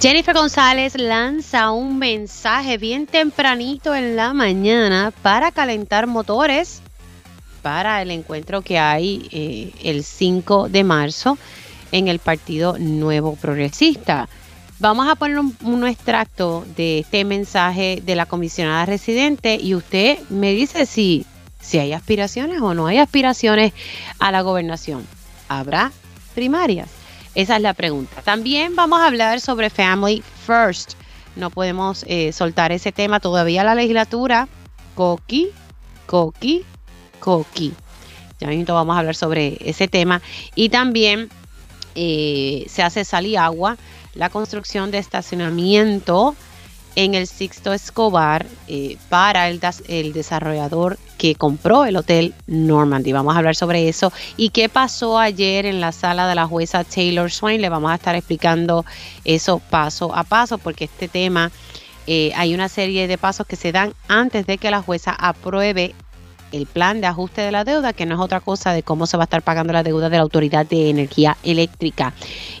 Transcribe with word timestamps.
Jennifer 0.00 0.34
González 0.34 0.94
lanza 0.98 1.70
un 1.70 1.98
mensaje 1.98 2.76
bien 2.76 3.06
tempranito 3.06 3.94
en 3.94 4.14
la 4.14 4.34
mañana 4.34 5.10
para 5.22 5.50
calentar 5.52 6.06
motores 6.06 6.82
para 7.62 8.02
el 8.02 8.10
encuentro 8.10 8.60
que 8.60 8.78
hay 8.78 9.26
eh, 9.32 9.72
el 9.82 10.04
5 10.04 10.68
de 10.68 10.84
marzo 10.84 11.38
en 11.92 12.08
el 12.08 12.18
Partido 12.18 12.76
Nuevo 12.78 13.36
Progresista. 13.36 14.28
Vamos 14.80 15.08
a 15.08 15.14
poner 15.14 15.38
un, 15.38 15.86
extracto 15.86 16.66
de 16.76 16.98
este 16.98 17.24
mensaje 17.24 18.02
de 18.04 18.14
la 18.16 18.26
comisionada 18.26 18.84
residente 18.84 19.56
y 19.56 19.74
usted 19.74 20.18
me 20.28 20.52
dice 20.52 20.84
si, 20.84 21.24
si 21.58 21.78
hay 21.78 21.94
aspiraciones 21.94 22.60
o 22.60 22.74
no 22.74 22.86
hay 22.86 22.98
aspiraciones 22.98 23.72
a 24.18 24.30
la 24.30 24.42
gobernación. 24.42 25.06
¿Habrá 25.48 25.90
primarias? 26.34 26.95
Esa 27.36 27.56
es 27.56 27.62
la 27.62 27.74
pregunta. 27.74 28.22
También 28.22 28.74
vamos 28.74 28.98
a 28.98 29.06
hablar 29.08 29.42
sobre 29.42 29.68
Family 29.68 30.24
First. 30.46 30.94
No 31.36 31.50
podemos 31.50 32.02
eh, 32.08 32.32
soltar 32.32 32.72
ese 32.72 32.92
tema 32.92 33.20
todavía. 33.20 33.62
La 33.62 33.74
legislatura, 33.74 34.48
coqui, 34.94 35.50
coqui, 36.06 36.64
coqui. 37.20 37.74
Ya 38.40 38.48
mismo 38.48 38.72
vamos 38.72 38.96
a 38.96 39.00
hablar 39.00 39.14
sobre 39.14 39.58
ese 39.60 39.86
tema. 39.86 40.22
Y 40.54 40.70
también 40.70 41.28
eh, 41.94 42.64
se 42.70 42.82
hace 42.82 43.04
sal 43.04 43.26
y 43.26 43.36
agua 43.36 43.76
la 44.14 44.30
construcción 44.30 44.90
de 44.90 44.96
estacionamiento 44.96 46.34
en 46.96 47.14
el 47.14 47.26
Sixto 47.26 47.72
Escobar 47.72 48.46
eh, 48.68 48.96
para 49.08 49.48
el, 49.48 49.60
el, 49.86 50.12
desarrollador 50.12 50.98
que 51.18 51.34
compró 51.34 51.84
el 51.84 51.96
hotel 51.96 52.34
Normandy. 52.46 53.12
Vamos 53.12 53.34
a 53.34 53.38
hablar 53.38 53.54
sobre 53.54 53.88
eso 53.88 54.12
y 54.36 54.48
qué 54.48 54.68
pasó 54.68 55.18
ayer 55.18 55.66
en 55.66 55.80
la 55.80 55.92
sala 55.92 56.26
de 56.26 56.34
la 56.34 56.46
jueza 56.46 56.84
Taylor 56.84 57.30
Swain. 57.30 57.60
Le 57.60 57.68
vamos 57.68 57.92
a 57.92 57.96
estar 57.96 58.16
explicando 58.16 58.84
eso 59.24 59.60
paso 59.70 60.14
a 60.14 60.24
paso 60.24 60.58
porque 60.58 60.86
este 60.86 61.06
tema 61.06 61.52
eh, 62.06 62.32
hay 62.34 62.54
una 62.54 62.68
serie 62.68 63.08
de 63.08 63.18
pasos 63.18 63.46
que 63.46 63.56
se 63.56 63.72
dan 63.72 63.92
antes 64.08 64.46
de 64.46 64.58
que 64.58 64.70
la 64.70 64.80
jueza 64.80 65.12
apruebe 65.12 65.94
el 66.52 66.66
plan 66.66 67.00
de 67.00 67.06
ajuste 67.06 67.42
de 67.42 67.52
la 67.52 67.64
deuda, 67.64 67.92
que 67.92 68.06
no 68.06 68.14
es 68.14 68.20
otra 68.20 68.40
cosa 68.40 68.72
de 68.72 68.82
cómo 68.82 69.06
se 69.06 69.16
va 69.16 69.24
a 69.24 69.26
estar 69.26 69.42
pagando 69.42 69.72
la 69.72 69.82
deuda 69.82 70.08
de 70.08 70.16
la 70.16 70.22
Autoridad 70.22 70.66
de 70.66 70.90
Energía 70.90 71.36
Eléctrica. 71.42 72.12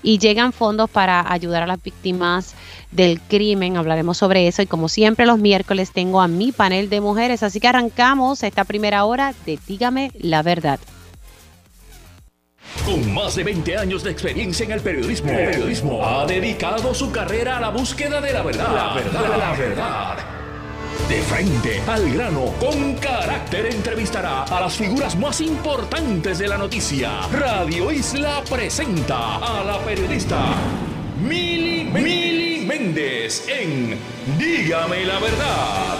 Y 0.02 0.18
llegan 0.18 0.52
fondos 0.52 0.90
para 0.90 1.32
ayudar 1.32 1.62
a 1.62 1.66
las 1.66 1.82
víctimas 1.82 2.54
del 2.90 3.20
crimen, 3.20 3.76
hablaremos 3.76 4.18
sobre 4.18 4.46
eso. 4.48 4.62
Y 4.62 4.66
como 4.66 4.88
siempre 4.88 5.26
los 5.26 5.38
miércoles 5.38 5.92
tengo 5.92 6.20
a 6.20 6.28
mi 6.28 6.52
panel 6.52 6.88
de 6.88 7.00
mujeres, 7.00 7.42
así 7.42 7.60
que 7.60 7.68
arrancamos 7.68 8.42
esta 8.42 8.64
primera 8.64 9.04
hora 9.04 9.34
de 9.44 9.58
Dígame 9.66 10.12
la 10.18 10.42
verdad. 10.42 10.78
Con 12.84 13.12
más 13.12 13.34
de 13.34 13.42
20 13.42 13.78
años 13.78 14.04
de 14.04 14.10
experiencia 14.10 14.64
en 14.64 14.72
el 14.72 14.80
periodismo, 14.80 15.30
el 15.30 15.50
periodismo 15.50 16.04
ha 16.04 16.26
dedicado 16.26 16.94
su 16.94 17.10
carrera 17.10 17.58
a 17.58 17.60
la 17.60 17.70
búsqueda 17.70 18.20
de 18.20 18.32
la 18.32 18.42
verdad. 18.42 18.74
La 18.74 18.94
verdad, 18.94 19.38
la 19.38 19.52
verdad. 19.56 20.45
De 21.08 21.22
frente 21.22 21.80
al 21.86 22.10
grano, 22.10 22.52
con 22.58 22.94
carácter 22.96 23.66
entrevistará 23.66 24.42
a 24.42 24.60
las 24.60 24.76
figuras 24.76 25.16
más 25.16 25.40
importantes 25.40 26.38
de 26.38 26.48
la 26.48 26.58
noticia. 26.58 27.20
Radio 27.32 27.92
Isla 27.92 28.42
presenta 28.50 29.36
a 29.36 29.62
la 29.62 29.78
periodista 29.84 30.56
Mili, 31.20 31.84
Mili 31.84 32.66
Méndez 32.66 33.46
en 33.48 33.96
Dígame 34.36 35.04
la 35.04 35.20
verdad. 35.20 35.98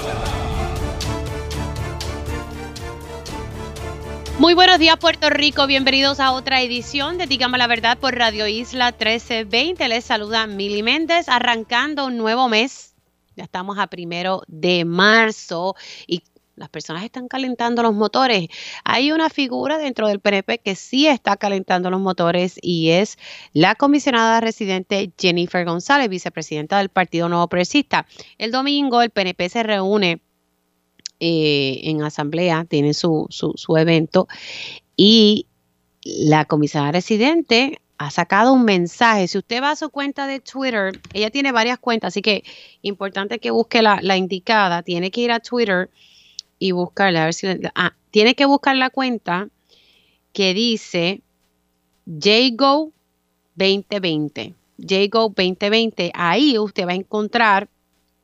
Muy 4.39 4.55
buenos 4.55 4.81
días 4.81 4.97
Puerto 4.97 5.31
Rico, 5.31 5.69
bienvenidos 5.69 6.19
a 6.19 6.33
otra 6.33 6.61
edición 6.63 7.17
de 7.17 7.27
Dígame 7.27 7.59
la 7.59 7.69
Verdad 7.69 7.97
por 7.97 8.17
Radio 8.17 8.49
Isla 8.49 8.91
1320. 8.91 9.87
Les 9.87 10.05
saluda 10.05 10.49
Mili 10.49 10.83
Méndez, 10.83 11.29
arrancando 11.29 12.07
un 12.07 12.19
nuevo 12.19 12.49
mes 12.49 12.96
ya 13.37 13.45
estamos 13.45 13.79
a 13.79 13.87
primero 13.87 14.43
de 14.49 14.85
marzo 14.85 15.77
y 16.07 16.23
las 16.57 16.71
personas 16.71 17.05
están 17.05 17.29
calentando 17.29 17.83
los 17.83 17.95
motores. 17.95 18.49
Hay 18.83 19.13
una 19.13 19.29
figura 19.29 19.77
dentro 19.77 20.09
del 20.09 20.21
PNP 20.21 20.59
que 20.59 20.75
sí 20.75 21.07
está 21.07 21.37
calentando 21.37 21.91
los 21.91 22.01
motores 22.01 22.59
y 22.63 22.91
es 22.91 23.19
la 23.53 23.75
comisionada 23.75 24.41
residente 24.41 25.13
Jennifer 25.19 25.65
González, 25.67 26.09
vicepresidenta 26.09 26.79
del 26.79 26.89
Partido 26.89 27.29
Nuevo 27.29 27.47
Progresista. 27.49 28.07
El 28.39 28.53
domingo 28.53 29.03
el 29.03 29.11
PNP 29.11 29.51
se 29.51 29.63
reúne 29.63 30.23
eh, 31.21 31.81
en 31.85 32.03
asamblea, 32.03 32.65
tiene 32.65 32.95
su, 32.95 33.27
su, 33.29 33.53
su 33.57 33.77
evento 33.77 34.27
y 34.97 35.47
la 36.03 36.47
comisionada 36.47 36.93
residente 36.93 37.81
ha 37.99 38.11
sacado 38.11 38.53
un 38.53 38.65
mensaje. 38.65 39.29
Si 39.29 39.39
usted 39.39 39.63
va 39.63 39.71
a 39.71 39.77
su 39.77 39.91
cuenta 39.91 40.27
de 40.27 40.41
Twitter, 40.41 41.01
ella 41.13 41.31
tiene 41.31 41.53
varias 41.53 41.79
cuentas, 41.79 42.09
así 42.09 42.23
que 42.23 42.45
importante 42.83 43.39
que 43.39 43.51
busque 43.51 43.83
la, 43.83 44.17
indicada. 44.17 44.83
Tiene 44.83 45.11
que 45.11 45.23
ir 45.23 45.33
a 45.33 45.41
Twitter 45.41 45.91
y 46.59 46.73
buscarla. 46.73 47.23
A 47.23 47.25
ver 47.27 47.35
si. 47.35 47.47
Ah, 47.75 47.95
tiene 48.11 48.35
que 48.35 48.47
buscar 48.47 48.77
la 48.77 48.91
cuenta 48.91 49.49
que 50.33 50.55
dice 50.55 51.23
JGO 52.07 52.93
2020. 53.55 54.55
JGO 54.79 55.29
2020. 55.29 56.13
Ahí 56.15 56.59
usted 56.59 56.87
va 56.87 56.93
a 56.93 56.97
encontrar 56.97 57.69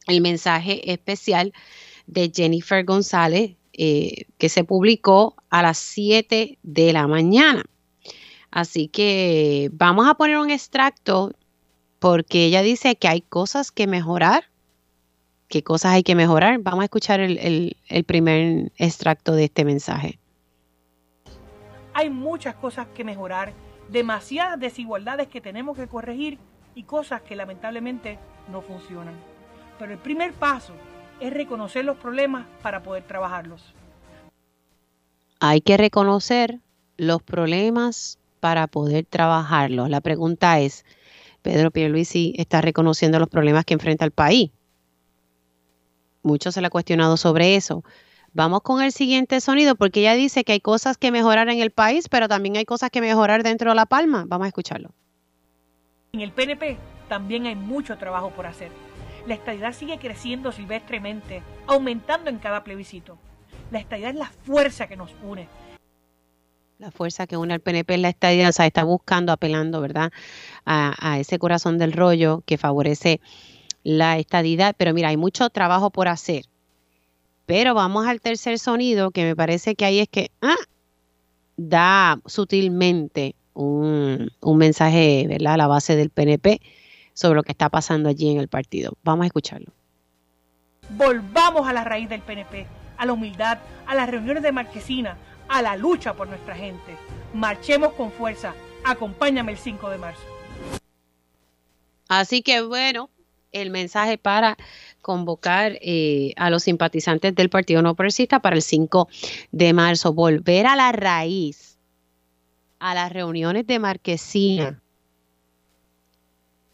el 0.06 0.20
mensaje 0.20 0.92
especial 0.92 1.52
de 2.06 2.30
Jennifer 2.34 2.84
González 2.84 3.52
eh, 3.72 4.26
que 4.36 4.48
se 4.48 4.64
publicó 4.64 5.34
a 5.48 5.62
las 5.62 5.78
7 5.78 6.58
de 6.62 6.92
la 6.92 7.06
mañana. 7.06 7.64
Así 8.52 8.86
que 8.86 9.70
vamos 9.72 10.06
a 10.06 10.14
poner 10.14 10.36
un 10.36 10.50
extracto 10.50 11.32
porque 11.98 12.44
ella 12.44 12.60
dice 12.60 12.96
que 12.96 13.08
hay 13.08 13.22
cosas 13.22 13.72
que 13.72 13.86
mejorar. 13.86 14.44
¿Qué 15.48 15.62
cosas 15.62 15.92
hay 15.92 16.02
que 16.02 16.14
mejorar? 16.14 16.58
Vamos 16.58 16.82
a 16.82 16.84
escuchar 16.84 17.20
el, 17.20 17.76
primer 18.06 18.70
extracto 18.76 19.32
de 19.32 19.44
este 19.44 19.64
mensaje. 19.64 20.18
Hay 21.94 22.10
muchas 22.10 22.54
cosas 22.54 22.86
que 22.94 23.04
mejorar, 23.04 23.54
demasiadas 23.88 24.60
desigualdades 24.60 25.28
que 25.28 25.40
tenemos 25.40 25.76
que 25.76 25.86
corregir 25.86 26.38
y 26.74 26.82
cosas 26.82 27.22
que 27.22 27.36
lamentablemente 27.36 28.18
no 28.50 28.60
funcionan. 28.60 29.14
Pero 29.78 29.92
el 29.92 29.98
primer 29.98 30.34
paso 30.34 30.74
es 31.20 31.32
reconocer 31.32 31.86
los 31.86 31.96
problemas 31.96 32.46
para 32.62 32.82
poder 32.82 33.04
trabajarlos. 33.04 33.74
Hay 35.40 35.62
que 35.62 35.76
reconocer 35.78 36.60
los 36.98 37.22
problemas 37.22 38.18
para 38.42 38.66
poder 38.66 39.04
trabajarlos. 39.04 39.88
La 39.88 40.00
pregunta 40.00 40.58
es, 40.58 40.84
Pedro 41.42 41.70
Pierluisi 41.70 42.34
está 42.36 42.60
reconociendo 42.60 43.20
los 43.20 43.28
problemas 43.28 43.64
que 43.64 43.74
enfrenta 43.74 44.04
el 44.04 44.10
país. 44.10 44.50
Mucho 46.24 46.50
se 46.50 46.60
le 46.60 46.66
ha 46.66 46.70
cuestionado 46.70 47.16
sobre 47.16 47.54
eso. 47.54 47.84
Vamos 48.32 48.62
con 48.62 48.82
el 48.82 48.90
siguiente 48.90 49.40
sonido 49.40 49.76
porque 49.76 50.00
ella 50.00 50.14
dice 50.14 50.42
que 50.42 50.54
hay 50.54 50.60
cosas 50.60 50.98
que 50.98 51.12
mejorar 51.12 51.50
en 51.50 51.60
el 51.60 51.70
país, 51.70 52.08
pero 52.08 52.26
también 52.26 52.56
hay 52.56 52.64
cosas 52.64 52.90
que 52.90 53.00
mejorar 53.00 53.44
dentro 53.44 53.70
de 53.70 53.76
La 53.76 53.86
Palma. 53.86 54.24
Vamos 54.26 54.46
a 54.46 54.48
escucharlo. 54.48 54.90
En 56.12 56.20
el 56.20 56.32
PNP 56.32 56.78
también 57.08 57.46
hay 57.46 57.54
mucho 57.54 57.96
trabajo 57.96 58.30
por 58.30 58.46
hacer. 58.46 58.72
La 59.28 59.34
estadidad 59.34 59.72
sigue 59.72 59.98
creciendo 59.98 60.50
silvestremente, 60.50 61.44
aumentando 61.68 62.28
en 62.28 62.38
cada 62.38 62.64
plebiscito. 62.64 63.18
La 63.70 63.78
estadidad 63.78 64.10
es 64.10 64.16
la 64.16 64.26
fuerza 64.26 64.88
que 64.88 64.96
nos 64.96 65.14
une, 65.22 65.46
la 66.82 66.90
fuerza 66.90 67.28
que 67.28 67.36
une 67.36 67.54
al 67.54 67.60
PNP 67.60 67.94
en 67.94 68.02
la 68.02 68.08
estadía, 68.08 68.48
o 68.48 68.52
sea, 68.52 68.66
está 68.66 68.82
buscando, 68.82 69.30
apelando, 69.30 69.80
¿verdad?, 69.80 70.10
a, 70.66 71.16
ese 71.20 71.38
corazón 71.38 71.78
del 71.78 71.92
rollo 71.92 72.42
que 72.44 72.58
favorece 72.58 73.20
la 73.84 74.18
estadidad. 74.18 74.74
Pero 74.76 74.92
mira, 74.92 75.10
hay 75.10 75.16
mucho 75.16 75.48
trabajo 75.50 75.90
por 75.90 76.08
hacer. 76.08 76.44
Pero 77.46 77.74
vamos 77.74 78.08
al 78.08 78.20
tercer 78.20 78.58
sonido, 78.58 79.12
que 79.12 79.24
me 79.24 79.36
parece 79.36 79.76
que 79.76 79.84
ahí 79.84 80.00
es 80.00 80.08
que 80.08 80.32
ah, 80.40 80.56
da 81.56 82.20
sutilmente 82.26 83.36
un, 83.54 84.32
un 84.40 84.58
mensaje, 84.58 85.26
¿verdad?, 85.28 85.54
a 85.54 85.58
la 85.58 85.68
base 85.68 85.94
del 85.94 86.10
PNP 86.10 86.60
sobre 87.12 87.36
lo 87.36 87.42
que 87.44 87.52
está 87.52 87.68
pasando 87.68 88.08
allí 88.08 88.28
en 88.28 88.40
el 88.40 88.48
partido. 88.48 88.94
Vamos 89.04 89.22
a 89.22 89.26
escucharlo. 89.26 89.72
Volvamos 90.90 91.68
a 91.68 91.72
la 91.72 91.84
raíz 91.84 92.08
del 92.08 92.22
PNP, 92.22 92.66
a 92.96 93.06
la 93.06 93.12
humildad, 93.12 93.58
a 93.86 93.94
las 93.94 94.10
reuniones 94.10 94.42
de 94.42 94.50
Marquesina, 94.50 95.16
a 95.52 95.60
la 95.60 95.76
lucha 95.76 96.14
por 96.14 96.28
nuestra 96.28 96.56
gente. 96.56 96.96
Marchemos 97.34 97.92
con 97.92 98.10
fuerza. 98.10 98.54
Acompáñame 98.84 99.52
el 99.52 99.58
5 99.58 99.90
de 99.90 99.98
marzo. 99.98 100.22
Así 102.08 102.42
que 102.42 102.62
bueno, 102.62 103.10
el 103.52 103.70
mensaje 103.70 104.16
para 104.16 104.56
convocar 105.02 105.78
eh, 105.82 106.32
a 106.36 106.48
los 106.48 106.62
simpatizantes 106.62 107.34
del 107.34 107.50
Partido 107.50 107.82
No 107.82 107.94
Progresista 107.94 108.40
para 108.40 108.56
el 108.56 108.62
5 108.62 109.08
de 109.52 109.72
marzo. 109.74 110.14
Volver 110.14 110.66
a 110.66 110.74
la 110.74 110.90
raíz, 110.90 111.78
a 112.78 112.94
las 112.94 113.12
reuniones 113.12 113.66
de 113.66 113.78
Marquesina. 113.78 114.80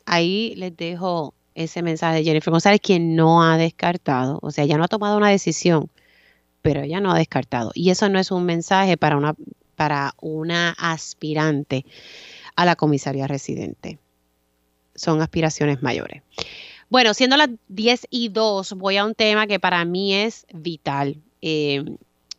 Ahí 0.07 0.55
les 0.57 0.77
dejo 0.77 1.35
ese 1.55 1.83
mensaje 1.83 2.19
de 2.19 2.25
Jennifer 2.25 2.53
González, 2.53 2.81
quien 2.81 3.17
no 3.17 3.43
ha 3.43 3.57
descartado, 3.57 4.39
o 4.43 4.53
sea, 4.53 4.65
ya 4.65 4.79
no 4.79 4.85
ha 4.85 4.89
tomado 4.89 5.17
una 5.17 5.29
decisión 5.29 5.91
pero 6.63 6.83
ella 6.83 7.01
no 7.01 7.13
ha 7.13 7.19
descartado. 7.19 7.71
Y 7.75 7.91
eso 7.91 8.09
no 8.09 8.19
es 8.19 8.31
un 8.31 8.45
mensaje 8.45 8.97
para 8.97 9.17
una, 9.17 9.35
para 9.77 10.15
una 10.21 10.75
aspirante 10.79 11.85
a 12.57 12.65
la 12.65 12.77
comisaría 12.77 13.27
residente. 13.27 13.99
son 14.95 15.23
aspiraciones 15.23 15.81
mayores. 15.83 16.23
Bueno, 16.91 17.15
siendo 17.15 17.37
las 17.37 17.51
10 17.69 18.09
y 18.11 18.31
2, 18.31 18.73
voy 18.73 18.97
a 18.97 19.05
un 19.05 19.15
tema 19.15 19.47
que 19.47 19.61
para 19.61 19.85
mí 19.85 20.15
es 20.15 20.47
vital. 20.53 21.21
Eh, 21.41 21.85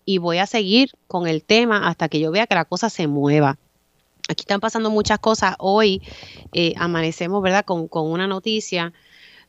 y 0.06 0.18
voy 0.18 0.40
a 0.40 0.48
seguir 0.48 0.92
con 1.08 1.28
el 1.28 1.44
tema 1.44 1.88
hasta 1.88 2.10
que 2.10 2.20
yo 2.20 2.32
vea 2.32 2.48
que 2.48 2.56
la 2.56 2.66
cosa 2.66 2.90
se 2.90 3.06
mueva. 3.06 3.60
Aquí 4.28 4.42
están 4.42 4.60
pasando 4.60 4.90
muchas 4.90 5.20
cosas. 5.20 5.56
Hoy 5.60 6.02
eh, 6.52 6.74
amanecemos, 6.78 7.44
¿verdad?, 7.44 7.64
con, 7.64 7.88
una 7.92 8.26
noticia 8.26 8.92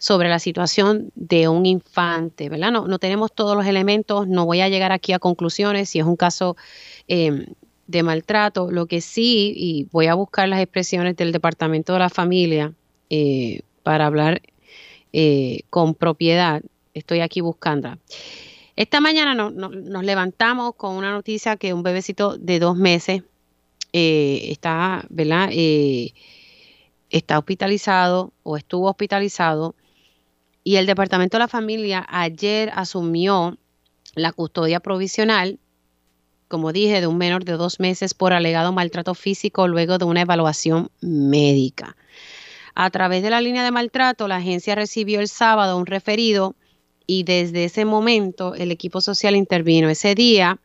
sobre 0.00 0.30
la 0.30 0.38
situación 0.38 1.12
de 1.14 1.48
un 1.48 1.66
infante, 1.66 2.48
¿verdad? 2.48 2.72
No, 2.72 2.88
no, 2.88 2.98
tenemos 2.98 3.32
todos 3.34 3.54
los 3.54 3.66
elementos, 3.66 4.26
no 4.26 4.46
voy 4.46 4.62
a 4.62 4.68
llegar 4.70 4.92
aquí 4.92 5.12
a 5.12 5.18
conclusiones 5.18 5.90
si 5.90 5.98
es 5.98 6.06
un 6.06 6.16
caso 6.16 6.56
em, 7.06 7.44
de 7.86 8.02
maltrato. 8.02 8.70
Lo 8.70 8.86
que 8.86 9.02
sí, 9.02 9.52
y 9.54 9.88
voy 9.92 10.06
a 10.06 10.14
buscar 10.14 10.48
las 10.48 10.60
expresiones 10.60 11.16
del 11.16 11.32
Departamento 11.32 11.92
de 11.92 11.98
la 11.98 12.08
Familia 12.08 12.72
eh, 13.10 13.60
para 13.82 14.06
hablar 14.06 14.40
eh, 15.12 15.64
con 15.68 15.94
propiedad. 15.94 16.62
Estoy 16.94 17.20
aquí 17.20 17.42
buscando. 17.42 17.98
Esta 18.76 19.00
mañana 19.02 19.34
nos 19.34 20.04
levantamos 20.04 20.76
con 20.76 20.96
una 20.96 21.10
noticia 21.10 21.58
que 21.58 21.74
un 21.74 21.82
bebecito 21.82 22.38
de 22.38 22.58
dos 22.58 22.74
meses 22.74 23.22
eh, 23.92 24.46
está, 24.50 25.04
¿verdad? 25.10 25.50
está 27.10 27.38
hospitalizado 27.38 28.32
o 28.44 28.56
estuvo 28.56 28.88
hospitalizado 28.88 29.74
y 30.70 30.76
el 30.76 30.86
Departamento 30.86 31.36
de 31.36 31.40
la 31.40 31.48
Familia 31.48 32.06
ayer 32.08 32.70
asumió 32.72 33.58
la 34.14 34.30
custodia 34.30 34.78
provisional 34.78 35.58
como 36.46 36.72
dije, 36.72 37.00
de 37.00 37.08
un 37.08 37.18
menor 37.18 37.44
de 37.44 37.52
dos 37.52 37.80
meses 37.80 38.14
por 38.14 38.32
alegado 38.32 38.72
maltrato 38.72 39.14
físico 39.14 39.66
luego 39.66 39.98
de 39.98 40.04
una 40.04 40.20
evaluación 40.20 40.90
médica. 41.00 41.96
A 42.76 42.90
través 42.90 43.24
de 43.24 43.30
la 43.30 43.40
línea 43.40 43.64
de 43.64 43.72
maltrato, 43.72 44.28
la 44.28 44.36
agencia 44.36 44.76
recibió 44.76 45.20
el 45.20 45.28
sábado 45.28 45.76
un 45.76 45.86
referido 45.86 46.54
y 47.06 47.24
desde 47.24 47.64
ese 47.64 47.84
momento 47.84 48.54
el 48.54 48.70
equipo 48.70 49.00
social 49.00 49.34
intervino. 49.34 49.88
Ese 49.88 50.14
día, 50.14 50.58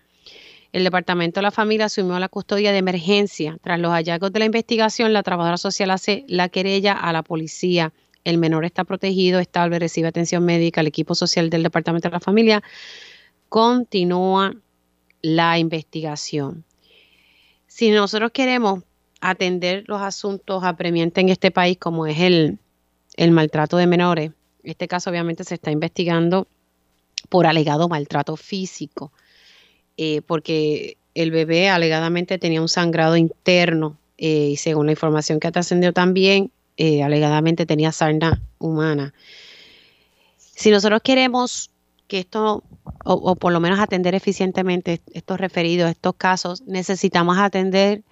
el 0.71 0.83
Departamento 0.83 1.39
de 1.39 1.43
la 1.43 1.51
Familia 1.51 1.85
asumió 1.85 2.19
la 2.19 2.29
custodia 2.29 2.71
de 2.71 2.79
emergencia. 2.79 3.57
Tras 3.63 3.79
los 3.79 3.91
hallazgos 3.91 4.31
de 4.33 4.39
la 4.39 4.45
investigación, 4.45 5.13
la 5.13 5.23
trabajadora 5.23 5.57
social 5.57 5.89
hace 5.89 6.25
la 6.27 6.49
querella 6.49 6.93
a 6.93 7.11
la 7.11 7.23
policía. 7.23 7.91
El 8.25 8.39
menor 8.39 8.65
está 8.65 8.83
protegido, 8.83 9.39
estable, 9.39 9.79
recibe 9.79 10.07
atención 10.09 10.43
médica. 10.43 10.81
El 10.81 10.87
equipo 10.87 11.15
social 11.15 11.49
del 11.49 11.63
Departamento 11.63 12.09
de 12.09 12.13
la 12.13 12.19
Familia 12.19 12.63
continúa 13.47 14.53
la 15.21 15.57
investigación. 15.59 16.65
Si 17.67 17.91
nosotros 17.91 18.31
queremos 18.31 18.83
atender 19.21 19.83
los 19.87 20.01
asuntos 20.01 20.63
apremiantes 20.63 21.23
en 21.23 21.29
este 21.29 21.51
país, 21.51 21.77
como 21.77 22.07
es 22.07 22.19
el, 22.19 22.59
maltrato 23.31 23.77
de 23.77 23.87
menores, 23.87 24.31
este 24.63 24.87
caso 24.87 25.11
obviamente 25.11 25.43
se 25.43 25.55
está 25.55 25.71
investigando 25.71 26.47
por 27.29 27.45
alegado 27.45 27.87
maltrato 27.87 28.35
físico, 28.37 29.11
eh, 29.97 30.21
porque 30.23 30.97
el 31.13 31.31
bebé 31.31 31.69
alegadamente 31.69 32.39
tenía 32.39 32.61
un 32.61 32.69
sangrado 32.69 33.17
interno 33.17 33.97
eh, 34.17 34.49
y 34.51 34.57
según 34.57 34.87
la 34.87 34.93
información 34.93 35.39
que 35.39 35.47
ha 35.47 35.51
trascendido 35.51 35.93
también, 35.93 36.51
eh, 36.77 37.03
alegadamente 37.03 37.65
tenía 37.65 37.91
sarna 37.91 38.41
humana. 38.59 39.13
Si 40.37 40.71
nosotros 40.71 41.01
queremos 41.03 41.71
que 42.07 42.19
esto, 42.19 42.63
o, 43.03 43.35
por 43.35 43.51
lo 43.51 43.59
menos 43.59 43.79
atender 43.79 44.15
eficientemente 44.15 45.01
estos 45.13 45.39
referidos, 45.39 45.89
estos 45.89 46.15
casos, 46.15 46.61
necesitamos 46.67 47.37
atender 47.37 48.03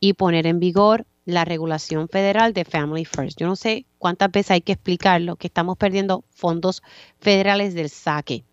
y 0.00 0.14
poner 0.14 0.46
en 0.46 0.58
vigor 0.58 1.06
la 1.24 1.44
regulación 1.44 2.08
federal 2.08 2.52
de 2.52 2.64
Family 2.64 3.04
First. 3.04 3.38
Yo 3.38 3.46
no 3.46 3.56
sé 3.56 3.84
cuántas 3.98 4.30
veces 4.30 4.52
hay 4.52 4.60
que 4.60 4.72
explicarlo, 4.72 5.36
que 5.36 5.48
estamos 5.48 5.76
perdiendo 5.76 6.24
fondos 6.30 6.82
federales 7.20 7.74
del 7.74 7.90
saque. 7.90 8.44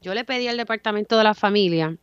Yo 0.00 0.14
le 0.14 0.24
pedí 0.24 0.48
al 0.48 0.56
Departamento 0.56 1.18
de 1.18 1.24
la 1.24 1.34
Familia 1.34 1.96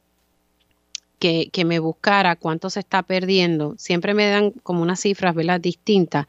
que, 1.21 1.50
que, 1.53 1.63
me 1.63 1.79
buscara 1.79 2.35
cuánto 2.35 2.69
se 2.69 2.81
está 2.81 3.03
perdiendo. 3.03 3.75
Siempre 3.77 4.13
me 4.13 4.27
dan 4.27 4.51
como 4.63 4.81
unas 4.81 5.00
cifras, 5.00 5.33
¿verdad? 5.33 5.62
Distintas, 5.62 6.27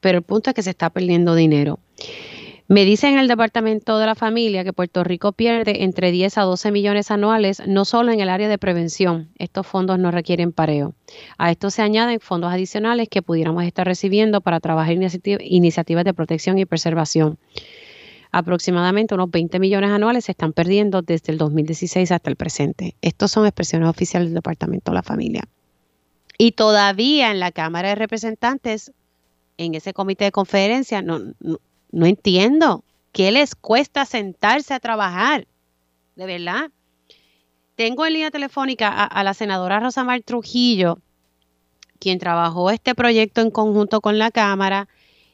pero 0.00 0.18
el 0.18 0.24
punto 0.24 0.50
es 0.50 0.54
que 0.54 0.62
se 0.62 0.70
está 0.70 0.90
perdiendo 0.90 1.34
dinero. 1.34 1.78
Me 2.68 2.84
dicen 2.84 3.12
en 3.12 3.20
el 3.20 3.28
Departamento 3.28 3.96
de 4.00 4.06
la 4.06 4.16
Familia 4.16 4.64
que 4.64 4.72
Puerto 4.72 5.04
Rico 5.04 5.30
pierde 5.30 5.84
entre 5.84 6.10
10 6.10 6.36
a 6.38 6.42
12 6.42 6.72
millones 6.72 7.12
anuales, 7.12 7.62
no 7.64 7.84
solo 7.84 8.10
en 8.10 8.18
el 8.18 8.28
área 8.28 8.48
de 8.48 8.58
prevención. 8.58 9.28
Estos 9.38 9.68
fondos 9.68 10.00
no 10.00 10.10
requieren 10.10 10.50
pareo. 10.50 10.92
A 11.38 11.52
esto 11.52 11.70
se 11.70 11.82
añaden 11.82 12.18
fondos 12.18 12.52
adicionales 12.52 13.08
que 13.08 13.22
pudiéramos 13.22 13.62
estar 13.62 13.86
recibiendo 13.86 14.40
para 14.40 14.58
trabajar 14.58 14.94
iniciativas 14.94 16.04
de 16.04 16.14
protección 16.14 16.58
y 16.58 16.64
preservación. 16.64 17.38
Aproximadamente 18.38 19.14
unos 19.14 19.30
20 19.30 19.58
millones 19.58 19.88
anuales 19.88 20.26
se 20.26 20.32
están 20.32 20.52
perdiendo 20.52 21.00
desde 21.00 21.32
el 21.32 21.38
2016 21.38 22.12
hasta 22.12 22.28
el 22.28 22.36
presente. 22.36 22.94
Estos 23.00 23.30
son 23.30 23.46
expresiones 23.46 23.88
oficiales 23.88 24.28
del 24.28 24.34
Departamento 24.34 24.90
de 24.90 24.94
la 24.94 25.02
Familia. 25.02 25.44
Y 26.36 26.52
todavía 26.52 27.30
en 27.30 27.40
la 27.40 27.50
Cámara 27.50 27.88
de 27.88 27.94
Representantes, 27.94 28.92
en 29.56 29.74
ese 29.74 29.94
comité 29.94 30.26
de 30.26 30.32
conferencia, 30.32 31.00
no, 31.00 31.18
no 31.90 32.04
entiendo. 32.04 32.84
¿Qué 33.10 33.32
les 33.32 33.54
cuesta 33.54 34.04
sentarse 34.04 34.74
a 34.74 34.80
trabajar? 34.80 35.46
De 36.14 36.26
verdad. 36.26 36.70
Tengo 37.74 38.04
en 38.04 38.12
línea 38.12 38.30
telefónica 38.30 39.02
a, 39.02 39.24
la 39.24 39.32
senadora 39.32 39.80
Rosamar 39.80 40.20
Trujillo, 40.20 40.98
quien 41.98 42.18
trabajó 42.18 42.70
este 42.70 42.94
proyecto 42.94 43.40
en 43.40 43.50
conjunto 43.50 44.02
con 44.02 44.18
la 44.18 44.30
Cámara 44.30 44.88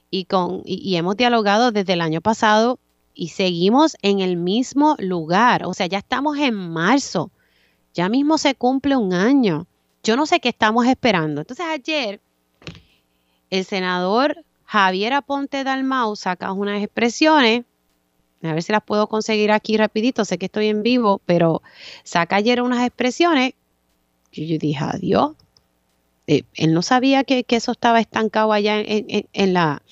y, 0.09 0.27
con, 0.27 0.63
y 0.65 0.95
hemos 0.95 1.17
dialogado 1.17 1.73
desde 1.73 1.95
el 1.95 2.01
año 2.01 2.21
pasado 2.21 2.79
y 3.15 3.29
seguimos 3.29 3.97
en 4.03 4.21
el 4.21 4.37
mismo 4.37 4.97
lugar. 4.99 5.65
O 5.65 5.75
sea, 5.75 5.87
ya 5.87 5.99
estamos 5.99 6.39
en 6.39 6.55
marzo. 6.55 7.31
Ya 7.95 8.09
mismo 8.09 8.39
se 8.39 8.55
cumple 8.55 8.97
un 8.97 9.13
año. 9.13 9.67
Yo 10.03 10.17
no 10.17 10.27
sé 10.27 10.41
qué 10.41 10.49
estamos 10.49 10.87
esperando. 10.87 11.43
Entonces 11.43 11.67
ayer 11.67 12.21
el 13.51 13.65
senador 13.65 14.45
Javier 14.65 15.13
Aponte 15.13 15.65
Dalmau 15.65 16.17
saca 16.17 16.53
unas 16.53 16.83
expresiones, 16.83 17.65
a 18.43 18.55
ver 18.55 18.63
si 18.63 18.73
las 18.73 18.83
puedo 18.83 19.07
conseguir 19.07 19.53
aquí 19.53 19.77
rapidito, 19.77 20.25
sé 20.25 20.39
que 20.39 20.47
estoy 20.47 20.69
en 20.69 20.83
vivo, 20.83 21.21
pero 21.27 21.63
saca 22.03 22.37
ayer 22.37 22.63
unas 22.63 22.85
expresiones 22.87 23.53
que 24.31 24.47
yo 24.47 24.59
dije, 24.59 24.83
adiós. 24.83 25.33
Eh, 26.27 26.45
él 26.55 26.73
no 26.73 26.81
sabía 26.81 27.25
que, 27.25 27.45
eso 27.47 27.73
estaba 27.73 28.01
estancado 28.01 28.53
allá 28.53 28.81
en, 28.81 29.53
la, 29.53 29.83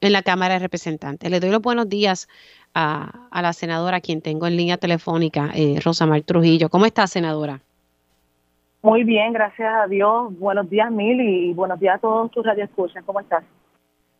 en 0.00 0.12
la 0.12 0.22
Cámara 0.22 0.54
de 0.54 0.60
Representantes. 0.60 1.30
Le 1.30 1.40
doy 1.40 1.50
los 1.50 1.62
buenos 1.62 1.88
días 1.88 2.28
a, 2.74 3.40
la 3.42 3.52
senadora, 3.52 4.00
quien 4.00 4.20
tengo 4.20 4.46
en 4.46 4.56
línea 4.56 4.76
telefónica, 4.76 5.50
eh, 5.54 5.80
Rosa 5.84 6.06
Mar 6.06 6.22
Trujillo. 6.22 6.68
¿Cómo 6.68 6.86
está, 6.86 7.06
senadora? 7.06 7.60
Muy 8.82 9.04
bien, 9.04 9.32
gracias 9.32 9.72
a 9.74 9.86
Dios. 9.86 10.38
Buenos 10.38 10.70
días, 10.70 10.90
Mil, 10.90 11.20
y 11.20 11.52
buenos 11.52 11.80
días 11.80 11.96
a 11.96 11.98
todos 11.98 12.30
tus 12.30 12.44
radioescuchas. 12.44 13.02
¿Cómo 13.04 13.20
estás? 13.20 13.44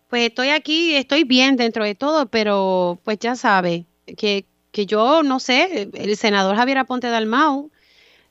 Pues 0.08 0.28
estoy 0.28 0.48
aquí, 0.48 0.96
estoy 0.96 1.24
bien 1.24 1.56
dentro 1.56 1.84
de 1.84 1.94
todo, 1.94 2.26
pero 2.26 2.98
pues 3.04 3.18
ya 3.18 3.36
sabe 3.36 3.84
que, 4.16 4.44
que 4.72 4.86
yo 4.86 5.22
no 5.22 5.38
sé, 5.38 5.90
el 5.92 6.16
senador 6.16 6.56
Javier 6.56 6.78
Aponte 6.78 7.08
Dalmau 7.08 7.70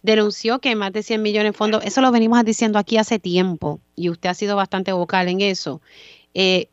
denunció 0.01 0.59
que 0.59 0.75
más 0.75 0.91
de 0.93 1.03
100 1.03 1.21
millones 1.21 1.53
de 1.53 1.57
fondos, 1.57 1.85
eso 1.85 2.01
lo 2.01 2.11
venimos 2.11 2.43
diciendo 2.43 2.79
aquí 2.79 2.97
hace 2.97 3.19
tiempo 3.19 3.79
y 3.95 4.09
usted 4.09 4.29
ha 4.29 4.33
sido 4.33 4.55
bastante 4.55 4.91
vocal 4.91 5.27
en 5.27 5.41
eso. 5.41 5.81
Eh, 6.33 6.69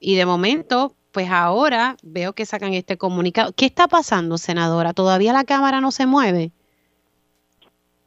y 0.00 0.16
de 0.16 0.26
momento, 0.26 0.94
pues 1.18 1.32
ahora 1.32 1.96
veo 2.04 2.32
que 2.32 2.46
sacan 2.46 2.74
este 2.74 2.96
comunicado. 2.96 3.50
¿Qué 3.56 3.66
está 3.66 3.88
pasando, 3.88 4.38
senadora? 4.38 4.92
¿Todavía 4.92 5.32
la 5.32 5.42
Cámara 5.42 5.80
no 5.80 5.90
se 5.90 6.06
mueve? 6.06 6.52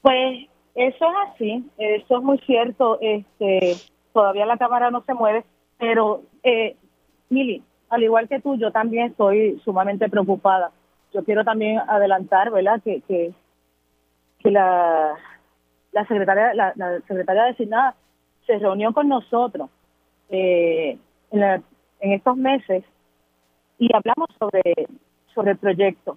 Pues 0.01 0.47
eso 0.75 1.05
es 1.09 1.15
así, 1.27 1.69
eso 1.77 2.17
es 2.17 2.23
muy 2.23 2.37
cierto. 2.45 2.99
Este, 3.01 3.75
todavía 4.13 4.45
la 4.45 4.55
Cámara 4.55 4.91
no 4.91 5.03
se 5.03 5.13
mueve. 5.13 5.43
Pero, 5.77 6.21
eh, 6.41 6.77
Mili, 7.27 7.61
al 7.89 8.01
igual 8.01 8.29
que 8.29 8.39
tú, 8.39 8.55
yo 8.55 8.71
también 8.71 9.07
estoy 9.07 9.59
sumamente 9.65 10.07
preocupada. 10.07 10.71
Yo 11.13 11.25
quiero 11.25 11.43
también 11.43 11.79
adelantar, 11.79 12.49
¿verdad?, 12.49 12.81
que, 12.81 13.01
que, 13.09 13.33
la, 14.49 15.15
la, 15.91 16.07
secretaria, 16.07 16.53
la, 16.53 17.01
secretaria 17.09 17.43
designada 17.43 17.93
se 18.47 18.57
reunió 18.57 18.93
con 18.93 19.09
nosotros 19.09 19.69
eh, 20.29 20.97
en, 21.31 21.63
en 21.99 22.11
estos 22.13 22.37
meses 22.37 22.85
y 23.81 23.89
hablamos 23.95 24.29
sobre, 24.37 24.61
sobre 25.33 25.51
el 25.53 25.57
proyecto. 25.57 26.15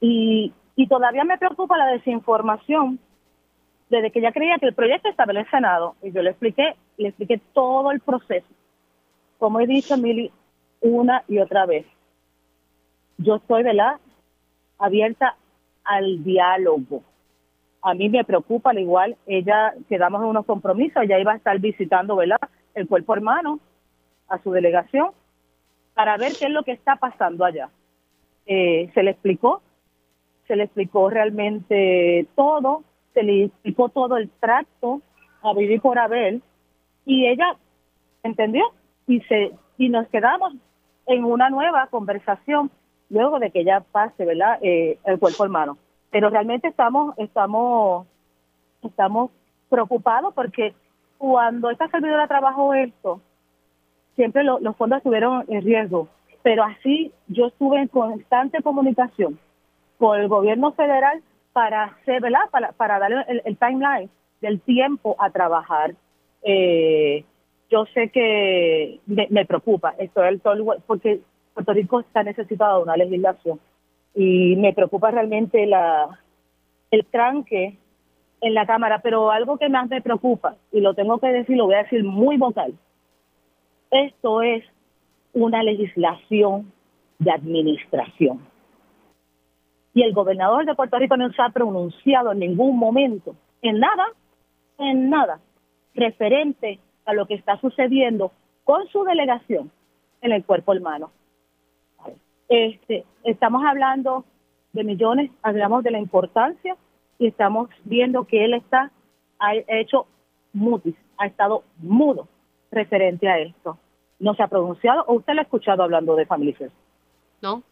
Y, 0.00 0.50
y 0.76 0.86
todavía 0.86 1.22
me 1.22 1.36
preocupa 1.36 1.76
la 1.76 1.88
desinformación 1.88 2.98
desde 3.90 4.10
que 4.10 4.20
ella 4.20 4.32
creía 4.32 4.56
que 4.58 4.68
el 4.68 4.74
proyecto 4.74 5.10
estaba 5.10 5.32
en 5.32 5.40
el 5.40 5.50
Senado. 5.50 5.94
Y 6.02 6.10
yo 6.10 6.22
le 6.22 6.30
expliqué, 6.30 6.74
le 6.96 7.08
expliqué 7.08 7.38
todo 7.52 7.90
el 7.90 8.00
proceso. 8.00 8.46
Como 9.38 9.60
he 9.60 9.66
dicho, 9.66 9.98
Mili, 9.98 10.32
una 10.80 11.22
y 11.28 11.38
otra 11.38 11.66
vez. 11.66 11.84
Yo 13.18 13.34
estoy, 13.34 13.62
¿verdad?, 13.62 14.00
abierta 14.78 15.36
al 15.84 16.24
diálogo. 16.24 17.02
A 17.82 17.92
mí 17.92 18.08
me 18.08 18.24
preocupa, 18.24 18.70
al 18.70 18.78
igual, 18.78 19.18
ella, 19.26 19.74
quedamos 19.90 20.22
en 20.22 20.28
unos 20.28 20.46
compromisos, 20.46 21.02
ella 21.02 21.18
iba 21.18 21.32
a 21.32 21.36
estar 21.36 21.58
visitando, 21.58 22.16
¿verdad?, 22.16 22.40
el 22.74 22.88
cuerpo 22.88 23.12
hermano 23.12 23.60
a 24.28 24.38
su 24.38 24.50
delegación 24.50 25.10
para 25.94 26.16
ver 26.16 26.32
qué 26.38 26.46
es 26.46 26.50
lo 26.50 26.64
que 26.64 26.72
está 26.72 26.96
pasando 26.96 27.44
allá. 27.44 27.70
Eh, 28.46 28.90
se 28.92 29.02
le 29.02 29.12
explicó, 29.12 29.62
se 30.46 30.56
le 30.56 30.64
explicó 30.64 31.08
realmente 31.08 32.26
todo, 32.34 32.82
se 33.14 33.22
le 33.22 33.44
explicó 33.44 33.88
todo 33.88 34.16
el 34.16 34.28
tracto 34.28 35.00
a 35.42 35.54
vivir 35.54 35.80
por 35.80 35.98
haber 35.98 36.40
y 37.06 37.26
ella 37.26 37.56
entendió 38.22 38.64
y 39.06 39.20
se 39.22 39.52
y 39.76 39.88
nos 39.88 40.06
quedamos 40.08 40.54
en 41.06 41.24
una 41.24 41.50
nueva 41.50 41.86
conversación 41.88 42.70
luego 43.10 43.38
de 43.38 43.50
que 43.50 43.64
ya 43.64 43.80
pase, 43.80 44.24
¿verdad? 44.24 44.58
Eh, 44.62 44.98
el 45.04 45.18
cuerpo 45.18 45.44
hermano. 45.44 45.78
Pero 46.10 46.30
realmente 46.30 46.68
estamos 46.68 47.14
estamos 47.18 48.06
estamos 48.82 49.30
preocupados 49.68 50.34
porque 50.34 50.74
cuando 51.18 51.70
esta 51.70 51.88
servidora 51.88 52.28
trabajó 52.28 52.74
esto, 52.74 53.20
siempre 54.14 54.44
los 54.44 54.76
fondos 54.76 54.98
estuvieron 54.98 55.44
en 55.48 55.62
riesgo, 55.62 56.08
pero 56.42 56.64
así 56.64 57.12
yo 57.28 57.46
estuve 57.46 57.80
en 57.80 57.88
constante 57.88 58.62
comunicación 58.62 59.38
con 59.98 60.20
el 60.20 60.28
gobierno 60.28 60.72
federal 60.72 61.22
para 61.52 61.84
hacer. 61.84 62.22
Para, 62.76 62.98
darle 62.98 63.24
el, 63.44 63.56
timeline 63.56 64.10
del 64.40 64.60
tiempo 64.60 65.16
a 65.18 65.30
trabajar. 65.30 65.94
Eh, 66.42 67.24
yo 67.70 67.86
sé 67.86 68.10
que 68.10 69.00
me, 69.06 69.46
preocupa 69.46 69.94
esto 69.98 70.20
porque 70.86 71.20
Puerto 71.54 71.72
Rico 71.72 72.00
está 72.00 72.22
necesitado 72.22 72.78
de 72.78 72.82
una 72.84 72.96
legislación 72.96 73.58
y 74.14 74.54
me 74.56 74.72
preocupa 74.72 75.10
realmente 75.10 75.66
la 75.66 76.18
el 76.90 77.04
tranque 77.06 77.78
en 78.40 78.54
la 78.54 78.66
Cámara, 78.66 79.00
pero 79.02 79.30
algo 79.30 79.56
que 79.56 79.68
más 79.68 79.88
me 79.88 80.02
preocupa, 80.02 80.56
y 80.70 80.80
lo 80.80 80.94
tengo 80.94 81.18
que 81.18 81.28
decir, 81.28 81.56
lo 81.56 81.66
voy 81.66 81.76
a 81.76 81.82
decir 81.82 82.04
muy 82.04 82.36
vocal, 82.36 82.74
esto 83.90 84.42
es 84.42 84.64
una 85.32 85.62
legislación 85.62 86.72
de 87.18 87.30
administración. 87.30 88.40
Y 89.92 90.02
el 90.02 90.12
gobernador 90.12 90.66
de 90.66 90.74
Puerto 90.74 90.98
Rico 90.98 91.16
no 91.16 91.30
se 91.32 91.42
ha 91.42 91.50
pronunciado 91.50 92.32
en 92.32 92.40
ningún 92.40 92.78
momento, 92.78 93.36
en 93.62 93.78
nada, 93.78 94.06
en 94.78 95.08
nada, 95.08 95.40
referente 95.94 96.80
a 97.04 97.14
lo 97.14 97.26
que 97.26 97.34
está 97.34 97.60
sucediendo 97.60 98.32
con 98.64 98.86
su 98.88 99.04
delegación 99.04 99.70
en 100.20 100.32
el 100.32 100.44
cuerpo 100.44 100.72
hermano. 100.72 101.12
Este, 102.48 103.04
estamos 103.22 103.64
hablando 103.64 104.24
de 104.72 104.84
millones, 104.84 105.30
hablamos 105.42 105.84
de 105.84 105.92
la 105.92 106.00
importancia 106.00 106.76
y 107.18 107.28
estamos 107.28 107.68
viendo 107.84 108.24
que 108.24 108.44
él 108.44 108.54
está, 108.54 108.90
ha 109.38 109.54
hecho 109.54 110.06
mutis, 110.52 110.96
ha 111.18 111.26
estado 111.26 111.62
mudo 111.78 112.28
referente 112.74 113.28
a 113.28 113.38
esto. 113.38 113.78
No 114.18 114.34
se 114.34 114.42
ha 114.42 114.48
pronunciado 114.48 115.04
o 115.06 115.14
usted 115.14 115.34
lo 115.34 115.40
ha 115.40 115.44
escuchado 115.44 115.82
hablando 115.82 116.16
de 116.16 116.26
Family 116.26 116.56
No, 117.40 117.62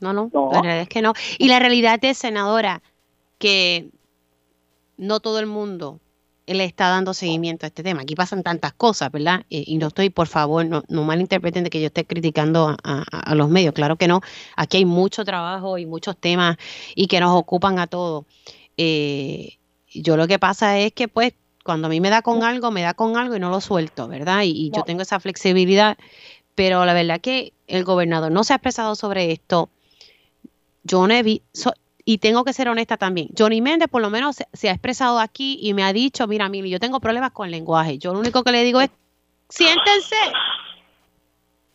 no, 0.00 0.12
no, 0.12 0.30
no, 0.32 0.50
la 0.52 0.62
realidad 0.62 0.82
es 0.82 0.88
que 0.88 1.02
no. 1.02 1.12
Y 1.38 1.48
la 1.48 1.58
realidad 1.58 1.98
es, 2.02 2.18
senadora, 2.18 2.82
que 3.38 3.88
no 4.96 5.20
todo 5.20 5.38
el 5.38 5.46
mundo 5.46 6.00
le 6.46 6.64
está 6.64 6.88
dando 6.88 7.14
seguimiento 7.14 7.66
a 7.66 7.68
este 7.68 7.82
tema. 7.82 8.02
Aquí 8.02 8.14
pasan 8.14 8.42
tantas 8.42 8.72
cosas, 8.72 9.10
¿verdad? 9.12 9.44
y 9.48 9.76
no 9.78 9.88
estoy, 9.88 10.10
por 10.10 10.26
favor, 10.26 10.66
no, 10.66 10.82
no 10.88 11.04
malinterpreten 11.04 11.64
de 11.64 11.70
que 11.70 11.80
yo 11.80 11.86
esté 11.86 12.04
criticando 12.04 12.76
a, 12.82 13.34
los 13.34 13.48
medios. 13.48 13.74
Claro 13.74 13.96
que 13.96 14.08
no. 14.08 14.20
Aquí 14.56 14.78
hay 14.78 14.84
mucho 14.84 15.24
trabajo 15.24 15.78
y 15.78 15.86
muchos 15.86 16.16
temas 16.16 16.56
y 16.94 17.06
que 17.06 17.20
nos 17.20 17.34
ocupan 17.36 17.78
a 17.78 17.86
todos. 17.86 18.24
Eh, 18.76 19.58
yo 19.94 20.16
lo 20.16 20.26
que 20.26 20.38
pasa 20.38 20.78
es 20.78 20.92
que, 20.92 21.08
pues, 21.08 21.34
cuando 21.62 21.86
a 21.86 21.90
mí 21.90 22.00
me 22.00 22.10
da 22.10 22.22
con 22.22 22.42
algo, 22.42 22.70
me 22.70 22.82
da 22.82 22.94
con 22.94 23.16
algo 23.16 23.36
y 23.36 23.40
no 23.40 23.50
lo 23.50 23.60
suelto, 23.60 24.08
¿verdad? 24.08 24.42
Y, 24.44 24.70
yo 24.70 24.82
tengo 24.82 25.02
esa 25.02 25.20
flexibilidad. 25.20 25.96
Pero 26.54 26.84
la 26.84 26.92
verdad 26.92 27.20
que 27.20 27.54
el 27.66 27.84
gobernador 27.84 28.30
no 28.30 28.44
se 28.44 28.52
ha 28.52 28.56
expresado 28.56 28.94
sobre 28.94 29.32
esto. 29.32 29.70
Yo 30.84 31.06
no 31.06 31.14
he 31.14 31.22
visto, 31.22 31.72
y 32.04 32.18
tengo 32.18 32.44
que 32.44 32.52
ser 32.52 32.68
honesta 32.68 32.96
también. 32.96 33.28
Johnny 33.36 33.60
Méndez 33.60 33.88
por 33.88 34.02
lo 34.02 34.10
menos 34.10 34.36
se, 34.52 34.68
ha 34.68 34.72
expresado 34.72 35.18
aquí 35.18 35.58
y 35.62 35.72
me 35.74 35.84
ha 35.84 35.92
dicho, 35.92 36.26
mira, 36.26 36.48
Mili, 36.48 36.68
yo 36.68 36.80
tengo 36.80 37.00
problemas 37.00 37.32
con 37.32 37.46
el 37.46 37.52
lenguaje. 37.52 37.98
Yo 37.98 38.12
lo 38.12 38.20
único 38.20 38.42
que 38.42 38.52
le 38.52 38.64
digo 38.64 38.80
es, 38.80 38.90
siéntense. 39.48 40.16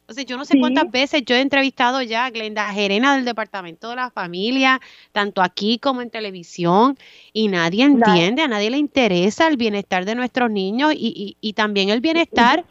O 0.10 0.14
sea, 0.14 0.24
yo 0.24 0.38
no 0.38 0.46
sé 0.46 0.58
cuántas 0.58 0.90
veces 0.90 1.24
yo 1.26 1.36
he 1.36 1.42
entrevistado 1.42 2.02
ya 2.02 2.26
a 2.26 2.30
Glenda 2.30 2.64
Gerena 2.70 3.16
del 3.16 3.26
Departamento 3.26 3.90
de 3.90 3.98
la 3.98 4.10
Familia, 4.10 4.80
tanto 5.12 5.42
aquí 5.42 5.80
como 5.80 6.02
en 6.02 6.10
televisión, 6.10 6.96
y 7.34 7.50
nadie 7.50 7.84
entiende, 7.84 8.42
a 8.42 8.48
nadie 8.48 8.70
le 8.70 8.78
interesa 8.78 9.48
el 9.48 9.58
bienestar 9.58 10.06
de 10.06 10.16
nuestros 10.16 10.50
niños 10.50 10.94
y, 10.96 11.36
y, 11.42 11.54
también 11.54 11.90
el 11.90 12.00
bienestar 12.00 12.64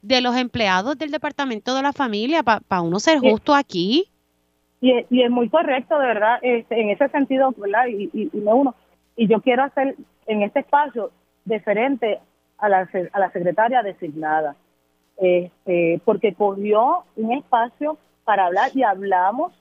de 0.00 0.20
los 0.20 0.36
empleados 0.36 0.96
del 0.96 1.10
Departamento 1.10 1.74
de 1.74 1.82
la 1.82 1.92
Familia, 1.92 2.44
para 2.44 2.82
uno 2.82 3.00
ser 3.00 3.18
justo 3.18 3.52
aquí. 3.52 4.08
Y 4.80 4.92
es, 4.92 5.06
y 5.10 5.22
es 5.22 5.30
muy 5.30 5.48
correcto, 5.48 5.98
de 5.98 6.06
verdad, 6.06 6.38
este, 6.42 6.80
en 6.80 6.90
ese 6.90 7.08
sentido, 7.08 7.52
¿verdad? 7.56 7.86
Y, 7.88 8.10
y, 8.12 8.30
me 8.38 8.52
uno. 8.52 8.76
Y 9.16 9.26
yo 9.26 9.40
quiero 9.40 9.64
hacer 9.64 9.96
en 10.28 10.42
este 10.42 10.60
espacio 10.60 11.10
diferente 11.44 12.20
a 12.58 12.68
la, 12.68 12.88
a 13.12 13.18
la 13.18 13.32
secretaria 13.32 13.82
designada, 13.82 14.54
este, 15.16 16.00
porque 16.04 16.34
cogió 16.34 17.04
un 17.16 17.32
espacio 17.32 17.98
para 18.24 18.46
hablar 18.46 18.70
y 18.74 18.82
hablamos 18.82 19.52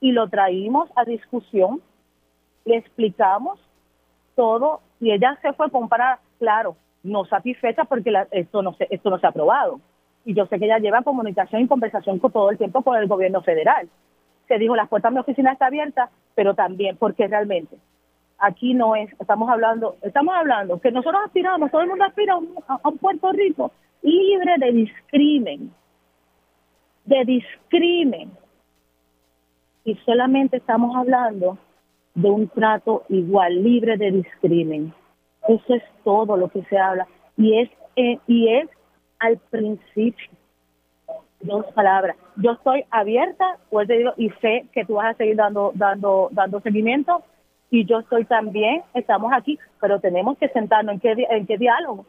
y 0.00 0.12
lo 0.12 0.28
traímos 0.28 0.88
a 0.96 1.04
discusión, 1.04 1.80
le 2.64 2.76
explicamos 2.76 3.58
todo 4.36 4.80
y 5.00 5.10
ella 5.10 5.38
se 5.42 5.52
fue 5.52 5.70
con 5.70 5.88
para, 5.88 6.20
claro, 6.38 6.76
no 7.02 7.24
satisfecha 7.24 7.84
porque 7.84 8.12
esto, 8.30 8.62
no 8.62 8.74
se, 8.74 8.86
esto 8.90 9.10
no 9.10 9.18
se 9.18 9.26
ha 9.26 9.30
aprobado. 9.30 9.80
Y 10.24 10.34
yo 10.34 10.46
sé 10.46 10.58
que 10.58 10.66
ella 10.66 10.78
lleva 10.78 11.02
comunicación 11.02 11.62
y 11.62 11.68
conversación 11.68 12.18
con 12.18 12.32
todo 12.32 12.50
el 12.50 12.58
tiempo 12.58 12.82
con 12.82 12.96
el 12.96 13.06
gobierno 13.06 13.42
federal 13.42 13.88
se 14.48 14.58
dijo 14.58 14.74
las 14.74 14.88
puertas 14.88 15.12
de 15.12 15.14
mi 15.14 15.20
oficina 15.20 15.52
está 15.52 15.66
abierta, 15.66 16.10
pero 16.34 16.54
también 16.54 16.96
porque 16.96 17.28
realmente 17.28 17.76
aquí 18.38 18.74
no 18.74 18.96
es, 18.96 19.10
estamos 19.20 19.48
hablando, 19.50 19.96
estamos 20.02 20.34
hablando 20.34 20.80
que 20.80 20.90
nosotros 20.90 21.22
aspiramos, 21.24 21.70
todo 21.70 21.82
el 21.82 21.88
mundo 21.88 22.04
aspira 22.04 22.34
a 22.34 22.88
un, 22.88 22.98
Puerto 22.98 23.30
Rico 23.32 23.70
libre 24.02 24.54
de 24.58 24.72
discrimen, 24.72 25.72
de 27.04 27.24
discrimen. 27.24 28.30
Y 29.84 29.94
solamente 30.04 30.58
estamos 30.58 30.94
hablando 30.96 31.58
de 32.14 32.30
un 32.30 32.48
trato 32.48 33.04
igual, 33.08 33.62
libre 33.62 33.96
de 33.96 34.10
discrimen. 34.10 34.92
Eso 35.48 35.74
es 35.74 35.82
todo 36.04 36.36
lo 36.36 36.48
que 36.48 36.62
se 36.64 36.78
habla. 36.78 37.06
Y 37.36 37.58
es, 37.58 37.70
eh, 37.96 38.18
y 38.26 38.48
es 38.54 38.68
al 39.18 39.38
principio 39.50 40.28
dos 41.40 41.66
palabras. 41.72 42.16
Yo 42.36 42.52
estoy 42.52 42.84
abierta, 42.90 43.58
pues 43.70 43.86
te 43.88 43.98
digo, 43.98 44.12
y 44.16 44.30
sé 44.40 44.66
que 44.72 44.84
tú 44.84 44.94
vas 44.94 45.14
a 45.14 45.16
seguir 45.16 45.36
dando, 45.36 45.72
dando, 45.74 46.28
dando 46.32 46.60
seguimiento, 46.60 47.22
y 47.70 47.84
yo 47.84 48.00
estoy 48.00 48.24
también, 48.24 48.82
estamos 48.94 49.32
aquí, 49.32 49.58
pero 49.80 50.00
tenemos 50.00 50.38
que 50.38 50.48
sentarnos 50.48 50.94
en 50.94 51.00
qué, 51.00 51.26
en 51.30 51.46
qué 51.46 51.58
diálogo. 51.58 52.06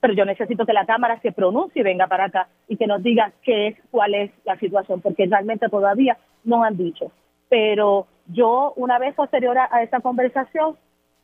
Pero 0.00 0.14
yo 0.14 0.24
necesito 0.24 0.66
que 0.66 0.72
la 0.72 0.86
Cámara 0.86 1.20
se 1.20 1.32
pronuncie 1.32 1.80
y 1.80 1.84
venga 1.84 2.06
para 2.06 2.24
acá 2.24 2.48
y 2.66 2.76
que 2.76 2.86
nos 2.86 3.02
diga 3.02 3.32
qué 3.42 3.68
es, 3.68 3.76
cuál 3.90 4.14
es 4.14 4.30
la 4.44 4.58
situación, 4.58 5.00
porque 5.00 5.26
realmente 5.26 5.68
todavía 5.68 6.16
no 6.44 6.64
han 6.64 6.76
dicho. 6.76 7.10
Pero 7.48 8.06
yo, 8.26 8.72
una 8.76 8.98
vez 8.98 9.14
posterior 9.14 9.56
a, 9.58 9.82
esa 9.82 10.00
conversación, 10.00 10.76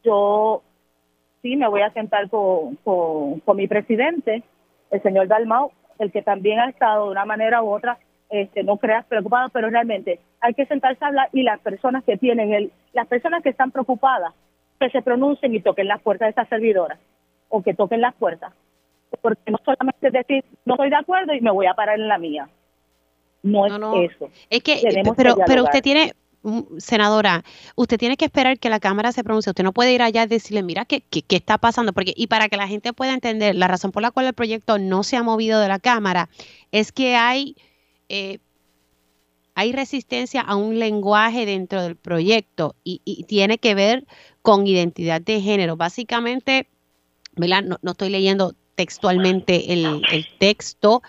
yo 0.04 0.62
sí 1.42 1.56
me 1.56 1.68
voy 1.68 1.82
a 1.82 1.92
sentar 1.92 2.28
con, 2.30 2.76
con, 2.76 3.40
con 3.40 3.56
mi 3.56 3.66
presidente, 3.66 4.42
el 4.90 5.02
señor 5.02 5.28
Dalmau, 5.28 5.73
el 5.99 6.12
que 6.12 6.23
también 6.23 6.61
ha 6.61 6.68
estado 6.68 7.06
de 7.06 7.12
una 7.12 7.25
manera 7.25 7.62
u 7.62 7.70
otra, 7.70 7.99
este, 8.30 8.62
no 8.64 8.78
creas 8.78 9.04
preocupado, 9.06 9.49
pero 9.50 9.68
realmente 9.68 10.20
hay 10.40 10.54
que 10.54 10.66
sentarse 10.66 11.04
a 11.04 11.08
hablar 11.08 11.28
y 11.32 11.42
las 11.42 11.61
personas 11.61 12.04
que 12.04 12.16
tienen, 12.16 12.52
el, 12.52 12.73
las 12.92 13.06
personas 13.06 13.42
que 13.42 13.50
están 13.50 13.70
preocupadas, 13.70 14.32
que 14.80 14.90
se 14.90 15.02
pronuncien 15.02 15.54
y 15.54 15.61
toquen 15.61 15.88
las 15.88 16.00
puertas 16.00 16.26
de 16.26 16.30
esta 16.30 16.46
servidora 16.46 16.99
o 17.54 17.62
que 17.62 17.75
toquen 17.75 18.00
las 18.00 18.14
puertas. 18.14 18.52
Porque 19.23 19.50
no 19.50 19.58
solamente 19.64 20.11
decir, 20.11 20.44
no 20.64 20.75
estoy 20.75 20.90
de 20.90 20.96
acuerdo 20.96 21.32
y 21.34 21.40
me 21.40 21.52
voy 21.52 21.66
a 21.66 21.75
parar 21.75 22.00
en 22.00 22.08
la 22.08 22.18
mía. 22.18 22.49
No 23.42 23.66
es 23.66 24.11
eso. 24.11 24.28
Es 24.50 24.62
que, 24.62 25.02
pero, 25.16 25.37
pero 25.46 25.64
usted 25.64 25.82
tiene, 25.82 26.14
senadora, 26.78 27.44
usted 27.76 27.96
tiene 27.96 28.16
que 28.16 28.25
esperar 28.25 28.58
que 28.58 28.68
la 28.70 28.80
Cámara 28.80 29.12
se 29.12 29.23
pronuncie. 29.23 29.50
Usted 29.50 29.62
no 29.62 29.73
puede 29.73 29.92
ir 29.92 30.02
allá 30.02 30.25
y 30.25 30.26
decirle, 30.26 30.62
mira, 30.62 30.84
¿qué, 30.84 31.00
qué, 31.00 31.25
está 31.37 31.58
pasando? 31.58 31.92
Porque, 31.92 32.12
y 32.16 32.26
para 32.26 32.49
que 32.49 32.56
la 32.56 32.66
gente 32.66 32.92
pueda 32.92 33.14
entender, 33.14 33.54
la 33.54 33.68
razón 33.68 33.92
por 33.92 34.02
la 34.02 34.11
cual 34.11 34.26
el 34.26 34.34
proyecto 34.34 34.78
no 34.78 35.04
se 35.04 35.16
ha 35.16 35.23
movido 35.23 35.61
de 35.61 35.68
la 35.68 35.78
Cámara 35.78 36.28
es 36.73 36.90
que 36.90 37.14
hay, 37.14 37.54
eh, 38.08 38.38
hay 39.54 39.73
resistencia 39.73 40.40
a 40.40 40.56
un 40.56 40.80
lenguaje 40.80 41.46
dentro 41.46 41.82
del 41.82 41.96
proyecto 41.96 42.75
y, 42.82 43.25
tiene 43.28 43.58
que 43.58 43.75
ver 43.75 44.04
con 44.42 44.66
identidad 44.66 45.20
de 45.20 45.40
género. 45.40 45.76
Básicamente, 45.76 46.66
¿verdad? 47.36 47.62
No, 47.62 47.78
no 47.82 47.92
estoy 47.92 48.10
leyendo 48.10 48.54
textualmente 48.74 49.72
el, 49.72 50.02
el 50.10 50.26
texto 50.38 51.02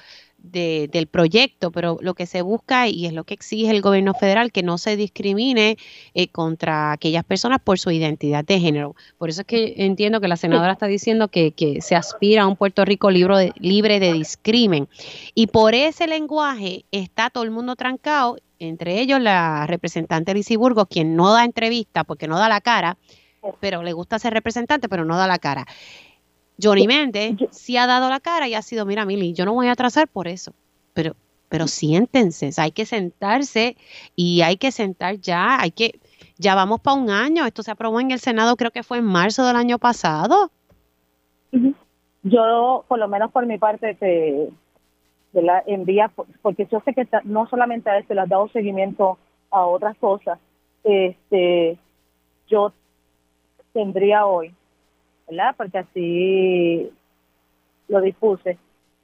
del 0.52 1.08
proyecto, 1.08 1.72
pero 1.72 1.98
lo 2.02 2.14
que 2.14 2.26
se 2.26 2.42
busca 2.42 2.88
y 2.88 3.06
es 3.06 3.14
lo 3.14 3.24
que 3.24 3.34
exige 3.34 3.72
el 3.72 3.82
gobierno 3.82 4.14
federal, 4.14 4.52
que 4.52 4.64
no 4.64 4.78
se 4.78 4.96
discrimine 4.96 5.78
eh, 6.14 6.28
contra 6.28 6.92
aquellas 6.92 7.24
personas 7.24 7.60
por 7.64 7.80
su 7.80 7.92
identidad 7.92 8.46
de 8.46 8.60
género. 8.60 8.96
Por 9.18 9.30
eso 9.30 9.42
es 9.42 9.48
que 9.48 9.74
entiendo 9.78 10.22
que 10.22 10.28
la 10.28 10.38
senadora 10.38 10.74
está 10.74 10.88
diciendo 10.88 11.30
que, 11.30 11.54
se 11.82 11.96
aspira 11.96 12.44
a 12.44 12.48
un 12.48 12.56
Puerto 12.56 12.86
Rico 12.86 13.10
libre 13.10 13.38
de, 13.38 13.54
libre 13.60 14.00
de 14.00 14.14
discrimen. 14.14 14.88
Y 15.34 15.48
por 15.48 15.74
ese 15.74 16.08
lenguaje 16.08 16.86
está 16.92 17.30
todo 17.30 17.44
el 17.44 17.52
mundo 17.52 17.76
trancado, 17.76 18.38
entre 18.60 19.02
ellos 19.02 19.20
la 19.20 19.66
representante 19.68 20.34
Lizy 20.34 20.56
Burgos, 20.56 20.88
quien 20.90 21.16
no 21.16 21.34
da 21.34 21.44
entrevista 21.44 22.04
porque 22.04 22.28
no 22.28 22.38
da 22.38 22.50
la 22.50 22.62
cara, 22.62 22.98
pero 23.60 23.84
le 23.84 23.94
gusta 23.94 24.20
ser 24.20 24.34
representante, 24.34 24.90
pero 24.90 25.06
no 25.06 25.18
da 25.18 25.28
la 25.28 25.40
cara. 25.40 25.66
Johnny 26.62 26.88
Méndez 26.88 27.36
sí 27.52 27.78
ha 27.78 27.88
dado 27.88 28.10
la 28.10 28.20
cara 28.20 28.48
y 28.48 28.54
ha 28.54 28.62
sido, 28.62 28.86
mira, 28.86 29.06
Mili, 29.06 29.34
yo 29.34 29.46
no 29.46 29.54
voy 29.54 29.68
a 29.68 29.74
atrasar 29.74 30.08
por 30.08 30.28
eso, 30.28 30.54
pero, 30.94 31.16
pero 31.50 31.68
siéntense, 31.68 32.50
hay 32.58 32.72
que 32.72 32.86
sentarse 32.86 33.76
y 34.16 34.42
hay 34.42 34.58
que 34.58 34.72
sentar 34.72 35.16
ya, 35.18 35.60
hay 35.60 35.72
que, 35.72 36.00
ya 36.38 36.56
vamos 36.56 36.80
para 36.80 36.98
un 36.98 37.10
año, 37.10 37.46
esto 37.46 37.64
se 37.64 37.72
aprobó 37.72 38.00
en 38.00 38.12
el 38.12 38.20
Senado, 38.20 38.56
creo 38.56 38.72
que 38.72 38.84
fue 38.84 39.00
en 39.00 39.06
marzo 39.06 39.46
del 39.46 39.56
año 39.56 39.80
pasado. 39.80 40.52
Yo, 42.24 42.86
por 42.88 43.00
lo 43.00 43.08
menos 43.08 43.32
por 43.32 43.46
mi 43.46 43.58
parte, 43.58 43.96
te 43.96 44.52
la 45.42 45.62
envía, 45.68 46.12
porque 46.42 46.68
yo 46.72 46.82
sé 46.86 46.94
que 46.94 47.08
no 47.26 47.48
solamente 47.48 47.90
a 47.90 47.98
esto 47.98 48.14
le 48.14 48.22
has 48.22 48.30
dado 48.30 48.48
seguimiento 48.50 49.18
a 49.52 49.66
otras 49.66 49.98
cosas, 49.98 50.40
este, 50.84 51.78
yo 52.48 52.72
tendría 53.74 54.26
hoy 54.26 54.54
¿verdad? 55.28 55.56
Porque 55.58 55.78
así 55.80 56.92
lo 57.88 58.02
dispuse. 58.02 58.58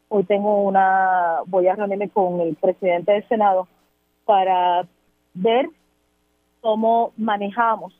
Hoy 0.10 0.24
tengo 0.26 0.64
una, 0.64 1.40
voy 1.46 1.68
a 1.68 1.76
reunirme 1.76 2.10
con 2.10 2.42
el 2.42 2.56
presidente 2.56 3.14
del 3.14 3.28
Senado 3.28 3.68
para 4.26 4.86
ver 5.34 5.70
cómo 6.62 7.14
manejamos. 7.18 7.94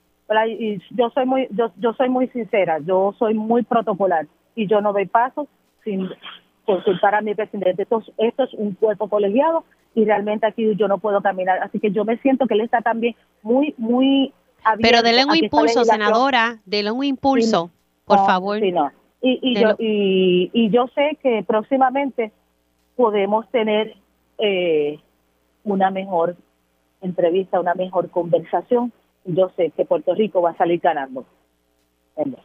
Y 0.48 0.80
yo 0.92 1.10
soy 1.10 1.26
muy, 1.26 1.48
yo, 1.52 1.72
yo 1.78 1.94
soy 1.94 2.10
muy 2.10 2.28
sincera, 2.30 2.80
yo 2.80 3.14
soy 3.20 3.34
muy 3.34 3.64
protocolar 3.64 4.28
y 4.56 4.66
yo 4.66 4.80
no 4.80 4.94
doy 4.94 5.06
pasos 5.06 5.48
sin 5.84 6.10
consultar 6.66 7.16
a 7.16 7.22
mi 7.22 7.36
presidente. 7.36 7.84
Esto, 7.84 8.02
esto 8.18 8.44
es 8.44 8.54
un 8.54 8.74
cuerpo 8.76 9.10
colegiado 9.10 9.66
y 9.94 10.06
realmente 10.06 10.48
aquí 10.48 10.74
yo 10.78 10.88
no 10.88 11.00
puedo 11.00 11.22
caminar. 11.22 11.60
Así 11.60 11.80
que 11.80 11.92
yo 11.92 12.06
me 12.06 12.18
siento 12.20 12.48
que 12.48 12.54
él 12.54 12.62
está 12.62 12.82
también 12.82 13.16
muy, 13.42 13.74
muy 13.78 14.34
abierto. 14.64 14.82
Pero 14.90 15.02
denle 15.02 15.26
un 15.26 15.36
impulso, 15.36 15.84
senadora, 15.84 16.60
denle 16.66 16.92
un 16.92 17.04
impulso. 17.04 17.72
Por 18.06 18.18
favor. 18.26 18.64
Y, 18.64 18.74
y, 19.22 19.56
yo, 19.60 19.76
y, 19.78 20.70
yo 20.72 20.88
sé 20.96 21.18
que 21.22 21.44
próximamente 21.48 22.32
podemos 22.96 23.48
tener 23.52 23.96
eh, 24.40 25.00
una 25.64 25.92
mejor 25.92 26.36
entrevista, 27.02 27.60
una 27.60 27.76
mejor 27.76 28.10
conversación. 28.10 28.92
Yo 29.26 29.52
sé 29.56 29.72
que 29.76 29.86
Puerto 29.86 30.16
Rico 30.16 30.42
va 30.42 30.52
a 30.52 30.58
salir 30.58 30.80
ganando. 30.80 31.26
Eso, 32.16 32.36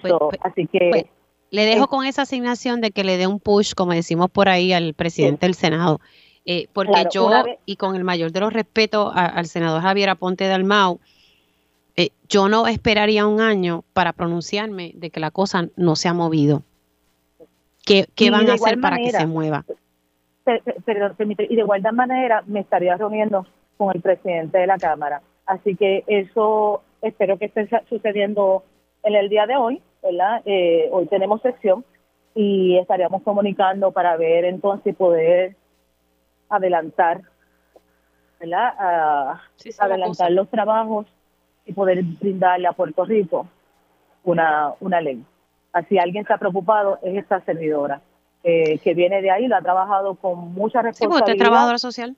pues, 0.00 0.14
pues, 0.18 0.38
así 0.42 0.66
que... 0.66 0.88
Pues, 0.90 1.04
le 1.50 1.64
dejo 1.64 1.86
con 1.86 2.04
esa 2.04 2.22
asignación 2.22 2.80
de 2.80 2.90
que 2.90 3.04
le 3.04 3.16
dé 3.16 3.26
un 3.26 3.38
push, 3.38 3.74
como 3.74 3.92
decimos 3.92 4.30
por 4.30 4.48
ahí, 4.48 4.72
al 4.72 4.94
presidente 4.94 5.46
del 5.46 5.54
Senado. 5.54 6.00
Eh, 6.44 6.68
porque 6.72 7.04
yo, 7.12 7.30
y 7.64 7.76
con 7.76 7.96
el 7.96 8.04
mayor 8.04 8.32
de 8.32 8.40
los 8.40 8.52
respetos 8.52 9.12
al 9.14 9.46
senador 9.46 9.82
Javier 9.82 10.10
Aponte 10.10 10.46
Dalmau, 10.46 11.00
eh, 11.96 12.10
yo 12.28 12.48
no 12.48 12.66
esperaría 12.66 13.26
un 13.26 13.40
año 13.40 13.84
para 13.94 14.12
pronunciarme 14.12 14.92
de 14.94 15.10
que 15.10 15.20
la 15.20 15.30
cosa 15.30 15.68
no 15.76 15.96
se 15.96 16.08
ha 16.08 16.14
movido. 16.14 16.62
¿Qué, 17.86 18.30
van 18.30 18.50
a 18.50 18.54
hacer 18.54 18.80
para 18.80 18.96
que 18.96 19.12
se 19.12 19.26
mueva? 19.26 19.64
Perdón, 20.84 21.14
y 21.18 21.34
de 21.34 21.62
igual 21.62 21.82
manera 21.92 22.42
me 22.46 22.60
estaría 22.60 22.96
reuniendo 22.96 23.46
con 23.76 23.94
el 23.94 24.02
presidente 24.02 24.58
de 24.58 24.66
la 24.66 24.76
Cámara. 24.76 25.22
Así 25.46 25.76
que 25.76 26.04
eso 26.06 26.82
espero 27.00 27.38
que 27.38 27.46
esté 27.46 27.68
sucediendo 27.88 28.64
en 29.04 29.14
el 29.14 29.28
día 29.28 29.46
de 29.46 29.56
hoy, 29.56 29.80
¿verdad? 30.02 30.42
Eh, 30.44 30.88
hoy 30.90 31.06
tenemos 31.06 31.40
sección 31.42 31.84
y 32.34 32.76
estaríamos 32.76 33.22
comunicando 33.22 33.92
para 33.92 34.16
ver 34.16 34.44
entonces 34.44 34.94
poder 34.96 35.56
adelantar, 36.48 37.22
¿verdad? 38.40 39.38
adelantar 39.78 40.32
los 40.32 40.48
trabajos 40.50 41.06
y 41.66 41.72
poder 41.72 42.02
brindarle 42.02 42.68
a 42.68 42.72
Puerto 42.72 43.04
Rico 43.04 43.46
una, 44.24 44.72
una 44.80 45.00
ley. 45.00 45.22
Así 45.72 45.98
alguien 45.98 46.24
se 46.24 46.32
ha 46.32 46.38
preocupado 46.38 46.98
es 47.02 47.16
esta 47.18 47.40
servidora, 47.44 48.00
eh, 48.42 48.78
que 48.78 48.94
viene 48.94 49.20
de 49.20 49.30
ahí, 49.30 49.46
lo 49.46 49.56
ha 49.56 49.62
trabajado 49.62 50.14
con 50.14 50.54
mucha 50.54 50.80
responsabilidad. 50.80 51.16
Sí, 51.18 51.22
usted 51.22 51.32
es 51.32 51.38
trabajadora 51.38 51.78
social. 51.78 52.16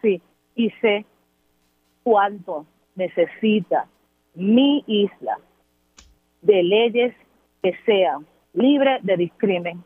Sí, 0.00 0.22
y 0.54 0.70
sé 0.80 1.04
cuánto 2.02 2.66
necesita 2.94 3.86
mi 4.34 4.84
isla 4.86 5.38
de 6.42 6.62
leyes 6.62 7.14
que 7.62 7.74
sean 7.84 8.26
libres 8.52 9.02
de 9.02 9.16
discrimen, 9.16 9.82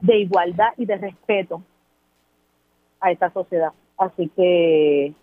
de 0.00 0.18
igualdad 0.18 0.70
y 0.76 0.84
de 0.84 0.96
respeto 0.96 1.62
a 3.00 3.10
esta 3.10 3.30
sociedad. 3.32 3.72
Así 3.96 4.28
que 4.36 5.14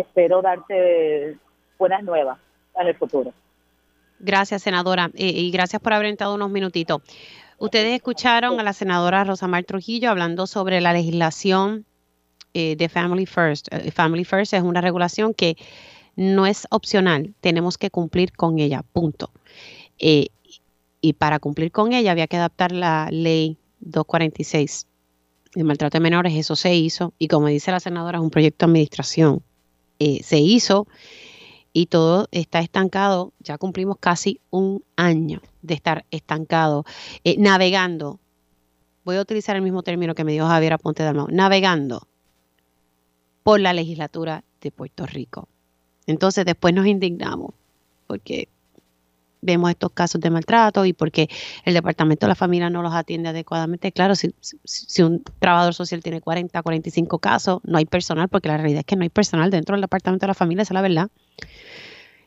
espero 0.00 0.42
darte 0.42 1.36
buenas 1.78 2.02
nuevas 2.02 2.38
en 2.80 2.86
el 2.86 2.96
futuro. 2.96 3.32
Gracias, 4.20 4.62
senadora, 4.62 5.10
y 5.14 5.50
gracias 5.52 5.80
por 5.80 5.92
haber 5.92 6.06
entrado 6.06 6.34
unos 6.34 6.50
minutitos. 6.50 7.02
Ustedes 7.58 7.94
escucharon 7.94 8.60
a 8.60 8.62
la 8.62 8.72
senadora 8.72 9.24
Rosamar 9.24 9.64
Trujillo 9.64 10.10
hablando 10.10 10.46
sobre 10.46 10.80
la 10.80 10.92
legislación 10.92 11.84
eh, 12.54 12.76
de 12.76 12.88
Family 12.88 13.26
First. 13.26 13.66
Eh, 13.72 13.90
Family 13.90 14.24
First 14.24 14.54
es 14.54 14.62
una 14.62 14.80
regulación 14.80 15.34
que 15.34 15.56
no 16.14 16.46
es 16.46 16.66
opcional, 16.70 17.34
tenemos 17.40 17.76
que 17.76 17.90
cumplir 17.90 18.32
con 18.32 18.58
ella, 18.58 18.82
punto. 18.92 19.30
Eh, 19.98 20.28
y 21.00 21.12
para 21.14 21.38
cumplir 21.40 21.70
con 21.72 21.92
ella 21.92 22.12
había 22.12 22.26
que 22.26 22.36
adaptar 22.36 22.72
la 22.72 23.08
ley 23.10 23.56
246 23.80 24.86
de 25.54 25.64
maltrato 25.64 25.98
de 25.98 26.02
menores, 26.02 26.34
eso 26.34 26.56
se 26.56 26.74
hizo, 26.74 27.12
y 27.18 27.28
como 27.28 27.48
dice 27.48 27.70
la 27.70 27.80
senadora, 27.80 28.18
es 28.18 28.24
un 28.24 28.30
proyecto 28.30 28.66
de 28.66 28.70
administración 28.70 29.42
eh, 29.98 30.22
se 30.22 30.38
hizo 30.38 30.86
y 31.72 31.86
todo 31.86 32.28
está 32.30 32.60
estancado. 32.60 33.32
Ya 33.40 33.58
cumplimos 33.58 33.98
casi 33.98 34.40
un 34.50 34.82
año 34.96 35.40
de 35.62 35.74
estar 35.74 36.04
estancado, 36.10 36.84
eh, 37.24 37.36
navegando. 37.38 38.18
Voy 39.04 39.16
a 39.16 39.20
utilizar 39.20 39.56
el 39.56 39.62
mismo 39.62 39.82
término 39.82 40.14
que 40.14 40.24
me 40.24 40.32
dijo 40.32 40.46
Javier 40.46 40.74
Aponte 40.74 41.02
de 41.02 41.10
Almao, 41.10 41.28
navegando 41.30 42.06
por 43.42 43.60
la 43.60 43.72
legislatura 43.72 44.44
de 44.60 44.70
Puerto 44.70 45.06
Rico. 45.06 45.48
Entonces 46.06 46.44
después 46.44 46.74
nos 46.74 46.86
indignamos 46.86 47.54
porque 48.06 48.48
vemos 49.40 49.70
estos 49.70 49.92
casos 49.92 50.20
de 50.20 50.30
maltrato 50.30 50.84
y 50.84 50.92
porque 50.92 51.28
el 51.64 51.74
Departamento 51.74 52.26
de 52.26 52.28
la 52.28 52.34
Familia 52.34 52.70
no 52.70 52.82
los 52.82 52.92
atiende 52.92 53.28
adecuadamente. 53.28 53.92
Claro, 53.92 54.14
si, 54.14 54.34
si, 54.40 55.02
un 55.02 55.22
trabajador 55.38 55.74
social 55.74 56.02
tiene 56.02 56.20
40, 56.20 56.62
45 56.62 57.18
casos, 57.18 57.60
no 57.64 57.78
hay 57.78 57.84
personal, 57.84 58.28
porque 58.28 58.48
la 58.48 58.56
realidad 58.56 58.80
es 58.80 58.86
que 58.86 58.96
no 58.96 59.02
hay 59.02 59.08
personal 59.08 59.50
dentro 59.50 59.74
del 59.74 59.82
Departamento 59.82 60.26
de 60.26 60.28
la 60.28 60.34
Familia, 60.34 60.62
esa 60.62 60.72
es 60.72 60.74
la 60.74 60.82
verdad. 60.82 61.10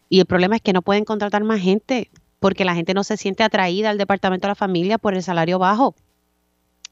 Y 0.10 0.20
el 0.20 0.26
problema 0.26 0.56
es 0.56 0.62
que 0.62 0.74
no 0.74 0.82
pueden 0.82 1.06
contratar 1.06 1.44
más 1.44 1.62
gente, 1.62 2.10
porque 2.40 2.66
la 2.66 2.76
gente 2.76 2.94
no 2.94 3.04
se 3.04 3.18
siente 3.18 3.44
atraída 3.44 3.90
al 3.90 3.98
Departamento 3.98 4.48
de 4.48 4.52
la 4.52 4.56
Familia 4.56 4.98
por 4.98 5.14
el 5.14 5.24
salario 5.24 5.60
bajo 5.60 5.96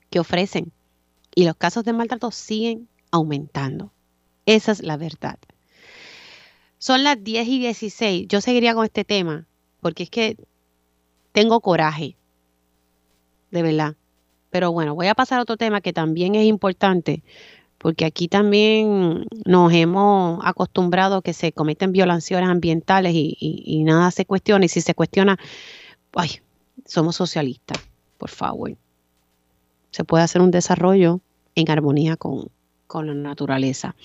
que 0.09 0.19
ofrecen. 0.19 0.71
Y 1.35 1.45
los 1.45 1.55
casos 1.55 1.83
de 1.83 1.93
maltrato 1.93 2.31
siguen 2.31 2.87
aumentando. 3.11 3.91
Esa 4.45 4.71
es 4.71 4.81
la 4.81 4.97
verdad. 4.97 5.37
Son 6.77 7.03
las 7.03 7.21
10 7.21 7.47
y 7.47 7.59
16. 7.59 8.27
Yo 8.29 8.39
seguiría 8.39 8.73
con 8.73 8.85
este 8.85 9.03
tema, 9.03 9.45
porque 9.81 10.03
es 10.03 10.09
que 10.09 10.37
tengo 11.31 11.61
coraje, 11.61 12.15
de 13.51 13.61
verdad. 13.63 13.95
Pero 14.49 14.71
bueno, 14.71 14.95
voy 14.95 15.07
a 15.07 15.15
pasar 15.15 15.39
a 15.39 15.43
otro 15.43 15.57
tema 15.57 15.81
que 15.81 15.93
también 15.93 16.35
es 16.35 16.45
importante, 16.45 17.23
porque 17.77 18.05
aquí 18.05 18.27
también 18.27 19.25
nos 19.45 19.71
hemos 19.73 20.39
acostumbrado 20.43 21.17
a 21.17 21.21
que 21.21 21.33
se 21.33 21.51
cometen 21.51 21.91
violaciones 21.91 22.49
ambientales 22.49 23.13
y, 23.15 23.83
nada 23.85 24.11
se 24.11 24.25
cuestiona. 24.25 24.65
Y 24.65 24.69
si 24.69 24.81
se 24.81 24.95
cuestiona, 24.95 25.37
ay, 26.13 26.41
somos 26.85 27.15
socialistas, 27.15 27.77
por 28.17 28.29
favor. 28.29 28.75
Se 29.91 30.03
puede 30.03 30.23
hacer 30.23 30.41
un 30.41 30.51
desarrollo 30.51 31.21
en 31.55 31.69
armonía 31.69 32.17
con, 32.17 32.49
con 32.87 33.07
la 33.07 33.13
naturaleza. 33.13 33.95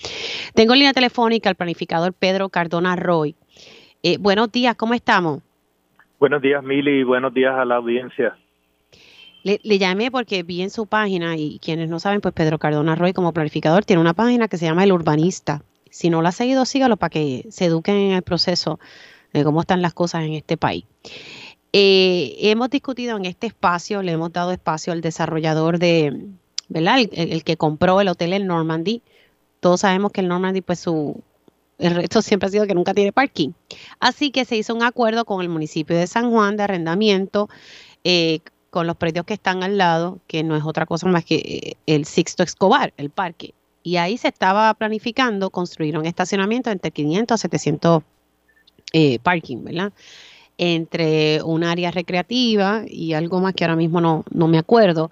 Tengo 0.53 0.73
en 0.73 0.79
línea 0.79 0.93
telefónica 0.93 1.49
al 1.49 1.55
planificador 1.55 2.13
Pedro 2.13 2.49
Cardona 2.49 2.95
Roy. 2.95 3.35
Eh, 4.03 4.17
buenos 4.17 4.51
días, 4.51 4.75
¿cómo 4.75 4.93
estamos? 4.93 5.41
Buenos 6.17 6.41
días, 6.41 6.63
Mili, 6.63 6.99
y 6.99 7.03
buenos 7.03 7.33
días 7.33 7.53
a 7.55 7.65
la 7.65 7.75
audiencia. 7.75 8.37
Le, 9.43 9.59
llamé 9.77 10.09
porque 10.09 10.43
vi 10.43 10.61
en 10.61 10.69
su 10.69 10.87
página, 10.87 11.35
y 11.35 11.59
quienes 11.59 11.89
no 11.89 11.99
saben, 11.99 12.21
pues 12.21 12.33
Pedro 12.33 12.57
Cardona 12.57 12.95
Roy 12.95 13.13
como 13.13 13.33
planificador 13.33 13.83
tiene 13.85 14.01
una 14.01 14.13
página 14.13 14.47
que 14.47 14.57
se 14.57 14.65
llama 14.65 14.85
El 14.85 14.93
Urbanista. 14.93 15.61
Si 15.91 16.09
no 16.09 16.21
la 16.21 16.29
ha 16.29 16.31
seguido, 16.31 16.65
sígalo 16.65 16.97
para 16.97 17.09
que 17.09 17.45
se 17.49 17.65
eduquen 17.65 17.95
en 17.95 18.11
el 18.13 18.21
proceso 18.21 18.79
de 19.33 19.43
cómo 19.43 19.61
están 19.61 19.81
las 19.81 19.93
cosas 19.93 20.23
en 20.23 20.33
este 20.33 20.57
país. 20.57 20.85
Eh, 21.73 22.37
hemos 22.39 22.69
discutido 22.69 23.17
en 23.17 23.25
este 23.25 23.47
espacio, 23.47 24.01
le 24.01 24.13
hemos 24.13 24.31
dado 24.31 24.51
espacio 24.51 24.93
al 24.93 25.01
desarrollador 25.01 25.77
de, 25.77 26.27
¿verdad? 26.69 26.99
El, 27.11 27.43
que 27.43 27.57
compró 27.57 27.99
el 27.99 28.07
hotel 28.07 28.31
en 28.33 28.47
Normandy. 28.47 29.03
Todos 29.59 29.81
sabemos 29.81 30.13
que 30.13 30.21
el 30.21 30.29
Normandy, 30.29 30.61
pues 30.61 30.79
su, 30.79 31.21
el 31.77 31.95
resto 31.95 32.21
siempre 32.21 32.47
ha 32.47 32.51
sido 32.51 32.67
que 32.67 32.75
nunca 32.75 32.93
tiene 32.93 33.11
parking. 33.11 33.51
Así 33.99 34.31
que 34.31 34.45
se 34.45 34.55
hizo 34.55 34.73
un 34.73 34.83
acuerdo 34.83 35.25
con 35.25 35.41
el 35.41 35.49
municipio 35.49 35.97
de 35.97 36.07
San 36.07 36.31
Juan 36.31 36.57
de 36.57 36.63
arrendamiento 36.63 37.49
eh, 38.03 38.39
con 38.69 38.87
los 38.87 38.95
predios 38.97 39.25
que 39.25 39.33
están 39.33 39.63
al 39.63 39.77
lado, 39.77 40.19
que 40.27 40.43
no 40.43 40.55
es 40.55 40.63
otra 40.63 40.85
cosa 40.85 41.07
más 41.07 41.25
que 41.25 41.35
eh, 41.35 41.77
el 41.85 42.05
Sixto 42.05 42.43
Escobar, 42.43 42.93
el 42.97 43.09
parque. 43.09 43.53
Y 43.83 43.97
ahí 43.97 44.17
se 44.17 44.27
estaba 44.27 44.73
planificando 44.73 45.49
construir 45.49 45.97
un 45.97 46.05
estacionamiento 46.05 46.71
entre 46.71 46.91
500 46.91 47.35
a 47.35 47.37
700 47.37 48.03
eh, 48.93 49.19
parking, 49.19 49.63
¿verdad? 49.63 49.93
Entre 50.57 51.43
un 51.43 51.63
área 51.63 51.91
recreativa 51.91 52.83
y 52.87 53.13
algo 53.13 53.41
más 53.41 53.53
que 53.53 53.63
ahora 53.63 53.75
mismo 53.75 54.01
no, 54.01 54.23
no 54.31 54.47
me 54.47 54.57
acuerdo. 54.57 55.11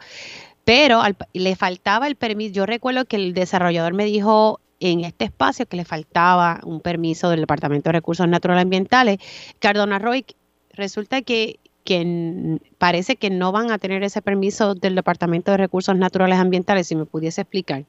Pero 0.65 1.01
le 1.33 1.55
faltaba 1.55 2.07
el 2.07 2.15
permiso. 2.15 2.53
Yo 2.53 2.65
recuerdo 2.65 3.05
que 3.05 3.17
el 3.17 3.33
desarrollador 3.33 3.93
me 3.93 4.05
dijo 4.05 4.59
en 4.83 5.05
este 5.05 5.25
espacio 5.25 5.65
que 5.65 5.77
le 5.77 5.85
faltaba 5.85 6.59
un 6.65 6.81
permiso 6.81 7.29
del 7.29 7.39
Departamento 7.39 7.89
de 7.89 7.93
Recursos 7.93 8.27
Naturales 8.27 8.63
Ambientales. 8.63 9.17
Cardona 9.59 9.97
Roy, 9.97 10.25
resulta 10.73 11.21
que, 11.21 11.55
que 11.85 12.59
parece 12.77 13.15
que 13.15 13.29
no 13.29 13.53
van 13.53 13.71
a 13.71 13.77
tener 13.77 14.03
ese 14.03 14.21
permiso 14.21 14.75
del 14.75 14.95
Departamento 14.95 15.51
de 15.51 15.57
Recursos 15.57 15.97
Naturales 15.97 16.37
Ambientales, 16.37 16.87
si 16.87 16.97
me 16.97 17.05
pudiese 17.05 17.41
explicar. 17.41 17.83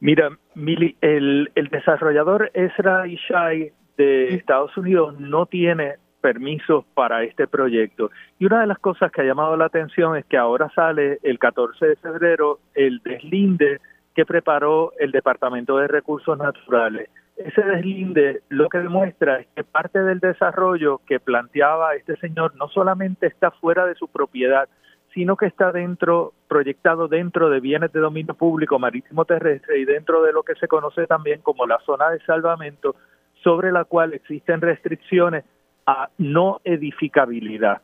Mira, 0.00 0.30
Mili, 0.54 0.96
el, 1.02 1.50
el 1.54 1.68
desarrollador 1.68 2.50
Ezra 2.54 3.06
Ishai 3.06 3.70
de 3.98 4.34
Estados 4.34 4.74
Unidos 4.78 5.20
no 5.20 5.44
tiene 5.44 5.96
permisos 6.22 6.86
para 6.94 7.22
este 7.22 7.46
proyecto. 7.46 8.10
Y 8.38 8.46
una 8.46 8.62
de 8.62 8.66
las 8.66 8.78
cosas 8.78 9.12
que 9.12 9.20
ha 9.20 9.24
llamado 9.24 9.58
la 9.58 9.66
atención 9.66 10.16
es 10.16 10.24
que 10.24 10.38
ahora 10.38 10.70
sale 10.74 11.18
el 11.22 11.38
14 11.38 11.84
de 11.84 11.96
febrero 11.96 12.60
el 12.74 13.00
deslinde 13.04 13.78
que 14.14 14.26
preparó 14.26 14.92
el 14.98 15.12
Departamento 15.12 15.78
de 15.78 15.88
Recursos 15.88 16.36
Naturales. 16.36 17.08
Ese 17.36 17.62
deslinde 17.62 18.42
lo 18.48 18.68
que 18.68 18.78
demuestra 18.78 19.40
es 19.40 19.46
que 19.54 19.64
parte 19.64 20.00
del 20.02 20.20
desarrollo 20.20 21.00
que 21.06 21.20
planteaba 21.20 21.94
este 21.94 22.16
señor 22.16 22.54
no 22.56 22.68
solamente 22.68 23.26
está 23.26 23.50
fuera 23.50 23.86
de 23.86 23.94
su 23.94 24.08
propiedad, 24.08 24.68
sino 25.14 25.36
que 25.36 25.46
está 25.46 25.72
dentro, 25.72 26.34
proyectado 26.48 27.08
dentro 27.08 27.50
de 27.50 27.60
bienes 27.60 27.92
de 27.92 28.00
dominio 28.00 28.34
público 28.34 28.78
marítimo 28.78 29.24
terrestre 29.24 29.78
y 29.78 29.84
dentro 29.84 30.22
de 30.22 30.32
lo 30.32 30.42
que 30.42 30.54
se 30.56 30.68
conoce 30.68 31.06
también 31.06 31.40
como 31.40 31.66
la 31.66 31.78
zona 31.80 32.10
de 32.10 32.20
salvamento, 32.20 32.94
sobre 33.42 33.72
la 33.72 33.84
cual 33.84 34.12
existen 34.12 34.60
restricciones 34.60 35.44
a 35.86 36.10
no 36.18 36.60
edificabilidad. 36.64 37.80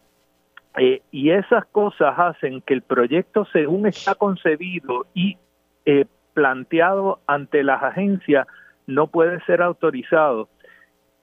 Eh, 0.76 1.00
y 1.10 1.30
esas 1.30 1.64
cosas 1.66 2.14
hacen 2.18 2.60
que 2.60 2.74
el 2.74 2.82
proyecto, 2.82 3.46
según 3.52 3.86
está 3.86 4.14
concebido 4.14 5.06
y 5.14 5.38
eh, 5.86 6.04
planteado 6.36 7.20
ante 7.26 7.64
las 7.64 7.82
agencias, 7.82 8.46
no 8.86 9.06
puede 9.06 9.40
ser 9.46 9.62
autorizado. 9.62 10.50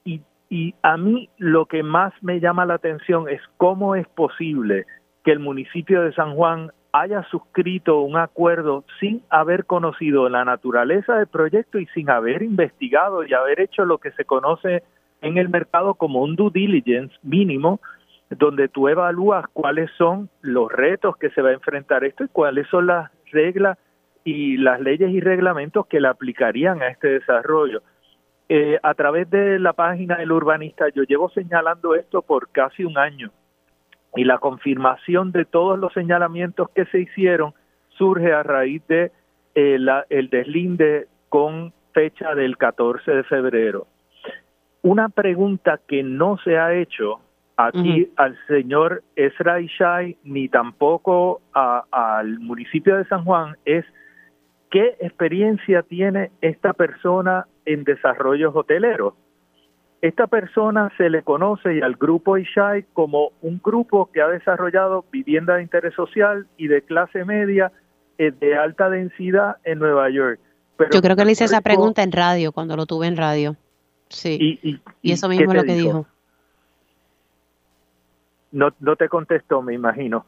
Y, 0.03 0.21
y 0.49 0.73
a 0.81 0.97
mí 0.97 1.29
lo 1.37 1.67
que 1.67 1.83
más 1.83 2.11
me 2.23 2.39
llama 2.39 2.65
la 2.65 2.73
atención 2.73 3.29
es 3.29 3.39
cómo 3.57 3.95
es 3.95 4.07
posible 4.07 4.87
que 5.23 5.31
el 5.31 5.39
municipio 5.39 6.01
de 6.01 6.13
San 6.13 6.33
Juan 6.33 6.71
haya 6.91 7.23
suscrito 7.29 8.01
un 8.01 8.17
acuerdo 8.17 8.83
sin 8.99 9.21
haber 9.29 9.65
conocido 9.65 10.29
la 10.29 10.45
naturaleza 10.45 11.15
del 11.15 11.27
proyecto 11.27 11.77
y 11.77 11.85
sin 11.87 12.09
haber 12.09 12.41
investigado 12.41 13.23
y 13.23 13.33
haber 13.35 13.61
hecho 13.61 13.85
lo 13.85 13.99
que 13.99 14.11
se 14.13 14.25
conoce 14.25 14.81
en 15.21 15.37
el 15.37 15.49
mercado 15.49 15.93
como 15.93 16.23
un 16.23 16.35
due 16.35 16.49
diligence 16.51 17.15
mínimo, 17.21 17.79
donde 18.31 18.67
tú 18.67 18.89
evalúas 18.89 19.45
cuáles 19.53 19.91
son 19.97 20.29
los 20.41 20.71
retos 20.71 21.17
que 21.17 21.29
se 21.29 21.41
va 21.43 21.49
a 21.49 21.53
enfrentar 21.53 22.03
esto 22.03 22.23
y 22.23 22.29
cuáles 22.29 22.67
son 22.67 22.87
las 22.87 23.11
reglas 23.31 23.77
y 24.23 24.57
las 24.57 24.79
leyes 24.79 25.11
y 25.11 25.19
reglamentos 25.19 25.87
que 25.87 25.99
le 25.99 26.07
aplicarían 26.07 26.81
a 26.81 26.87
este 26.87 27.09
desarrollo. 27.09 27.81
Eh, 28.49 28.77
a 28.83 28.93
través 28.93 29.29
de 29.29 29.59
la 29.59 29.73
página 29.73 30.17
del 30.17 30.31
urbanista, 30.31 30.85
yo 30.89 31.03
llevo 31.03 31.29
señalando 31.29 31.95
esto 31.95 32.21
por 32.21 32.49
casi 32.49 32.83
un 32.83 32.97
año 32.97 33.31
y 34.15 34.25
la 34.25 34.37
confirmación 34.37 35.31
de 35.31 35.45
todos 35.45 35.79
los 35.79 35.93
señalamientos 35.93 36.69
que 36.69 36.85
se 36.85 36.99
hicieron 36.99 37.53
surge 37.97 38.31
a 38.31 38.43
raíz 38.43 38.85
de 38.87 39.11
eh, 39.55 39.77
el 40.09 40.29
deslinde 40.29 41.07
con 41.29 41.73
fecha 41.93 42.35
del 42.35 42.57
14 42.57 43.11
de 43.11 43.23
febrero. 43.23 43.87
Una 44.81 45.09
pregunta 45.09 45.79
que 45.87 46.03
no 46.03 46.37
se 46.43 46.57
ha 46.57 46.73
hecho 46.73 47.21
aquí 47.55 48.11
al 48.17 48.37
señor 48.47 49.03
Ezra 49.15 49.61
Ishai 49.61 50.17
ni 50.23 50.49
tampoco 50.49 51.41
al 51.53 52.39
municipio 52.39 52.97
de 52.97 53.05
San 53.05 53.23
Juan 53.23 53.55
es 53.63 53.85
qué 54.73 54.97
experiencia 54.99 55.83
tiene 55.83 56.31
esta 56.41 56.73
persona 56.73 57.45
en 57.65 57.83
desarrollos 57.85 58.53
hoteleros 58.53 59.13
esta 60.03 60.27
persona 60.27 60.91
se 60.97 61.09
le 61.09 61.23
conoce 61.23 61.75
y 61.75 61.81
al 61.81 61.95
grupo 61.95 62.37
Ishai 62.37 62.83
como 62.91 63.31
un 63.41 63.61
grupo 63.63 64.11
que 64.11 64.21
ha 64.21 64.27
desarrollado 64.27 65.05
vivienda 65.09 65.55
de 65.55 65.61
interés 65.61 65.93
social 65.93 66.45
y 66.57 66.67
de 66.67 66.81
clase 66.81 67.23
media 67.23 67.71
eh, 68.17 68.31
de 68.31 68.57
alta 68.57 68.89
densidad 68.89 69.55
en 69.63 69.79
Nueva 69.79 70.09
York. 70.09 70.41
Yo 70.91 71.01
creo 71.01 71.15
que 71.15 71.23
le 71.23 71.31
hice 71.31 71.45
esa 71.45 71.61
pregunta 71.61 72.03
en 72.03 72.11
radio, 72.11 72.51
cuando 72.51 72.75
lo 72.75 72.85
tuve 72.85 73.07
en 73.07 73.15
radio. 73.15 73.55
Sí. 74.09 74.59
Y, 74.61 74.81
eso 75.09 75.29
mismo 75.29 75.53
es 75.53 75.57
lo 75.57 75.63
que 75.63 75.73
dijo. 75.73 76.05
No, 78.51 78.73
no 78.81 78.97
te 78.97 79.07
contestó, 79.07 79.61
me 79.61 79.73
imagino. 79.73 80.25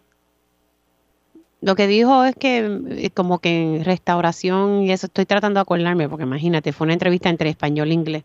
Lo 1.65 1.73
que 1.73 1.87
dijo 1.87 2.23
es 2.25 2.35
que 2.35 2.59
eh, 2.89 3.09
como 3.11 3.39
que 3.39 3.77
en 3.77 3.85
restauración 3.85 4.83
y 4.83 4.91
eso 4.91 5.07
estoy 5.07 5.25
tratando 5.25 5.57
de 5.57 5.63
acordarme, 5.63 6.07
porque 6.07 6.23
imagínate, 6.23 6.71
fue 6.71 6.85
una 6.85 6.93
entrevista 6.93 7.27
entre 7.27 7.49
español 7.49 7.89
e 7.89 7.93
inglés. 7.95 8.23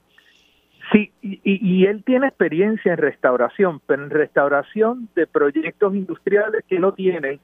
Sí, 0.92 1.10
y, 1.22 1.86
él 1.86 2.02
tiene 2.04 2.26
experiencia 2.26 2.92
en 2.92 2.98
restauración, 2.98 3.80
pero 3.86 4.02
en 4.02 4.10
restauración 4.10 5.08
de 5.14 5.26
proyectos 5.26 5.94
industriales 5.94 6.64
que 6.68 6.78
no 6.78 6.92
tienen 6.92 7.40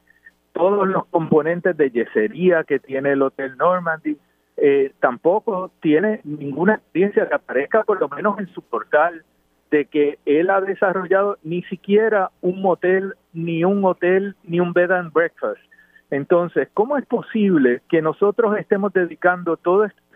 todos 0.53 0.87
los 0.87 1.07
componentes 1.07 1.75
de 1.79 1.91
yesería 1.91 2.65
que 2.65 2.79
tiene 2.79 3.13
el 3.13 3.23
Hotel 3.23 3.57
Normandy, 3.57 4.19
eh, 4.59 4.93
tampoco 5.01 5.71
tiene 5.81 6.21
ninguna 6.25 6.75
experiencia 6.75 7.27
que 7.27 7.37
aparezca 7.37 7.85
por 7.85 8.01
lo 8.01 8.11
menos 8.11 8.39
en 8.39 8.49
su 8.49 8.61
portal 8.61 9.25
de 9.71 9.87
que 9.87 10.19
él 10.27 10.51
ha 10.51 10.61
desarrollado 10.61 11.39
ni 11.43 11.63
siquiera 11.63 12.31
un 12.43 12.61
motel, 12.61 13.15
ni 13.33 13.65
un 13.65 13.83
hotel, 13.83 14.37
ni 14.45 14.61
un 14.61 14.75
bed 14.75 14.91
and 14.91 15.11
breakfast. 15.11 15.61
Entonces, 16.11 16.69
¿cómo 16.73 16.97
es 16.97 17.07
posible 17.07 17.83
que 17.88 18.01
nosotros 18.01 18.57
estemos 18.59 18.92
dedicando 18.92 19.57
todo 19.57 19.85
este 19.85 20.07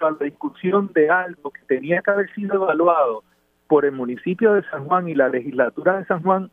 a 0.00 0.10
la 0.10 0.16
discusión 0.20 0.90
de 0.94 1.10
algo 1.10 1.50
que 1.50 1.60
tenía 1.66 2.00
que 2.00 2.10
haber 2.10 2.32
sido 2.34 2.54
evaluado 2.54 3.24
por 3.66 3.84
el 3.84 3.92
municipio 3.92 4.54
de 4.54 4.62
San 4.70 4.84
Juan 4.84 5.08
y 5.08 5.14
la 5.14 5.28
legislatura 5.28 5.98
de 5.98 6.04
San 6.04 6.22
Juan 6.22 6.50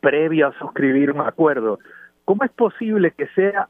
previa 0.00 0.48
a 0.48 0.58
suscribir 0.58 1.10
un 1.10 1.20
acuerdo. 1.20 1.78
¿Cómo 2.24 2.44
es 2.44 2.50
posible 2.52 3.10
que 3.10 3.26
sea 3.28 3.68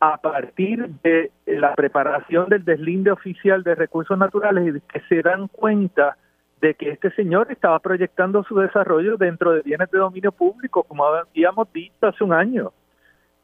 a 0.00 0.18
partir 0.18 0.90
de 1.02 1.30
la 1.46 1.74
preparación 1.74 2.48
del 2.50 2.64
deslinde 2.64 3.10
oficial 3.10 3.62
de 3.62 3.76
recursos 3.76 4.18
naturales 4.18 4.76
y 4.76 4.80
que 4.92 5.00
se 5.08 5.22
dan 5.22 5.48
cuenta 5.48 6.18
de 6.60 6.74
que 6.74 6.90
este 6.90 7.10
señor 7.12 7.50
estaba 7.50 7.78
proyectando 7.78 8.44
su 8.44 8.56
desarrollo 8.56 9.16
dentro 9.16 9.52
de 9.52 9.62
bienes 9.62 9.90
de 9.90 9.98
dominio 9.98 10.32
público, 10.32 10.82
como 10.82 11.06
habíamos 11.06 11.72
dicho 11.72 12.06
hace 12.06 12.22
un 12.22 12.34
año? 12.34 12.72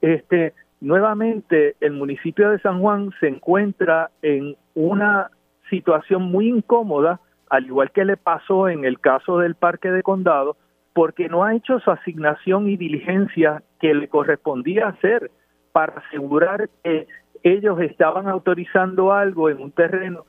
Este, 0.01 0.55
nuevamente 0.81 1.77
el 1.81 1.93
municipio 1.93 2.51
de 2.51 2.61
San 2.61 2.81
Juan 2.81 3.11
se 3.21 3.29
encuentra 3.29 4.11
en 4.23 4.57
una 4.75 5.31
situación 5.71 6.23
muy 6.23 6.49
incómoda, 6.49 7.21
al 7.51 7.67
igual 7.67 7.91
que 7.91 8.05
le 8.05 8.17
pasó 8.17 8.69
en 8.69 8.85
el 8.85 9.01
caso 9.01 9.39
del 9.39 9.55
Parque 9.55 9.91
de 9.91 10.03
Condado, 10.03 10.57
porque 10.93 11.29
no 11.29 11.45
ha 11.45 11.55
hecho 11.55 11.79
su 11.81 11.91
asignación 11.91 12.69
y 12.69 12.77
diligencia 12.77 13.63
que 13.81 13.95
le 13.95 14.09
correspondía 14.09 14.89
hacer 14.89 15.31
para 15.73 15.95
asegurar 15.99 16.69
que 16.83 17.07
ellos 17.43 17.81
estaban 17.81 18.29
autorizando 18.29 19.13
algo 19.13 19.49
en 19.49 19.61
un 19.63 19.71
terreno 19.71 20.25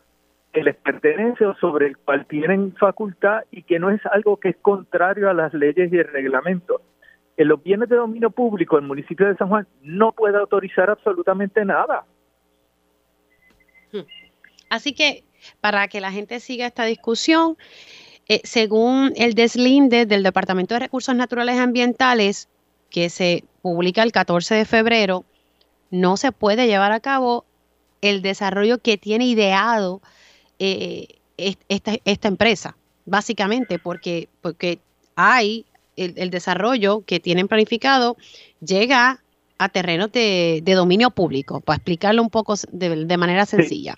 que 0.54 0.64
les 0.64 0.76
pertenece 0.76 1.46
o 1.46 1.56
sobre 1.56 1.88
el 1.88 1.98
cual 1.98 2.26
tienen 2.26 2.74
facultad 2.76 3.44
y 3.52 3.64
que 3.64 3.80
no 3.80 3.90
es 3.90 4.04
algo 4.08 4.38
que 4.38 4.50
es 4.50 4.58
contrario 4.58 5.30
a 5.30 5.34
las 5.34 5.54
leyes 5.54 5.92
y 5.92 5.98
el 5.98 6.08
reglamento 6.08 6.82
en 7.40 7.48
los 7.48 7.64
bienes 7.64 7.88
de 7.88 7.96
dominio 7.96 8.30
público 8.30 8.78
el 8.78 8.84
municipio 8.84 9.26
de 9.26 9.38
San 9.38 9.48
Juan 9.48 9.66
no 9.82 10.12
puede 10.12 10.38
autorizar 10.38 10.90
absolutamente 10.90 11.64
nada. 11.64 12.04
Hmm. 13.94 14.02
Así 14.70 14.94
que 14.94 15.24
para 15.62 15.88
que 15.88 16.02
la 16.02 16.12
gente 16.12 16.42
siga 16.42 16.68
esta 16.68 16.84
discusión, 16.84 17.58
eh, 18.28 18.42
según 18.44 19.14
el 19.16 19.36
deslinde 19.36 20.06
del 20.06 20.22
Departamento 20.22 20.74
de 20.76 20.82
Recursos 20.82 21.16
Naturales 21.16 21.56
y 21.56 21.60
Ambientales, 21.60 22.50
que 22.90 23.10
se 23.10 23.46
publica 23.62 24.04
el 24.04 24.12
14 24.12 24.56
de 24.56 24.66
febrero, 24.66 25.24
no 25.92 26.18
se 26.18 26.34
puede 26.34 26.68
llevar 26.68 26.92
a 26.92 27.00
cabo 27.00 27.46
el 28.02 28.22
desarrollo 28.22 28.80
que 28.80 28.98
tiene 28.98 29.26
ideado 29.26 30.02
eh, 30.60 31.08
esta, 31.38 31.94
esta, 32.04 32.28
empresa, 32.28 32.76
básicamente 33.06 33.80
porque, 33.80 34.28
porque 34.42 34.80
hay 35.16 35.66
el, 36.00 36.30
desarrollo 36.30 37.04
que 37.06 37.20
tienen 37.20 37.48
planificado 37.48 38.16
llega 38.60 39.20
a 39.58 39.70
terrenos 39.70 40.12
de, 40.12 40.62
dominio 40.66 41.12
público, 41.12 41.62
para 41.62 41.78
explicarlo 41.78 42.22
un 42.22 42.30
poco 42.30 42.56
de, 42.72 43.18
manera 43.18 43.46
sencilla. 43.46 43.96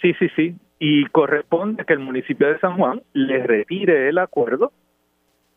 Sí, 0.00 0.12
sí, 0.18 0.28
sí. 0.36 0.54
Y 0.78 1.06
corresponde 1.06 1.84
que 1.84 1.94
el 1.94 1.98
municipio 2.00 2.48
de 2.48 2.58
San 2.58 2.76
Juan 2.76 3.02
le 3.12 3.42
retire 3.42 4.08
el 4.08 4.18
acuerdo 4.18 4.72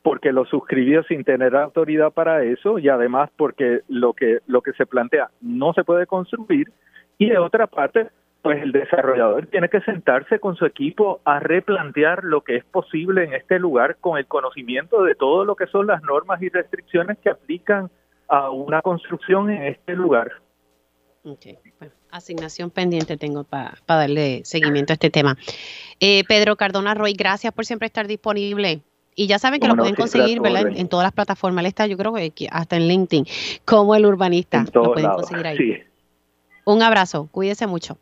porque 0.01 0.33
lo 0.33 0.45
suscribió 0.45 1.03
sin 1.03 1.23
tener 1.23 1.55
autoridad 1.55 2.11
para 2.11 2.43
eso 2.43 2.77
y 2.77 2.89
además 2.89 3.29
porque 3.37 3.81
lo 3.87 4.13
que 4.13 4.39
lo 4.47 4.61
que 4.61 4.73
se 4.73 4.85
plantea 4.85 5.29
no 5.39 5.73
se 5.73 5.85
puede 5.85 6.05
construir 6.05 6.67
y 7.17 7.29
de 7.29 7.37
otra 7.37 7.67
parte 7.67 8.07
pues 8.43 8.61
el 8.61 8.73
desarrollador 8.73 9.47
tiene 9.47 9.69
que 9.69 9.79
sentarse 9.81 10.37
con 10.37 10.57
su 10.57 10.65
equipo 10.65 11.21
a 11.23 11.39
replantear 11.39 12.25
lo 12.25 12.41
que 12.41 12.57
es 12.57 12.65
posible 12.65 13.23
en 13.23 13.33
este 13.33 13.57
lugar 13.57 13.95
con 14.01 14.17
el 14.17 14.27
conocimiento 14.27 15.01
de 15.03 15.15
todo 15.15 15.45
lo 15.45 15.55
que 15.55 15.65
son 15.67 15.87
las 15.87 16.03
normas 16.03 16.41
y 16.41 16.49
restricciones 16.49 17.17
que 17.19 17.29
aplican 17.29 17.89
a 18.27 18.49
una 18.49 18.81
construcción 18.81 19.49
en 19.49 19.63
este 19.63 19.95
lugar. 19.95 20.33
Okay. 21.23 21.57
asignación 22.11 22.69
pendiente 22.69 23.15
tengo 23.15 23.45
para 23.45 23.77
darle 23.87 24.41
seguimiento 24.43 24.91
a 24.91 24.95
este 24.95 25.09
tema. 25.09 25.37
Eh, 26.01 26.25
Pedro 26.27 26.57
Cardona 26.57 26.93
Roy, 26.93 27.13
gracias 27.13 27.53
por 27.53 27.65
siempre 27.65 27.85
estar 27.85 28.07
disponible. 28.07 28.81
Y 29.15 29.27
ya 29.27 29.39
saben 29.39 29.61
que 29.61 29.69
lo 29.69 29.77
pueden 29.77 29.95
conseguir 29.95 30.41
En, 30.43 30.89
todas 30.89 31.05
las 31.05 31.13
plataformas. 31.13 31.61
Él 31.61 31.67
está, 31.67 31.87
yo 31.87 31.95
creo 31.95 32.13
que 32.13 32.47
hasta 32.51 32.75
en 32.75 32.89
LinkedIn, 32.89 33.25
como 33.63 33.95
el 33.95 34.05
urbanista. 34.05 34.65
Lo 34.73 34.91
pueden 34.91 35.11
conseguir 35.11 35.47
ahí. 35.47 35.83
Un 36.65 36.81
abrazo, 36.81 37.29
cuídese 37.31 37.67
mucho. 37.67 37.97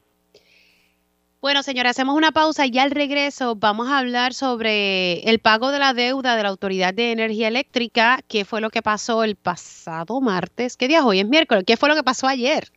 Bueno, 1.41 1.63
señores, 1.63 1.89
hacemos 1.89 2.15
una 2.15 2.31
pausa 2.31 2.67
y 2.67 2.77
al 2.77 2.91
regreso 2.91 3.55
vamos 3.55 3.89
a 3.89 3.97
hablar 3.97 4.35
sobre 4.35 5.21
el 5.27 5.39
pago 5.39 5.71
de 5.71 5.79
la 5.79 5.95
deuda 5.95 6.35
de 6.35 6.43
la 6.43 6.49
Autoridad 6.49 6.93
de 6.93 7.11
Energía 7.11 7.47
Eléctrica, 7.47 8.19
qué 8.27 8.45
fue 8.45 8.61
lo 8.61 8.69
que 8.69 8.83
pasó 8.83 9.23
el 9.23 9.35
pasado 9.35 10.21
martes, 10.21 10.77
¿qué 10.77 10.87
día 10.87 10.99
es 10.99 11.03
hoy? 11.03 11.19
Es 11.19 11.27
miércoles, 11.27 11.63
¿qué 11.65 11.77
fue 11.77 11.89
lo 11.89 11.95
que 11.95 12.03
pasó 12.03 12.27
ayer? 12.27 12.71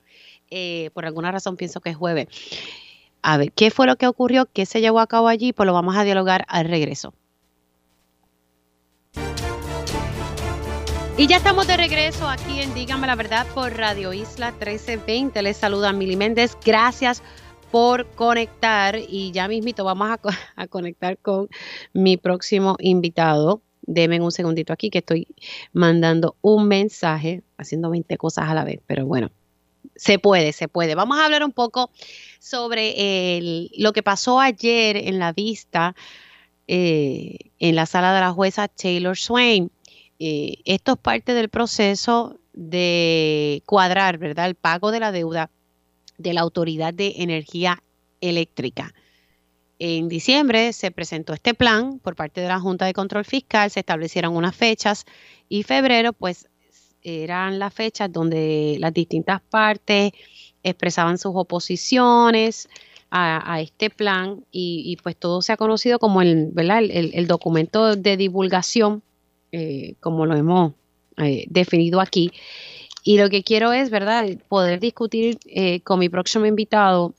Eh, 0.50 0.88
por 0.94 1.04
alguna 1.04 1.30
razón 1.30 1.58
pienso 1.58 1.82
que 1.82 1.90
es 1.90 1.96
jueves. 1.96 2.28
A 3.20 3.36
ver, 3.36 3.52
¿qué 3.52 3.70
fue 3.70 3.86
lo 3.86 3.96
que 3.96 4.06
ocurrió? 4.06 4.46
¿Qué 4.50 4.64
se 4.64 4.80
llevó 4.80 5.00
a 5.00 5.06
cabo 5.08 5.28
allí? 5.28 5.52
Pues 5.52 5.66
lo 5.66 5.74
vamos 5.74 5.94
a 5.98 6.04
dialogar 6.04 6.46
al 6.48 6.66
regreso. 6.66 7.12
Y 11.18 11.26
ya 11.26 11.36
estamos 11.36 11.66
de 11.66 11.76
regreso 11.76 12.26
aquí 12.26 12.62
en 12.62 12.72
Dígame 12.72 13.06
la 13.06 13.14
Verdad 13.14 13.46
por 13.54 13.76
Radio 13.76 14.14
Isla 14.14 14.52
1320. 14.52 15.42
Les 15.42 15.56
saluda 15.58 15.92
Mili 15.92 16.16
Méndez. 16.16 16.56
Gracias 16.64 17.20
por 17.20 17.43
conectar 18.14 18.96
y 18.96 19.32
ya 19.32 19.48
mismito 19.48 19.84
vamos 19.84 20.08
a, 20.56 20.66
conectar 20.68 21.18
con 21.18 21.48
mi 21.92 22.16
próximo 22.16 22.76
invitado. 22.78 23.62
Deme 23.82 24.20
un 24.20 24.30
segundito 24.30 24.72
aquí 24.72 24.90
que 24.90 24.98
estoy 24.98 25.26
mandando 25.72 26.36
un 26.40 26.68
mensaje, 26.68 27.42
haciendo 27.58 27.90
20 27.90 28.16
cosas 28.16 28.48
a 28.48 28.54
la 28.54 28.64
vez, 28.64 28.80
pero 28.86 29.06
bueno, 29.06 29.30
se 29.96 30.18
puede, 30.18 30.52
se 30.52 30.68
puede. 30.68 30.94
Vamos 30.94 31.18
a 31.18 31.24
hablar 31.24 31.44
un 31.44 31.52
poco 31.52 31.90
sobre 32.38 33.68
lo 33.76 33.92
que 33.92 34.02
pasó 34.02 34.40
ayer 34.40 34.96
en 34.96 35.18
la 35.18 35.32
vista 35.32 35.94
eh, 36.66 37.50
en 37.58 37.74
la 37.74 37.86
sala 37.86 38.14
de 38.14 38.20
la 38.20 38.32
jueza 38.32 38.68
Taylor 38.68 39.18
Swain. 39.18 39.70
Eh, 40.18 40.58
esto 40.64 40.92
es 40.92 40.98
parte 40.98 41.34
del 41.34 41.50
proceso 41.50 42.38
de 42.52 43.62
cuadrar, 43.66 44.16
¿verdad? 44.16 44.46
El 44.46 44.54
pago 44.54 44.92
de 44.92 45.00
la 45.00 45.12
deuda 45.12 45.50
de 46.18 46.32
la 46.32 46.42
Autoridad 46.42 46.94
de 46.94 47.14
Energía 47.18 47.82
Eléctrica. 48.20 48.94
En 49.78 50.08
diciembre 50.08 50.72
se 50.72 50.90
presentó 50.90 51.32
este 51.32 51.54
plan 51.54 51.98
por 51.98 52.14
parte 52.14 52.40
de 52.40 52.48
la 52.48 52.60
Junta 52.60 52.86
de 52.86 52.92
Control 52.92 53.24
Fiscal, 53.24 53.70
se 53.70 53.80
establecieron 53.80 54.36
unas 54.36 54.54
fechas 54.54 55.04
y 55.48 55.62
febrero 55.62 56.12
pues 56.12 56.48
eran 57.02 57.58
las 57.58 57.74
fechas 57.74 58.10
donde 58.10 58.76
las 58.78 58.94
distintas 58.94 59.42
partes 59.42 60.12
expresaban 60.62 61.18
sus 61.18 61.32
oposiciones 61.34 62.68
a, 63.16 63.60
este 63.60 63.90
plan 63.90 64.44
y, 64.50 64.96
pues 65.04 65.16
todo 65.16 65.40
se 65.40 65.52
ha 65.52 65.56
conocido 65.56 66.00
como 66.00 66.20
el, 66.20 66.48
¿verdad? 66.50 66.82
el, 66.82 67.26
documento 67.28 67.94
de 67.94 68.16
divulgación, 68.16 69.04
eh, 69.52 69.94
como 70.00 70.26
lo 70.26 70.34
hemos 70.34 70.72
eh, 71.18 71.44
definido 71.48 72.00
aquí. 72.00 72.32
Y 73.04 73.18
lo 73.18 73.28
que 73.28 73.44
quiero 73.44 73.72
es, 73.74 73.90
¿verdad?, 73.90 74.26
poder 74.48 74.80
discutir 74.80 75.38
eh, 75.44 75.80
con 75.80 75.98
mi 75.98 76.08
próximo 76.08 76.46
invitado 76.46 77.14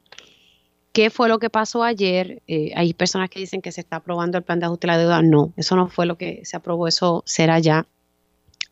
qué 0.92 1.12
fue 1.12 1.30
lo 1.30 1.38
que 1.38 1.52
pasó 1.52 1.84
ayer. 1.84 2.42
Eh, 2.48 2.72
hay 2.76 2.96
personas 2.96 3.30
que 3.30 3.40
dicen 3.40 3.62
que 3.62 3.72
se 3.72 3.82
está 3.82 3.98
aprobando 3.98 4.40
el 4.40 4.44
plan 4.44 4.60
de 4.60 4.66
ajuste 4.66 4.88
de 4.88 4.94
la 4.94 4.98
deuda. 4.98 5.22
No, 5.22 5.54
eso 5.58 5.76
no 5.76 5.88
fue 5.88 6.08
lo 6.08 6.18
que 6.18 6.42
se 6.44 6.58
aprobó, 6.58 6.88
eso 6.88 7.22
será 7.28 7.60
ya 7.60 7.86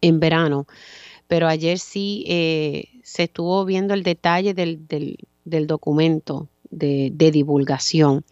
en 0.01 0.19
verano. 0.19 0.65
Pero 1.27 1.47
ayer 1.47 1.77
sí 1.77 2.25
eh, 2.27 2.85
se 3.03 3.23
estuvo 3.23 3.63
viendo 3.63 3.93
el 3.93 4.01
detalle 4.01 4.55
del, 4.55 4.87
del, 4.87 5.67
documento 5.67 6.49
de, 6.71 7.11
de, 7.13 7.29
divulgación. 7.29 8.25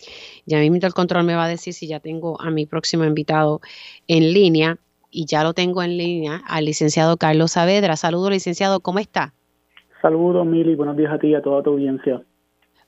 Ya 0.47 0.57
mismo 0.57 0.77
el 0.81 0.93
control 0.93 1.23
me 1.23 1.35
va 1.35 1.45
a 1.45 1.49
decir 1.49 1.75
si 1.75 1.85
ya 1.85 1.99
tengo 1.99 2.41
a 2.41 2.49
mi 2.49 2.65
próximo 2.65 3.05
invitado 3.05 3.61
en 4.07 4.33
línea 4.33 4.79
y 5.11 5.25
ya 5.25 5.43
lo 5.43 5.53
tengo 5.53 5.83
en 5.83 5.97
línea 5.97 6.41
al 6.47 6.65
licenciado 6.65 7.17
Carlos 7.17 7.51
Saavedra. 7.51 7.95
Saludos, 7.95 8.31
licenciado, 8.31 8.79
¿cómo 8.79 8.99
está? 8.99 9.33
Saludos, 10.01 10.45
Mili, 10.47 10.75
buenos 10.75 10.97
días 10.97 11.13
a 11.13 11.19
ti 11.19 11.27
y 11.27 11.35
a 11.35 11.41
toda 11.41 11.61
tu 11.61 11.71
audiencia. 11.71 12.21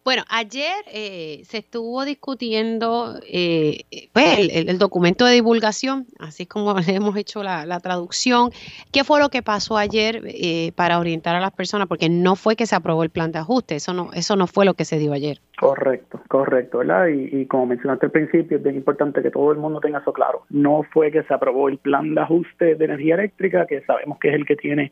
Bueno, 0.05 0.23
ayer 0.29 0.83
eh, 0.93 1.43
se 1.45 1.59
estuvo 1.59 2.03
discutiendo 2.03 3.15
eh, 3.25 3.83
pues, 4.11 4.49
el, 4.51 4.77
documento 4.77 5.25
de 5.25 5.35
divulgación, 5.35 6.07
así 6.19 6.45
como 6.45 6.75
hemos 6.87 7.15
hecho 7.15 7.41
la, 7.41 7.79
traducción. 7.79 8.49
¿Qué 8.91 9.05
fue 9.05 9.21
lo 9.21 9.29
que 9.29 9.41
pasó 9.41 9.77
ayer 9.77 10.21
eh, 10.25 10.73
para 10.75 10.99
orientar 10.99 11.37
a 11.37 11.39
las 11.39 11.51
personas? 11.51 11.87
Porque 11.87 12.09
no 12.09 12.35
fue 12.35 12.57
que 12.57 12.65
se 12.65 12.75
aprobó 12.75 13.03
el 13.03 13.11
plan 13.11 13.31
de 13.31 13.39
ajuste, 13.39 13.75
eso 13.75 13.93
no, 13.93 14.09
eso 14.13 14.35
no 14.35 14.45
fue 14.47 14.65
lo 14.65 14.73
que 14.73 14.83
se 14.83 14.99
dio 14.99 15.13
ayer. 15.13 15.37
Correcto, 15.57 16.19
correcto, 16.27 16.79
¿verdad? 16.79 17.07
Y, 17.07 17.41
y 17.41 17.45
como 17.45 17.67
mencionaste 17.67 18.07
al 18.07 18.11
principio, 18.11 18.57
es 18.57 18.63
bien 18.63 18.75
importante 18.75 19.21
que 19.21 19.31
todo 19.31 19.53
el 19.53 19.57
mundo 19.57 19.79
tenga 19.79 19.99
eso 19.99 20.11
claro. 20.11 20.43
No 20.49 20.83
fue 20.91 21.11
que 21.11 21.23
se 21.23 21.33
aprobó 21.33 21.69
el 21.69 21.77
plan 21.77 22.13
de 22.13 22.21
ajuste 22.21 22.75
de 22.75 22.85
energía 22.85 23.15
eléctrica, 23.15 23.65
que 23.67 23.81
sabemos 23.83 24.19
que 24.19 24.29
es 24.29 24.35
el 24.35 24.45
que 24.45 24.57
tiene 24.57 24.91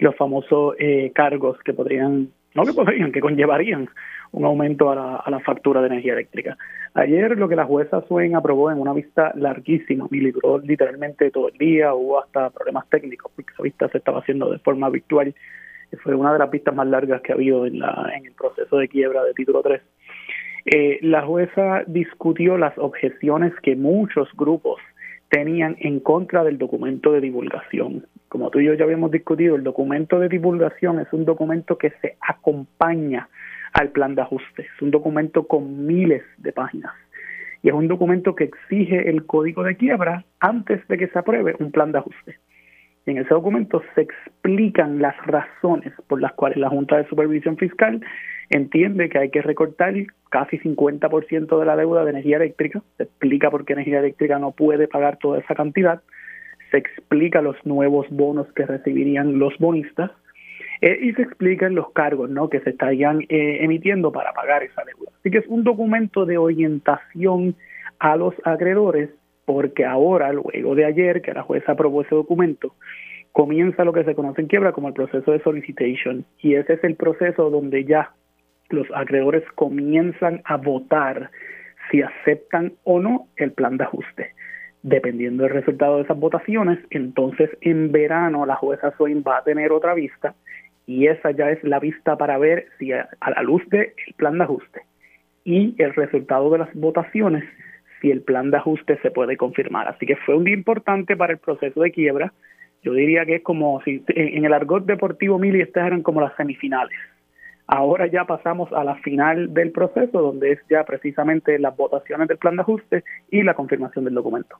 los 0.00 0.16
famosos 0.16 0.74
cargos 1.14 1.58
que 1.64 1.72
podrían, 1.72 2.30
no 2.54 2.64
que 2.64 2.72
podrían, 2.72 3.12
que 3.12 3.20
conllevarían 3.20 3.88
un 4.32 4.44
aumento 4.44 4.90
a 4.90 5.24
la, 5.30 5.40
factura 5.40 5.80
de 5.80 5.88
energía 5.88 6.12
eléctrica. 6.14 6.56
Ayer 6.94 7.36
lo 7.38 7.48
que 7.48 7.56
la 7.56 7.64
jueza 7.64 8.02
Swain 8.08 8.36
aprobó 8.36 8.70
en 8.70 8.78
una 8.78 8.92
vista 8.92 9.32
larguísima, 9.34 10.06
libró 10.10 10.58
literalmente 10.58 11.30
todo 11.30 11.48
el 11.48 11.58
día, 11.58 11.94
hubo 11.94 12.20
hasta 12.20 12.50
problemas 12.50 12.88
técnicos 12.88 13.30
porque 13.34 13.52
esa 13.52 13.62
vista 13.62 13.88
se 13.88 13.98
estaba 13.98 14.20
haciendo 14.20 14.50
de 14.50 14.58
forma 14.58 14.88
virtual. 14.90 15.34
Fue 16.02 16.14
una 16.14 16.32
de 16.32 16.38
las 16.38 16.50
vistas 16.50 16.74
más 16.74 16.86
largas 16.86 17.22
que 17.22 17.32
ha 17.32 17.34
habido 17.34 17.66
en, 17.66 17.78
la, 17.78 18.10
en 18.14 18.26
el 18.26 18.32
proceso 18.32 18.76
de 18.76 18.88
quiebra 18.88 19.22
de 19.24 19.32
título 19.32 19.62
3. 19.62 19.80
Eh, 20.66 20.98
la 21.02 21.22
jueza 21.22 21.84
discutió 21.86 22.58
las 22.58 22.76
objeciones 22.76 23.54
que 23.62 23.74
muchos 23.74 24.28
grupos 24.36 24.80
tenían 25.30 25.76
en 25.80 26.00
contra 26.00 26.44
del 26.44 26.58
documento 26.58 27.12
de 27.12 27.20
divulgación. 27.20 28.06
Como 28.28 28.50
tú 28.50 28.60
y 28.60 28.66
yo 28.66 28.74
ya 28.74 28.84
habíamos 28.84 29.10
discutido, 29.10 29.56
el 29.56 29.64
documento 29.64 30.18
de 30.18 30.28
divulgación 30.28 31.00
es 31.00 31.10
un 31.12 31.24
documento 31.24 31.78
que 31.78 31.90
se 32.02 32.16
acompaña 32.20 33.28
al 33.72 33.90
plan 33.90 34.14
de 34.14 34.22
ajuste. 34.22 34.62
Es 34.62 34.82
un 34.82 34.90
documento 34.90 35.46
con 35.46 35.86
miles 35.86 36.22
de 36.38 36.52
páginas 36.52 36.92
y 37.62 37.68
es 37.68 37.74
un 37.74 37.88
documento 37.88 38.34
que 38.34 38.44
exige 38.44 39.08
el 39.08 39.26
código 39.26 39.62
de 39.62 39.76
quiebra 39.76 40.24
antes 40.40 40.86
de 40.88 40.98
que 40.98 41.08
se 41.08 41.18
apruebe 41.18 41.56
un 41.58 41.72
plan 41.72 41.92
de 41.92 41.98
ajuste. 41.98 42.38
Y 43.06 43.12
en 43.12 43.18
ese 43.18 43.30
documento 43.30 43.82
se 43.94 44.02
explican 44.02 45.00
las 45.00 45.16
razones 45.26 45.92
por 46.06 46.20
las 46.20 46.32
cuales 46.34 46.58
la 46.58 46.68
Junta 46.68 46.98
de 46.98 47.08
Supervisión 47.08 47.56
Fiscal 47.56 48.00
entiende 48.50 49.08
que 49.08 49.18
hay 49.18 49.30
que 49.30 49.42
recortar 49.42 49.94
casi 50.30 50.58
50% 50.58 51.58
de 51.58 51.66
la 51.66 51.76
deuda 51.76 52.04
de 52.04 52.10
energía 52.10 52.36
eléctrica. 52.36 52.82
Se 52.96 53.04
explica 53.04 53.50
por 53.50 53.64
qué 53.64 53.72
energía 53.72 54.00
eléctrica 54.00 54.38
no 54.38 54.52
puede 54.52 54.88
pagar 54.88 55.16
toda 55.16 55.38
esa 55.38 55.54
cantidad. 55.54 56.02
Se 56.70 56.76
explica 56.76 57.40
los 57.40 57.56
nuevos 57.64 58.06
bonos 58.10 58.46
que 58.52 58.66
recibirían 58.66 59.38
los 59.38 59.56
bonistas 59.58 60.10
eh, 60.80 60.98
y 61.00 61.12
se 61.12 61.22
explican 61.22 61.74
los 61.74 61.90
cargos 61.92 62.30
¿no? 62.30 62.48
que 62.48 62.60
se 62.60 62.70
estarían 62.70 63.22
eh, 63.28 63.58
emitiendo 63.60 64.12
para 64.12 64.32
pagar 64.32 64.62
esa 64.62 64.82
deuda. 64.84 65.10
Así 65.18 65.30
que 65.30 65.38
es 65.38 65.46
un 65.48 65.64
documento 65.64 66.24
de 66.24 66.38
orientación 66.38 67.56
a 67.98 68.16
los 68.16 68.34
acreedores 68.44 69.10
porque 69.44 69.84
ahora, 69.84 70.32
luego 70.32 70.74
de 70.74 70.84
ayer 70.84 71.22
que 71.22 71.32
la 71.32 71.42
jueza 71.42 71.72
aprobó 71.72 72.02
ese 72.02 72.14
documento, 72.14 72.74
comienza 73.32 73.84
lo 73.84 73.92
que 73.92 74.04
se 74.04 74.14
conoce 74.14 74.42
en 74.42 74.46
quiebra 74.46 74.72
como 74.72 74.88
el 74.88 74.94
proceso 74.94 75.32
de 75.32 75.40
solicitation 75.42 76.24
y 76.38 76.54
ese 76.54 76.74
es 76.74 76.84
el 76.84 76.96
proceso 76.96 77.50
donde 77.50 77.84
ya 77.84 78.12
los 78.68 78.86
acreedores 78.94 79.42
comienzan 79.54 80.42
a 80.44 80.56
votar 80.56 81.30
si 81.90 82.02
aceptan 82.02 82.74
o 82.84 83.00
no 83.00 83.28
el 83.36 83.52
plan 83.52 83.78
de 83.78 83.84
ajuste. 83.84 84.34
Dependiendo 84.82 85.44
del 85.44 85.52
resultado 85.52 85.96
de 85.96 86.02
esas 86.02 86.18
votaciones, 86.18 86.78
entonces 86.90 87.50
en 87.62 87.90
verano 87.90 88.44
la 88.44 88.56
jueza 88.56 88.92
Swain 88.96 89.24
va 89.26 89.38
a 89.38 89.44
tener 89.44 89.72
otra 89.72 89.94
vista 89.94 90.34
y 90.88 91.06
esa 91.06 91.32
ya 91.32 91.50
es 91.50 91.62
la 91.62 91.78
vista 91.78 92.16
para 92.16 92.38
ver 92.38 92.66
si 92.78 92.92
a, 92.92 93.06
la 93.20 93.42
luz 93.42 93.62
del 93.68 93.92
plan 94.16 94.38
de 94.38 94.44
ajuste 94.44 94.80
y 95.44 95.74
el 95.76 95.94
resultado 95.94 96.50
de 96.50 96.58
las 96.58 96.74
votaciones, 96.74 97.44
si 98.00 98.10
el 98.10 98.22
plan 98.22 98.50
de 98.50 98.56
ajuste 98.56 98.98
se 99.02 99.10
puede 99.10 99.36
confirmar. 99.36 99.86
Así 99.86 100.06
que 100.06 100.16
fue 100.16 100.34
un 100.34 100.44
día 100.44 100.54
importante 100.54 101.14
para 101.14 101.34
el 101.34 101.38
proceso 101.38 101.82
de 101.82 101.92
quiebra. 101.92 102.32
Yo 102.82 102.94
diría 102.94 103.26
que 103.26 103.36
es 103.36 103.42
como 103.42 103.82
si 103.82 104.02
en 104.08 104.46
el 104.46 104.54
argot 104.54 104.86
deportivo 104.86 105.38
Mili 105.38 105.60
estas 105.60 105.86
eran 105.86 106.02
como 106.02 106.22
las 106.22 106.34
semifinales. 106.36 106.98
Ahora 107.66 108.06
ya 108.06 108.24
pasamos 108.24 108.72
a 108.72 108.82
la 108.82 108.94
final 108.96 109.52
del 109.52 109.72
proceso, 109.72 110.22
donde 110.22 110.52
es 110.52 110.60
ya 110.70 110.84
precisamente 110.84 111.58
las 111.58 111.76
votaciones 111.76 112.28
del 112.28 112.38
plan 112.38 112.56
de 112.56 112.62
ajuste 112.62 113.04
y 113.30 113.42
la 113.42 113.52
confirmación 113.52 114.06
del 114.06 114.14
documento. 114.14 114.56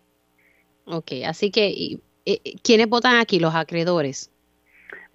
Ok, 0.85 1.13
así 1.27 1.51
que, 1.51 1.97
¿quiénes 2.63 2.89
votan 2.91 3.17
aquí? 3.17 3.41
Los 3.41 3.55
acreedores 3.55 4.31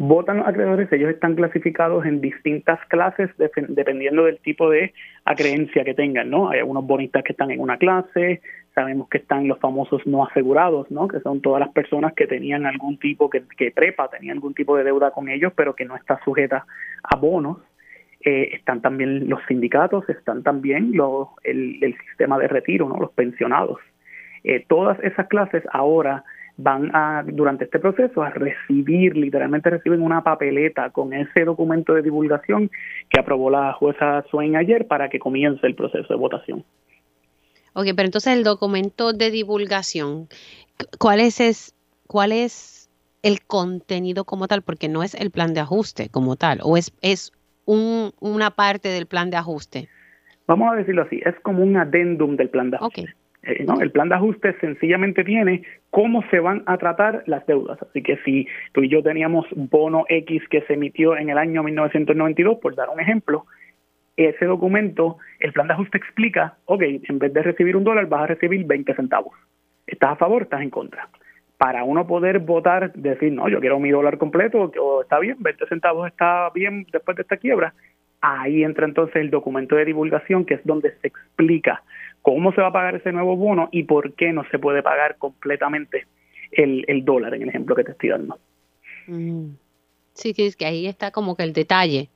votan 0.08 0.40
acreedores, 0.40 0.92
ellos 0.92 1.10
están 1.10 1.36
clasificados 1.36 2.06
en 2.06 2.20
distintas 2.20 2.80
clases 2.88 3.30
dependiendo 3.38 4.26
del 4.26 4.40
tipo 4.40 4.70
de 4.70 4.94
acreencia 5.26 5.84
que 5.84 5.94
tengan, 5.94 6.30
¿no? 6.30 6.50
Hay 6.50 6.60
algunos 6.60 6.86
bonistas 6.86 7.24
que 7.24 7.32
están 7.32 7.52
en 7.52 7.60
una 7.60 7.78
clase, 7.78 8.42
sabemos 8.76 9.08
que 9.08 9.20
están 9.20 9.48
los 9.48 9.60
famosos 9.60 10.06
no 10.06 10.26
asegurados, 10.26 10.92
¿no? 10.92 11.08
Que 11.08 11.20
son 11.22 11.42
todas 11.42 11.60
las 11.60 11.70
personas 11.70 12.14
que 12.14 12.28
tenían 12.28 12.66
algún 12.66 12.98
tipo, 12.98 13.30
que, 13.30 13.44
que 13.58 13.72
prepa, 13.72 14.10
tenían 14.10 14.38
algún 14.38 14.54
tipo 14.54 14.76
de 14.76 14.84
deuda 14.84 15.12
con 15.12 15.30
ellos, 15.30 15.54
pero 15.56 15.76
que 15.76 15.86
no 15.86 15.96
está 15.96 16.20
sujeta 16.26 16.66
a 17.04 17.16
bonos. 17.16 17.60
Eh, 18.26 18.56
están 18.56 18.82
también 18.82 19.30
los 19.30 19.40
sindicatos, 19.48 20.10
están 20.10 20.44
también 20.44 20.96
los, 20.96 21.28
el, 21.44 21.84
el 21.84 21.98
sistema 22.08 22.38
de 22.40 22.48
retiro, 22.48 22.88
¿no? 22.90 22.98
Los 22.98 23.12
pensionados. 23.12 23.80
Eh, 24.44 24.66
todas 24.68 25.00
esas 25.02 25.28
clases 25.28 25.64
ahora 25.72 26.24
van 26.58 26.92
a, 26.94 27.24
durante 27.26 27.66
este 27.66 27.80
proceso, 27.80 28.22
a 28.22 28.30
recibir, 28.30 29.18
literalmente 29.18 29.70
reciben 29.70 30.02
una 30.02 30.24
papeleta 30.24 30.92
con 30.92 31.14
ese 31.14 31.46
documento 31.46 31.94
de 31.94 32.02
divulgación 32.02 32.70
que 33.10 33.20
aprobó 33.20 33.50
la 33.50 33.74
jueza 33.74 34.24
Swain 34.30 34.56
ayer 34.56 34.88
para 34.88 35.10
que 35.10 35.20
comience 35.20 35.66
el 35.66 35.76
proceso 35.76 36.08
de 36.10 36.16
votación. 36.16 36.64
Ok, 37.74 37.88
pero 37.96 38.06
entonces 38.06 38.34
el 38.34 38.44
documento 38.44 39.14
de 39.14 39.32
divulgación, 39.32 40.28
¿cuál 41.00 41.20
es, 41.20 41.76
cuál 42.08 42.32
es 42.32 42.90
el 43.24 43.42
contenido 43.42 44.26
como 44.26 44.48
tal? 44.48 44.62
Porque 44.62 44.90
no 44.90 45.02
es 45.02 45.16
el 45.16 45.32
plan 45.32 45.56
de 45.56 45.62
ajuste 45.62 46.10
como 46.10 46.36
tal, 46.36 46.60
o 46.62 46.78
es, 46.78 46.94
es 47.02 47.32
un, 47.66 48.12
una 48.20 48.52
parte 48.52 48.90
del 48.90 49.08
plan 49.08 49.32
de 49.32 49.38
ajuste. 49.38 49.90
Vamos 50.46 50.72
a 50.72 50.76
decirlo 50.76 51.04
así, 51.04 51.20
es 51.26 51.34
como 51.42 51.64
un 51.64 51.78
adendum 51.78 52.36
del 52.36 52.50
plan 52.50 52.70
de 52.70 52.78
ajuste. 52.78 53.16
Eh. 53.44 53.66
El 53.82 53.92
plan 53.92 54.10
de 54.10 54.16
ajuste 54.16 54.54
sencillamente 54.60 55.24
tiene 55.24 55.64
cómo 55.90 56.24
se 56.32 56.40
van 56.40 56.64
a 56.66 56.78
tratar 56.78 57.24
las 57.26 57.46
deudas. 57.46 57.82
Así 57.82 58.02
que 58.02 58.18
si 58.24 58.48
tú 58.72 58.84
y 58.84 58.90
yo 58.90 59.04
teníamos 59.04 59.46
bono 59.52 60.06
X 60.08 60.42
que 60.50 60.62
se 60.62 60.74
emitió 60.74 61.18
en 61.18 61.30
el 61.30 61.38
año 61.38 61.62
1992, 61.64 62.60
por 62.60 62.76
dar 62.76 62.90
un 62.90 63.02
ejemplo, 63.02 63.46
ese 64.16 64.46
documento, 64.46 65.18
el 65.40 65.54
plan 65.54 65.68
de 65.68 65.74
ajuste 65.74 65.98
explica, 65.98 66.58
ok, 66.66 66.84
en 66.84 67.20
vez 67.20 67.34
de 67.34 67.44
recibir 67.44 67.76
un 67.76 67.84
dólar 67.84 68.08
vas 68.08 68.24
a 68.24 68.28
recibir 68.28 68.66
20 68.66 68.94
centavos. 68.96 69.34
¿Estás 69.88 70.12
a 70.12 70.16
favor? 70.16 70.44
¿Estás 70.44 70.62
en 70.62 70.70
contra? 70.70 71.10
Para 71.58 71.84
uno 71.84 72.08
poder 72.08 72.40
votar, 72.40 72.94
decir, 72.94 73.32
no, 73.34 73.50
yo 73.50 73.60
quiero 73.60 73.80
mi 73.80 73.90
dólar 73.90 74.18
completo, 74.18 74.72
o 74.80 75.02
está 75.02 75.20
bien, 75.20 75.38
20 75.40 75.66
centavos 75.68 76.08
está 76.08 76.50
bien 76.52 76.86
después 76.92 77.18
de 77.18 77.24
esta 77.24 77.38
quiebra, 77.38 77.74
ahí 78.22 78.64
entra 78.64 78.86
entonces 78.86 79.16
el 79.18 79.30
documento 79.30 79.76
de 79.76 79.86
divulgación, 79.86 80.46
que 80.46 80.56
es 80.56 80.62
donde 80.64 80.92
se 81.02 81.08
explica 81.08 81.84
cómo 82.24 82.54
se 82.54 82.62
va 82.62 82.70
a 82.70 82.74
pagar 82.74 82.96
ese 82.96 83.12
nuevo 83.12 83.36
bono 83.36 83.70
y 83.72 83.84
por 83.84 84.14
qué 84.14 84.34
no 84.34 84.44
se 84.50 84.58
puede 84.58 84.82
pagar 84.82 85.18
completamente 85.18 86.08
el, 86.52 86.86
el 86.88 87.06
dólar, 87.06 87.36
en 87.36 87.44
el 87.44 87.50
ejemplo 87.50 87.76
que 87.76 87.84
te 87.84 87.92
estoy 87.92 88.10
dando. 88.10 88.40
Mm. 89.06 89.50
Sí, 90.14 90.34
sí, 90.34 90.46
es 90.46 90.56
que 90.56 90.66
ahí 90.66 90.88
está 90.88 91.12
como 91.12 91.36
que 91.36 91.44
el 91.44 91.54
detalle 91.54 92.10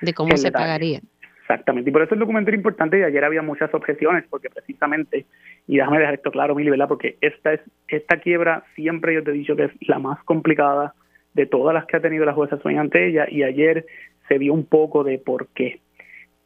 de 0.00 0.14
cómo 0.14 0.36
se 0.36 0.50
pagaría. 0.50 1.00
Exactamente, 1.40 1.90
y 1.90 1.92
por 1.92 2.02
eso 2.02 2.14
el 2.14 2.20
documento 2.20 2.50
era 2.50 2.56
importante 2.56 2.98
y 2.98 3.02
ayer 3.02 3.24
había 3.24 3.42
muchas 3.42 3.72
objeciones, 3.74 4.24
porque 4.30 4.48
precisamente, 4.48 5.26
y 5.66 5.76
déjame 5.76 5.98
dejar 5.98 6.14
esto 6.14 6.30
claro, 6.30 6.54
Mili, 6.54 6.70
¿verdad? 6.70 6.88
Porque 6.88 7.18
esta, 7.20 7.52
es, 7.52 7.60
esta 7.88 8.18
quiebra 8.18 8.64
siempre 8.74 9.12
yo 9.12 9.22
te 9.22 9.32
he 9.32 9.34
dicho 9.34 9.54
que 9.54 9.64
es 9.64 9.72
la 9.82 9.98
más 9.98 10.22
complicada 10.24 10.94
de 11.34 11.46
todas 11.46 11.74
las 11.74 11.84
que 11.86 11.96
ha 11.96 12.00
tenido 12.00 12.24
la 12.24 12.32
jueza 12.32 12.58
Sueña 12.58 12.80
ante 12.80 13.06
ella, 13.06 13.26
y 13.28 13.42
ayer 13.42 13.84
se 14.28 14.38
vio 14.38 14.54
un 14.54 14.64
poco 14.64 15.04
de 15.04 15.18
por 15.18 15.48
qué 15.48 15.80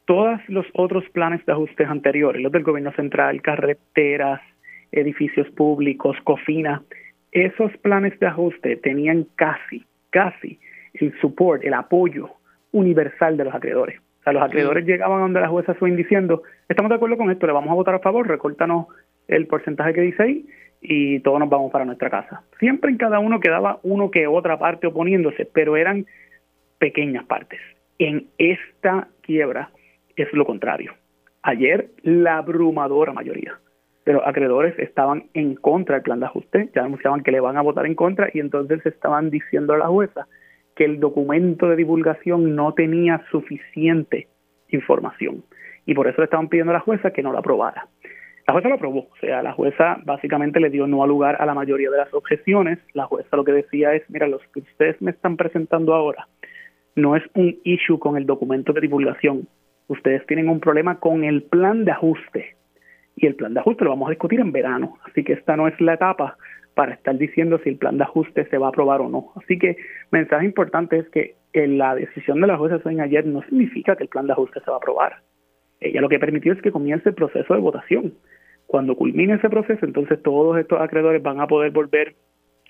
todos 0.07 0.39
los 0.47 0.65
otros 0.73 1.03
planes 1.09 1.45
de 1.45 1.51
ajustes 1.51 1.87
anteriores, 1.87 2.41
los 2.41 2.51
del 2.51 2.63
gobierno 2.63 2.93
central, 2.93 3.41
carreteras, 3.41 4.41
edificios 4.91 5.49
públicos, 5.49 6.15
COFINA, 6.23 6.81
esos 7.33 7.75
planes 7.79 8.17
de 8.19 8.27
ajuste 8.27 8.77
tenían 8.77 9.27
casi, 9.35 9.85
casi 10.09 10.59
el 10.93 11.13
support, 11.19 11.61
el 11.65 11.73
apoyo 11.73 12.29
universal 12.71 13.35
de 13.35 13.43
los 13.43 13.53
acreedores. 13.53 13.99
O 13.99 14.23
sea, 14.23 14.31
los 14.31 14.43
acreedores 14.43 14.85
llegaban 14.85 15.19
a 15.19 15.21
donde 15.23 15.41
la 15.41 15.49
jueza 15.49 15.73
Swain 15.73 15.97
diciendo, 15.97 16.41
estamos 16.69 16.89
de 16.89 16.95
acuerdo 16.95 17.17
con 17.17 17.29
esto, 17.29 17.45
le 17.45 17.51
vamos 17.51 17.69
a 17.69 17.75
votar 17.75 17.95
a 17.95 17.99
favor, 17.99 18.25
recórtanos 18.25 18.87
el 19.27 19.45
porcentaje 19.45 19.93
que 19.93 20.01
dice 20.01 20.23
ahí 20.23 20.45
y 20.81 21.19
todos 21.19 21.39
nos 21.39 21.49
vamos 21.49 21.69
para 21.69 21.83
nuestra 21.83 22.09
casa. 22.09 22.43
Siempre 22.59 22.91
en 22.91 22.97
cada 22.97 23.19
uno 23.19 23.41
quedaba 23.41 23.79
uno 23.83 24.09
que 24.09 24.25
otra 24.25 24.57
parte 24.57 24.87
oponiéndose, 24.87 25.45
pero 25.45 25.75
eran 25.75 26.05
pequeñas 26.79 27.25
partes. 27.25 27.59
En 27.99 28.27
esta 28.37 29.09
quiebra, 29.21 29.69
es 30.23 30.33
lo 30.33 30.45
contrario. 30.45 30.93
Ayer 31.43 31.89
la 32.03 32.37
abrumadora 32.37 33.13
mayoría 33.13 33.59
de 34.05 34.13
los 34.13 34.25
acreedores 34.25 34.77
estaban 34.79 35.25
en 35.33 35.55
contra 35.55 35.95
del 35.95 36.03
plan 36.03 36.19
de 36.19 36.27
ajuste, 36.27 36.69
ya 36.73 36.83
anunciaban 36.83 37.23
que 37.23 37.31
le 37.31 37.39
van 37.39 37.57
a 37.57 37.61
votar 37.61 37.85
en 37.85 37.95
contra 37.95 38.29
y 38.33 38.39
entonces 38.39 38.85
estaban 38.85 39.29
diciendo 39.29 39.73
a 39.73 39.77
la 39.77 39.87
jueza 39.87 40.27
que 40.75 40.85
el 40.85 40.99
documento 40.99 41.67
de 41.67 41.75
divulgación 41.75 42.55
no 42.55 42.73
tenía 42.73 43.21
suficiente 43.31 44.27
información 44.69 45.43
y 45.85 45.93
por 45.93 46.07
eso 46.07 46.21
le 46.21 46.25
estaban 46.25 46.47
pidiendo 46.47 46.71
a 46.71 46.75
la 46.75 46.79
jueza 46.81 47.11
que 47.11 47.23
no 47.23 47.33
la 47.33 47.39
aprobara. 47.39 47.87
La 48.47 48.53
jueza 48.53 48.69
lo 48.69 48.75
aprobó, 48.75 48.99
o 48.99 49.17
sea, 49.19 49.43
la 49.43 49.51
jueza 49.51 49.97
básicamente 50.05 50.61
le 50.61 50.69
dio 50.69 50.87
no 50.87 51.03
a 51.03 51.07
lugar 51.07 51.35
a 51.41 51.45
la 51.45 51.53
mayoría 51.53 51.89
de 51.89 51.97
las 51.97 52.13
objeciones. 52.13 52.79
La 52.93 53.05
jueza 53.05 53.35
lo 53.35 53.43
que 53.43 53.51
decía 53.51 53.93
es, 53.93 54.09
mira, 54.09 54.25
los 54.27 54.41
que 54.53 54.61
ustedes 54.61 55.01
me 55.01 55.11
están 55.11 55.35
presentando 55.35 55.93
ahora 55.93 56.27
no 56.95 57.15
es 57.15 57.23
un 57.35 57.57
issue 57.63 57.99
con 57.99 58.15
el 58.15 58.25
documento 58.25 58.73
de 58.73 58.81
divulgación, 58.81 59.47
ustedes 59.87 60.25
tienen 60.25 60.49
un 60.49 60.59
problema 60.59 60.99
con 60.99 61.23
el 61.23 61.43
plan 61.43 61.85
de 61.85 61.91
ajuste. 61.91 62.55
Y 63.15 63.25
el 63.25 63.35
plan 63.35 63.53
de 63.53 63.61
ajuste 63.61 63.83
lo 63.83 63.91
vamos 63.91 64.07
a 64.07 64.11
discutir 64.11 64.39
en 64.39 64.51
verano. 64.51 64.97
Así 65.05 65.23
que 65.23 65.33
esta 65.33 65.55
no 65.57 65.67
es 65.67 65.79
la 65.81 65.95
etapa 65.95 66.37
para 66.75 66.93
estar 66.93 67.17
diciendo 67.17 67.59
si 67.63 67.69
el 67.69 67.77
plan 67.77 67.97
de 67.97 68.03
ajuste 68.03 68.45
se 68.45 68.57
va 68.59 68.67
a 68.67 68.69
aprobar 68.69 69.01
o 69.01 69.09
no. 69.09 69.31
Así 69.35 69.57
que 69.57 69.77
mensaje 70.11 70.45
importante 70.45 70.99
es 70.99 71.09
que 71.09 71.35
la 71.53 71.95
decisión 71.95 72.39
de 72.39 72.47
la 72.47 72.57
jueza 72.57 72.79
en 72.87 73.01
ayer 73.01 73.25
no 73.25 73.41
significa 73.43 73.95
que 73.95 74.03
el 74.03 74.09
plan 74.09 74.27
de 74.27 74.33
ajuste 74.33 74.59
se 74.59 74.69
va 74.69 74.75
a 74.75 74.77
aprobar. 74.77 75.15
Ella 75.79 76.01
lo 76.01 76.09
que 76.09 76.19
permitió 76.19 76.53
es 76.53 76.61
que 76.61 76.71
comience 76.71 77.09
el 77.09 77.15
proceso 77.15 77.53
de 77.55 77.59
votación. 77.59 78.13
Cuando 78.67 78.95
culmine 78.95 79.33
ese 79.33 79.49
proceso, 79.49 79.85
entonces 79.85 80.21
todos 80.21 80.59
estos 80.59 80.79
acreedores 80.79 81.23
van 81.23 81.39
a 81.39 81.47
poder 81.47 81.71
volver 81.71 82.13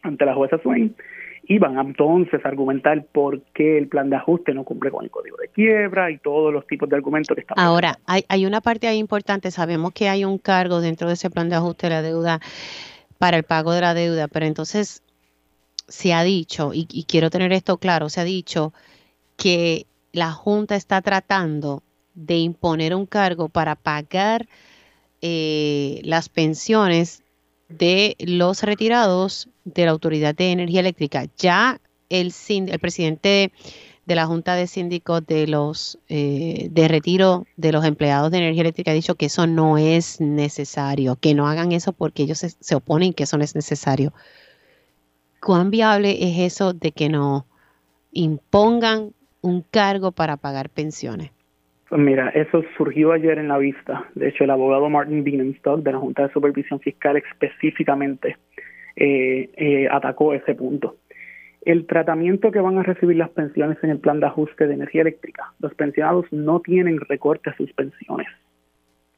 ante 0.03 0.25
la 0.25 0.35
jueza 0.35 0.57
Swain 0.59 0.95
y 1.47 1.59
van 1.59 1.77
entonces 1.79 2.43
a 2.43 2.47
argumentar 2.49 3.05
por 3.05 3.41
qué 3.53 3.77
el 3.77 3.87
plan 3.87 4.09
de 4.09 4.17
ajuste 4.17 4.53
no 4.53 4.63
cumple 4.63 4.91
con 4.91 5.05
el 5.05 5.09
código 5.09 5.37
de 5.37 5.47
quiebra 5.47 6.11
y 6.11 6.17
todos 6.17 6.53
los 6.53 6.67
tipos 6.67 6.89
de 6.89 6.95
argumentos 6.95 7.33
que 7.35 7.41
están. 7.41 7.57
Ahora, 7.57 7.99
hay, 8.05 8.25
hay 8.27 8.45
una 8.45 8.59
parte 8.59 8.87
ahí 8.87 8.97
importante, 8.97 9.49
sabemos 9.51 9.93
que 9.93 10.09
hay 10.09 10.25
un 10.25 10.37
cargo 10.37 10.81
dentro 10.81 11.07
de 11.07 11.13
ese 11.13 11.29
plan 11.29 11.49
de 11.49 11.55
ajuste 11.55 11.87
de 11.87 11.93
la 11.93 12.01
deuda 12.01 12.41
para 13.17 13.37
el 13.37 13.43
pago 13.43 13.71
de 13.71 13.81
la 13.81 13.93
deuda, 13.93 14.27
pero 14.27 14.45
entonces 14.45 15.01
se 15.87 16.13
ha 16.13 16.23
dicho, 16.23 16.73
y, 16.73 16.85
y 16.91 17.05
quiero 17.05 17.29
tener 17.29 17.53
esto 17.53 17.77
claro, 17.77 18.09
se 18.09 18.19
ha 18.19 18.25
dicho 18.25 18.73
que 19.37 19.85
la 20.11 20.31
Junta 20.31 20.75
está 20.75 21.01
tratando 21.01 21.81
de 22.13 22.37
imponer 22.37 22.93
un 22.93 23.05
cargo 23.05 23.47
para 23.47 23.75
pagar 23.75 24.47
eh, 25.21 26.01
las 26.03 26.29
pensiones 26.29 27.23
de 27.69 28.15
los 28.19 28.63
retirados 28.63 29.49
de 29.65 29.85
la 29.85 29.91
Autoridad 29.91 30.35
de 30.35 30.51
Energía 30.51 30.79
Eléctrica. 30.79 31.27
Ya 31.37 31.81
el, 32.09 32.33
presidente 32.79 33.51
de 34.05 34.15
la 34.15 34.25
Junta 34.25 34.55
de 34.55 34.67
Síndicos 34.67 35.25
de 35.25 35.47
los 35.47 35.99
eh, 36.07 36.69
de 36.71 36.87
retiro 36.87 37.45
de 37.57 37.71
los 37.71 37.83
empleados 37.83 38.31
de 38.31 38.37
energía 38.37 38.61
eléctrica 38.61 38.91
ha 38.91 38.93
dicho 38.93 39.15
que 39.15 39.25
eso 39.25 39.47
no 39.47 39.77
es 39.77 40.21
necesario, 40.21 41.17
que 41.17 41.33
no 41.33 41.47
hagan 41.47 41.73
eso 41.73 41.91
porque 41.91 42.23
ellos 42.23 42.39
se, 42.39 42.49
se 42.49 42.75
oponen 42.75 43.13
que 43.13 43.23
eso 43.23 43.37
no 43.37 43.43
es 43.43 43.55
necesario. 43.55 44.13
¿Cuán 45.41 45.69
viable 45.69 46.17
es 46.29 46.53
eso 46.53 46.73
de 46.73 46.91
que 46.91 47.09
no 47.09 47.45
impongan 48.11 49.13
un 49.41 49.61
cargo 49.61 50.11
para 50.11 50.37
pagar 50.37 50.69
pensiones? 50.69 51.31
Mira, 51.91 52.29
eso 52.29 52.63
surgió 52.75 53.13
ayer 53.13 53.39
en 53.39 53.47
la 53.47 53.57
vista. 53.57 54.09
De 54.13 54.27
hecho, 54.27 54.43
el 54.43 54.49
abogado 54.49 54.89
Martin 54.89 55.23
Bienenstock 55.23 55.81
de 55.83 55.93
la 55.93 55.99
Junta 55.99 56.27
de 56.27 56.33
Supervisión 56.33 56.81
Fiscal 56.81 57.15
específicamente 57.15 58.35
eh, 58.95 59.49
eh, 59.55 59.87
atacó 59.89 60.33
ese 60.33 60.53
punto. 60.53 60.97
El 61.63 61.85
tratamiento 61.85 62.51
que 62.51 62.59
van 62.59 62.77
a 62.77 62.83
recibir 62.83 63.17
las 63.17 63.29
pensiones 63.29 63.77
en 63.83 63.89
el 63.89 63.99
plan 63.99 64.19
de 64.19 64.25
ajuste 64.25 64.67
de 64.67 64.73
energía 64.73 65.01
eléctrica, 65.01 65.53
los 65.59 65.73
pensionados 65.75 66.25
no 66.31 66.59
tienen 66.59 66.99
recorte 66.99 67.49
a 67.49 67.55
sus 67.55 67.71
pensiones. 67.73 68.27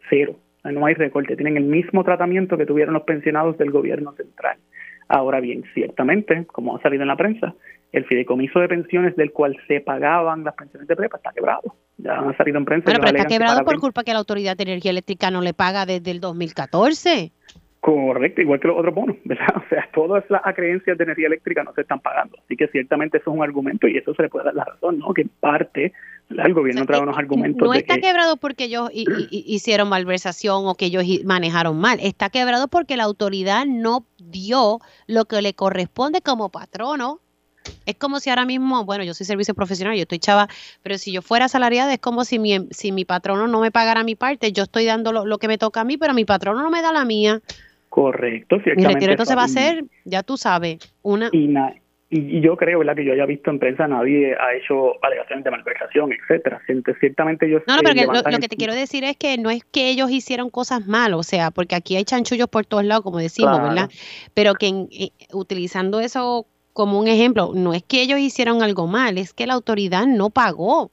Cero. 0.10 0.36
No 0.64 0.86
hay 0.86 0.94
recorte. 0.94 1.36
Tienen 1.36 1.58
el 1.58 1.64
mismo 1.64 2.04
tratamiento 2.04 2.58
que 2.58 2.66
tuvieron 2.66 2.94
los 2.94 3.04
pensionados 3.04 3.58
del 3.58 3.72
gobierno 3.72 4.12
central. 4.14 4.58
Ahora 5.08 5.40
bien, 5.40 5.64
ciertamente, 5.74 6.46
como 6.46 6.76
ha 6.76 6.82
salido 6.82 7.04
en 7.04 7.08
la 7.08 7.16
prensa, 7.16 7.56
el 7.92 8.06
fideicomiso 8.06 8.60
de 8.60 8.68
pensiones 8.68 9.16
del 9.16 9.32
cual 9.32 9.58
se 9.68 9.82
pagaban 9.82 10.44
las 10.44 10.56
pensiones 10.56 10.88
de 10.88 10.96
prepa 10.96 11.18
está 11.18 11.32
quebrado. 11.32 11.76
Ya 11.98 12.18
han 12.18 12.38
salido 12.38 12.58
en 12.58 12.66
prensa. 12.66 12.86
Bueno, 12.86 13.00
pero 13.04 13.18
está 13.18 13.28
quebrado 13.28 13.66
por 13.66 13.80
culpa 13.80 14.04
que 14.04 14.14
la 14.14 14.20
Autoridad 14.20 14.56
de 14.56 14.64
Energía 14.64 14.92
Eléctrica 14.92 15.32
no 15.32 15.42
le 15.42 15.54
paga 15.54 15.86
desde 15.86 16.12
el 16.12 16.20
2014. 16.20 17.32
Correcto, 17.82 18.42
igual 18.42 18.60
que 18.60 18.68
los 18.68 18.78
otros 18.78 18.94
bonos, 18.94 19.16
¿verdad? 19.24 19.56
O 19.56 19.70
sea, 19.70 19.90
todas 19.94 20.24
las 20.30 20.42
creencias 20.54 20.98
de 20.98 21.04
energía 21.04 21.28
eléctrica 21.28 21.64
no 21.64 21.74
se 21.74 21.82
están 21.82 22.00
pagando. 22.00 22.38
Así 22.44 22.58
que 22.58 22.68
ciertamente 22.68 23.18
eso 23.18 23.32
es 23.32 23.38
un 23.38 23.44
argumento 23.44 23.88
y 23.88 23.98
eso 23.98 24.14
se 24.14 24.24
le 24.24 24.30
puede 24.30 24.46
dar 24.46 24.56
la 24.56 24.66
razón, 24.66 25.00
¿no? 25.00 25.14
Que 25.14 25.22
en 25.22 25.30
parte 25.40 25.94
el 26.30 26.54
gobierno 26.54 26.86
trae 26.86 27.02
unos 27.02 27.18
argumentos. 27.18 27.66
No 27.66 27.74
está 27.74 27.98
quebrado 27.98 28.38
porque 28.38 28.66
ellos 28.66 28.90
hicieron 28.94 29.90
malversación 29.90 30.68
o 30.68 30.76
que 30.76 30.86
ellos 30.86 31.04
manejaron 31.26 31.80
mal. 31.80 32.00
Está 32.02 32.30
quebrado 32.30 32.68
porque 32.68 32.98
la 32.98 33.06
autoridad 33.06 33.66
no 33.66 34.06
dio 34.18 34.80
lo 35.08 35.26
que 35.26 35.42
le 35.42 35.54
corresponde 35.54 36.22
como 36.22 36.50
patrono. 36.50 37.20
Es 37.86 37.96
como 37.96 38.20
si 38.20 38.30
ahora 38.30 38.46
mismo, 38.46 38.86
bueno, 38.86 39.04
yo 39.04 39.14
soy 39.14 39.26
servicio 39.26 39.54
profesional, 39.54 39.96
yo 39.96 40.04
estoy 40.04 40.20
chava, 40.20 40.48
pero 40.84 40.98
si 40.98 41.12
yo 41.12 41.22
fuera 41.22 41.46
asalariada 41.46 41.94
es 41.94 42.00
como 42.00 42.24
si 42.24 42.40
mi, 42.40 42.68
si 42.72 42.92
mi 42.92 43.06
patrono 43.06 43.48
no 43.48 43.60
me 43.60 43.72
pagara 43.72 44.04
mi 44.04 44.16
parte, 44.16 44.52
yo 44.52 44.64
estoy 44.64 44.86
dando 44.86 45.12
lo, 45.12 45.26
lo 45.26 45.38
que 45.38 45.48
me 45.48 45.58
toca 45.58 45.82
a 45.82 45.84
mí, 45.84 45.98
pero 45.98 46.14
mi 46.14 46.26
patrono 46.26 46.62
no 46.62 46.70
me 46.70 46.82
da 46.82 46.92
la 46.92 47.06
mía. 47.06 47.42
Correcto, 47.90 48.58
ciertamente. 48.58 48.88
Mi 48.88 48.94
retiro 48.94 49.12
entonces 49.12 49.36
va 49.36 49.44
a 49.44 49.48
ser, 49.48 49.84
ya 50.06 50.24
tú 50.24 50.38
sabes, 50.38 50.78
una... 51.02 51.30
Y, 51.32 51.52
y, 52.12 52.42
yo 52.42 52.56
creo, 52.56 52.80
¿verdad? 52.80 52.96
Que 52.96 53.06
yo 53.06 53.14
haya 53.14 53.26
visto 53.26 53.50
en 53.50 53.60
prensa, 53.60 53.88
nadie 53.88 54.36
ha 54.36 54.56
hecho 54.56 55.04
alegaciones 55.04 55.44
de 55.44 55.52
malversación, 55.52 56.12
etcétera. 56.14 56.62
Ciertamente 57.00 57.50
yo... 57.50 57.60
No, 57.68 57.78
no, 57.78 57.82
pero 57.84 58.14
lo, 58.14 58.40
que 58.40 58.48
te 58.48 58.56
quiero 58.56 58.74
decir 58.74 59.04
es 59.04 59.18
que 59.18 59.38
no 59.38 59.50
es 59.50 59.64
que 59.64 59.90
ellos 59.90 60.10
hicieron 60.12 60.50
cosas 60.50 60.88
mal, 60.88 61.14
o 61.16 61.24
sea, 61.24 61.52
porque 61.52 61.76
aquí 61.76 61.96
hay 61.96 62.04
chanchullos 62.04 62.48
por 62.48 62.66
todos 62.66 62.86
lados, 62.86 63.04
como 63.04 63.18
decimos, 63.18 63.62
¿verdad? 63.62 63.90
Pero 64.34 64.54
que 64.54 64.68
eh, 64.68 65.10
utilizando 65.34 66.00
eso 66.00 66.48
como 66.80 66.98
un 66.98 67.10
ejemplo, 67.10 67.52
no 67.54 67.74
es 67.74 67.84
que 67.84 68.02
ellos 68.02 68.20
hicieron 68.20 68.64
algo 68.64 68.88
mal, 68.88 69.18
es 69.18 69.34
que 69.34 69.46
la 69.46 69.54
autoridad 69.54 70.08
no 70.08 70.30
pagó. 70.30 70.92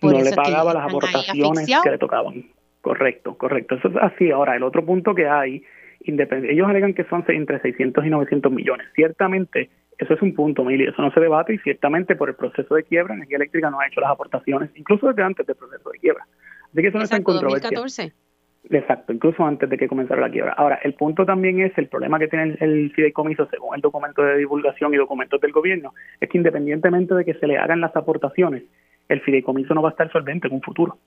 no 0.00 0.10
le 0.10 0.32
pagaba 0.32 0.72
las 0.72 0.86
aportaciones 0.86 1.68
que 1.84 1.90
le 1.90 1.98
tocaban. 1.98 2.46
Correcto, 2.80 3.36
correcto. 3.36 3.74
Eso 3.74 3.88
es 3.88 3.96
así. 4.00 4.30
Ahora, 4.30 4.56
el 4.56 4.62
otro 4.62 4.86
punto 4.86 5.14
que 5.14 5.28
hay 5.28 5.62
ellos 6.00 6.66
alegan 6.66 6.94
que 6.94 7.04
son 7.04 7.26
entre 7.28 7.60
600 7.60 8.06
y 8.06 8.08
900 8.08 8.50
millones. 8.50 8.86
Ciertamente, 8.94 9.68
eso 9.98 10.14
es 10.14 10.22
un 10.22 10.34
punto, 10.34 10.64
Mili, 10.64 10.84
eso 10.84 11.02
no 11.02 11.12
se 11.12 11.20
debate 11.20 11.52
y 11.52 11.58
ciertamente 11.58 12.16
por 12.16 12.30
el 12.30 12.34
proceso 12.34 12.74
de 12.74 12.84
quiebra, 12.84 13.12
Energía 13.12 13.36
Eléctrica 13.36 13.68
no 13.68 13.80
ha 13.80 13.86
hecho 13.86 14.00
las 14.00 14.10
aportaciones, 14.10 14.70
incluso 14.76 15.08
desde 15.08 15.24
antes 15.24 15.46
del 15.46 15.56
proceso 15.56 15.90
de 15.90 15.98
quiebra. 15.98 16.26
Así 16.72 16.80
que 16.80 16.88
eso 16.88 16.96
no 16.96 17.04
está 17.04 17.16
en 17.16 17.22
controversia. 17.22 17.68
2014. 17.74 18.27
Exacto, 18.70 19.12
incluso 19.12 19.44
antes 19.44 19.68
de 19.68 19.78
que 19.78 19.88
comenzara 19.88 20.20
la 20.20 20.30
quiebra. 20.30 20.52
Ahora, 20.52 20.78
el 20.82 20.92
punto 20.94 21.24
también 21.24 21.60
es 21.60 21.76
el 21.78 21.88
problema 21.88 22.18
que 22.18 22.28
tiene 22.28 22.56
el, 22.60 22.92
fideicomiso, 22.92 23.46
según 23.46 23.74
el 23.74 23.80
documento 23.80 24.22
de 24.22 24.36
divulgación 24.36 24.92
y 24.92 24.98
documentos 24.98 25.40
del 25.40 25.52
gobierno, 25.52 25.94
es 26.20 26.28
que 26.28 26.36
independientemente 26.36 27.14
de 27.14 27.24
que 27.24 27.34
se 27.34 27.46
le 27.46 27.56
hagan 27.56 27.80
las 27.80 27.96
aportaciones, 27.96 28.64
el 29.08 29.20
fideicomiso 29.22 29.72
no 29.72 29.80
va 29.80 29.88
a 29.88 29.92
estar 29.92 30.12
solvente 30.12 30.48
en 30.48 30.54
un 30.54 30.62
futuro 30.62 30.98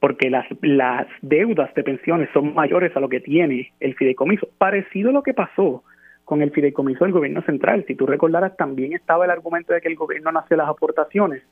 porque 0.00 0.30
las, 0.30 0.46
las 0.62 1.06
deudas 1.22 1.74
de 1.74 1.82
pensiones 1.82 2.28
son 2.32 2.54
mayores 2.54 2.96
a 2.96 3.00
lo 3.00 3.08
que 3.08 3.20
tiene 3.20 3.72
el 3.80 3.94
fideicomiso. 3.96 4.48
Parecido 4.58 5.10
a 5.10 5.12
lo 5.12 5.22
que 5.22 5.34
pasó 5.34 5.82
con 6.24 6.42
el 6.42 6.50
fideicomiso 6.50 7.04
del 7.04 7.12
gobierno 7.12 7.42
central. 7.42 7.84
Si 7.86 7.94
tú 7.94 8.06
recordaras, 8.06 8.56
también 8.56 8.92
estaba 8.92 9.24
el 9.24 9.30
argumento 9.30 9.72
de 9.72 9.80
que 9.80 9.88
el 9.88 9.96
gobierno 9.96 10.30
no 10.30 10.40
hacía 10.40 10.56
las 10.56 10.68
aportaciones, 10.68 11.42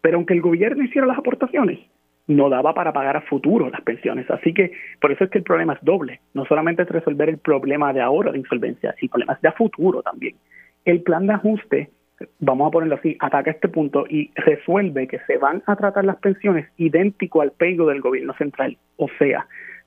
pero 0.00 0.16
aunque 0.16 0.34
el 0.34 0.42
gobierno 0.42 0.84
hiciera 0.84 1.06
las 1.06 1.18
aportaciones, 1.18 1.78
no 2.26 2.48
daba 2.48 2.74
para 2.74 2.92
pagar 2.92 3.16
a 3.16 3.22
futuro 3.22 3.68
las 3.70 3.82
pensiones. 3.82 4.30
Así 4.30 4.54
que 4.54 4.72
por 5.00 5.12
eso 5.12 5.24
es 5.24 5.30
que 5.30 5.38
el 5.38 5.44
problema 5.44 5.74
es 5.74 5.80
doble. 5.82 6.20
No 6.32 6.44
solamente 6.46 6.82
es 6.82 6.88
resolver 6.88 7.28
el 7.28 7.38
problema 7.38 7.92
de 7.92 8.00
ahora 8.00 8.32
de 8.32 8.38
insolvencia, 8.38 8.94
sino 8.98 9.10
problemas 9.10 9.40
de 9.42 9.48
a 9.48 9.52
futuro 9.52 10.02
también. 10.02 10.36
El 10.84 11.02
plan 11.02 11.26
de 11.26 11.34
ajuste 11.34 11.90
vamos 12.38 12.68
a 12.68 12.70
ponerlo 12.70 12.94
así, 12.94 13.16
ataca 13.20 13.50
este 13.50 13.68
punto 13.68 14.06
y 14.08 14.30
resuelve 14.36 15.06
que 15.08 15.18
se 15.26 15.36
van 15.36 15.62
a 15.66 15.76
tratar 15.76 16.04
las 16.04 16.16
pensiones 16.16 16.66
idéntico 16.76 17.40
al 17.40 17.52
pego 17.52 17.86
del 17.86 18.00
gobierno 18.00 18.34
central. 18.34 18.76
O 18.96 19.08
sea, 19.18 19.46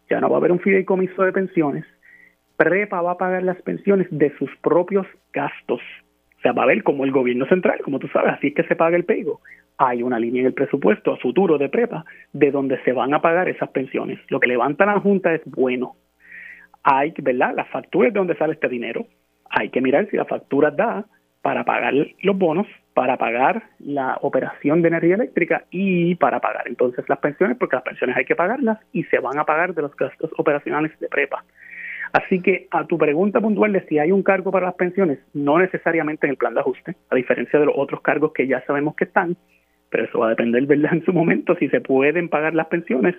ya 0.09 0.19
no 0.19 0.29
va 0.29 0.38
a 0.38 0.39
haber 0.39 0.51
un 0.51 0.59
fideicomiso 0.59 1.23
de 1.23 1.31
pensiones, 1.31 1.85
Prepa 2.57 3.01
va 3.01 3.11
a 3.11 3.17
pagar 3.17 3.43
las 3.43 3.61
pensiones 3.61 4.07
de 4.09 4.35
sus 4.38 4.49
propios 4.57 5.05
gastos. 5.31 5.81
O 6.38 6.41
sea, 6.41 6.53
va 6.53 6.63
a 6.63 6.65
haber 6.65 6.83
como 6.83 7.05
el 7.05 7.11
gobierno 7.11 7.45
central, 7.47 7.79
como 7.83 7.99
tú 7.99 8.07
sabes, 8.07 8.33
así 8.33 8.47
es 8.47 8.55
que 8.55 8.63
se 8.63 8.75
paga 8.75 8.97
el 8.97 9.05
pego. 9.05 9.41
Hay 9.78 10.01
una 10.01 10.19
línea 10.19 10.41
en 10.41 10.47
el 10.47 10.53
presupuesto 10.53 11.13
a 11.13 11.17
futuro 11.17 11.57
de 11.57 11.69
Prepa 11.69 12.03
de 12.34 12.51
donde 12.51 12.82
se 12.84 12.93
van 12.93 13.13
a 13.13 13.21
pagar 13.21 13.47
esas 13.47 13.69
pensiones. 13.69 14.19
Lo 14.30 14.39
que 14.39 14.47
levanta 14.47 14.86
la 14.86 14.99
Junta 14.99 15.34
es 15.34 15.41
bueno. 15.45 15.95
Hay, 16.84 17.13
¿verdad? 17.19 17.53
Las 17.55 17.67
facturas 17.69 18.13
de 18.13 18.19
dónde 18.19 18.38
sale 18.38 18.53
este 18.53 18.69
dinero. 18.69 19.05
Hay 19.49 19.69
que 19.69 19.82
mirar 19.82 20.09
si 20.09 20.17
la 20.17 20.25
factura 20.25 20.71
da 20.71 21.05
para 21.41 21.63
pagar 21.63 21.93
los 21.93 22.38
bonos, 22.38 22.67
para 22.93 23.17
pagar 23.17 23.63
la 23.80 24.17
operación 24.21 24.82
de 24.82 24.89
energía 24.89 25.15
eléctrica 25.15 25.65
y 25.69 26.15
para 26.15 26.39
pagar 26.39 26.67
entonces 26.67 27.07
las 27.07 27.19
pensiones, 27.19 27.57
porque 27.57 27.75
las 27.75 27.86
pensiones 27.86 28.17
hay 28.17 28.25
que 28.25 28.36
pagarlas 28.36 28.80
y 28.91 29.03
se 29.03 29.19
van 29.19 29.38
a 29.38 29.45
pagar 29.45 29.73
de 29.73 29.84
los 29.84 29.95
gastos 29.95 30.32
operacionales 30.38 30.99
de 30.99 31.07
prepa. 31.07 31.43
Así 32.11 32.41
que 32.41 32.67
a 32.71 32.86
tu 32.86 32.97
pregunta 32.97 33.39
puntual 33.39 33.73
de 33.73 33.86
si 33.86 33.99
hay 33.99 34.11
un 34.11 34.23
cargo 34.23 34.51
para 34.51 34.65
las 34.65 34.75
pensiones, 34.75 35.19
no 35.34 35.59
necesariamente 35.59 36.25
en 36.25 36.32
el 36.32 36.38
plan 36.38 36.53
de 36.53 36.61
ajuste, 36.61 36.95
a 37.09 37.15
diferencia 37.15 37.59
de 37.59 37.65
los 37.65 37.75
otros 37.78 38.01
cargos 38.01 38.34
que 38.34 38.47
ya 38.47 38.63
sabemos 38.65 38.95
que 38.95 39.03
están, 39.05 39.38
pero 39.89 40.05
eso 40.05 40.19
va 40.19 40.27
a 40.27 40.29
depender, 40.29 40.65
¿verdad?, 40.65 40.93
en 40.93 41.05
su 41.05 41.13
momento, 41.13 41.55
si 41.55 41.69
se 41.69 41.81
pueden 41.81 42.29
pagar 42.29 42.53
las 42.53 42.67
pensiones 42.67 43.15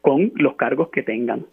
con 0.00 0.32
los 0.36 0.56
cargos 0.56 0.88
que 0.90 1.02
tengan. 1.02 1.46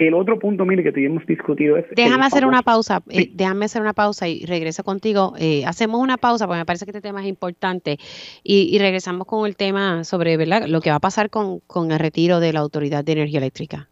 El 0.00 0.14
otro 0.14 0.38
punto, 0.38 0.64
mire, 0.64 0.82
que 0.82 0.92
tuvimos 0.92 1.26
discutido 1.26 1.76
es... 1.76 1.84
Déjame 1.94 2.24
hacer 2.24 2.46
una 2.46 2.62
pausa, 2.62 3.02
eh, 3.10 3.30
déjame 3.34 3.66
hacer 3.66 3.82
una 3.82 3.92
pausa 3.92 4.26
y 4.28 4.46
regreso 4.46 4.82
contigo. 4.82 5.34
Eh, 5.38 5.62
hacemos 5.66 6.00
una 6.00 6.16
pausa 6.16 6.46
porque 6.46 6.60
me 6.60 6.64
parece 6.64 6.86
que 6.86 6.92
este 6.92 7.02
tema 7.02 7.20
es 7.20 7.28
importante 7.28 7.98
y, 8.42 8.78
regresamos 8.78 9.26
con 9.26 9.46
el 9.46 9.56
tema 9.56 10.04
sobre 10.04 10.38
¿verdad? 10.38 10.66
lo 10.68 10.80
que 10.80 10.88
va 10.88 10.96
a 10.96 11.00
pasar 11.00 11.28
con, 11.28 11.60
el 11.90 11.98
retiro 11.98 12.40
de 12.40 12.54
la 12.54 12.60
Autoridad 12.60 13.04
de 13.04 13.12
Energía 13.12 13.40
Eléctrica. 13.40 13.89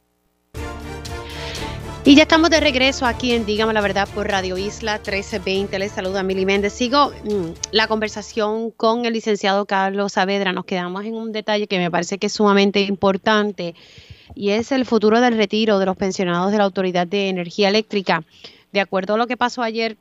Y 2.09 2.14
ya 2.14 2.22
estamos 2.22 2.48
de 2.48 2.59
regreso 2.59 3.04
aquí 3.04 3.32
en 3.32 3.44
Dígame 3.44 3.74
la 3.74 3.82
Verdad 3.82 4.09
por 4.14 4.26
Radio 4.26 4.56
Isla 4.56 4.94
1320. 4.94 5.78
Les 5.78 5.92
saluda 5.92 6.22
Mili 6.22 6.46
Méndez. 6.46 6.72
Sigo 6.72 7.11
mm, 7.11 7.50
la 7.72 7.86
conversación 7.86 8.70
con 8.70 9.04
el 9.04 9.12
licenciado 9.12 9.66
Carlos 9.66 10.14
Saavedra. 10.14 10.54
Nos 10.54 10.64
quedamos 10.64 11.04
en 11.04 11.14
un 11.16 11.32
detalle 11.32 11.66
que 11.66 11.76
me 11.76 11.90
parece 11.90 12.16
que 12.16 12.28
es 12.28 12.32
sumamente 12.32 12.80
importante 12.80 13.74
y 14.34 14.52
es 14.52 14.72
el 14.72 14.86
futuro 14.86 15.20
del 15.20 15.36
retiro 15.36 15.78
de 15.78 15.84
los 15.84 15.98
pensionados 15.98 16.50
de 16.50 16.56
la 16.56 16.64
Autoridad 16.64 17.06
de 17.06 17.28
Energía 17.28 17.68
Eléctrica. 17.68 18.24
De 18.72 18.80
acuerdo 18.80 19.12
a 19.12 19.18
lo 19.18 19.26
que 19.26 19.36
pasó 19.36 19.61
ayer 19.61 19.98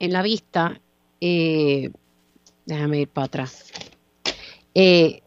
en 0.00 0.12
la 0.12 0.20
vista, 0.20 0.78
eh, 1.22 1.90
déjame 2.66 3.00
ir 3.00 3.08
para 3.08 3.24
atrás. 3.24 3.72
Eh, 4.74 5.22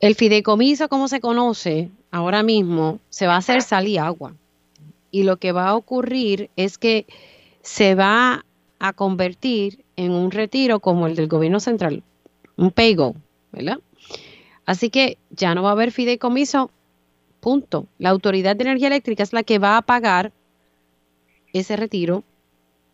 el 0.00 0.14
fideicomiso, 0.14 0.90
como 0.90 1.08
se 1.08 1.22
conoce 1.22 1.88
ahora 2.10 2.42
mismo, 2.42 2.98
se 3.08 3.26
va 3.26 3.36
a 3.36 3.38
hacer 3.38 3.62
sal 3.62 3.88
y 3.88 3.96
agua. 3.96 4.34
Y 5.14 5.22
lo 5.22 5.36
que 5.36 5.52
va 5.52 5.68
a 5.68 5.76
ocurrir 5.76 6.50
es 6.56 6.76
que 6.76 7.06
se 7.62 7.94
va 7.94 8.44
a 8.80 8.92
convertir 8.94 9.84
en 9.94 10.10
un 10.10 10.32
retiro 10.32 10.80
como 10.80 11.06
el 11.06 11.14
del 11.14 11.28
gobierno 11.28 11.60
central, 11.60 12.02
un 12.56 12.72
paygo, 12.72 13.14
¿verdad? 13.52 13.78
Así 14.66 14.90
que 14.90 15.16
ya 15.30 15.54
no 15.54 15.62
va 15.62 15.68
a 15.68 15.72
haber 15.72 15.92
fideicomiso 15.92 16.72
Punto. 17.38 17.86
La 17.98 18.10
Autoridad 18.10 18.56
de 18.56 18.64
Energía 18.64 18.88
Eléctrica 18.88 19.22
es 19.22 19.32
la 19.32 19.44
que 19.44 19.60
va 19.60 19.76
a 19.76 19.82
pagar 19.82 20.32
ese 21.52 21.76
retiro 21.76 22.24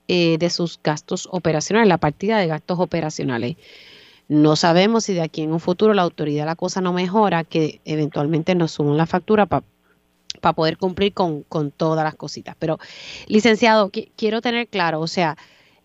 eh, 0.06 0.36
de 0.38 0.50
sus 0.50 0.78
gastos 0.84 1.26
operacionales, 1.32 1.88
la 1.88 1.96
partida 1.96 2.36
de 2.36 2.48
gastos 2.48 2.80
operacionales. 2.80 3.56
No 4.28 4.56
sabemos 4.56 5.04
si 5.04 5.14
de 5.14 5.22
aquí 5.22 5.40
en 5.40 5.54
un 5.54 5.60
futuro 5.60 5.94
la 5.94 6.02
autoridad 6.02 6.44
la 6.44 6.54
cosa 6.54 6.82
no 6.82 6.92
mejora, 6.92 7.44
que 7.44 7.80
eventualmente 7.86 8.54
nos 8.54 8.72
suman 8.72 8.98
la 8.98 9.06
factura 9.06 9.46
para 9.46 9.64
poder 10.40 10.76
cumplir 10.76 11.12
con, 11.14 11.44
todas 11.76 12.04
las 12.04 12.16
cositas. 12.16 12.56
Pero, 12.58 12.78
licenciado, 13.28 13.90
quiero 14.16 14.40
tener 14.40 14.68
claro, 14.68 15.00
o 15.00 15.06
sea, 15.06 15.36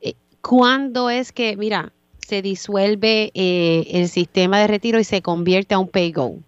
eh, 0.02 0.14
¿cuándo 0.42 1.10
es 1.10 1.32
que, 1.32 1.56
mira, 1.58 1.92
se 2.18 2.42
disuelve 2.42 3.32
eh, 3.36 3.84
el 3.92 4.08
sistema 4.08 4.60
de 4.60 4.68
retiro 4.68 5.00
y 5.00 5.04
se 5.04 5.22
convierte 5.22 5.76
a 5.76 5.80
un 5.80 5.90
pay-go? 5.90 6.40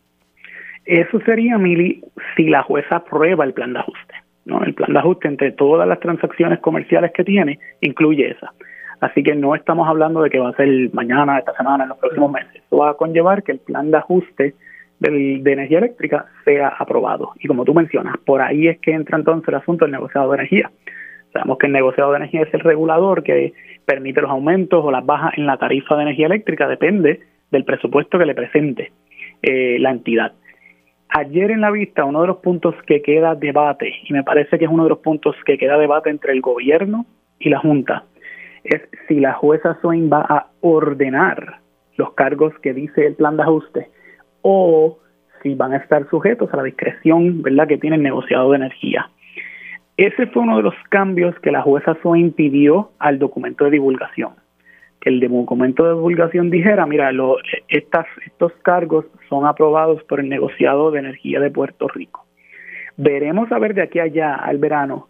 Eso 0.86 1.20
sería, 1.26 1.58
Mili, 1.58 2.01
si 2.36 2.45
la 2.45 2.64
jueza 2.64 2.97
aprueba 2.97 3.43
el 3.43 3.53
plan 3.53 3.74
de 3.74 3.80
ajuste. 3.80 4.16
¿no? 4.45 4.64
El 4.64 4.74
plan 4.74 4.93
de 4.93 4.99
ajuste 4.99 5.28
entre 5.28 5.51
todas 5.51 5.88
las 5.88 5.99
transacciones 5.99 6.60
comerciales 6.60 7.12
que 7.14 7.24
tiene 7.24 7.60
incluye 7.82 8.32
esa. 8.32 8.53
Así 9.01 9.22
que 9.22 9.36
no 9.36 9.53
estamos 9.53 9.88
hablando 9.88 10.22
de 10.22 10.30
que 10.30 10.39
va 10.39 10.49
a 10.49 10.55
ser 10.55 10.70
mañana, 10.93 11.38
esta 11.38 11.53
semana, 11.55 11.84
en 11.84 11.89
los 11.89 11.97
próximos 11.99 12.32
meses. 12.32 12.55
Eso 12.55 12.78
va 12.78 12.91
a 12.91 12.93
conllevar 12.95 13.43
que 13.43 13.51
el 13.51 13.60
plan 13.60 13.91
de 13.91 13.97
ajuste 13.97 14.55
de 15.00 15.52
energía 15.52 15.78
eléctrica 15.78 16.26
sea 16.43 16.70
aprobado. 16.70 17.34
Y 17.39 17.48
como 17.48 17.66
tú 17.66 17.74
mencionas, 17.74 18.18
por 18.26 18.41
ahí 18.41 18.68
es 18.68 18.80
que 18.80 18.91
entra 18.91 19.18
entonces 19.18 19.48
el 19.50 19.56
asunto 19.56 19.86
del 19.86 19.91
negociado 19.91 20.32
de 20.32 20.38
energía. 20.38 20.72
Sabemos 21.34 21.58
que 21.58 21.68
el 21.68 21.74
negociado 21.74 22.12
de 22.12 22.18
energía 22.18 22.41
es 22.43 22.54
el 22.54 22.62
regulador 22.62 23.24
que 23.24 23.54
permite 23.86 24.22
los 24.22 24.32
aumentos 24.32 24.84
o 24.84 24.91
las 24.91 25.06
bajas 25.06 25.34
en 25.38 25.45
la 25.45 25.58
tarifa 25.58 25.95
de 25.95 26.04
energía 26.04 26.26
eléctrica, 26.26 26.68
depende 26.68 27.22
del 27.52 27.64
presupuesto 27.64 28.18
que 28.18 28.26
le 28.26 28.36
presente 28.36 28.91
eh, 29.41 29.78
la 29.80 29.91
entidad. 29.91 30.34
Ayer 31.10 31.52
en 31.52 31.62
la 31.62 31.72
vista, 31.72 32.04
uno 32.04 32.22
de 32.22 32.28
los 32.28 32.38
puntos 32.38 32.76
que 32.86 33.02
queda 33.02 33.36
debate, 33.36 33.93
y 34.04 34.14
me 34.14 34.24
parece 34.24 34.58
que 34.58 34.66
es 34.66 34.72
uno 34.72 34.84
de 34.84 34.89
los 34.89 35.00
puntos 35.00 35.36
que 35.45 35.58
queda 35.58 35.78
debate 35.78 36.10
entre 36.10 36.34
el 36.34 36.41
gobierno 36.41 37.06
y 37.39 37.50
la 37.50 37.60
Junta, 37.60 38.04
es 38.64 38.82
si 39.08 39.20
la 39.20 39.34
jueza 39.34 39.78
Swain 39.80 40.10
va 40.12 40.26
a 40.28 40.48
ordenar 40.60 41.60
los 41.95 42.14
cargos 42.14 42.54
que 42.60 42.74
dice 42.74 43.06
el 43.06 43.16
plan 43.16 43.38
de 43.38 43.43
ajuste 43.43 43.89
o 44.42 45.00
si 45.42 45.56
van 45.56 45.74
a 45.74 45.78
estar 45.78 46.10
sujetos 46.10 46.54
a 46.54 46.58
la 46.58 46.64
discreción 46.64 47.42
¿verdad? 47.42 47.68
que 47.68 47.78
tiene 47.78 47.96
el 47.96 48.04
negociado 48.04 48.52
de 48.52 48.58
energía. 48.58 49.10
Ese 49.98 50.28
fue 50.28 50.44
uno 50.44 50.58
de 50.58 50.64
los 50.64 50.76
cambios 50.90 51.36
que 51.40 51.52
la 51.52 51.64
jueza 51.64 51.98
SOE 52.04 52.20
impidió 52.20 52.92
al 53.00 53.18
documento 53.18 53.66
de 53.66 53.72
divulgación. 53.72 54.34
Que 55.02 55.10
el 55.10 55.20
documento 55.20 55.84
de 55.84 55.96
divulgación 55.96 56.50
dijera, 56.50 56.86
mira, 56.86 57.12
lo, 57.12 57.38
estas, 57.68 58.06
estos 58.26 58.52
cargos 58.62 59.06
son 59.30 59.46
aprobados 59.46 60.04
por 60.04 60.20
el 60.20 60.30
negociado 60.30 60.92
de 60.92 61.00
energía 61.00 61.40
de 61.40 61.50
Puerto 61.50 61.88
Rico. 61.88 62.26
Veremos 62.96 63.52
a 63.52 63.60
ver 63.60 63.74
de 63.74 63.84
aquí 63.84 64.00
allá 64.00 64.36
al 64.36 64.58
verano 64.58 65.08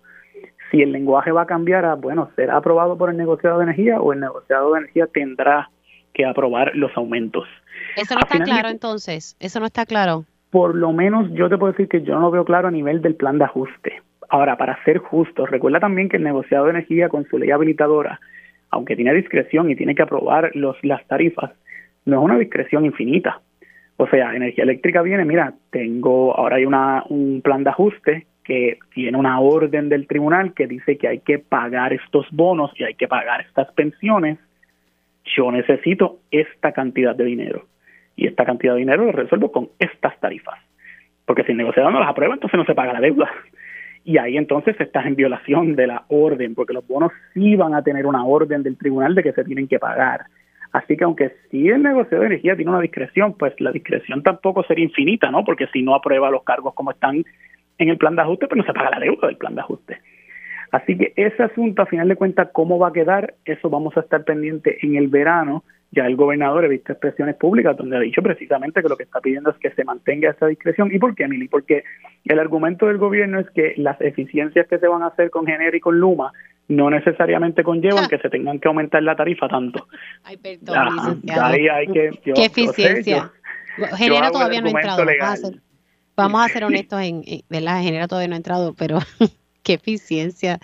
si 0.71 0.81
el 0.81 0.91
lenguaje 0.91 1.31
va 1.31 1.43
a 1.43 1.47
cambiar 1.47 1.85
a, 1.85 1.95
bueno, 1.95 2.29
será 2.35 2.57
aprobado 2.57 2.97
por 2.97 3.09
el 3.09 3.17
negociado 3.17 3.57
de 3.59 3.63
energía 3.63 3.99
o 3.99 4.13
el 4.13 4.19
negociado 4.19 4.73
de 4.73 4.79
energía 4.79 5.07
tendrá 5.07 5.69
que 6.17 6.25
aprobar 6.25 6.75
los 6.75 6.91
aumentos. 6.97 7.47
Eso 7.95 8.15
no 8.15 8.21
está 8.21 8.43
claro 8.43 8.69
entonces, 8.69 9.37
eso 9.39 9.59
no 9.59 9.67
está 9.67 9.85
claro. 9.85 10.25
Por 10.49 10.75
lo 10.75 10.91
menos 10.91 11.31
yo 11.33 11.47
te 11.47 11.57
puedo 11.57 11.73
decir 11.73 11.87
que 11.87 12.01
yo 12.01 12.15
no 12.15 12.21
lo 12.21 12.31
veo 12.31 12.43
claro 12.43 12.69
a 12.69 12.71
nivel 12.71 13.01
del 13.01 13.15
plan 13.15 13.37
de 13.37 13.45
ajuste. 13.45 14.01
Ahora, 14.29 14.57
para 14.57 14.83
ser 14.83 14.97
justo, 14.97 15.45
recuerda 15.45 15.79
también 15.79 16.09
que 16.09 16.17
el 16.17 16.23
negociado 16.23 16.65
de 16.65 16.71
energía 16.71 17.07
con 17.07 17.25
su 17.25 17.37
ley 17.37 17.51
habilitadora, 17.51 18.19
aunque 18.71 18.95
tiene 18.95 19.13
discreción 19.13 19.69
y 19.69 19.75
tiene 19.75 19.93
que 19.93 20.01
aprobar 20.01 20.51
los, 20.55 20.75
las 20.83 21.05
tarifas, 21.07 21.51
no 22.05 22.17
es 22.17 22.25
una 22.25 22.39
discreción 22.39 22.85
infinita. 22.85 23.39
O 23.97 24.07
sea, 24.07 24.35
energía 24.35 24.63
eléctrica 24.63 25.01
viene, 25.03 25.23
mira, 25.23 25.53
tengo, 25.69 26.35
ahora 26.35 26.55
hay 26.55 26.65
una, 26.65 27.03
un 27.09 27.41
plan 27.43 27.63
de 27.63 27.69
ajuste 27.69 28.27
que 28.43 28.79
tiene 28.93 29.17
una 29.17 29.39
orden 29.39 29.89
del 29.89 30.07
tribunal 30.07 30.53
que 30.53 30.67
dice 30.67 30.97
que 30.97 31.07
hay 31.07 31.19
que 31.19 31.37
pagar 31.37 31.93
estos 31.93 32.25
bonos 32.31 32.71
y 32.75 32.83
hay 32.83 32.95
que 32.95 33.07
pagar 33.07 33.41
estas 33.41 33.71
pensiones, 33.73 34.39
yo 35.35 35.51
necesito 35.51 36.19
esta 36.31 36.71
cantidad 36.71 37.15
de 37.15 37.25
dinero. 37.25 37.65
Y 38.15 38.27
esta 38.27 38.45
cantidad 38.45 38.73
de 38.73 38.79
dinero 38.79 39.05
lo 39.05 39.11
resuelvo 39.11 39.51
con 39.51 39.69
estas 39.79 40.19
tarifas. 40.19 40.59
Porque 41.25 41.43
si 41.43 41.51
el 41.51 41.57
negociador 41.57 41.91
no 41.91 41.99
las 41.99 42.09
aprueba, 42.09 42.33
entonces 42.33 42.57
no 42.57 42.65
se 42.65 42.75
paga 42.75 42.93
la 42.93 43.01
deuda. 43.01 43.29
Y 44.03 44.17
ahí 44.17 44.37
entonces 44.37 44.79
estás 44.79 45.05
en 45.05 45.15
violación 45.15 45.75
de 45.75 45.87
la 45.87 46.05
orden, 46.07 46.55
porque 46.55 46.73
los 46.73 46.87
bonos 46.87 47.11
sí 47.33 47.55
van 47.55 47.73
a 47.73 47.83
tener 47.83 48.05
una 48.05 48.25
orden 48.25 48.63
del 48.63 48.77
tribunal 48.77 49.13
de 49.13 49.23
que 49.23 49.33
se 49.33 49.43
tienen 49.43 49.67
que 49.67 49.79
pagar. 49.79 50.27
Así 50.71 50.95
que 50.95 51.03
aunque 51.03 51.33
sí 51.51 51.67
el 51.67 51.83
negocio 51.83 52.19
de 52.19 52.27
energía 52.27 52.55
tiene 52.55 52.71
una 52.71 52.79
discreción, 52.79 53.33
pues 53.33 53.59
la 53.59 53.71
discreción 53.71 54.23
tampoco 54.23 54.63
sería 54.63 54.85
infinita, 54.85 55.29
¿no? 55.29 55.43
Porque 55.43 55.67
si 55.67 55.81
no 55.81 55.93
aprueba 55.93 56.31
los 56.31 56.43
cargos 56.43 56.73
como 56.73 56.91
están 56.91 57.25
en 57.77 57.89
el 57.89 57.97
plan 57.97 58.15
de 58.15 58.21
ajuste, 58.21 58.47
pues 58.47 58.57
no 58.57 58.65
se 58.65 58.73
paga 58.73 58.91
la 58.91 58.99
deuda 58.99 59.27
del 59.27 59.37
plan 59.37 59.55
de 59.55 59.61
ajuste. 59.61 59.97
Así 60.71 60.97
que 60.97 61.13
ese 61.15 61.43
asunto, 61.43 61.81
a 61.81 61.85
final 61.85 62.07
de 62.07 62.15
cuentas, 62.15 62.49
cómo 62.53 62.77
va 62.77 62.89
a 62.89 62.93
quedar, 62.93 63.35
eso 63.45 63.69
vamos 63.69 63.95
a 63.97 64.01
estar 64.01 64.23
pendiente 64.23 64.77
en 64.81 64.95
el 64.95 65.07
verano. 65.07 65.63
Ya 65.91 66.05
el 66.05 66.17
gobernador 66.17 66.65
ha 66.65 66.67
visto 66.67 66.91
expresiones 66.91 67.35
públicas 67.35 67.77
donde 67.77 67.95
ha 67.95 68.01
dicho 68.01 68.21
precisamente 68.21 68.81
que 68.81 68.89
lo 68.89 68.97
que 68.97 69.03
está 69.03 69.21
pidiendo 69.21 69.51
es 69.51 69.57
que 69.57 69.71
se 69.71 69.85
mantenga 69.85 70.31
esa 70.31 70.47
discreción. 70.47 70.93
¿Y 70.93 70.99
por 70.99 71.15
qué, 71.15 71.23
Emily? 71.23 71.47
Porque 71.47 71.83
el 72.25 72.39
argumento 72.39 72.87
del 72.87 72.97
gobierno 72.97 73.39
es 73.39 73.49
que 73.51 73.73
las 73.77 73.99
eficiencias 74.01 74.67
que 74.67 74.79
se 74.79 74.87
van 74.87 75.03
a 75.03 75.07
hacer 75.07 75.29
con 75.29 75.45
Gener 75.45 75.73
y 75.75 75.79
con 75.79 75.97
Luma 75.97 76.33
no 76.67 76.89
necesariamente 76.89 77.63
conllevan 77.63 78.09
que 78.09 78.17
se 78.17 78.29
tengan 78.29 78.59
que 78.59 78.67
aumentar 78.67 79.01
la 79.01 79.15
tarifa 79.15 79.47
tanto. 79.47 79.87
Ay, 80.23 80.35
perdón, 80.35 81.21
ahí 81.41 81.67
hay 81.69 81.87
que, 81.87 82.11
¿Qué 82.21 82.45
eficiencia? 82.45 83.31
Genera 83.95 84.31
todavía 84.31 84.61
no 84.61 84.67
ha 84.67 84.71
entrado. 84.71 85.05
Vamos 86.17 86.45
a 86.45 86.49
ser 86.49 86.63
honestos 86.63 86.99
en, 87.01 87.23
¿verdad? 87.47 87.81
Genera 87.81 88.07
todavía 88.07 88.27
no 88.27 88.33
ha 88.33 88.37
entrado, 88.37 88.73
pero 88.77 88.97
qué 89.67 89.73
eficiencia. 89.73 90.59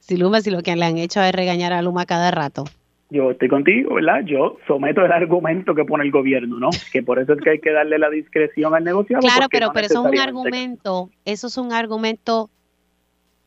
Si 0.00 0.16
Luma, 0.16 0.42
si 0.42 0.50
lo 0.50 0.62
que 0.62 0.76
le 0.76 0.84
han 0.84 0.98
hecho 0.98 1.22
es 1.22 1.32
regañar 1.32 1.72
a 1.72 1.80
Luma 1.80 2.04
cada 2.04 2.30
rato. 2.30 2.64
Yo 3.10 3.30
estoy 3.30 3.48
contigo, 3.48 3.94
¿verdad? 3.94 4.22
Yo 4.24 4.58
someto 4.66 5.04
el 5.04 5.12
argumento 5.12 5.74
que 5.74 5.84
pone 5.84 6.04
el 6.04 6.10
gobierno, 6.10 6.58
¿no? 6.58 6.70
Que 6.92 7.02
por 7.02 7.18
eso 7.18 7.32
es 7.32 7.40
que 7.40 7.50
hay 7.50 7.58
que 7.60 7.72
darle 7.72 7.98
la 7.98 8.10
discreción 8.10 8.74
al 8.74 8.84
negociado. 8.84 9.20
Claro, 9.20 9.48
pero, 9.50 9.70
pero 9.72 9.86
eso 9.86 10.06
es 10.06 10.12
un 10.12 10.18
argumento, 10.18 11.10
eso 11.24 11.46
es 11.46 11.58
un 11.58 11.72
argumento 11.72 12.50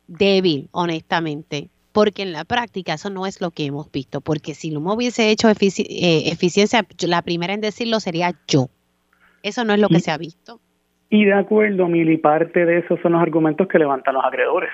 débil, 0.07 0.67
honestamente 0.71 1.69
porque 1.95 2.23
en 2.23 2.33
la 2.33 2.43
práctica 2.43 2.95
eso 2.95 3.09
no 3.09 3.25
es 3.25 3.39
lo 3.39 3.51
que 3.51 3.65
hemos 3.65 3.89
visto, 3.89 4.19
porque 4.19 4.53
si 4.53 4.69
Luma 4.69 4.93
hubiese 4.93 5.29
hecho 5.29 5.47
eh, 5.49 5.53
eficiencia, 6.29 6.85
la 7.07 7.21
primera 7.21 7.53
en 7.53 7.61
decirlo 7.61 8.01
sería 8.01 8.33
yo. 8.49 8.67
Eso 9.43 9.63
no 9.63 9.73
es 9.73 9.79
lo 9.79 9.87
que 9.87 10.01
se 10.01 10.11
ha 10.11 10.17
visto. 10.17 10.59
Y 11.09 11.23
de 11.23 11.33
acuerdo, 11.33 11.87
Mili, 11.87 12.17
parte 12.17 12.65
de 12.65 12.79
esos 12.79 12.99
son 12.99 13.13
los 13.13 13.21
argumentos 13.21 13.69
que 13.69 13.79
levantan 13.79 14.15
los 14.15 14.25
acreedores, 14.25 14.71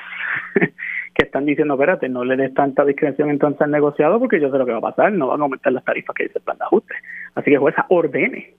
que 1.14 1.24
están 1.24 1.46
diciendo, 1.46 1.74
espérate, 1.74 2.10
no 2.10 2.24
le 2.24 2.38
des 2.38 2.54
tanta 2.54 2.86
discreción 2.86 3.30
entonces 3.30 3.62
al 3.62 3.72
negociado 3.72 4.20
porque 4.20 4.40
yo 4.40 4.52
sé 4.52 4.58
lo 4.58 4.66
que 4.66 4.72
va 4.72 4.78
a 4.78 4.94
pasar, 4.94 5.12
no 5.12 5.28
van 5.28 5.42
a 5.42 5.44
aumentar 5.44 5.74
las 5.74 5.84
tarifas 5.84 6.16
que 6.16 6.24
dice 6.24 6.40
el 6.40 6.44
plan 6.44 6.58
de 6.58 6.66
ajuste. 6.66 6.96
Así 7.36 7.52
que 7.52 7.58
jueza 7.58 7.86
ordene, 7.90 8.54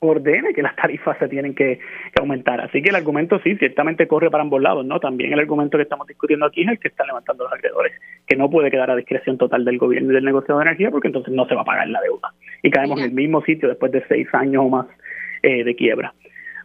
ordene 0.00 0.52
que 0.52 0.62
las 0.62 0.76
tarifas 0.76 1.18
se 1.18 1.28
tienen 1.28 1.54
que, 1.54 1.80
aumentar. 2.20 2.60
Así 2.60 2.82
que 2.82 2.90
el 2.90 2.96
argumento 2.96 3.38
sí, 3.40 3.56
ciertamente 3.56 4.06
corre 4.06 4.30
para 4.30 4.42
ambos 4.42 4.62
lados, 4.62 4.84
¿no? 4.86 5.00
También 5.00 5.32
el 5.32 5.40
argumento 5.40 5.78
que 5.78 5.82
estamos 5.82 6.06
discutiendo 6.06 6.46
aquí 6.46 6.62
es 6.62 6.68
el 6.68 6.78
que 6.78 6.88
están 6.88 7.06
levantando 7.06 7.44
los 7.44 7.52
acreedores, 7.52 7.92
que 8.26 8.36
no 8.36 8.48
puede 8.50 8.70
quedar 8.70 8.90
a 8.90 8.96
discreción 8.96 9.38
total 9.38 9.64
del 9.64 9.78
gobierno 9.78 10.12
y 10.12 10.14
del 10.14 10.24
negociado 10.24 10.60
de 10.60 10.66
energía 10.66 10.90
porque 10.90 11.08
entonces 11.08 11.34
no 11.34 11.46
se 11.46 11.54
va 11.54 11.62
a 11.62 11.64
pagar 11.64 11.88
la 11.88 12.00
deuda. 12.00 12.32
Y 12.62 12.70
caemos 12.70 12.98
en 12.98 13.06
el 13.06 13.12
mismo 13.12 13.42
sitio 13.42 13.68
después 13.68 13.92
de 13.92 14.04
seis 14.08 14.28
años 14.32 14.64
o 14.64 14.68
más 14.68 14.86
eh, 15.42 15.64
de 15.64 15.74
quiebra. 15.74 16.14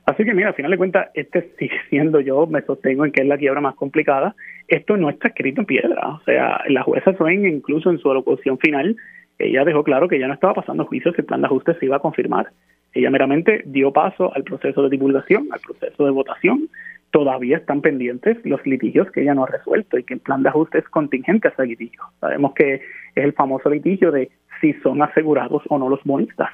Así 0.10 0.26
que 0.26 0.34
mira, 0.34 0.48
al 0.48 0.56
final 0.56 0.72
de 0.72 0.78
cuentas, 0.78 1.10
este 1.14 1.52
sigue 1.60 1.78
siendo 1.90 2.20
yo, 2.20 2.48
me 2.48 2.64
sostengo 2.64 3.06
en 3.06 3.12
que 3.12 3.22
es 3.22 3.28
la 3.28 3.38
quiebra 3.38 3.62
más 3.62 3.76
complicada. 3.76 4.36
Esto 4.68 4.98
no 4.98 5.08
está 5.08 5.28
escrito 5.28 5.62
en 5.62 5.68
piedra. 5.68 6.16
O 6.16 6.22
sea, 6.26 6.64
la 6.68 6.82
jueza 6.82 7.14
Swain, 7.14 7.46
incluso 7.46 7.92
en 7.92 8.00
su 8.00 8.10
alocución 8.10 8.58
final, 8.58 8.96
ella 9.38 9.64
dejó 9.66 9.84
claro 9.84 10.08
que 10.08 10.18
ya 10.18 10.28
no 10.28 10.34
estaba 10.34 10.56
pasando 10.56 10.86
juicio 10.86 11.12
si 11.14 11.22
el 11.22 11.28
plan 11.28 11.42
de 11.42 11.46
ajuste 11.46 11.76
se 11.76 11.86
iba 11.86 11.98
a 11.98 12.02
confirmar. 12.02 12.48
Ella 12.94 13.12
meramente 13.12 13.62
dio 13.68 13.94
paso 13.94 14.34
al 14.36 14.44
proceso 14.44 14.82
de 14.82 14.90
divulgación, 14.90 15.48
al 15.52 15.60
proceso 15.60 16.04
de 16.04 16.10
votación. 16.12 16.70
Todavía 17.12 17.58
están 17.58 17.82
pendientes 17.82 18.38
los 18.46 18.66
litigios 18.66 19.12
que 19.12 19.22
ella 19.22 19.36
no 19.36 19.44
ha 19.44 19.48
resuelto 19.48 20.00
y 20.00 20.04
que 20.06 20.16
el 20.16 20.22
plan 20.22 20.42
de 20.42 20.50
ajuste 20.50 20.80
es 20.80 20.90
contingente 20.90 21.50
a 21.50 21.52
ese 21.52 21.68
litigio. 21.68 22.02
Sabemos 22.20 22.56
que 22.56 22.74
es 22.76 22.82
el 23.14 23.34
famoso 23.34 23.70
litigio 23.70 24.12
de 24.12 24.32
si 24.60 24.74
son 24.82 25.04
asegurados 25.04 25.62
o 25.70 25.78
no 25.78 25.88
los 25.88 26.04
bonistas. 26.04 26.50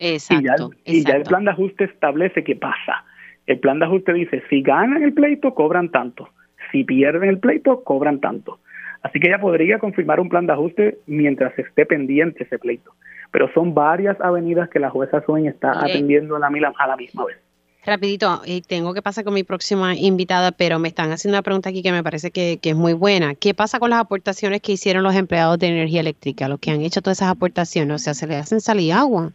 Exacto 0.00 0.70
y, 0.84 1.04
ya, 1.04 1.16
el 1.16 1.22
plan 1.24 1.44
de 1.44 1.52
ajuste 1.52 1.84
establece 1.84 2.42
qué 2.42 2.56
pasa. 2.56 3.04
El 3.46 3.60
plan 3.60 3.78
de 3.78 3.84
ajuste 3.84 4.12
dice, 4.12 4.42
si 4.48 4.62
ganan 4.62 5.02
el 5.02 5.12
pleito, 5.12 5.54
cobran 5.54 5.90
tanto. 5.90 6.30
Si 6.72 6.84
pierden 6.84 7.28
el 7.28 7.38
pleito, 7.38 7.84
cobran 7.84 8.20
tanto. 8.20 8.58
Así 9.02 9.20
que 9.20 9.28
ella 9.28 9.40
podría 9.40 9.78
confirmar 9.78 10.20
un 10.20 10.28
plan 10.28 10.46
de 10.46 10.52
ajuste 10.52 10.98
mientras 11.06 11.58
esté 11.58 11.86
pendiente 11.86 12.44
ese 12.44 12.58
pleito. 12.58 12.92
Pero 13.30 13.52
son 13.52 13.74
varias 13.74 14.20
avenidas 14.20 14.68
que 14.70 14.78
la 14.78 14.90
jueza 14.90 15.22
Swain 15.24 15.46
está 15.46 15.72
atendiendo 15.84 16.36
a 16.36 16.38
la, 16.38 16.48
a 16.78 16.86
la 16.86 16.96
misma 16.96 17.26
vez. 17.26 17.38
Rapidito, 17.84 18.42
y 18.44 18.60
tengo 18.60 18.92
que 18.92 19.00
pasar 19.00 19.24
con 19.24 19.32
mi 19.32 19.42
próxima 19.42 19.96
invitada, 19.96 20.52
pero 20.52 20.78
me 20.78 20.88
están 20.88 21.12
haciendo 21.12 21.36
una 21.36 21.42
pregunta 21.42 21.70
aquí 21.70 21.82
que 21.82 21.92
me 21.92 22.02
parece 22.02 22.30
que, 22.30 22.58
que, 22.60 22.70
es 22.70 22.76
muy 22.76 22.92
buena. 22.92 23.34
¿Qué 23.34 23.54
pasa 23.54 23.78
con 23.78 23.90
las 23.90 24.00
aportaciones 24.00 24.60
que 24.60 24.72
hicieron 24.72 25.02
los 25.02 25.14
empleados 25.14 25.58
de 25.58 25.68
energía 25.68 26.00
eléctrica, 26.00 26.48
los 26.48 26.60
que 26.60 26.70
han 26.70 26.82
hecho 26.82 27.00
todas 27.00 27.18
esas 27.18 27.30
aportaciones? 27.30 27.94
O 27.94 27.98
sea, 27.98 28.12
¿se 28.12 28.26
le 28.26 28.36
hacen 28.36 28.60
salir 28.60 28.92
agua? 28.92 29.32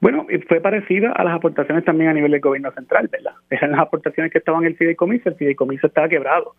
Bueno, 0.00 0.26
fue 0.46 0.60
parecida 0.60 1.12
a 1.12 1.24
las 1.24 1.34
aportaciones 1.34 1.84
también 1.84 2.10
a 2.10 2.14
nivel 2.14 2.30
del 2.30 2.40
gobierno 2.40 2.70
central, 2.72 3.08
¿verdad? 3.10 3.32
Eran 3.50 3.72
las 3.72 3.80
aportaciones 3.80 4.32
que 4.32 4.38
estaban 4.38 4.62
en 4.62 4.68
el 4.68 4.76
fideicomiso, 4.76 5.28
el 5.28 5.34
fideicomiso 5.34 5.88
estaba 5.88 6.08
quebrado. 6.08 6.54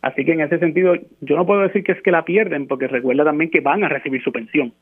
Así 0.00 0.24
que 0.24 0.32
en 0.32 0.42
ese 0.42 0.58
sentido, 0.58 0.94
yo 1.20 1.36
no 1.36 1.46
puedo 1.46 1.62
decir 1.62 1.82
que 1.82 1.92
es 1.92 2.02
que 2.02 2.10
la 2.10 2.24
pierden, 2.24 2.68
porque 2.68 2.86
recuerda 2.86 3.24
también 3.24 3.50
que 3.50 3.60
van 3.60 3.82
a 3.82 3.88
recibir 3.88 4.22
su 4.22 4.30
pensión. 4.30 4.72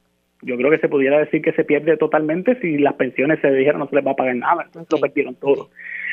Yo 0.42 0.56
creo 0.56 0.70
que 0.70 0.78
se 0.78 0.88
pudiera 0.88 1.20
decir 1.20 1.40
que 1.40 1.52
se 1.52 1.64
pierde 1.64 1.96
totalmente 1.96 2.58
si 2.60 2.76
las 2.78 2.94
pensiones 2.94 3.38
se 3.40 3.50
dijeron 3.52 3.78
no 3.78 3.88
se 3.88 3.94
les 3.94 4.04
va 4.04 4.10
a 4.10 4.16
pagar 4.16 4.34
nada, 4.34 4.64
entonces 4.64 4.92
lo 4.92 5.00
perdieron 5.00 5.36
todo. 5.36 5.70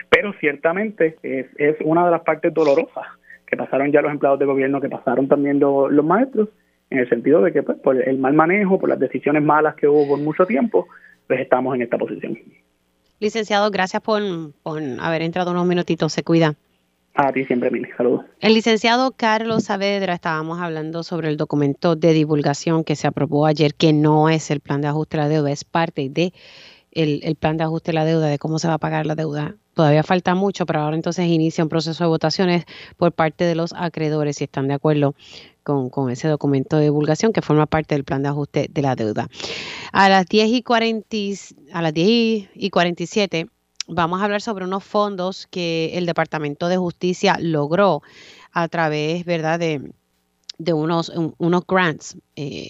Pero 0.10 0.34
ciertamente 0.34 1.18
es, 1.24 1.47
es 1.58 1.76
una 1.82 2.06
de 2.06 2.12
las 2.12 2.22
partes 2.22 2.54
dolorosas 2.54 3.08
que 3.47 3.58
pasaron 3.58 3.91
ya 3.91 4.02
los 4.02 4.12
empleados 4.12 4.39
de 4.39 4.45
gobierno, 4.45 4.80
que 4.80 4.89
pasaron 4.89 5.28
también 5.28 5.60
los 5.60 6.06
maestros, 6.06 6.50
en 6.91 7.00
el 7.00 7.10
sentido 7.10 7.41
de 7.41 7.52
que 7.52 7.64
pues, 7.64 7.80
por 7.80 8.00
el 8.00 8.20
mal 8.20 8.34
manejo, 8.34 8.80
por 8.80 8.89
las 8.89 9.00
decisiones 9.00 9.43
malas 9.43 9.76
que 9.76 9.88
hubo 9.88 10.08
por 10.08 10.20
mucho 10.20 10.45
tiempo, 10.45 10.88
pues 11.30 11.41
estamos 11.41 11.75
en 11.75 11.84
esta 11.84 11.95
posición. 11.95 12.39
Licenciado, 13.19 13.69
gracias 13.69 14.01
por, 14.01 14.23
haber 14.99 15.21
entrado 15.21 15.51
unos 15.51 15.67
minutitos. 15.67 16.11
Se 16.11 16.23
cuida. 16.23 16.55
A 17.13 17.32
ti 17.32 17.45
siempre, 17.45 17.69
Mili. 17.69 17.88
Saludos. 17.95 18.25
El 18.39 18.55
licenciado 18.55 19.11
Carlos 19.11 19.65
Saavedra, 19.65 20.15
estábamos 20.15 20.59
hablando 20.59 21.03
sobre 21.03 21.30
el 21.30 21.38
documento 21.38 21.95
de 21.95 22.13
divulgación 22.13 22.84
que 22.84 22.95
se 22.95 23.05
aprobó 23.05 23.45
ayer, 23.45 23.75
que 23.75 23.93
no 23.93 24.27
es 24.27 24.49
el 24.49 24.59
plan 24.59 24.82
de 24.82 24.88
ajuste 24.88 25.17
de 25.17 25.23
la 25.23 25.30
deuda, 25.30 25.51
es 25.51 25.65
parte 25.65 26.09
de 26.09 26.34
el, 26.93 27.36
plan 27.36 27.57
de 27.57 27.63
ajuste 27.63 27.91
de 27.91 27.95
la 27.95 28.05
deuda, 28.05 28.25
de 28.25 28.39
cómo 28.39 28.57
se 28.57 28.67
va 28.67 28.75
a 28.75 28.80
pagar 28.80 29.05
la 29.05 29.13
deuda. 29.13 29.55
Todavía 29.75 30.01
falta 30.01 30.34
mucho, 30.34 30.65
pero 30.65 30.80
ahora 30.80 30.95
entonces 30.95 31.27
inicia 31.27 31.63
un 31.63 31.69
proceso 31.69 32.03
de 32.03 32.07
votaciones 32.07 32.65
por 32.97 33.11
parte 33.11 33.43
de 33.43 33.53
los 33.53 33.73
acreedores 33.73 34.38
si 34.38 34.45
están 34.45 34.67
de 34.67 34.73
acuerdo 34.73 35.13
con, 35.91 36.09
ese 36.09 36.28
documento 36.28 36.78
de 36.78 36.86
divulgación 36.86 37.34
que 37.34 37.41
forma 37.41 37.65
parte 37.65 37.95
del 37.95 38.03
plan 38.03 38.24
de 38.24 38.30
ajuste 38.30 38.67
de 38.72 38.82
la 38.82 38.95
deuda. 38.95 39.28
A 39.91 40.09
las 40.09 40.26
10 40.26 40.49
y, 40.49 40.63
40, 40.63 41.07
a 41.74 41.82
las 41.82 41.93
10 41.93 42.49
y 42.55 42.70
47 42.70 43.47
vamos 43.88 44.22
a 44.22 44.26
hablar 44.26 44.41
sobre 44.41 44.65
unos 44.65 44.84
fondos 44.84 45.47
que 45.47 45.97
el 45.97 46.05
Departamento 46.05 46.67
de 46.67 46.78
Justicia 46.78 47.38
logró 47.39 48.01
a 48.51 48.67
través, 48.67 49.26
¿verdad?, 49.26 49.59
de, 49.59 49.91
de 50.57 50.74
unos, 50.74 51.11
unos 51.38 51.67
grants. 51.67 52.17
Eh, 52.36 52.70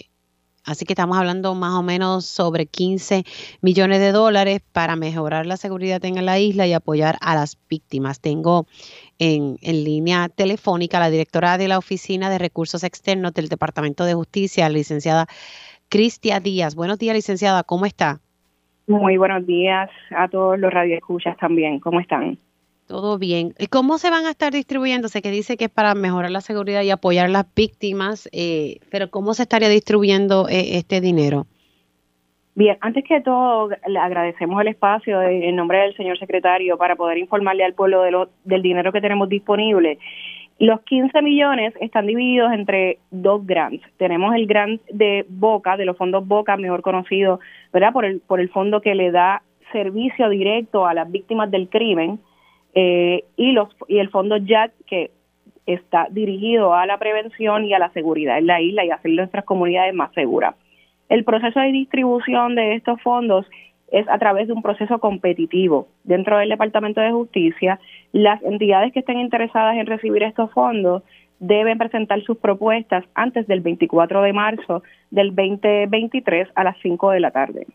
así 0.63 0.85
que 0.85 0.93
estamos 0.93 1.17
hablando 1.17 1.55
más 1.55 1.73
o 1.73 1.83
menos 1.83 2.25
sobre 2.25 2.65
15 2.65 3.23
millones 3.61 3.99
de 3.99 4.11
dólares 4.11 4.61
para 4.71 4.95
mejorar 4.95 5.45
la 5.45 5.57
seguridad 5.57 6.03
en 6.03 6.25
la 6.25 6.39
isla 6.39 6.67
y 6.67 6.73
apoyar 6.73 7.17
a 7.21 7.35
las 7.35 7.57
víctimas. 7.69 8.19
Tengo 8.19 8.67
en, 9.19 9.57
en, 9.61 9.83
línea 9.83 10.29
telefónica 10.29 10.99
la 10.99 11.09
directora 11.09 11.57
de 11.57 11.67
la 11.67 11.77
Oficina 11.77 12.29
de 12.29 12.37
Recursos 12.37 12.83
Externos 12.83 13.33
del 13.33 13.49
Departamento 13.49 14.05
de 14.05 14.15
Justicia, 14.15 14.69
licenciada 14.69 15.27
Cristia 15.89 16.39
Díaz. 16.39 16.75
Buenos 16.75 16.97
días, 16.97 17.15
licenciada, 17.15 17.63
¿cómo 17.63 17.85
está? 17.85 18.19
Muy 18.87 19.17
buenos 19.17 19.45
días 19.45 19.89
a 20.15 20.27
todos 20.27 20.57
los 20.57 20.73
radioescuchas 20.73 21.37
también, 21.37 21.79
¿cómo 21.79 21.99
están? 21.99 22.39
Todo 22.87 23.19
bien. 23.19 23.53
¿Cómo 23.69 23.99
se 23.99 24.09
van 24.09 24.25
a 24.25 24.31
estar 24.31 24.51
distribuyéndose? 24.51 25.21
Que 25.21 25.29
dice 25.29 25.57
que 25.57 25.65
es 25.65 25.71
para 25.71 25.93
mejorar 25.93 26.31
la 26.31 26.41
seguridad 26.41 26.81
y 26.81 26.89
apoyar 26.89 27.27
a 27.27 27.29
las 27.29 27.45
víctimas, 27.53 28.27
eh, 28.31 28.79
pero 28.89 29.11
¿cómo 29.11 29.35
se 29.35 29.43
estaría 29.43 29.69
distribuyendo 29.69 30.49
eh, 30.49 30.77
este 30.77 30.99
dinero? 30.99 31.45
Bien, 32.59 32.77
antes 32.81 33.05
que 33.05 33.21
todo, 33.21 33.69
le 33.87 33.99
agradecemos 33.99 34.59
el 34.59 34.67
espacio 34.67 35.21
en 35.21 35.55
nombre 35.55 35.77
del 35.77 35.95
señor 35.95 36.19
secretario 36.19 36.77
para 36.77 36.97
poder 36.97 37.17
informarle 37.17 37.63
al 37.63 37.73
pueblo 37.73 38.01
de 38.01 38.11
lo, 38.11 38.27
del 38.43 38.61
dinero 38.61 38.91
que 38.91 38.99
tenemos 38.99 39.29
disponible. 39.29 39.97
Los 40.59 40.81
15 40.81 41.21
millones 41.21 41.73
están 41.79 42.05
divididos 42.05 42.51
entre 42.51 42.97
dos 43.11 43.47
grants. 43.47 43.81
Tenemos 43.95 44.35
el 44.35 44.45
grant 44.45 44.81
de 44.89 45.25
Boca, 45.29 45.77
de 45.77 45.85
los 45.85 45.95
fondos 45.95 46.27
Boca, 46.27 46.57
mejor 46.57 46.81
conocido, 46.81 47.39
¿verdad? 47.71 47.93
Por 47.93 48.03
el, 48.03 48.19
por 48.19 48.41
el 48.41 48.49
fondo 48.49 48.81
que 48.81 48.93
le 48.93 49.11
da 49.11 49.41
servicio 49.71 50.27
directo 50.27 50.85
a 50.85 50.93
las 50.93 51.09
víctimas 51.09 51.49
del 51.49 51.69
crimen 51.69 52.19
eh, 52.73 53.23
y, 53.37 53.53
los, 53.53 53.69
y 53.87 53.99
el 53.99 54.09
fondo 54.09 54.35
JAC, 54.37 54.73
que 54.85 55.11
está 55.65 56.07
dirigido 56.11 56.73
a 56.73 56.85
la 56.85 56.97
prevención 56.97 57.63
y 57.63 57.73
a 57.73 57.79
la 57.79 57.89
seguridad 57.91 58.37
en 58.37 58.47
la 58.47 58.59
isla 58.59 58.83
y 58.83 58.91
hacer 58.91 59.11
nuestras 59.11 59.45
comunidades 59.45 59.93
más 59.93 60.11
seguras. 60.11 60.55
El 61.09 61.23
proceso 61.23 61.59
de 61.59 61.71
distribución 61.71 62.55
de 62.55 62.75
estos 62.75 63.01
fondos 63.01 63.45
es 63.91 64.07
a 64.07 64.19
través 64.19 64.47
de 64.47 64.53
un 64.53 64.61
proceso 64.61 64.99
competitivo. 64.99 65.87
Dentro 66.03 66.37
del 66.37 66.49
Departamento 66.49 67.01
de 67.01 67.11
Justicia, 67.11 67.79
las 68.11 68.41
entidades 68.43 68.93
que 68.93 68.99
estén 68.99 69.19
interesadas 69.19 69.75
en 69.77 69.87
recibir 69.87 70.23
estos 70.23 70.51
fondos 70.51 71.03
deben 71.39 71.77
presentar 71.77 72.21
sus 72.23 72.37
propuestas 72.37 73.05
antes 73.15 73.47
del 73.47 73.61
24 73.61 74.21
de 74.21 74.33
marzo 74.33 74.83
del 75.09 75.35
2023 75.35 76.49
a 76.53 76.63
las 76.63 76.75
5 76.81 77.11
de 77.11 77.19
la 77.19 77.31
tarde. 77.31 77.67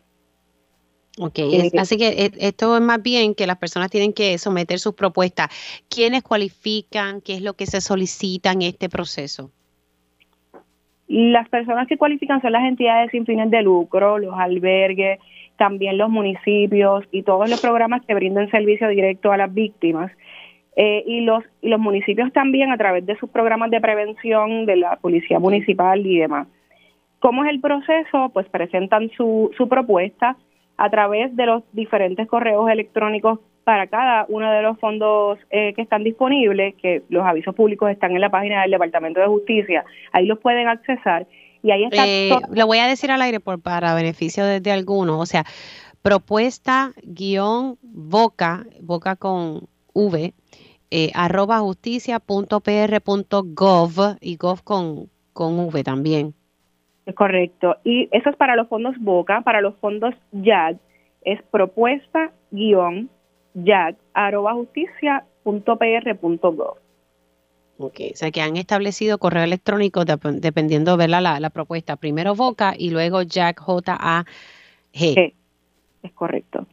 Ok, 1.17 1.39
así 1.77 1.97
que 1.97 2.07
eh, 2.09 2.31
esto 2.39 2.75
es 2.75 2.81
más 2.81 3.01
bien 3.01 3.35
que 3.35 3.47
las 3.47 3.57
personas 3.57 3.89
tienen 3.89 4.11
que 4.11 4.37
someter 4.37 4.79
sus 4.79 4.95
propuestas. 4.95 5.47
¿Quiénes 5.89 6.23
cualifican? 6.23 7.21
¿Qué 7.21 7.35
es 7.35 7.41
lo 7.41 7.53
que 7.53 7.65
se 7.65 7.79
solicita 7.79 8.51
en 8.51 8.63
este 8.63 8.89
proceso? 8.89 9.49
Las 11.07 11.47
personas 11.49 11.87
que 11.87 11.97
cualifican 11.97 12.41
son 12.41 12.51
las 12.51 12.63
entidades 12.63 13.11
sin 13.11 13.25
fines 13.25 13.51
de 13.51 13.61
lucro, 13.61 14.17
los 14.17 14.33
albergues, 14.33 15.19
también 15.57 15.97
los 15.97 16.09
municipios 16.09 17.05
y 17.11 17.23
todos 17.23 17.49
los 17.49 17.61
programas 17.61 18.03
que 18.05 18.15
brindan 18.15 18.49
servicio 18.49 18.87
directo 18.87 19.31
a 19.31 19.37
las 19.37 19.53
víctimas. 19.53 20.11
Eh, 20.75 21.03
y, 21.07 21.21
los, 21.21 21.43
y 21.61 21.69
los 21.69 21.79
municipios 21.79 22.33
también 22.33 22.71
a 22.71 22.77
través 22.77 23.05
de 23.05 23.15
sus 23.17 23.29
programas 23.29 23.71
de 23.71 23.79
prevención 23.79 24.65
de 24.65 24.75
la 24.75 24.97
policía 24.97 25.39
municipal 25.39 26.05
y 26.05 26.17
demás. 26.17 26.47
¿Cómo 27.19 27.45
es 27.45 27.51
el 27.51 27.61
proceso? 27.61 28.29
Pues 28.33 28.47
presentan 28.49 29.09
su, 29.11 29.51
su 29.55 29.69
propuesta 29.69 30.35
a 30.77 30.89
través 30.89 31.33
de 31.35 31.45
los 31.45 31.63
diferentes 31.71 32.27
correos 32.27 32.69
electrónicos 32.69 33.39
para 33.65 33.87
cada 33.87 34.25
uno 34.29 34.49
de 34.51 34.61
los 34.61 34.79
fondos 34.79 35.39
eh, 35.49 35.73
que 35.73 35.81
están 35.81 36.03
disponibles, 36.03 36.75
que 36.75 37.01
los 37.09 37.25
avisos 37.25 37.55
públicos 37.55 37.89
están 37.89 38.11
en 38.11 38.21
la 38.21 38.29
página 38.29 38.61
del 38.61 38.69
Departamento 38.71 39.19
de 39.19 39.25
Justicia, 39.25 39.83
ahí 40.13 40.27
los 40.27 40.37
pueden 40.39 40.67
accesar 40.67 41.25
y 41.63 41.71
ahí 41.71 41.85
está. 41.85 42.07
Eh, 42.07 42.29
lo 42.53 42.67
voy 42.67 42.77
a 42.77 42.85
decir 42.85 43.09
al 43.09 43.23
aire 43.23 43.39
por, 43.39 43.59
para 43.59 43.95
beneficio 43.95 44.45
de, 44.45 44.71
algunos, 44.71 45.19
o 45.19 45.25
sea, 45.25 45.45
propuesta 46.03 46.91
guion 47.03 47.79
boca, 47.81 48.67
boca 48.81 49.15
con 49.15 49.67
V, 49.93 50.35
eh, 50.91 51.11
arroba 51.15 51.57
justicia.pr.gov 51.57 54.17
y 54.21 54.35
gov 54.35 54.63
con, 54.63 55.09
con 55.33 55.57
V 55.57 55.83
también. 55.83 56.35
Es 57.07 57.15
correcto. 57.15 57.77
Y 57.83 58.09
eso 58.11 58.29
es 58.29 58.35
para 58.35 58.55
los 58.55 58.67
fondos 58.67 58.93
Boca, 58.99 59.41
para 59.41 59.61
los 59.61 59.75
fondos 59.77 60.13
YAG, 60.31 60.77
es 61.23 61.41
propuesta 61.49 62.31
guion 62.51 63.09
YAG 63.55 63.97
arroba 64.13 64.53
justicia 64.53 65.25
punto 65.43 65.77
gov. 66.53 66.77
Ok, 67.77 67.99
o 68.13 68.15
sea 68.15 68.31
que 68.31 68.41
han 68.41 68.55
establecido 68.55 69.17
correo 69.17 69.43
electrónico 69.43 70.05
dependiendo 70.05 70.95
de 70.95 71.07
la, 71.07 71.21
la, 71.21 71.49
propuesta. 71.49 71.97
Primero 71.97 72.33
Boca 72.35 72.73
y 72.77 72.89
luego 72.89 73.21
Jack 73.21 73.59
J-A-G. 73.59 75.33
Es 76.03 76.11
correcto 76.13 76.65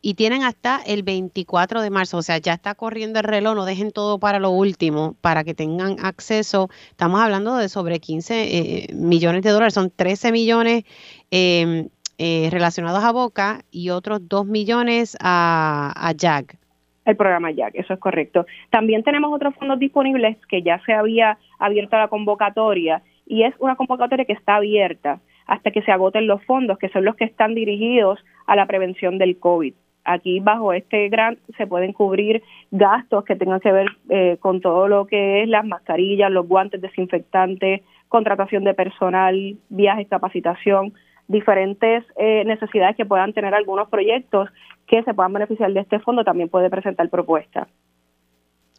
y 0.00 0.14
tienen 0.14 0.42
hasta 0.44 0.80
el 0.86 1.02
24 1.02 1.82
de 1.82 1.90
marzo, 1.90 2.18
o 2.18 2.22
sea, 2.22 2.38
ya 2.38 2.54
está 2.54 2.74
corriendo 2.74 3.18
el 3.18 3.24
reloj, 3.24 3.54
no 3.56 3.64
dejen 3.64 3.90
todo 3.90 4.18
para 4.18 4.38
lo 4.38 4.50
último, 4.50 5.16
para 5.20 5.42
que 5.42 5.54
tengan 5.54 5.96
acceso. 6.04 6.70
Estamos 6.90 7.20
hablando 7.20 7.56
de 7.56 7.68
sobre 7.68 7.98
15 7.98 8.34
eh, 8.44 8.94
millones 8.94 9.42
de 9.42 9.50
dólares, 9.50 9.74
son 9.74 9.90
13 9.90 10.30
millones 10.30 10.84
em, 11.30 11.88
eh, 12.18 12.48
relacionados 12.50 13.04
a 13.04 13.12
Boca 13.12 13.60
y 13.70 13.90
otros 13.90 14.28
2 14.28 14.46
millones 14.46 15.16
a, 15.20 15.92
a 15.96 16.12
JAG. 16.18 16.56
El 17.04 17.16
programa 17.16 17.48
JAG, 17.54 17.72
eso 17.74 17.94
es 17.94 18.00
correcto. 18.00 18.44
También 18.70 19.02
tenemos 19.02 19.32
otros 19.32 19.54
fondos 19.54 19.78
disponibles 19.78 20.36
que 20.48 20.62
ya 20.62 20.80
se 20.84 20.92
había 20.92 21.38
abierto 21.58 21.96
la 21.96 22.08
convocatoria 22.08 23.02
y 23.26 23.44
es 23.44 23.54
una 23.58 23.76
convocatoria 23.76 24.24
que 24.24 24.32
está 24.32 24.56
abierta 24.56 25.20
hasta 25.46 25.70
que 25.70 25.82
se 25.82 25.90
agoten 25.90 26.26
los 26.26 26.44
fondos, 26.44 26.78
que 26.78 26.90
son 26.90 27.04
los 27.04 27.16
que 27.16 27.24
están 27.24 27.54
dirigidos 27.54 28.18
a 28.46 28.56
la 28.56 28.66
prevención 28.66 29.18
del 29.18 29.38
COVID. 29.38 29.72
Aquí 30.04 30.40
bajo 30.40 30.72
este 30.72 31.08
grant 31.08 31.38
se 31.56 31.66
pueden 31.66 31.92
cubrir 31.92 32.42
gastos 32.70 33.24
que 33.24 33.36
tengan 33.36 33.60
que 33.60 33.72
ver 33.72 33.88
eh, 34.08 34.36
con 34.40 34.60
todo 34.60 34.88
lo 34.88 35.06
que 35.06 35.42
es 35.42 35.48
las 35.48 35.66
mascarillas, 35.66 36.30
los 36.30 36.48
guantes 36.48 36.80
desinfectantes, 36.80 37.82
contratación 38.08 38.64
de 38.64 38.74
personal, 38.74 39.56
viajes, 39.68 40.08
capacitación, 40.08 40.94
diferentes 41.28 42.04
eh, 42.16 42.42
necesidades 42.44 42.96
que 42.96 43.06
puedan 43.06 43.32
tener 43.32 43.54
algunos 43.54 43.88
proyectos 43.88 44.48
que 44.86 45.02
se 45.02 45.14
puedan 45.14 45.32
beneficiar 45.34 45.72
de 45.72 45.80
este 45.80 46.00
fondo, 46.00 46.24
también 46.24 46.48
puede 46.48 46.70
presentar 46.70 47.08
propuestas. 47.10 47.68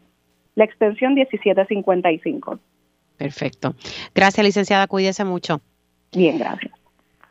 la 0.53 0.63
extensión 0.63 1.15
1755. 1.15 2.59
Perfecto. 3.17 3.73
Gracias, 4.13 4.45
licenciada. 4.45 4.85
Cuídese 4.87 5.25
mucho. 5.25 5.59
Bien, 6.13 6.37
gracias. 6.37 6.71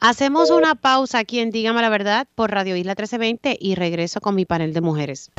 Hacemos 0.07 0.51
una 0.51 0.75
pausa 0.75 1.21
aquí 1.21 1.41
en 1.41 1.51
Dígame 1.51 1.81
la 1.81 1.89
Verdad 1.89 2.29
por 2.35 2.51
Radio 2.51 2.77
Isla 2.77 2.91
1320 2.91 3.57
y 3.59 3.75
regreso 3.75 4.21
con 4.21 4.35
mi 4.35 4.45
panel 4.45 4.75
de 4.75 4.83
mujeres. 4.83 5.31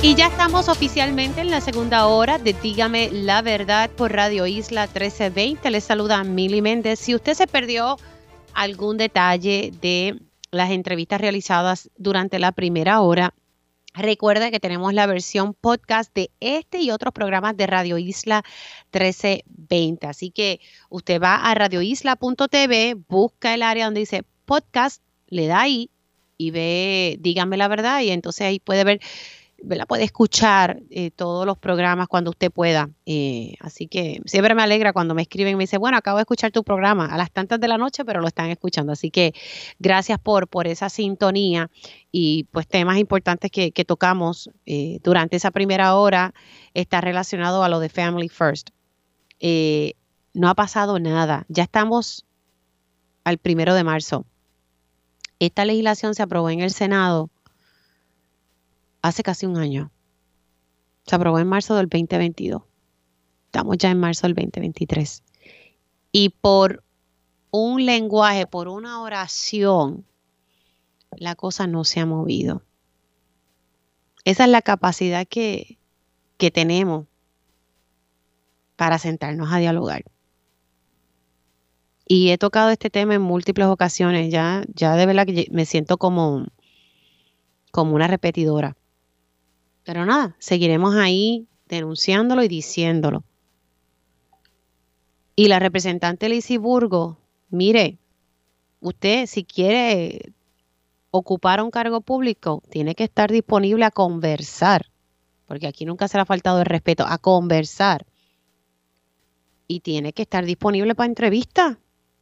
Y 0.00 0.14
ya 0.14 0.28
estamos 0.28 0.70
oficialmente 0.70 1.42
en 1.42 1.50
la 1.50 1.60
segunda 1.60 2.06
hora 2.06 2.38
de 2.38 2.54
Dígame 2.54 3.10
la 3.12 3.42
Verdad 3.42 3.90
por 3.90 4.14
Radio 4.14 4.46
Isla 4.46 4.86
1320. 4.86 5.68
Les 5.68 5.84
saluda 5.84 6.24
Mili 6.24 6.62
Méndez. 6.62 6.98
Si 6.98 7.14
usted 7.14 7.34
se 7.34 7.46
perdió 7.46 7.98
algún 8.54 8.96
detalle 8.96 9.70
de 9.82 10.18
las 10.50 10.70
entrevistas 10.70 11.20
realizadas 11.20 11.90
durante 11.98 12.38
la 12.38 12.52
primera 12.52 13.02
hora, 13.02 13.34
Recuerda 13.96 14.50
que 14.50 14.60
tenemos 14.60 14.92
la 14.92 15.06
versión 15.06 15.54
podcast 15.54 16.14
de 16.14 16.30
este 16.40 16.80
y 16.80 16.90
otros 16.90 17.14
programas 17.14 17.56
de 17.56 17.66
Radio 17.66 17.96
Isla 17.96 18.44
1320. 18.92 20.06
Así 20.06 20.30
que 20.30 20.60
usted 20.90 21.20
va 21.20 21.36
a 21.36 21.54
radioisla.tv, 21.54 22.96
busca 23.08 23.54
el 23.54 23.62
área 23.62 23.86
donde 23.86 24.00
dice 24.00 24.24
podcast, 24.44 25.02
le 25.28 25.46
da 25.46 25.62
ahí 25.62 25.90
y 26.36 26.50
ve, 26.50 27.16
dígame 27.20 27.56
la 27.56 27.68
verdad, 27.68 28.02
y 28.02 28.10
entonces 28.10 28.46
ahí 28.46 28.60
puede 28.60 28.84
ver 28.84 29.00
puede 29.86 30.04
escuchar 30.04 30.80
eh, 30.90 31.10
todos 31.10 31.46
los 31.46 31.58
programas 31.58 32.08
cuando 32.08 32.30
usted 32.30 32.50
pueda. 32.50 32.90
Eh, 33.04 33.54
así 33.60 33.88
que 33.88 34.20
siempre 34.24 34.54
me 34.54 34.62
alegra 34.62 34.92
cuando 34.92 35.14
me 35.14 35.22
escriben 35.22 35.52
y 35.52 35.56
me 35.56 35.64
dicen, 35.64 35.80
bueno, 35.80 35.96
acabo 35.96 36.18
de 36.18 36.22
escuchar 36.22 36.52
tu 36.52 36.62
programa 36.62 37.06
a 37.06 37.16
las 37.16 37.30
tantas 37.30 37.60
de 37.60 37.68
la 37.68 37.78
noche, 37.78 38.04
pero 38.04 38.20
lo 38.20 38.28
están 38.28 38.50
escuchando. 38.50 38.92
Así 38.92 39.10
que 39.10 39.34
gracias 39.78 40.18
por, 40.18 40.48
por 40.48 40.66
esa 40.66 40.88
sintonía 40.88 41.70
y 42.12 42.44
pues 42.52 42.66
temas 42.66 42.98
importantes 42.98 43.50
que, 43.50 43.72
tocamos 43.86 44.50
eh, 44.66 44.98
durante 45.02 45.36
esa 45.36 45.50
primera 45.50 45.94
hora 45.96 46.34
está 46.74 47.00
relacionado 47.00 47.62
a 47.62 47.68
lo 47.68 47.78
de 47.78 47.88
Family 47.88 48.28
First. 48.28 48.70
no 50.34 50.48
ha 50.48 50.54
pasado 50.54 50.98
nada. 50.98 51.44
Ya 51.48 51.64
estamos 51.64 52.24
al 53.24 53.38
primero 53.38 53.74
de 53.74 53.84
marzo. 53.84 54.24
Esta 55.38 55.64
legislación 55.64 56.14
se 56.14 56.22
aprobó 56.22 56.50
en 56.50 56.60
el 56.60 56.70
Senado 56.70 57.30
hace 59.06 59.22
casi 59.22 59.46
un 59.46 59.56
año. 59.56 59.90
Se 61.06 61.14
aprobó 61.14 61.38
en 61.38 61.46
marzo 61.46 61.76
del 61.76 61.88
2022. 61.88 62.62
Estamos 63.46 63.78
ya 63.78 63.90
en 63.90 64.00
marzo 64.00 64.26
del 64.26 64.34
2023. 64.34 65.22
Y 66.12 66.30
por 66.30 66.82
un 67.50 67.86
lenguaje, 67.86 68.46
por 68.46 68.68
una 68.68 69.00
oración, 69.00 70.04
la 71.12 71.36
cosa 71.36 71.66
no 71.66 71.84
se 71.84 72.00
ha 72.00 72.06
movido. 72.06 72.62
Esa 74.24 74.44
es 74.44 74.50
la 74.50 74.62
capacidad 74.62 75.26
que, 75.26 75.78
que 76.36 76.50
tenemos 76.50 77.06
para 78.74 78.98
sentarnos 78.98 79.52
a 79.52 79.58
dialogar. 79.58 80.04
Y 82.08 82.30
he 82.30 82.38
tocado 82.38 82.70
este 82.70 82.90
tema 82.90 83.14
en 83.14 83.22
múltiples 83.22 83.66
ocasiones. 83.68 84.30
Ya, 84.30 84.64
ya 84.74 84.94
de 84.96 85.06
verdad 85.06 85.26
que 85.26 85.46
me 85.50 85.64
siento 85.64 85.96
como, 85.96 86.46
como 87.70 87.94
una 87.94 88.06
repetidora. 88.06 88.76
Pero 89.86 90.04
nada, 90.04 90.34
seguiremos 90.40 90.96
ahí 90.96 91.46
denunciándolo 91.68 92.42
y 92.42 92.48
diciéndolo. 92.48 93.22
Y 95.36 95.46
la 95.46 95.60
representante 95.60 96.28
Lizy 96.28 96.56
Burgo, 96.56 97.18
mire, 97.50 97.96
usted 98.80 99.26
si 99.26 99.44
quiere 99.44 100.32
ocupar 101.12 101.62
un 101.62 101.70
cargo 101.70 102.00
público, 102.00 102.64
tiene 102.68 102.96
que 102.96 103.04
estar 103.04 103.30
disponible 103.30 103.84
a 103.84 103.92
conversar, 103.92 104.90
porque 105.46 105.68
aquí 105.68 105.84
nunca 105.84 106.08
se 106.08 106.18
le 106.18 106.22
ha 106.22 106.26
faltado 106.26 106.58
el 106.58 106.66
respeto, 106.66 107.04
a 107.06 107.18
conversar. 107.18 108.06
Y 109.68 109.80
tiene 109.80 110.12
que 110.12 110.22
estar 110.22 110.44
disponible 110.44 110.96
para 110.96 111.06
entrevistas. 111.06 111.76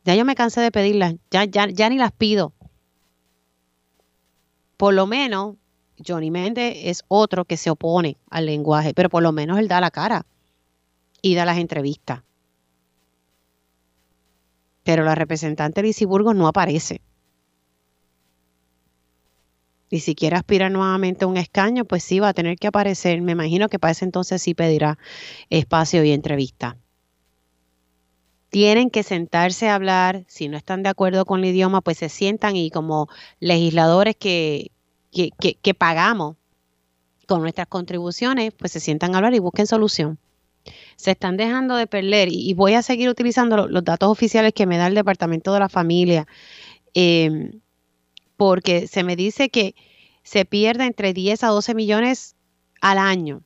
Ya 0.05 0.15
yo 0.15 0.27
me 0.27 0.35
cansé 0.35 0.61
de 0.61 0.71
pedirlas, 0.71 1.15
ya, 1.31 1.47
ya, 1.47 1.67
ya 1.71 1.89
ni 1.89 1.97
las 1.97 2.13
pido. 2.13 2.53
Por 4.77 4.93
lo 4.93 5.07
menos 5.07 5.57
Johnny 6.05 6.31
Méndez 6.31 6.75
es 6.77 7.05
otro 7.09 7.45
que 7.45 7.57
se 7.57 7.71
opone 7.71 8.17
al 8.31 8.47
lenguaje, 8.47 8.95
pero 8.95 9.09
por 9.09 9.23
lo 9.23 9.33
menos 9.33 9.59
él 9.59 9.69
da 9.69 9.81
la 9.81 9.91
cara 9.91 10.27
y 11.23 11.35
da 11.35 11.45
las 11.45 11.59
entrevistas. 11.59 12.23
Pero 14.83 15.05
la 15.05 15.15
representante 15.15 15.83
de 15.83 16.07
Burgos 16.07 16.35
no 16.35 16.47
aparece. 16.47 17.01
Y 19.89 20.01
si 20.01 20.15
quiere 20.15 20.37
aspirar 20.37 20.73
nuevamente 20.73 21.25
a 21.25 21.29
un 21.29 21.37
escaño, 21.37 21.85
pues 21.85 22.03
sí 22.03 22.19
va 22.19 22.29
a 22.29 22.35
tener 22.35 22.59
que 22.59 22.67
aparecer. 22.67 23.23
Me 23.23 23.33
imagino 23.33 23.69
que 23.69 23.79
para 23.79 23.93
ese 23.93 24.05
entonces 24.05 24.43
sí 24.43 24.53
pedirá 24.53 24.99
espacio 25.51 26.05
y 26.05 26.11
entrevista. 26.11 26.77
Tienen 28.51 28.91
que 28.91 29.03
sentarse 29.03 29.69
a 29.69 29.77
hablar. 29.77 30.25
Si 30.27 30.49
no 30.49 30.57
están 30.57 30.83
de 30.83 30.89
acuerdo 30.89 31.25
con 31.25 31.41
el 31.41 31.51
idioma, 31.51 31.81
pues 31.81 31.99
se 31.99 32.09
sientan 32.09 32.57
y 32.57 32.71
como 32.71 33.09
legisladores 33.41 34.17
que, 34.17 34.73
que, 35.15 35.75
pagamos 35.75 36.37
con 37.27 37.41
nuestras 37.41 37.69
contribuciones, 37.69 38.53
pues 38.53 38.73
se 38.73 38.81
sientan 38.81 39.15
a 39.15 39.19
hablar 39.19 39.35
y 39.35 39.39
busquen 39.39 39.67
solución. 39.67 40.19
Se 40.97 41.13
están 41.13 41.37
dejando 41.37 41.77
de 41.77 41.87
perder 41.87 42.29
y, 42.31 42.53
voy 42.55 42.75
a 42.75 42.83
seguir 42.83 43.09
utilizando 43.09 43.69
los 43.69 43.85
datos 43.85 44.09
oficiales 44.09 44.53
que 44.53 44.67
me 44.67 44.77
da 44.77 44.87
el 44.89 44.95
Departamento 44.95 45.53
de 45.53 45.61
la 45.61 45.69
Familia, 45.69 46.27
em, 46.95 47.61
porque 48.37 48.87
se 48.89 49.05
me 49.05 49.17
dice 49.17 49.49
que 49.49 49.75
se 50.23 50.45
pierde 50.45 50.85
entre 50.85 51.13
10 51.13 51.45
a 51.45 51.49
12 51.49 51.75
millones 51.75 52.35
al 52.81 52.99
año, 52.99 53.43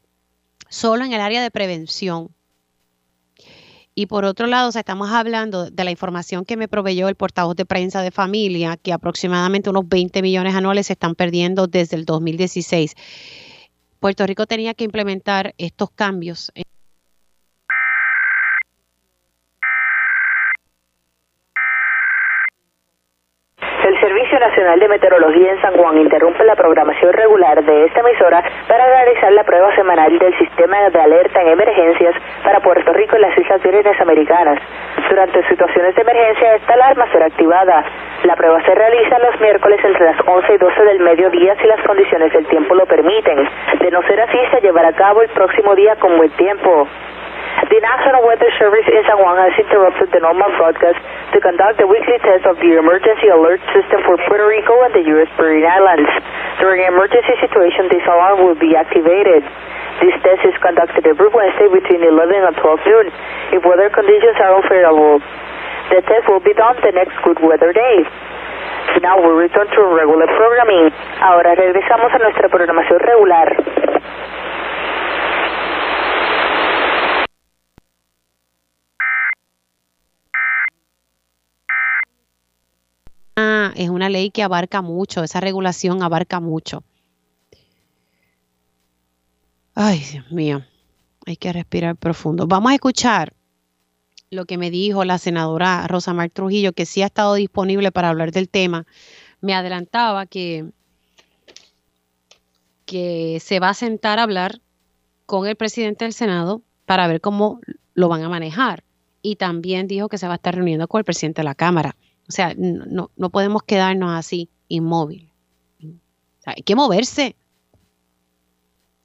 solo 0.68 1.04
en 1.04 1.12
el 1.12 1.20
área 1.20 1.42
de 1.42 1.50
prevención. 1.50 2.30
Y 3.98 4.06
por 4.06 4.24
otro 4.24 4.46
lado, 4.46 4.68
estamos 4.68 5.10
hablando 5.10 5.70
de 5.70 5.82
la 5.82 5.90
información 5.90 6.44
que 6.44 6.56
me 6.56 6.68
proveyó 6.68 7.08
el 7.08 7.16
portavoz 7.16 7.56
de 7.56 7.66
prensa 7.66 8.00
de 8.00 8.12
familia, 8.12 8.76
que 8.76 8.92
aproximadamente 8.92 9.70
unos 9.70 9.88
20 9.88 10.22
millones 10.22 10.54
anuales 10.54 10.86
se 10.86 10.92
están 10.92 11.16
perdiendo 11.16 11.66
desde 11.66 11.96
el 11.96 12.04
2016. 12.04 12.94
Puerto 13.98 14.24
Rico 14.24 14.46
tenía 14.46 14.74
que 14.74 14.84
implementar 14.84 15.52
estos 15.58 15.90
cambios. 15.90 16.52
Servicio 24.08 24.38
Nacional 24.38 24.80
de 24.80 24.88
Meteorología 24.88 25.52
en 25.52 25.60
San 25.60 25.74
Juan 25.76 25.98
interrumpe 25.98 26.42
la 26.42 26.56
programación 26.56 27.12
regular 27.12 27.62
de 27.62 27.84
esta 27.84 28.00
emisora 28.00 28.42
para 28.66 28.86
realizar 28.86 29.30
la 29.32 29.44
prueba 29.44 29.74
semanal 29.76 30.18
del 30.18 30.32
sistema 30.38 30.88
de 30.88 30.98
alerta 30.98 31.42
en 31.42 31.48
emergencias 31.48 32.14
para 32.42 32.58
Puerto 32.60 32.90
Rico 32.94 33.18
y 33.18 33.20
las 33.20 33.36
Islas 33.36 33.62
Vírgenes 33.62 34.00
Americanas. 34.00 34.62
Durante 35.10 35.46
situaciones 35.48 35.94
de 35.94 36.00
emergencia, 36.00 36.54
esta 36.54 36.72
alarma 36.72 37.06
será 37.12 37.26
activada. 37.26 37.84
La 38.24 38.34
prueba 38.34 38.64
se 38.64 38.74
realiza 38.74 39.18
los 39.18 39.38
miércoles 39.42 39.78
entre 39.84 40.06
las 40.06 40.16
11 40.26 40.54
y 40.54 40.56
12 40.56 40.84
del 40.84 41.00
mediodía 41.00 41.54
si 41.60 41.66
las 41.66 41.82
condiciones 41.82 42.32
del 42.32 42.46
tiempo 42.46 42.74
lo 42.74 42.86
permiten. 42.86 43.46
De 43.78 43.90
no 43.90 44.00
ser 44.04 44.22
así, 44.22 44.38
se 44.52 44.62
llevará 44.62 44.88
a 44.88 44.94
cabo 44.94 45.20
el 45.20 45.28
próximo 45.28 45.74
día 45.74 45.96
con 45.96 46.16
buen 46.16 46.30
tiempo. 46.30 46.88
The 47.58 47.82
National 47.82 48.22
Weather 48.22 48.46
Service 48.54 48.86
in 48.86 49.02
San 49.02 49.18
Juan 49.18 49.34
has 49.34 49.50
interrupted 49.58 50.14
the 50.14 50.22
normal 50.22 50.46
broadcast 50.54 50.94
to 51.34 51.38
conduct 51.42 51.82
a 51.82 51.90
weekly 51.90 52.14
test 52.22 52.46
of 52.46 52.54
the 52.62 52.78
emergency 52.78 53.34
alert 53.34 53.58
system 53.74 53.98
for 54.06 54.14
Puerto 54.30 54.46
Rico 54.46 54.78
and 54.86 54.94
the 54.94 55.02
U.S. 55.18 55.26
Virgin 55.34 55.66
Islands. 55.66 56.06
During 56.62 56.86
an 56.86 56.94
emergency 56.94 57.34
situation, 57.42 57.90
this 57.90 58.06
alarm 58.06 58.46
will 58.46 58.54
be 58.54 58.78
activated. 58.78 59.42
This 59.98 60.14
test 60.22 60.46
is 60.46 60.54
conducted 60.62 61.02
every 61.02 61.26
Wednesday 61.34 61.66
between 61.66 62.06
11 62.06 62.46
and 62.46 62.54
12 62.62 62.78
noon 62.86 63.06
if 63.50 63.66
weather 63.66 63.90
conditions 63.90 64.38
are 64.38 64.54
unfavorable. 64.54 65.18
The 65.90 66.06
test 66.06 66.30
will 66.30 66.44
be 66.44 66.54
done 66.54 66.78
the 66.78 66.94
next 66.94 67.18
good 67.26 67.42
weather 67.42 67.74
day. 67.74 68.06
Now 69.02 69.18
we 69.18 69.34
return 69.34 69.66
to 69.66 69.80
regular 69.98 70.30
programming. 70.30 70.94
Ahora 71.26 71.58
regresamos 71.58 72.14
a 72.14 72.18
nuestra 72.22 72.46
programación 72.46 73.02
regular. 73.02 73.50
Es 83.76 83.88
una 83.90 84.08
ley 84.08 84.30
que 84.30 84.42
abarca 84.42 84.82
mucho, 84.82 85.22
esa 85.22 85.40
regulación 85.40 86.02
abarca 86.02 86.40
mucho. 86.40 86.82
Ay, 89.74 90.00
Dios 90.10 90.30
mío, 90.32 90.64
hay 91.24 91.36
que 91.36 91.52
respirar 91.52 91.96
profundo. 91.96 92.46
Vamos 92.46 92.72
a 92.72 92.74
escuchar 92.74 93.32
lo 94.30 94.44
que 94.44 94.58
me 94.58 94.70
dijo 94.70 95.04
la 95.04 95.18
senadora 95.18 95.86
Rosa 95.86 96.12
Mar 96.12 96.30
Trujillo, 96.30 96.72
que 96.72 96.86
sí 96.86 97.02
ha 97.02 97.06
estado 97.06 97.34
disponible 97.34 97.92
para 97.92 98.08
hablar 98.08 98.32
del 98.32 98.48
tema. 98.48 98.86
Me 99.40 99.54
adelantaba 99.54 100.26
que, 100.26 100.66
que 102.84 103.38
se 103.40 103.60
va 103.60 103.70
a 103.70 103.74
sentar 103.74 104.18
a 104.18 104.24
hablar 104.24 104.60
con 105.26 105.46
el 105.46 105.56
presidente 105.56 106.04
del 106.04 106.12
Senado 106.12 106.62
para 106.84 107.06
ver 107.06 107.20
cómo 107.20 107.60
lo 107.94 108.08
van 108.08 108.22
a 108.22 108.28
manejar. 108.28 108.82
Y 109.22 109.36
también 109.36 109.88
dijo 109.88 110.08
que 110.08 110.18
se 110.18 110.26
va 110.26 110.34
a 110.34 110.36
estar 110.36 110.54
reuniendo 110.54 110.88
con 110.88 110.98
el 111.00 111.04
presidente 111.04 111.40
de 111.40 111.44
la 111.44 111.54
Cámara. 111.54 111.96
O 112.28 112.32
sea, 112.32 112.54
no, 112.56 113.10
no 113.16 113.30
podemos 113.30 113.62
quedarnos 113.62 114.10
así, 114.12 114.50
inmóviles. 114.68 115.30
hay 116.44 116.62
que 116.62 116.76
moverse. 116.76 117.36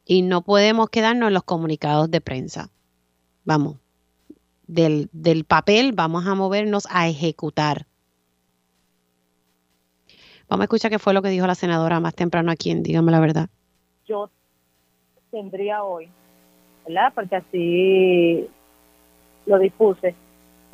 Y 0.06 0.22
no 0.22 0.42
podemos 0.42 0.90
quedarnos 0.90 1.28
en 1.28 1.34
los 1.34 1.44
comunicados 1.44 2.12
de 2.12 2.20
prensa. 2.20 2.70
Vamos, 3.46 3.78
del, 4.68 5.10
del 5.14 5.46
papel 5.46 5.94
vamos 5.94 6.26
a 6.28 6.36
movernos 6.36 6.86
a 6.90 7.08
ejecutar. 7.08 7.88
Vamos 10.50 10.64
a 10.64 10.66
escuchar 10.66 10.92
qué 10.92 11.00
fue 11.00 11.14
lo 11.14 11.22
que 11.22 11.30
dijo 11.30 11.48
la 11.48 11.56
senadora 11.56 12.02
más 12.02 12.16
temprano 12.16 12.52
aquí 12.52 12.70
en 12.70 12.84
Dígame 12.84 13.12
la 13.12 13.22
verdad. 13.22 13.50
Yo 14.06 14.30
tendría 15.32 15.84
hoy, 15.84 16.10
¿verdad? 16.86 17.14
Porque 17.16 17.38
así 17.38 18.48
lo 19.46 19.58
dispuse, 19.60 20.16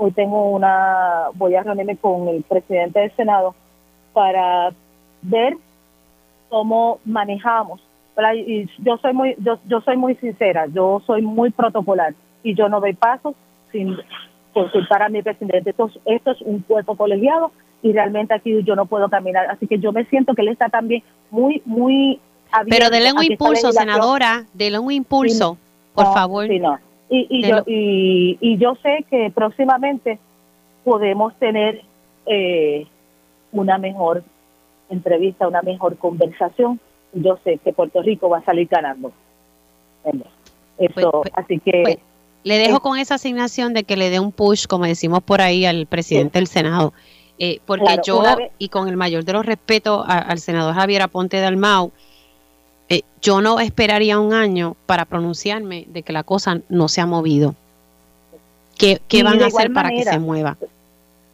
Hoy 0.02 0.12
tengo 0.12 0.52
una, 0.52 1.26
voy 1.34 1.56
a 1.56 1.64
reunirme 1.64 1.98
con 1.98 2.30
el 2.30 2.42
presidente 2.44 3.02
del 3.02 3.14
Senado 3.18 3.54
para 4.14 4.72
ver 5.22 5.58
cómo 6.48 7.00
manejamos 7.04 7.82
Y 8.34 8.70
yo 8.78 8.98
soy 9.02 9.12
muy 9.12 9.36
yo, 9.40 9.60
yo 9.68 9.82
soy 9.82 9.98
muy 9.98 10.16
sincera, 10.16 10.68
yo 10.68 11.02
soy 11.06 11.22
muy 11.22 11.50
protocolar 11.50 12.14
y 12.44 12.56
yo 12.56 12.70
no 12.70 12.80
doy 12.80 12.94
pasos 12.94 13.36
sin 13.74 13.98
consultar 14.54 15.04
a 15.04 15.10
mi 15.10 15.22
presidente. 15.22 15.72
Esto, 15.72 15.92
esto 16.06 16.32
es 16.32 16.42
un 16.44 16.60
cuerpo 16.60 16.96
colegiado 16.96 17.52
y 17.82 17.92
realmente 17.92 18.34
aquí 18.34 18.64
yo 18.64 18.78
no 18.78 18.86
puedo 18.86 19.10
caminar. 19.10 19.48
Así 19.48 19.68
que 19.68 19.80
yo 19.80 19.92
me 19.92 20.06
siento 20.06 20.34
que 20.34 20.44
él 20.44 20.48
está 20.48 20.70
también 20.70 21.04
muy, 21.30 21.62
muy 21.66 22.22
abierto. 22.54 22.70
Pero 22.70 22.90
denle 22.90 23.12
un 23.12 23.24
impulso, 23.24 23.74
senadora, 23.74 24.46
denle 24.54 24.80
un 24.80 24.94
impulso, 24.94 25.58
por 25.94 26.06
favor. 26.14 26.48
Sí, 26.48 26.58
no. 26.58 26.80
Y, 27.10 27.28
y, 27.30 27.48
yo, 27.48 27.64
y, 27.66 28.38
y, 28.40 28.58
yo 28.58 28.76
sé 28.84 29.04
que 29.10 29.32
próximamente 29.34 30.20
podemos 30.84 31.34
tener 31.40 31.82
eh, 32.28 32.86
una 33.52 33.78
mejor 33.80 34.24
entrevista, 34.90 35.48
una 35.48 35.62
mejor 35.62 35.98
conversación. 35.98 36.80
Yo 37.14 37.40
sé 37.44 37.58
que 37.64 37.74
Puerto 37.74 38.02
Rico 38.02 38.30
va 38.30 38.40
a 38.40 38.44
salir 38.46 38.68
ganando. 38.68 39.12
Eso, 40.04 40.24
pues, 40.94 41.06
pues, 41.12 41.32
así 41.36 41.60
que... 41.60 41.82
Pues, 41.84 41.98
le 42.44 42.58
dejo 42.58 42.80
con 42.80 42.98
esa 42.98 43.16
asignación 43.16 43.74
de 43.74 43.84
que 43.84 43.98
le 43.98 44.10
dé 44.10 44.20
un 44.20 44.32
push, 44.32 44.66
como 44.66 44.86
decimos 44.86 45.22
por 45.24 45.42
ahí, 45.42 45.66
al 45.66 45.88
presidente 45.88 46.40
del 46.40 46.48
Senado. 46.48 46.94
Eh, 47.38 47.60
porque 47.66 47.98
yo, 48.06 48.22
y 48.58 48.70
con 48.70 48.88
el 48.88 48.98
mayor 48.98 49.24
de 49.24 49.34
los 49.34 49.46
respetos 49.46 50.04
al 50.08 50.40
senador 50.40 50.74
Javier 50.76 51.02
Aponte 51.02 51.40
Dalmau, 51.40 51.92
eh, 52.90 53.04
yo 53.22 53.42
no 53.42 53.60
esperaría 53.60 54.20
un 54.20 54.34
año 54.34 54.76
para 54.86 55.06
pronunciarme 55.06 55.86
de 55.90 56.04
que 56.04 56.14
la 56.14 56.24
cosa 56.24 56.62
no 56.70 56.88
se 56.88 57.02
ha 57.02 57.06
movido. 57.06 57.56
¿Qué, 58.78 59.00
van 59.24 59.42
a 59.42 59.48
hacer 59.48 59.74
para 59.74 59.90
que 59.90 60.04
se 60.04 60.20
mueva? 60.20 60.58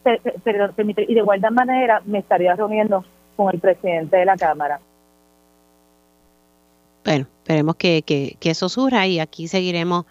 Pero, 0.04 0.74
y 0.78 1.14
de 1.14 1.20
igual 1.20 1.42
manera 1.52 2.02
me 2.06 2.20
estaría 2.20 2.56
reuniendo 2.56 3.06
con 3.36 3.54
el 3.54 3.60
presidente 3.60 4.18
de 4.18 4.26
la 4.26 4.36
Cámara. 4.36 4.80
Bueno, 7.04 7.28
esperemos 7.44 7.76
que, 7.76 8.02
que, 8.02 8.36
que 8.40 8.50
eso 8.50 8.68
surja 8.68 9.06
y 9.06 9.20
aquí 9.20 9.48
seguiremos 9.48 10.06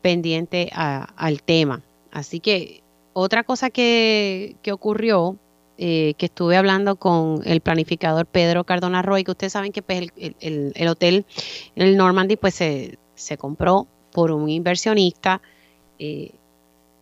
pendiente 0.00 0.70
al 0.72 1.42
tema. 1.42 1.82
Así 2.12 2.40
que 2.40 2.82
otra 3.12 3.44
cosa 3.44 3.70
que, 3.70 4.56
ocurrió, 4.72 5.36
eh, 5.78 6.14
que 6.16 6.26
estuve 6.26 6.56
hablando 6.56 6.96
con 6.96 7.42
el 7.44 7.60
planificador 7.60 8.26
Pedro 8.26 8.64
Cardona 8.64 9.02
Roy, 9.02 9.24
que 9.24 9.32
ustedes 9.32 9.52
saben 9.52 9.72
que 9.72 9.82
pues, 9.82 10.08
el, 10.16 10.72
el, 10.74 10.88
hotel 10.88 11.26
en 11.74 11.88
el 11.88 11.96
Normandy 11.96 12.36
pues 12.36 12.54
se, 12.54 12.98
compró 13.38 13.86
por 14.12 14.30
un 14.30 14.48
inversionista. 14.48 15.42
Eh, 15.98 16.32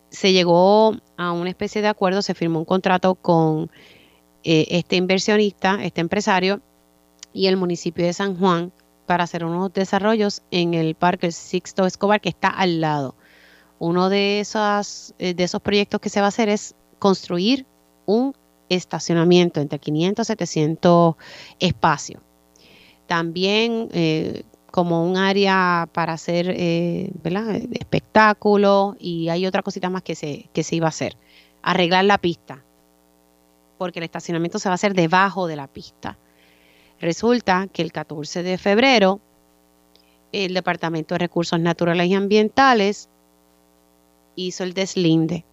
se 0.09 0.33
llegó 0.33 0.95
a 1.17 1.31
una 1.31 1.49
especie 1.49 1.81
de 1.81 1.87
acuerdo, 1.87 2.21
se 2.21 2.33
firmó 2.33 2.59
un 2.59 2.65
contrato 2.65 3.15
con 3.15 3.69
eh, 4.43 4.65
este 4.69 4.95
inversionista, 4.95 5.83
este 5.83 6.01
empresario, 6.01 6.61
y 7.33 7.47
el 7.47 7.57
municipio 7.57 8.05
de 8.05 8.13
San 8.13 8.37
Juan 8.37 8.71
para 9.05 9.25
hacer 9.25 9.43
unos 9.43 9.73
desarrollos 9.73 10.41
en 10.51 10.73
el 10.73 10.95
Parque 10.95 11.31
Sixto 11.31 11.85
Escobar 11.85 12.21
que 12.21 12.29
está 12.29 12.49
al 12.49 12.81
lado. 12.81 13.15
Uno 13.77 14.09
de 14.09 14.39
esos, 14.39 15.13
eh, 15.19 15.33
de 15.33 15.43
esos 15.43 15.61
proyectos 15.61 15.99
que 15.99 16.09
se 16.09 16.21
va 16.21 16.27
a 16.27 16.29
hacer 16.29 16.49
es 16.49 16.75
construir 16.97 17.65
un 18.05 18.35
estacionamiento 18.69 19.61
entre 19.61 19.79
500 19.79 20.25
y 20.25 20.27
700 20.27 21.15
espacios. 21.59 22.21
También 23.07 23.89
eh, 23.93 24.43
como 24.71 25.05
un 25.05 25.17
área 25.17 25.87
para 25.93 26.13
hacer 26.13 26.49
eh, 26.49 27.11
espectáculos 27.71 28.95
y 28.99 29.29
hay 29.29 29.45
otra 29.45 29.61
cosita 29.61 29.89
más 29.89 30.01
que 30.01 30.15
se, 30.15 30.49
que 30.53 30.63
se 30.63 30.75
iba 30.75 30.87
a 30.87 30.89
hacer. 30.89 31.15
Arreglar 31.61 32.05
la 32.05 32.17
pista, 32.17 32.63
porque 33.77 33.99
el 33.99 34.05
estacionamiento 34.05 34.59
se 34.59 34.69
va 34.69 34.73
a 34.73 34.75
hacer 34.75 34.93
debajo 34.93 35.47
de 35.47 35.55
la 35.55 35.67
pista. 35.67 36.17
Resulta 36.99 37.67
que 37.71 37.81
el 37.81 37.91
14 37.91 38.43
de 38.43 38.57
febrero 38.57 39.19
el 40.43 40.53
Departamento 40.53 41.15
de 41.15 41.19
Recursos 41.19 41.59
Naturales 41.59 42.07
y 42.07 42.13
Ambientales 42.13 43.09
hizo 44.35 44.63
el 44.63 44.73
deslinde 44.73 45.45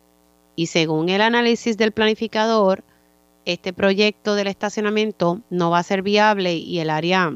y 0.57 0.67
según 0.67 1.09
el 1.09 1.21
análisis 1.21 1.77
del 1.77 1.93
planificador, 1.93 2.83
este 3.45 3.73
proyecto 3.73 4.35
del 4.35 4.47
estacionamiento 4.47 5.41
no 5.51 5.71
va 5.71 5.79
a 5.79 5.83
ser 5.83 6.03
viable 6.03 6.55
y 6.55 6.79
el 6.79 6.91
área 6.91 7.33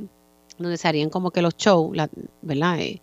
donde 0.58 0.76
se 0.76 0.88
harían 0.88 1.10
como 1.10 1.30
que 1.30 1.42
los 1.42 1.56
shows, 1.56 1.96
¿verdad? 2.42 2.80
Eh, 2.80 3.00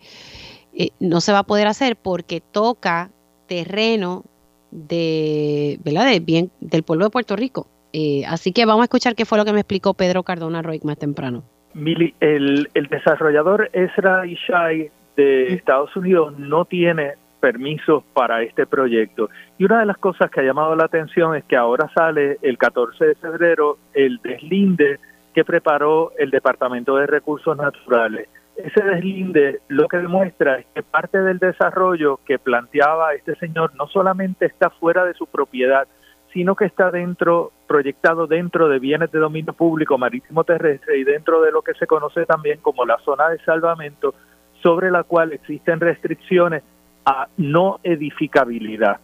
eh, 0.73 0.89
no 0.99 1.21
se 1.21 1.31
va 1.31 1.39
a 1.39 1.43
poder 1.43 1.67
hacer 1.67 1.95
porque 1.95 2.41
toca 2.41 3.11
terreno 3.47 4.23
de, 4.71 5.79
¿verdad? 5.83 6.07
De 6.07 6.19
bien, 6.19 6.51
del 6.59 6.83
pueblo 6.83 7.05
de 7.05 7.11
Puerto 7.11 7.35
Rico. 7.35 7.67
Eh, 7.93 8.23
así 8.27 8.51
que 8.51 8.65
vamos 8.65 8.81
a 8.81 8.85
escuchar 8.85 9.15
qué 9.15 9.25
fue 9.25 9.37
lo 9.37 9.45
que 9.45 9.53
me 9.53 9.59
explicó 9.59 9.93
Pedro 9.93 10.23
Cardona 10.23 10.63
Roy 10.63 10.79
más 10.83 10.97
temprano. 10.97 11.43
Mili, 11.75 12.13
el, 12.19 12.67
desarrollador 12.89 13.69
Ezra 13.73 14.25
Ishai 14.25 14.91
de 15.15 15.53
Estados 15.53 15.95
Unidos 15.95 16.33
no 16.37 16.65
tiene 16.65 17.13
permisos 17.43 18.05
para 18.13 18.41
este 18.41 18.65
proyecto. 18.65 19.29
Y 19.57 19.65
una 19.65 19.81
de 19.81 19.85
las 19.85 19.97
cosas 19.97 20.31
que 20.31 20.39
ha 20.39 20.43
llamado 20.43 20.77
la 20.77 20.85
atención 20.85 21.35
es 21.35 21.43
que 21.43 21.57
ahora 21.57 21.91
sale 21.93 22.37
el 22.41 22.57
14 22.57 23.05
de 23.05 23.15
febrero 23.15 23.79
el 23.93 24.21
deslinde 24.23 24.97
que 25.33 25.43
preparó 25.43 26.13
el 26.17 26.29
Departamento 26.29 26.95
de 26.95 27.05
Recursos 27.05 27.57
Naturales. 27.57 28.29
Ese 28.55 28.81
deslinde 28.81 29.59
lo 29.67 29.89
que 29.89 29.97
demuestra 29.97 30.59
es 30.59 30.67
que 30.73 30.83
parte 30.83 31.19
del 31.19 31.37
desarrollo 31.37 32.21
que 32.25 32.39
planteaba 32.39 33.13
este 33.13 33.35
señor 33.35 33.75
no 33.75 33.87
solamente 33.87 34.45
está 34.45 34.69
fuera 34.69 35.03
de 35.03 35.13
su 35.13 35.27
propiedad, 35.27 35.85
sino 36.31 36.55
que 36.55 36.63
está 36.63 36.91
dentro, 36.91 37.51
proyectado 37.67 38.25
dentro 38.25 38.69
de 38.69 38.79
bienes 38.79 39.11
de 39.11 39.19
dominio 39.19 39.51
público 39.51 39.97
marítimo 39.97 40.45
terrestre 40.45 40.97
y 40.97 41.03
dentro 41.03 41.41
de 41.41 41.51
lo 41.51 41.61
que 41.61 41.73
se 41.73 41.87
conoce 41.87 42.25
también 42.25 42.59
como 42.61 42.85
la 42.85 42.99
zona 42.99 43.27
de 43.27 43.39
salvamento, 43.39 44.15
sobre 44.61 44.91
la 44.91 45.03
cual 45.03 45.33
existen 45.33 45.81
restricciones 45.81 46.63
a 47.05 47.27
no 47.37 47.79
edificabilidad. 47.83 48.99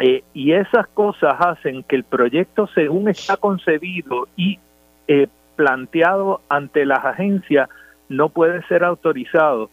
Eh, 0.00 0.24
y 0.32 0.52
esas 0.52 0.88
cosas 0.88 1.34
hacen 1.38 1.82
que 1.82 1.96
el 1.96 2.04
proyecto, 2.04 2.66
según 2.74 3.08
está 3.08 3.36
concebido 3.36 4.26
y 4.36 4.58
eh, 5.06 5.28
planteado 5.56 6.40
ante 6.48 6.86
las 6.86 7.04
agencias, 7.04 7.68
no 8.08 8.30
puede 8.30 8.62
ser 8.68 8.84
autorizado. 8.84 9.70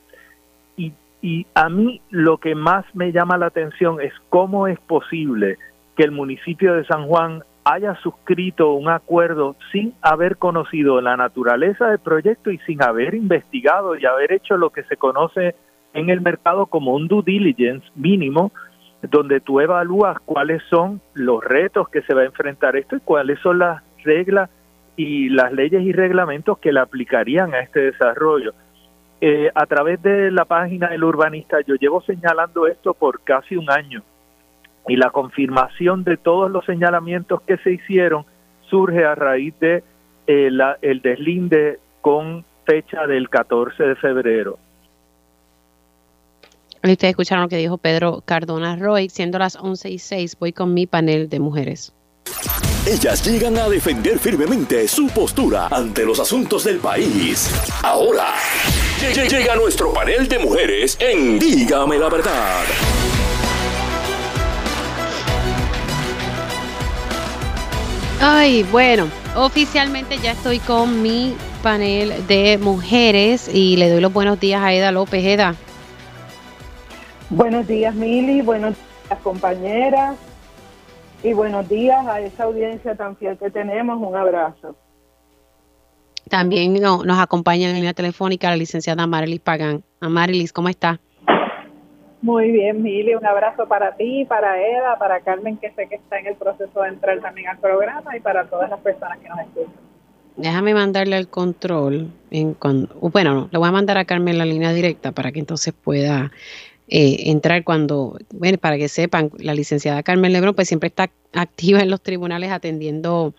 Y, 0.75 0.93
y 1.21 1.45
a 1.55 1.69
mí 1.69 2.01
lo 2.09 2.37
que 2.37 2.55
más 2.55 2.85
me 2.93 3.11
llama 3.11 3.37
la 3.37 3.47
atención 3.47 4.01
es 4.01 4.13
cómo 4.29 4.67
es 4.67 4.79
posible 4.79 5.57
que 5.95 6.03
el 6.03 6.11
municipio 6.11 6.73
de 6.73 6.85
San 6.85 7.07
Juan 7.07 7.43
haya 7.63 7.95
suscrito 8.01 8.73
un 8.73 8.89
acuerdo 8.89 9.55
sin 9.71 9.93
haber 10.01 10.37
conocido 10.37 11.01
la 11.01 11.17
naturaleza 11.17 11.87
del 11.87 11.99
proyecto 11.99 12.51
y 12.51 12.57
sin 12.59 12.81
haber 12.81 13.13
investigado 13.15 13.95
y 13.95 14.05
haber 14.05 14.33
hecho 14.33 14.57
lo 14.57 14.69
que 14.69 14.83
se 14.83 14.97
conoce 14.97 15.55
en 15.93 16.09
el 16.09 16.21
mercado 16.21 16.65
como 16.67 16.93
un 16.93 17.07
due 17.07 17.23
diligence 17.23 17.87
mínimo, 17.95 18.51
donde 19.01 19.39
tú 19.39 19.59
evalúas 19.59 20.17
cuáles 20.25 20.61
son 20.69 21.01
los 21.13 21.43
retos 21.43 21.89
que 21.89 22.01
se 22.01 22.13
va 22.13 22.21
a 22.21 22.25
enfrentar 22.25 22.75
esto 22.75 22.97
y 22.97 22.99
cuáles 22.99 23.39
son 23.39 23.59
las 23.59 23.81
reglas 24.03 24.49
y 24.97 25.29
las 25.29 25.53
leyes 25.53 25.81
y 25.81 25.93
reglamentos 25.93 26.57
que 26.59 26.73
le 26.73 26.81
aplicarían 26.81 27.53
a 27.53 27.61
este 27.61 27.79
desarrollo. 27.79 28.53
Eh, 29.21 29.49
a 29.53 29.65
través 29.65 30.01
de 30.01 30.31
la 30.31 30.45
página 30.45 30.89
del 30.89 31.03
urbanista, 31.03 31.57
yo 31.65 31.75
llevo 31.75 32.01
señalando 32.01 32.67
esto 32.67 32.93
por 32.93 33.21
casi 33.21 33.55
un 33.55 33.69
año 33.69 34.03
y 34.87 34.95
la 34.95 35.09
confirmación 35.09 36.03
de 36.03 36.17
todos 36.17 36.49
los 36.49 36.65
señalamientos 36.65 37.41
que 37.41 37.57
se 37.57 37.71
hicieron 37.71 38.25
surge 38.69 39.05
a 39.05 39.15
raíz 39.15 39.57
de 39.59 39.83
eh, 40.27 40.49
el 40.81 41.01
deslinde 41.01 41.79
con 42.01 42.43
fecha 42.65 43.07
del 43.07 43.29
14 43.29 43.83
de 43.83 43.95
febrero. 43.95 44.57
Ustedes 46.81 47.11
escucharon 47.11 47.43
lo 47.43 47.49
que 47.49 47.57
dijo 47.57 47.77
Pedro 47.77 48.23
Cardona 48.25 48.77
Roy, 48.77 49.09
siendo 49.09 49.37
las 49.37 49.57
11 49.57 49.89
y 49.89 49.99
6, 49.99 50.37
voy 50.39 50.53
con 50.53 50.73
mi 50.73 50.87
panel 50.87 51.27
de 51.27 51.39
mujeres. 51.39 51.91
Ellas 52.87 53.25
llegan 53.25 53.57
a 53.57 53.67
defender 53.67 54.17
firmemente 54.17 54.87
su 54.87 55.07
postura 55.07 55.67
ante 55.67 56.05
los 56.05 56.19
asuntos 56.19 56.63
del 56.63 56.77
país. 56.77 57.51
Ahora, 57.83 58.33
llega 59.13 59.55
nuestro 59.57 59.93
panel 59.93 60.29
de 60.29 60.39
mujeres 60.39 60.97
en 61.01 61.37
Dígame 61.37 61.99
la 61.99 62.09
verdad. 62.09 62.63
Ay, 68.21 68.63
bueno, 68.63 69.09
oficialmente 69.35 70.17
ya 70.17 70.31
estoy 70.31 70.59
con 70.59 71.01
mi 71.01 71.35
panel 71.61 72.25
de 72.27 72.57
mujeres 72.57 73.49
y 73.53 73.75
le 73.75 73.89
doy 73.89 73.99
los 73.99 74.13
buenos 74.13 74.39
días 74.39 74.61
a 74.61 74.73
Eda 74.73 74.91
López. 74.93 75.25
Eda. 75.25 75.55
Buenos 77.29 77.67
días, 77.67 77.93
Mili. 77.93 78.41
Buenos 78.41 78.75
días, 78.75 79.19
compañeras. 79.21 80.17
Y 81.21 81.33
buenos 81.33 81.69
días 81.69 82.07
a 82.07 82.21
esa 82.21 82.45
audiencia 82.45 82.95
tan 82.95 83.15
fiel 83.17 83.37
que 83.37 83.51
tenemos. 83.51 83.99
Un 84.01 84.15
abrazo. 84.15 84.75
También 86.27 86.73
nos 86.73 87.19
acompaña 87.19 87.69
en 87.69 87.75
línea 87.75 87.93
telefónica 87.93 88.49
la 88.49 88.55
licenciada 88.55 89.05
Marilis 89.05 89.41
Pagán. 89.41 89.83
Amarilis, 89.99 90.53
¿cómo 90.53 90.69
está? 90.69 90.99
Muy 92.21 92.51
bien, 92.51 92.81
Mili, 92.81 93.15
un 93.15 93.25
abrazo 93.25 93.67
para 93.67 93.95
ti, 93.95 94.25
para 94.25 94.61
Eda, 94.61 94.97
para 94.97 95.21
Carmen, 95.21 95.57
que 95.57 95.71
sé 95.71 95.87
que 95.87 95.95
está 95.95 96.19
en 96.19 96.27
el 96.27 96.35
proceso 96.35 96.81
de 96.81 96.89
entrar 96.89 97.19
también 97.21 97.47
al 97.47 97.59
programa, 97.59 98.17
y 98.17 98.19
para 98.19 98.45
todas 98.45 98.69
las 98.69 98.79
personas 98.81 99.19
que 99.19 99.29
nos 99.29 99.39
escuchan. 99.39 99.73
Déjame 100.35 100.73
mandarle 100.73 101.15
al 101.15 101.29
control. 101.29 102.11
En 102.31 102.57
bueno, 103.01 103.49
le 103.51 103.57
voy 103.57 103.67
a 103.67 103.71
mandar 103.71 103.97
a 103.97 104.05
Carmen 104.05 104.37
la 104.37 104.45
línea 104.45 104.73
directa 104.73 105.11
para 105.11 105.31
que 105.31 105.39
entonces 105.39 105.73
pueda 105.73 106.31
eh, 106.91 107.29
entrar 107.29 107.63
cuando, 107.63 108.17
bueno, 108.31 108.57
para 108.57 108.77
que 108.77 108.89
sepan, 108.89 109.31
la 109.37 109.53
licenciada 109.53 110.01
Carmen 110.01 110.33
Lebrón 110.33 110.55
pues 110.55 110.67
siempre 110.67 110.87
está 110.87 111.11
activa 111.33 111.81
en 111.81 111.89
los 111.91 112.01
tribunales 112.01 112.51
atendiendo 112.51 113.35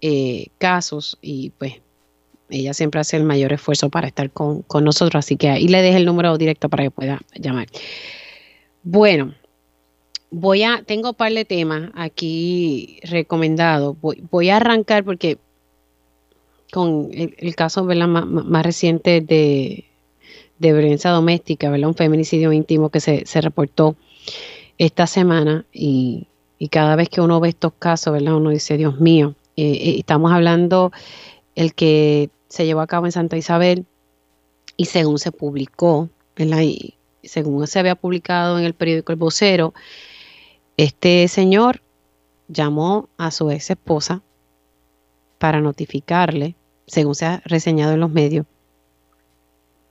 eh, 0.00 0.46
casos 0.56 1.18
y 1.20 1.50
pues 1.50 1.74
ella 2.48 2.72
siempre 2.72 3.00
hace 3.00 3.16
el 3.16 3.24
mayor 3.24 3.52
esfuerzo 3.52 3.90
para 3.90 4.06
estar 4.06 4.30
con, 4.30 4.64
nosotros, 4.82 5.16
así 5.24 5.36
que 5.36 5.50
ahí 5.50 5.68
le 5.68 5.82
deje 5.82 5.98
el 5.98 6.06
número 6.06 6.38
directo 6.38 6.70
para 6.70 6.84
que 6.84 6.90
pueda 6.90 7.20
llamar. 7.34 7.66
Bueno, 8.82 9.34
voy 10.30 10.62
a, 10.62 10.82
tengo 10.86 11.10
un 11.10 11.14
par 11.14 11.32
de 11.32 11.44
temas 11.44 11.90
aquí 11.94 13.00
recomendados. 13.02 13.96
Voy, 14.00 14.48
a 14.48 14.56
arrancar 14.56 15.04
porque 15.04 15.36
con 16.72 17.10
el, 17.12 17.54
caso 17.54 17.84
Más, 17.84 18.64
reciente 18.64 19.20
de, 19.20 19.84
de 20.58 20.72
violencia 20.72 21.10
doméstica, 21.10 21.70
¿verdad? 21.70 21.88
un 21.88 21.94
feminicidio 21.94 22.52
íntimo 22.52 22.90
que 22.90 23.00
se, 23.00 23.40
reportó 23.40 23.96
esta 24.78 25.06
semana 25.06 25.64
y, 25.72 26.26
cada 26.70 26.96
vez 26.96 27.08
que 27.08 27.20
uno 27.20 27.38
ve 27.38 27.50
estos 27.50 27.72
casos, 27.78 28.12
¿verdad? 28.12 28.34
uno 28.34 28.50
dice, 28.50 28.76
Dios 28.76 29.00
mío, 29.00 29.34
eh, 29.56 29.70
eh, 29.70 29.94
estamos 29.98 30.32
hablando 30.32 30.92
el 31.54 31.74
que 31.74 32.30
se 32.48 32.66
llevó 32.66 32.80
a 32.80 32.86
cabo 32.86 33.06
en 33.06 33.12
Santa 33.12 33.36
Isabel 33.36 33.86
y 34.76 34.86
según 34.86 35.18
se 35.18 35.32
publicó, 35.32 36.08
¿verdad? 36.36 36.60
Y 36.62 36.94
según 37.22 37.66
se 37.66 37.78
había 37.78 37.94
publicado 37.94 38.58
en 38.58 38.64
el 38.64 38.74
periódico 38.74 39.12
El 39.12 39.18
Vocero, 39.18 39.74
este 40.76 41.26
señor 41.28 41.82
llamó 42.48 43.08
a 43.18 43.30
su 43.30 43.50
ex 43.50 43.70
esposa 43.70 44.22
para 45.38 45.60
notificarle, 45.60 46.54
según 46.86 47.14
se 47.14 47.26
ha 47.26 47.42
reseñado 47.44 47.92
en 47.92 48.00
los 48.00 48.10
medios, 48.10 48.46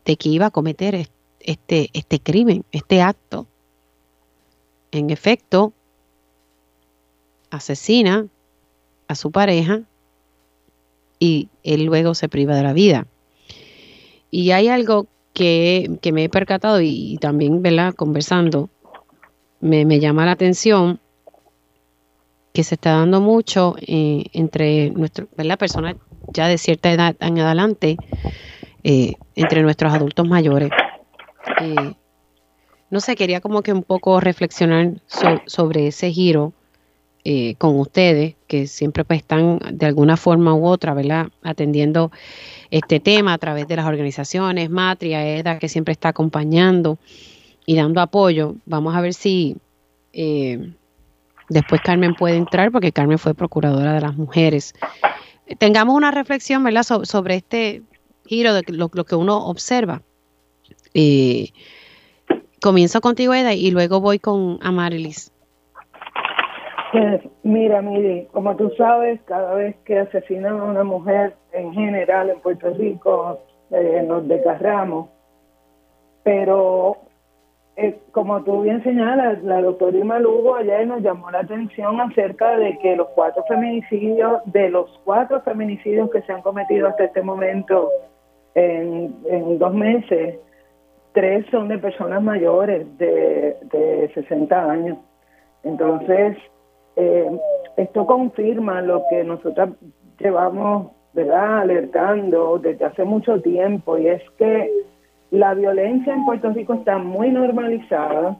de 0.08 0.16
que 0.16 0.30
iba 0.30 0.48
a 0.48 0.52
cometer 0.52 1.10
este, 1.42 1.90
este 1.92 2.20
crimen, 2.20 2.64
este 2.72 3.02
acto. 3.02 3.46
En 4.92 5.10
efecto, 5.10 5.74
asesina 7.52 8.26
a 9.10 9.16
su 9.16 9.32
pareja 9.32 9.82
y 11.20 11.50
él 11.64 11.84
luego 11.84 12.16
se 12.16 12.30
priva 12.30 12.56
de 12.56 12.64
la 12.64 12.72
vida. 12.72 13.06
Y 14.32 14.52
hay 14.52 14.70
algo 14.70 15.08
que, 15.34 16.00
me 16.14 16.24
he 16.24 16.30
percatado 16.30 16.80
y, 16.80 17.18
también, 17.20 17.62
¿verdad? 17.62 17.94
Conversando, 17.94 18.70
me, 19.60 20.00
llama 20.00 20.26
la 20.26 20.32
atención 20.32 21.02
que 22.54 22.64
se 22.64 22.76
está 22.76 22.92
dando 22.92 23.20
mucho 23.20 23.76
eh, 23.82 24.24
entre 24.32 24.90
nuestro, 24.92 25.28
¿verdad? 25.36 25.60
personas 25.60 25.98
ya 26.34 26.48
de 26.48 26.58
cierta 26.58 26.92
edad 26.92 27.16
en 27.20 27.40
adelante 27.40 27.98
eh, 28.90 29.16
entre 29.36 29.64
nuestros 29.64 29.94
adultos 29.94 30.26
mayores. 30.26 30.70
Eh, 31.60 31.94
no 32.90 33.02
sé, 33.02 33.18
quería 33.18 33.42
como 33.42 33.62
que 33.62 33.74
un 33.74 33.84
poco 33.84 34.22
reflexionar 34.22 34.94
sobre 35.46 35.88
ese 35.88 36.10
giro 36.10 36.54
eh, 37.26 37.56
con 37.56 37.78
ustedes, 37.82 38.36
que 38.48 38.66
siempre 38.66 39.04
pues 39.04 39.20
están 39.20 39.60
de 39.74 39.88
alguna 39.88 40.16
forma 40.16 40.54
u 40.54 40.66
otra, 40.66 40.94
¿verdad? 40.94 41.28
Atendiendo 41.44 42.14
este 42.72 43.02
tema 43.02 43.34
a 43.34 43.38
través 43.38 43.68
de 43.68 43.76
las 43.76 43.88
organizaciones, 43.88 44.70
Matria, 44.70 45.28
EDA, 45.28 45.60
que 45.60 45.68
siempre 45.68 45.92
está 45.92 46.08
acompañando 46.08 46.98
y 47.66 47.76
dando 47.76 48.00
apoyo. 48.00 48.56
Vamos 48.66 48.96
a 48.96 49.02
ver 49.02 49.14
si 49.14 49.58
después 51.50 51.82
Carmen 51.84 52.16
puede 52.16 52.38
entrar, 52.38 52.72
porque 52.72 52.94
Carmen 52.94 53.20
fue 53.20 53.34
procuradora 53.34 53.92
de 53.92 54.00
las 54.00 54.16
mujeres. 54.16 54.74
Tengamos 55.58 55.94
una 55.94 56.12
reflexión, 56.12 56.64
¿verdad?, 56.64 56.84
sobre 56.84 57.36
este 57.36 57.84
giro 58.28 58.54
de 58.54 58.64
lo, 58.68 58.90
que 58.90 59.16
uno 59.16 59.48
observa. 59.48 60.02
Comienzo 62.62 63.02
contigo, 63.02 63.34
Eda, 63.34 63.54
y 63.54 63.70
luego 63.72 64.02
voy 64.02 64.20
con 64.20 64.58
Amarilis. 64.62 65.32
Pues 66.92 67.22
mira, 67.44 67.82
Miri, 67.82 68.28
como 68.32 68.56
tú 68.56 68.72
sabes, 68.78 69.22
cada 69.26 69.54
vez 69.54 69.76
que 69.86 70.00
asesinan 70.00 70.60
a 70.60 70.64
una 70.64 70.84
mujer 70.84 71.36
en 71.52 71.74
general 71.74 72.30
en 72.30 72.40
Puerto 72.40 72.72
Rico, 72.72 73.40
eh, 73.72 74.04
nos 74.08 74.28
desgarramos. 74.28 75.10
Pero, 76.24 76.98
eh, 77.76 78.00
como 78.12 78.44
tú 78.44 78.62
bien 78.62 78.82
señalas, 78.84 79.44
la 79.44 79.62
doctora 79.62 79.98
Irma 79.98 80.18
Lugo 80.18 80.56
ayer 80.56 80.88
nos 80.88 81.02
llamó 81.02 81.30
la 81.30 81.40
atención 81.40 82.02
acerca 82.02 82.58
de 82.58 82.80
que 82.80 82.96
los 82.96 83.10
cuatro 83.10 83.44
feminicidios, 83.48 84.42
de 84.46 84.70
los 84.70 84.90
cuatro 85.04 85.42
feminicidios 85.42 86.10
que 86.10 86.22
se 86.24 86.32
han 86.32 86.42
cometido 86.42 86.88
hasta 86.88 87.04
este 87.04 87.22
momento 87.22 87.90
en, 88.58 89.60
dos 89.60 89.74
meses, 89.74 90.40
tres 91.14 91.46
son 91.52 91.68
de 91.68 91.78
personas 91.78 92.22
mayores 92.24 92.86
de, 92.98 93.56
de 93.72 94.12
60 94.14 94.72
años. 94.72 94.98
Entonces, 95.64 96.38
eh, 96.96 97.30
esto 97.78 98.06
confirma 98.08 98.82
lo 98.82 99.04
que 99.10 99.24
nosotros 99.24 99.70
llevamos 100.20 100.92
¿verdad? 101.14 101.60
alertando 101.60 102.58
desde 102.58 102.86
hace 102.86 103.04
mucho 103.04 103.42
tiempo 103.42 103.98
y 103.98 104.08
es 104.08 104.24
que 104.38 104.72
la 105.30 105.54
violencia 105.54 106.14
en 106.14 106.26
Puerto 106.26 106.50
Rico 106.50 106.74
está 106.74 106.98
muy 106.98 107.30
normalizada, 107.30 108.38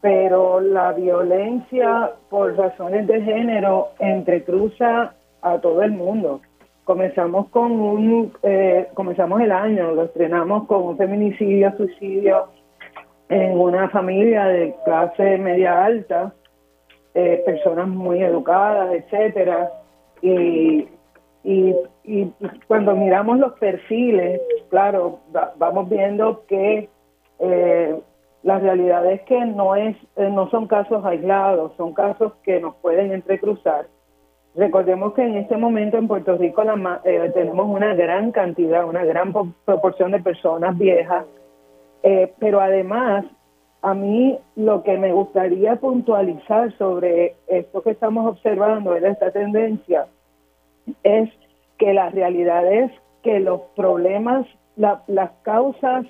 pero 0.00 0.60
la 0.60 0.92
violencia 0.92 2.12
por 2.28 2.56
razones 2.56 3.06
de 3.06 3.20
género 3.20 3.90
entrecruza 4.00 5.14
a 5.42 5.58
todo 5.58 5.82
el 5.82 5.92
mundo 5.92 6.40
comenzamos 6.84 7.48
con 7.50 7.72
un 7.72 8.32
eh, 8.42 8.88
comenzamos 8.94 9.40
el 9.40 9.52
año 9.52 9.92
lo 9.92 10.04
estrenamos 10.04 10.66
con 10.66 10.82
un 10.82 10.96
feminicidio 10.96 11.72
suicidio 11.76 12.48
en 13.28 13.58
una 13.58 13.88
familia 13.90 14.46
de 14.46 14.74
clase 14.84 15.38
media 15.38 15.84
alta 15.84 16.34
eh, 17.14 17.42
personas 17.44 17.88
muy 17.88 18.22
educadas 18.22 18.92
etcétera. 18.94 19.70
Y, 20.22 20.88
y, 21.44 21.74
y, 22.04 22.32
cuando 22.68 22.94
miramos 22.94 23.38
los 23.38 23.52
perfiles 23.54 24.40
claro 24.70 25.20
vamos 25.56 25.88
viendo 25.88 26.44
que 26.46 26.88
eh, 27.38 28.00
la 28.42 28.58
realidad 28.58 29.10
es 29.10 29.20
que 29.22 29.44
no 29.44 29.76
es 29.76 29.96
no 30.16 30.50
son 30.50 30.66
casos 30.66 31.04
aislados 31.04 31.72
son 31.76 31.92
casos 31.94 32.32
que 32.42 32.60
nos 32.60 32.74
pueden 32.76 33.12
entrecruzar 33.12 33.86
Recordemos 34.54 35.14
que 35.14 35.22
en 35.22 35.36
este 35.36 35.56
momento 35.56 35.96
en 35.96 36.08
Puerto 36.08 36.36
Rico 36.36 36.62
eh, 37.04 37.30
tenemos 37.32 37.66
una 37.68 37.94
gran 37.94 38.32
cantidad, 38.32 38.86
una 38.86 39.04
gran 39.04 39.32
proporción 39.64 40.10
de 40.10 40.20
personas 40.20 40.76
viejas, 40.76 41.24
eh, 42.02 42.32
pero 42.38 42.60
además 42.60 43.24
a 43.80 43.94
mí 43.94 44.38
lo 44.54 44.82
que 44.82 44.98
me 44.98 45.12
gustaría 45.12 45.76
puntualizar 45.76 46.76
sobre 46.76 47.36
esto 47.46 47.82
que 47.82 47.90
estamos 47.90 48.26
observando, 48.26 48.94
en 48.94 49.06
esta 49.06 49.30
tendencia, 49.30 50.06
es 51.02 51.30
que 51.78 51.94
la 51.94 52.10
realidad 52.10 52.70
es 52.70 52.92
que 53.22 53.40
los 53.40 53.62
problemas, 53.74 54.46
las 54.76 55.30
causas 55.42 56.04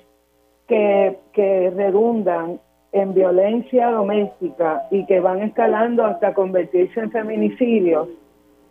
que, 0.67 1.17
que 1.31 1.71
redundan 1.75 2.59
en 2.91 3.13
violencia 3.13 3.89
doméstica 3.89 4.83
y 4.91 5.05
que 5.05 5.19
van 5.19 5.41
escalando 5.41 6.05
hasta 6.05 6.33
convertirse 6.33 6.99
en 6.99 7.11
feminicidios, 7.11 8.09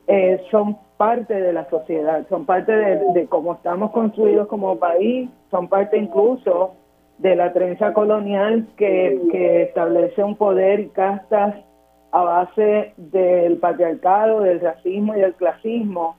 eh, 0.06 0.42
son 0.50 0.78
parte 0.96 1.34
de 1.34 1.52
la 1.52 1.68
sociedad, 1.68 2.26
son 2.28 2.44
parte 2.44 2.72
de, 2.72 3.26
cómo 3.26 3.54
estamos 3.54 3.90
construidos 3.92 4.48
como 4.48 4.78
país, 4.78 5.28
son 5.50 5.68
parte 5.68 5.96
incluso 5.96 6.74
de 7.18 7.36
la 7.36 7.52
trenza 7.52 7.92
colonial 7.92 8.66
que, 8.76 9.62
establece 9.62 10.22
un 10.22 10.36
poder 10.36 10.80
y 10.80 10.88
castas 10.88 11.56
a 12.10 12.22
base 12.22 12.94
del 12.96 13.56
patriarcado, 13.58 14.40
del 14.40 14.60
racismo 14.60 15.16
y 15.16 15.20
del 15.20 15.34
clasismo, 15.34 16.16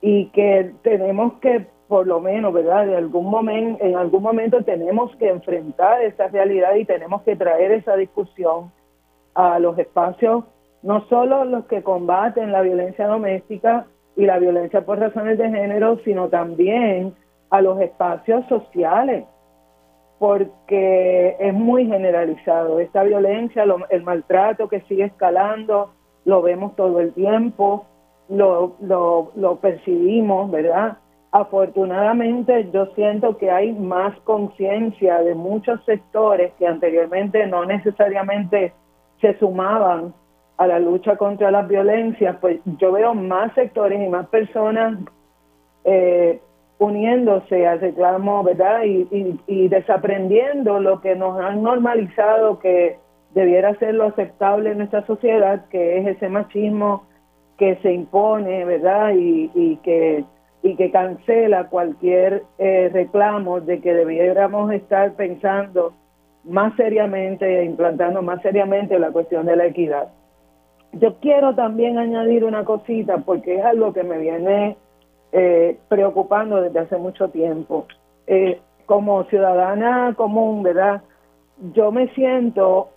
y 0.00 0.26
que 0.26 0.72
tenemos 0.82 1.34
que, 1.40 1.66
por 1.88 2.06
lo 2.06 2.20
menos, 2.20 2.52
¿verdad? 2.52 2.86
De 2.86 2.96
algún 2.96 3.30
momento, 3.30 3.84
en 3.84 3.96
algún 3.96 4.22
momento 4.22 4.62
tenemos 4.64 5.14
que 5.16 5.28
enfrentar 5.28 6.02
esa 6.02 6.28
realidad 6.28 6.74
y 6.74 6.84
tenemos 6.84 7.22
que 7.22 7.36
traer 7.36 7.72
esa 7.72 7.96
discusión 7.96 8.70
a 9.34 9.58
los 9.58 9.78
espacios 9.78 10.44
no 10.82 11.06
solo 11.08 11.44
los 11.44 11.66
que 11.66 11.82
combaten 11.82 12.52
la 12.52 12.62
violencia 12.62 13.06
doméstica 13.06 13.86
y 14.16 14.26
la 14.26 14.38
violencia 14.38 14.84
por 14.84 14.98
razones 14.98 15.38
de 15.38 15.50
género, 15.50 15.98
sino 16.04 16.28
también 16.28 17.14
a 17.50 17.60
los 17.60 17.80
espacios 17.80 18.46
sociales, 18.48 19.24
porque 20.18 21.36
es 21.38 21.54
muy 21.54 21.86
generalizado. 21.86 22.80
Esta 22.80 23.02
violencia, 23.02 23.64
el 23.90 24.02
maltrato 24.02 24.68
que 24.68 24.80
sigue 24.82 25.04
escalando, 25.04 25.90
lo 26.24 26.42
vemos 26.42 26.76
todo 26.76 27.00
el 27.00 27.12
tiempo, 27.12 27.86
lo, 28.28 28.76
lo, 28.80 29.32
lo 29.34 29.56
percibimos, 29.56 30.50
¿verdad? 30.50 30.98
Afortunadamente 31.32 32.70
yo 32.72 32.86
siento 32.94 33.36
que 33.36 33.50
hay 33.50 33.72
más 33.72 34.18
conciencia 34.20 35.18
de 35.22 35.34
muchos 35.34 35.84
sectores 35.84 36.52
que 36.58 36.66
anteriormente 36.66 37.46
no 37.46 37.64
necesariamente 37.64 38.72
se 39.20 39.38
sumaban 39.38 40.12
a 40.60 40.66
la 40.66 40.78
lucha 40.78 41.16
contra 41.16 41.50
las 41.50 41.66
violencias, 41.66 42.36
pues 42.38 42.60
yo 42.78 42.92
veo 42.92 43.14
más 43.14 43.50
sectores 43.54 43.98
y 43.98 44.10
más 44.10 44.26
personas 44.26 44.98
eh, 45.84 46.38
uniéndose 46.78 47.66
al 47.66 47.80
reclamo, 47.80 48.44
¿verdad? 48.44 48.82
Y, 48.84 49.38
y, 49.46 49.68
desaprendiendo 49.68 50.78
lo 50.78 51.00
que 51.00 51.16
nos 51.16 51.40
han 51.40 51.62
normalizado 51.62 52.58
que 52.58 52.98
debiera 53.32 53.74
ser 53.76 53.94
lo 53.94 54.04
aceptable 54.04 54.72
en 54.72 54.78
nuestra 54.78 55.06
sociedad, 55.06 55.64
que 55.70 55.96
es 55.96 56.08
ese 56.08 56.28
machismo 56.28 57.06
que 57.56 57.76
se 57.76 57.94
impone, 57.94 58.66
¿verdad? 58.66 59.14
Y, 59.14 59.50
y 59.54 59.76
que 59.76 60.26
y 60.62 60.76
que 60.76 60.90
cancela 60.90 61.70
cualquier 61.70 62.42
eh, 62.58 62.90
reclamo 62.92 63.62
de 63.62 63.80
que 63.80 63.94
debiéramos 63.94 64.70
estar 64.74 65.14
pensando 65.14 65.94
más 66.44 66.76
seriamente, 66.76 67.64
implantando 67.64 68.20
más 68.20 68.42
seriamente 68.42 68.98
la 68.98 69.10
cuestión 69.10 69.46
de 69.46 69.56
la 69.56 69.64
equidad. 69.64 70.08
Yo 70.92 71.16
quiero 71.20 71.54
también 71.54 71.98
añadir 71.98 72.44
una 72.44 72.64
cosita 72.64 73.18
porque 73.18 73.56
es 73.56 73.64
algo 73.64 73.92
que 73.92 74.02
me 74.02 74.18
viene 74.18 74.76
eh, 75.32 75.78
preocupando 75.88 76.60
desde 76.60 76.80
hace 76.80 76.96
mucho 76.96 77.28
tiempo. 77.28 77.86
Eh, 78.26 78.60
como 78.86 79.22
ciudadana 79.24 80.14
común, 80.16 80.64
¿verdad? 80.64 81.02
Yo 81.74 81.92
me 81.92 82.08
siento 82.14 82.88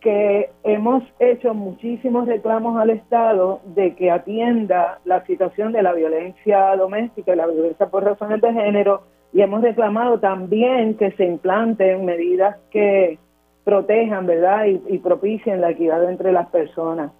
que 0.00 0.50
hemos 0.62 1.02
hecho 1.18 1.54
muchísimos 1.54 2.28
reclamos 2.28 2.78
al 2.78 2.90
Estado 2.90 3.60
de 3.64 3.94
que 3.96 4.10
atienda 4.10 5.00
la 5.04 5.24
situación 5.24 5.72
de 5.72 5.82
la 5.82 5.94
violencia 5.94 6.76
doméstica 6.76 7.32
y 7.32 7.36
la 7.36 7.46
violencia 7.46 7.86
por 7.86 8.04
razones 8.04 8.40
de 8.42 8.52
género 8.52 9.02
y 9.32 9.40
hemos 9.40 9.62
reclamado 9.62 10.20
también 10.20 10.96
que 10.96 11.10
se 11.12 11.24
implanten 11.24 12.04
medidas 12.04 12.56
que 12.70 13.18
protejan, 13.64 14.26
¿verdad? 14.26 14.66
Y, 14.66 14.98
propicien 14.98 15.60
la 15.60 15.70
equidad 15.70 16.08
entre 16.08 16.30
las 16.32 16.48
personas. 16.50 17.10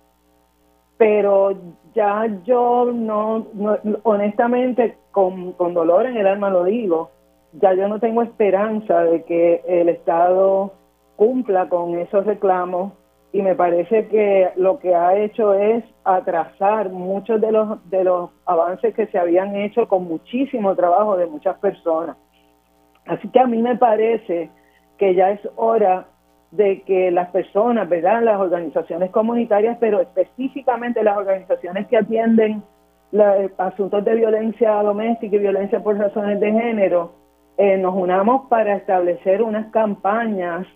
Pero 0.96 1.52
ya 1.94 2.26
yo 2.44 2.90
no, 2.92 3.46
honestamente, 4.02 4.96
con, 5.10 5.52
con 5.52 5.74
dolor 5.74 6.06
en 6.06 6.16
el 6.16 6.26
alma 6.26 6.50
lo 6.50 6.64
digo, 6.64 7.10
ya 7.52 7.72
yo 7.74 7.88
no 7.88 8.00
tengo 8.00 8.22
esperanza 8.22 9.04
de 9.04 9.24
que 9.24 9.62
el 9.66 9.88
Estado 9.88 10.72
cumpla 11.16 11.68
con 11.68 11.98
esos 11.98 12.26
reclamos 12.26 12.92
y 13.32 13.42
me 13.42 13.54
parece 13.54 14.06
que 14.08 14.50
lo 14.56 14.78
que 14.78 14.94
ha 14.94 15.16
hecho 15.16 15.54
es 15.54 15.84
atrasar 16.04 16.90
muchos 16.90 17.40
de 17.40 17.50
los 17.50 17.90
de 17.90 18.04
los 18.04 18.30
avances 18.46 18.94
que 18.94 19.06
se 19.08 19.18
habían 19.18 19.56
hecho 19.56 19.88
con 19.88 20.04
muchísimo 20.04 20.74
trabajo 20.76 21.16
de 21.16 21.26
muchas 21.26 21.58
personas. 21.58 22.16
Así 23.06 23.28
que 23.28 23.40
a 23.40 23.46
mí 23.46 23.60
me 23.60 23.76
parece 23.76 24.50
que 24.98 25.14
ya 25.14 25.30
es 25.30 25.40
hora 25.56 26.06
de 26.56 26.82
que 26.82 27.10
las 27.10 27.30
personas, 27.30 27.88
¿verdad? 27.88 28.22
Las 28.22 28.40
organizaciones 28.40 29.10
comunitarias, 29.10 29.76
pero 29.80 30.00
específicamente 30.00 31.02
las 31.02 31.16
organizaciones 31.16 31.86
que 31.88 31.96
atienden 31.96 32.62
los 33.12 33.50
asuntos 33.58 34.04
de 34.04 34.14
violencia 34.14 34.72
doméstica 34.82 35.36
y 35.36 35.38
violencia 35.38 35.82
por 35.82 35.96
razones 35.96 36.40
de 36.40 36.52
género, 36.52 37.12
eh, 37.56 37.76
nos 37.76 37.94
unamos 37.94 38.48
para 38.48 38.76
establecer 38.76 39.42
unas 39.42 39.66
campañas 39.70 40.66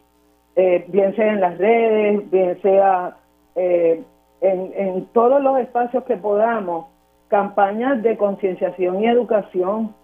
eh, 0.55 0.85
bien 0.89 1.15
sea 1.15 1.33
en 1.33 1.41
las 1.41 1.57
redes, 1.59 2.31
bien 2.31 2.61
sea 2.63 3.17
eh, 3.55 4.03
en, 4.41 5.07
todos 5.13 5.41
los 5.41 5.59
espacios 5.61 6.03
que 6.05 6.17
podamos, 6.17 6.87
campañas 7.29 8.03
de 8.03 8.17
concienciación 8.17 9.01
y 9.01 9.07
educación, 9.07 9.95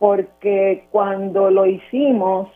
porque 0.00 0.86
cuando 0.90 1.50
lo 1.50 1.66
hicimos 1.66 2.48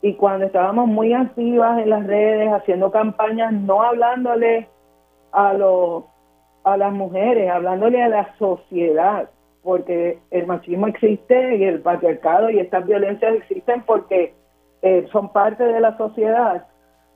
y 0.00 0.14
cuando 0.14 0.46
estábamos 0.46 0.86
muy 0.86 1.12
activas 1.12 1.80
en 1.80 1.90
las 1.90 2.06
redes, 2.06 2.52
haciendo 2.52 2.90
campañas, 2.90 3.52
no 3.52 3.82
hablándole 3.82 4.68
a, 5.32 5.52
los, 5.54 6.04
a 6.64 6.76
las 6.76 6.92
mujeres, 6.92 7.50
hablándole 7.50 8.02
a 8.02 8.08
la 8.08 8.34
sociedad, 8.38 9.28
porque 9.62 10.18
el 10.30 10.46
machismo 10.46 10.86
existe 10.86 11.56
y 11.56 11.64
el 11.64 11.80
patriarcado 11.80 12.48
y 12.50 12.60
estas 12.60 12.86
violencias 12.86 13.34
existen 13.34 13.82
porque 13.82 14.34
eh, 14.82 15.06
son 15.10 15.32
parte 15.32 15.64
de 15.64 15.80
la 15.80 15.96
sociedad. 15.96 16.66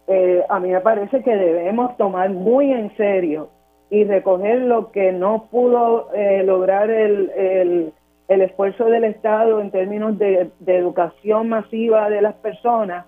Eh, 0.08 0.44
a 0.48 0.58
mí 0.58 0.70
me 0.70 0.80
parece 0.80 1.22
que 1.22 1.36
debemos 1.36 1.96
tomar 1.96 2.30
muy 2.30 2.72
en 2.72 2.94
serio 2.96 3.50
y 3.90 4.04
recoger 4.04 4.62
lo 4.62 4.90
que 4.90 5.12
no 5.12 5.48
pudo 5.50 6.12
eh, 6.14 6.42
lograr 6.44 6.90
el, 6.90 7.30
el, 7.36 7.92
el, 8.34 8.42
esfuerzo 8.42 8.84
del 8.86 9.04
Estado 9.04 9.60
en 9.60 9.70
términos 9.70 10.18
de, 10.18 10.50
educación 10.66 11.48
masiva 11.48 12.08
de 12.10 12.22
las 12.22 12.34
personas, 12.34 13.06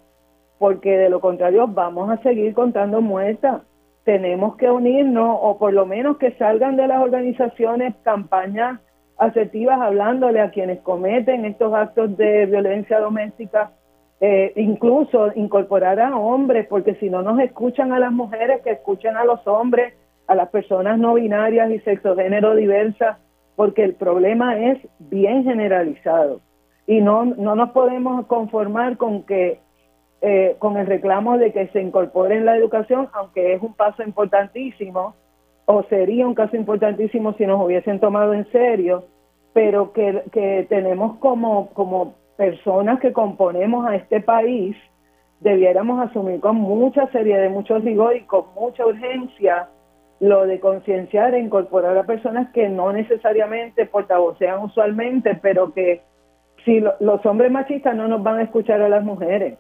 porque 0.59 0.97
de 0.97 1.09
lo 1.09 1.21
contrario 1.21 1.67
vamos 1.67 2.11
a 2.11 2.23
seguir 2.23 2.55
contando 2.55 3.01
muertas. 3.01 3.63
Tenemos 4.05 4.57
que 4.57 4.71
unirnos 4.71 5.39
o 5.41 5.59
por 5.59 5.73
lo 5.73 5.87
menos 5.87 6.19
que 6.19 6.33
salgan 6.33 6.77
de 6.77 6.87
las 6.87 7.03
organizaciones 7.03 7.95
campañas 8.03 8.81
asertivas 9.17 9.81
hablándole 9.81 10.41
a 10.41 10.51
quienes 10.51 10.81
cometen 10.81 11.45
estos 11.45 11.73
actos 11.73 12.17
de 12.17 12.47
violencia 12.47 12.99
doméstica 12.99 13.71
eh, 14.21 14.53
incluso 14.57 15.33
incorporar 15.35 16.01
a 16.01 16.17
hombres, 16.17 16.67
porque 16.69 16.95
si 16.95 17.11
no 17.11 17.23
nos 17.23 17.39
escuchan 17.41 17.93
a 17.93 17.99
las 17.99 18.13
mujeres, 18.13 18.63
que 18.63 18.71
escuchen 18.71 19.17
a 19.17 19.25
los 19.25 19.47
hombres, 19.47 19.93
a 20.27 20.35
las 20.35 20.49
personas 20.49 20.99
no 20.99 21.15
binarias 21.15 21.71
y 21.71 21.81
sexogénero 21.81 22.55
diversas, 22.55 23.19
porque 23.57 23.85
el 23.85 23.95
problema 23.95 24.59
es 24.59 24.79
bien 24.99 25.45
generalizado. 25.45 26.41
Y 26.87 27.01
no, 27.01 27.25
no 27.25 27.55
nos 27.55 27.71
podemos 27.71 28.27
conformar 28.27 28.97
con 28.97 29.23
que 29.23 29.61
eh, 30.21 30.57
con 30.59 30.79
el 30.79 30.87
reclamo 30.87 31.37
de 31.37 31.53
que 31.53 31.69
se 31.69 31.83
incorpore 31.83 32.37
en 32.37 32.47
la 32.47 32.57
educación, 32.57 33.09
aunque 33.13 33.55
es 33.55 33.63
un 33.63 33.75
paso 33.75 34.03
importantísimo, 34.03 35.15
o 35.67 35.83
sería 35.85 36.27
un 36.27 36.35
caso 36.35 36.57
importantísimo 36.57 37.35
si 37.35 37.47
nos 37.47 37.63
hubiesen 37.63 38.01
tomado 38.01 38.33
en 38.33 38.51
serio, 38.51 39.05
pero 39.53 39.93
que, 39.93 40.23
que 40.33 40.67
tenemos 40.69 41.19
como, 41.19 41.69
como 41.75 42.15
personas 42.37 43.01
que 43.01 43.13
componemos 43.13 43.87
a 43.87 43.97
este 43.97 44.21
país 44.21 44.77
debiéramos 45.41 46.09
asumir 46.09 46.41
con 46.41 46.57
mucha 46.57 47.07
seriedad, 47.09 47.51
mucho 47.51 47.79
rigor 47.79 48.17
y 48.17 48.23
con 48.23 48.47
mucha 48.55 48.87
urgencia 48.87 49.69
lo 50.21 50.47
de 50.47 50.61
concienciar 50.61 51.35
e 51.35 51.41
incorporar 51.41 51.97
a 51.99 52.05
personas 52.05 52.51
que 52.53 52.69
no 52.69 52.93
necesariamente 52.93 53.87
portavocean 53.87 54.63
usualmente, 54.63 55.39
pero 55.41 55.73
que 55.73 56.03
si 56.65 56.81
los 57.01 57.27
hombres 57.27 57.51
machistas 57.51 57.95
no 57.95 58.09
nos 58.09 58.23
van 58.23 58.39
a 58.39 58.43
escuchar 58.43 58.81
a 58.81 58.89
las 58.89 59.05
mujeres, 59.05 59.59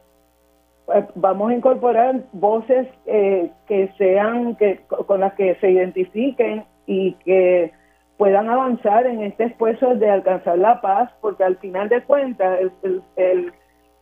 pues 0.87 1.05
vamos 1.15 1.51
a 1.51 1.55
incorporar 1.55 2.23
voces 2.33 2.89
eh, 3.07 3.51
que 3.67 3.91
sean, 3.99 4.57
que 4.57 4.81
con 4.87 5.21
las 5.21 5.35
que 5.35 5.55
se 5.57 5.71
identifiquen 5.71 6.65
y 6.87 7.13
que 7.25 7.73
puedan 8.17 8.49
avanzar 8.49 9.07
en 9.07 9.23
este 9.23 9.45
esfuerzo 9.45 9.95
de 9.97 10.11
alcanzar 10.11 10.59
la 10.59 10.81
paz, 10.81 11.11
porque 11.21 11.45
al 11.45 11.57
final 11.57 11.89
de 11.89 12.03
cuentas 12.05 12.61
el, 12.61 13.03
el, 13.17 13.53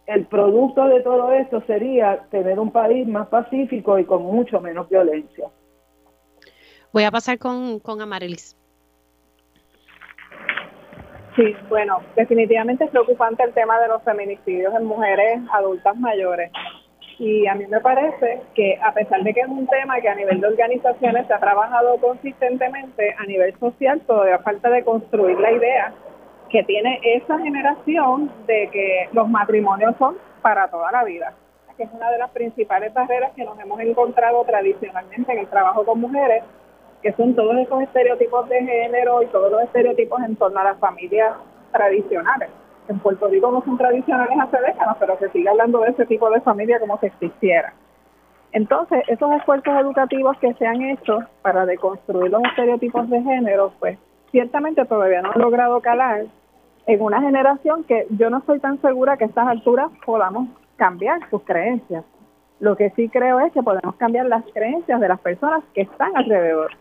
el, 0.06 0.26
producto 0.26 0.86
de 0.86 1.00
todo 1.00 1.32
esto 1.32 1.62
sería 1.66 2.26
tener 2.30 2.58
un 2.58 2.70
país 2.70 3.06
más 3.06 3.28
pacífico 3.28 3.98
y 3.98 4.04
con 4.04 4.22
mucho 4.24 4.60
menos 4.60 4.88
violencia. 4.88 5.48
Voy 6.92 7.04
a 7.04 7.10
pasar 7.10 7.38
con, 7.38 7.80
con. 7.80 7.98
Sí, 11.36 11.56
bueno, 11.70 12.00
definitivamente 12.14 12.84
es 12.84 12.90
preocupante 12.90 13.42
el 13.42 13.54
tema 13.54 13.80
de 13.80 13.88
los 13.88 14.02
feminicidios 14.02 14.74
en 14.74 14.84
mujeres 14.84 15.40
adultas 15.52 15.96
mayores. 15.96 16.52
Y 17.18 17.46
a 17.46 17.54
mí 17.54 17.66
me 17.66 17.80
parece 17.80 18.42
que 18.54 18.78
a 18.82 18.92
pesar 18.92 19.22
de 19.22 19.32
que 19.32 19.40
es 19.40 19.48
un 19.48 19.66
tema 19.68 20.00
que 20.00 20.08
a 20.08 20.14
nivel 20.14 20.40
de 20.40 20.48
organizaciones 20.48 21.26
se 21.26 21.32
ha 21.32 21.40
trabajado 21.40 21.96
consistentemente, 21.98 23.14
a 23.18 23.24
nivel 23.24 23.58
social 23.58 24.00
todavía 24.06 24.40
falta 24.40 24.68
de 24.68 24.84
construir 24.84 25.38
la 25.38 25.52
idea 25.52 25.94
que 26.50 26.62
tiene 26.64 27.00
esa 27.02 27.38
generación 27.38 28.30
de 28.46 28.68
que 28.70 29.08
los 29.12 29.28
matrimonios 29.28 29.94
son 29.98 30.16
para 30.42 30.68
toda 30.68 30.92
la 30.92 31.04
vida, 31.04 31.32
que 31.78 31.84
es 31.84 31.90
una 31.92 32.10
de 32.10 32.18
las 32.18 32.30
principales 32.30 32.92
barreras 32.92 33.32
que 33.34 33.44
nos 33.44 33.58
hemos 33.58 33.80
encontrado 33.80 34.44
tradicionalmente 34.44 35.32
en 35.32 35.38
el 35.38 35.46
trabajo 35.46 35.86
con 35.86 36.00
mujeres, 36.00 36.44
que 37.02 37.12
son 37.12 37.34
todos 37.34 37.56
esos 37.56 37.82
estereotipos 37.82 38.48
de 38.48 38.60
género 38.60 39.22
y 39.22 39.26
todos 39.26 39.50
los 39.50 39.62
estereotipos 39.62 40.22
en 40.22 40.36
torno 40.36 40.60
a 40.60 40.64
las 40.64 40.78
familias 40.78 41.34
tradicionales 41.72 42.50
en 42.88 42.98
Puerto 42.98 43.28
Rico 43.28 43.50
no 43.50 43.62
son 43.64 43.78
tradicionales 43.78 44.38
hace 44.40 44.60
décadas, 44.60 44.96
pero 44.98 45.18
se 45.18 45.30
sigue 45.30 45.48
hablando 45.48 45.80
de 45.80 45.90
ese 45.90 46.06
tipo 46.06 46.30
de 46.30 46.40
familia 46.40 46.80
como 46.80 46.98
si 46.98 47.06
existiera. 47.06 47.72
Entonces, 48.52 49.02
esos 49.08 49.32
esfuerzos 49.32 49.74
educativos 49.80 50.36
que 50.38 50.52
se 50.54 50.66
han 50.66 50.82
hecho 50.82 51.20
para 51.40 51.64
deconstruir 51.64 52.30
los 52.30 52.42
estereotipos 52.44 53.08
de 53.08 53.22
género, 53.22 53.72
pues 53.78 53.98
ciertamente 54.30 54.84
todavía 54.84 55.22
no 55.22 55.32
han 55.32 55.40
logrado 55.40 55.80
calar 55.80 56.26
en 56.86 57.00
una 57.00 57.22
generación 57.22 57.84
que 57.84 58.06
yo 58.10 58.28
no 58.28 58.38
estoy 58.38 58.60
tan 58.60 58.80
segura 58.82 59.16
que 59.16 59.24
a 59.24 59.28
estas 59.28 59.46
alturas 59.46 59.90
podamos 60.04 60.48
cambiar 60.76 61.20
sus 61.30 61.42
creencias. 61.44 62.04
Lo 62.60 62.76
que 62.76 62.90
sí 62.90 63.08
creo 63.08 63.40
es 63.40 63.52
que 63.52 63.62
podemos 63.62 63.94
cambiar 63.96 64.26
las 64.26 64.44
creencias 64.52 65.00
de 65.00 65.08
las 65.08 65.20
personas 65.20 65.64
que 65.74 65.82
están 65.82 66.16
alrededor 66.16 66.72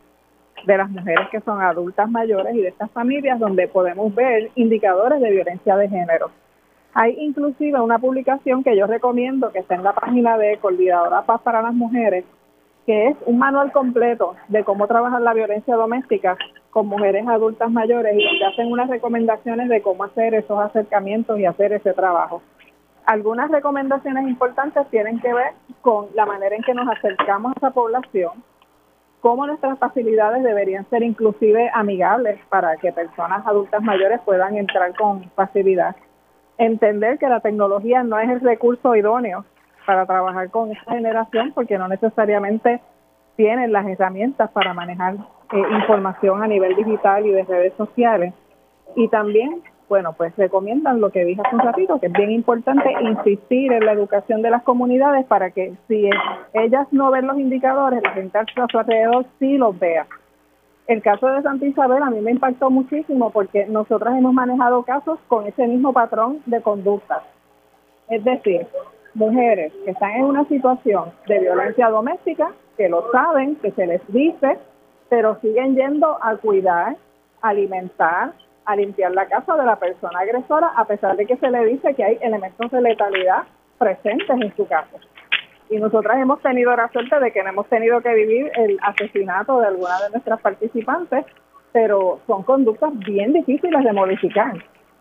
de 0.65 0.77
las 0.77 0.89
mujeres 0.89 1.27
que 1.29 1.41
son 1.41 1.61
adultas 1.61 2.09
mayores 2.09 2.55
y 2.55 2.61
de 2.61 2.69
estas 2.69 2.91
familias 2.91 3.39
donde 3.39 3.67
podemos 3.67 4.13
ver 4.13 4.51
indicadores 4.55 5.19
de 5.19 5.31
violencia 5.31 5.75
de 5.75 5.89
género. 5.89 6.31
Hay 6.93 7.15
inclusive 7.19 7.79
una 7.79 7.99
publicación 7.99 8.63
que 8.63 8.75
yo 8.77 8.85
recomiendo 8.85 9.51
que 9.51 9.59
está 9.59 9.75
en 9.75 9.83
la 9.83 9.93
página 9.93 10.37
de 10.37 10.57
Coordinadora 10.57 11.21
Paz 11.23 11.41
para 11.41 11.61
las 11.61 11.73
Mujeres, 11.73 12.25
que 12.85 13.07
es 13.07 13.17
un 13.25 13.37
manual 13.37 13.71
completo 13.71 14.35
de 14.49 14.63
cómo 14.63 14.87
trabajar 14.87 15.21
la 15.21 15.33
violencia 15.33 15.75
doméstica 15.75 16.37
con 16.69 16.87
mujeres 16.87 17.27
adultas 17.27 17.71
mayores 17.71 18.15
y 18.17 18.23
donde 18.23 18.45
hacen 18.45 18.71
unas 18.71 18.89
recomendaciones 18.89 19.69
de 19.69 19.81
cómo 19.81 20.03
hacer 20.03 20.33
esos 20.33 20.59
acercamientos 20.59 21.39
y 21.39 21.45
hacer 21.45 21.73
ese 21.73 21.93
trabajo. 21.93 22.41
Algunas 23.05 23.49
recomendaciones 23.51 24.27
importantes 24.27 24.87
tienen 24.89 25.19
que 25.19 25.33
ver 25.33 25.53
con 25.81 26.07
la 26.13 26.25
manera 26.25 26.55
en 26.55 26.63
que 26.63 26.73
nos 26.73 26.87
acercamos 26.87 27.53
a 27.53 27.57
esa 27.57 27.71
población, 27.71 28.31
cómo 29.21 29.45
nuestras 29.45 29.77
facilidades 29.79 30.43
deberían 30.43 30.89
ser 30.89 31.03
inclusive 31.03 31.69
amigables 31.73 32.39
para 32.49 32.75
que 32.77 32.91
personas 32.91 33.45
adultas 33.45 33.81
mayores 33.81 34.19
puedan 34.25 34.57
entrar 34.57 34.93
con 34.95 35.23
facilidad. 35.35 35.95
Entender 36.57 37.17
que 37.17 37.29
la 37.29 37.39
tecnología 37.39 38.03
no 38.03 38.19
es 38.19 38.29
el 38.29 38.41
recurso 38.41 38.95
idóneo 38.95 39.45
para 39.85 40.05
trabajar 40.05 40.49
con 40.49 40.71
esta 40.71 40.91
generación 40.91 41.53
porque 41.53 41.77
no 41.77 41.87
necesariamente 41.87 42.81
tienen 43.35 43.71
las 43.71 43.87
herramientas 43.87 44.51
para 44.51 44.73
manejar 44.73 45.15
eh, 45.15 45.63
información 45.79 46.43
a 46.43 46.47
nivel 46.47 46.75
digital 46.75 47.25
y 47.25 47.31
de 47.31 47.43
redes 47.43 47.73
sociales. 47.75 48.33
Y 48.95 49.07
también, 49.07 49.61
bueno, 49.91 50.13
pues 50.13 50.33
recomiendan 50.37 51.01
lo 51.01 51.09
que 51.09 51.25
dije 51.25 51.41
hace 51.43 51.53
un 51.53 51.63
ratito, 51.63 51.99
que 51.99 52.05
es 52.05 52.13
bien 52.13 52.31
importante 52.31 52.89
insistir 53.01 53.73
en 53.73 53.85
la 53.85 53.91
educación 53.91 54.41
de 54.41 54.49
las 54.49 54.63
comunidades 54.63 55.25
para 55.25 55.51
que 55.51 55.73
si 55.89 56.09
ellas 56.53 56.87
no 56.91 57.11
ven 57.11 57.27
los 57.27 57.37
indicadores, 57.37 58.01
la 58.01 58.11
gente 58.11 58.37
a 58.37 58.45
su 58.71 58.79
alrededor 58.79 59.25
sí 59.37 59.57
los 59.57 59.77
vea. 59.77 60.07
El 60.87 61.01
caso 61.01 61.27
de 61.27 61.41
Santa 61.41 61.65
Isabel 61.65 62.03
a 62.03 62.09
mí 62.09 62.21
me 62.21 62.31
impactó 62.31 62.69
muchísimo 62.69 63.31
porque 63.31 63.65
nosotras 63.65 64.17
hemos 64.17 64.33
manejado 64.33 64.83
casos 64.83 65.19
con 65.27 65.45
ese 65.45 65.67
mismo 65.67 65.91
patrón 65.91 66.39
de 66.45 66.61
conducta. 66.61 67.23
Es 68.07 68.23
decir, 68.23 68.65
mujeres 69.13 69.73
que 69.83 69.91
están 69.91 70.11
en 70.11 70.23
una 70.23 70.45
situación 70.45 71.11
de 71.27 71.37
violencia 71.37 71.89
doméstica, 71.89 72.53
que 72.77 72.87
lo 72.87 73.11
saben, 73.11 73.57
que 73.57 73.71
se 73.71 73.87
les 73.87 74.01
dice, 74.07 74.57
pero 75.09 75.37
siguen 75.41 75.75
yendo 75.75 76.17
a 76.23 76.37
cuidar, 76.37 76.95
alimentar, 77.41 78.31
a 78.65 78.75
limpiar 78.75 79.11
la 79.13 79.27
casa 79.27 79.55
de 79.55 79.65
la 79.65 79.77
persona 79.77 80.19
agresora, 80.19 80.71
a 80.75 80.85
pesar 80.85 81.15
de 81.17 81.25
que 81.25 81.37
se 81.37 81.49
le 81.49 81.65
dice 81.65 81.93
que 81.95 82.03
hay 82.03 82.17
elementos 82.21 82.71
de 82.71 82.81
letalidad 82.81 83.43
presentes 83.77 84.29
en 84.29 84.55
su 84.55 84.67
casa. 84.67 84.97
Y 85.69 85.77
nosotras 85.77 86.17
hemos 86.19 86.41
tenido 86.41 86.75
la 86.75 86.89
suerte 86.89 87.19
de 87.19 87.31
que 87.31 87.43
no 87.43 87.49
hemos 87.49 87.67
tenido 87.67 88.01
que 88.01 88.13
vivir 88.13 88.51
el 88.55 88.77
asesinato 88.81 89.59
de 89.59 89.67
alguna 89.67 89.99
de 90.01 90.11
nuestras 90.11 90.41
participantes, 90.41 91.25
pero 91.71 92.19
son 92.27 92.43
conductas 92.43 92.91
bien 92.99 93.33
difíciles 93.33 93.83
de 93.83 93.93
modificar 93.93 94.53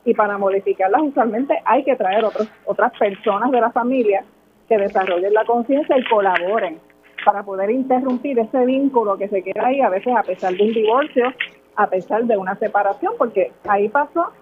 y 0.04 0.14
para 0.14 0.38
modificarlas 0.38 1.02
usualmente 1.02 1.54
hay 1.64 1.84
que 1.84 1.96
traer 1.96 2.24
otros, 2.24 2.48
otras 2.64 2.92
personas 2.98 3.50
de 3.50 3.60
la 3.60 3.70
familia 3.70 4.24
que 4.68 4.78
desarrollen 4.78 5.34
la 5.34 5.44
conciencia 5.44 5.98
y 5.98 6.04
colaboren 6.04 6.78
para 7.24 7.42
poder 7.42 7.70
interrumpir 7.70 8.38
ese 8.38 8.64
vínculo 8.64 9.18
que 9.18 9.28
se 9.28 9.42
queda 9.42 9.66
ahí 9.66 9.80
a 9.80 9.90
veces 9.90 10.14
a 10.16 10.22
pesar 10.22 10.54
de 10.54 10.62
un 10.62 10.72
divorcio, 10.72 11.24
a 11.80 11.86
pesar 11.86 12.24
de 12.24 12.36
una 12.36 12.56
separación, 12.56 13.14
porque 13.16 13.52
ahí 13.66 13.88
pasó 13.88 14.32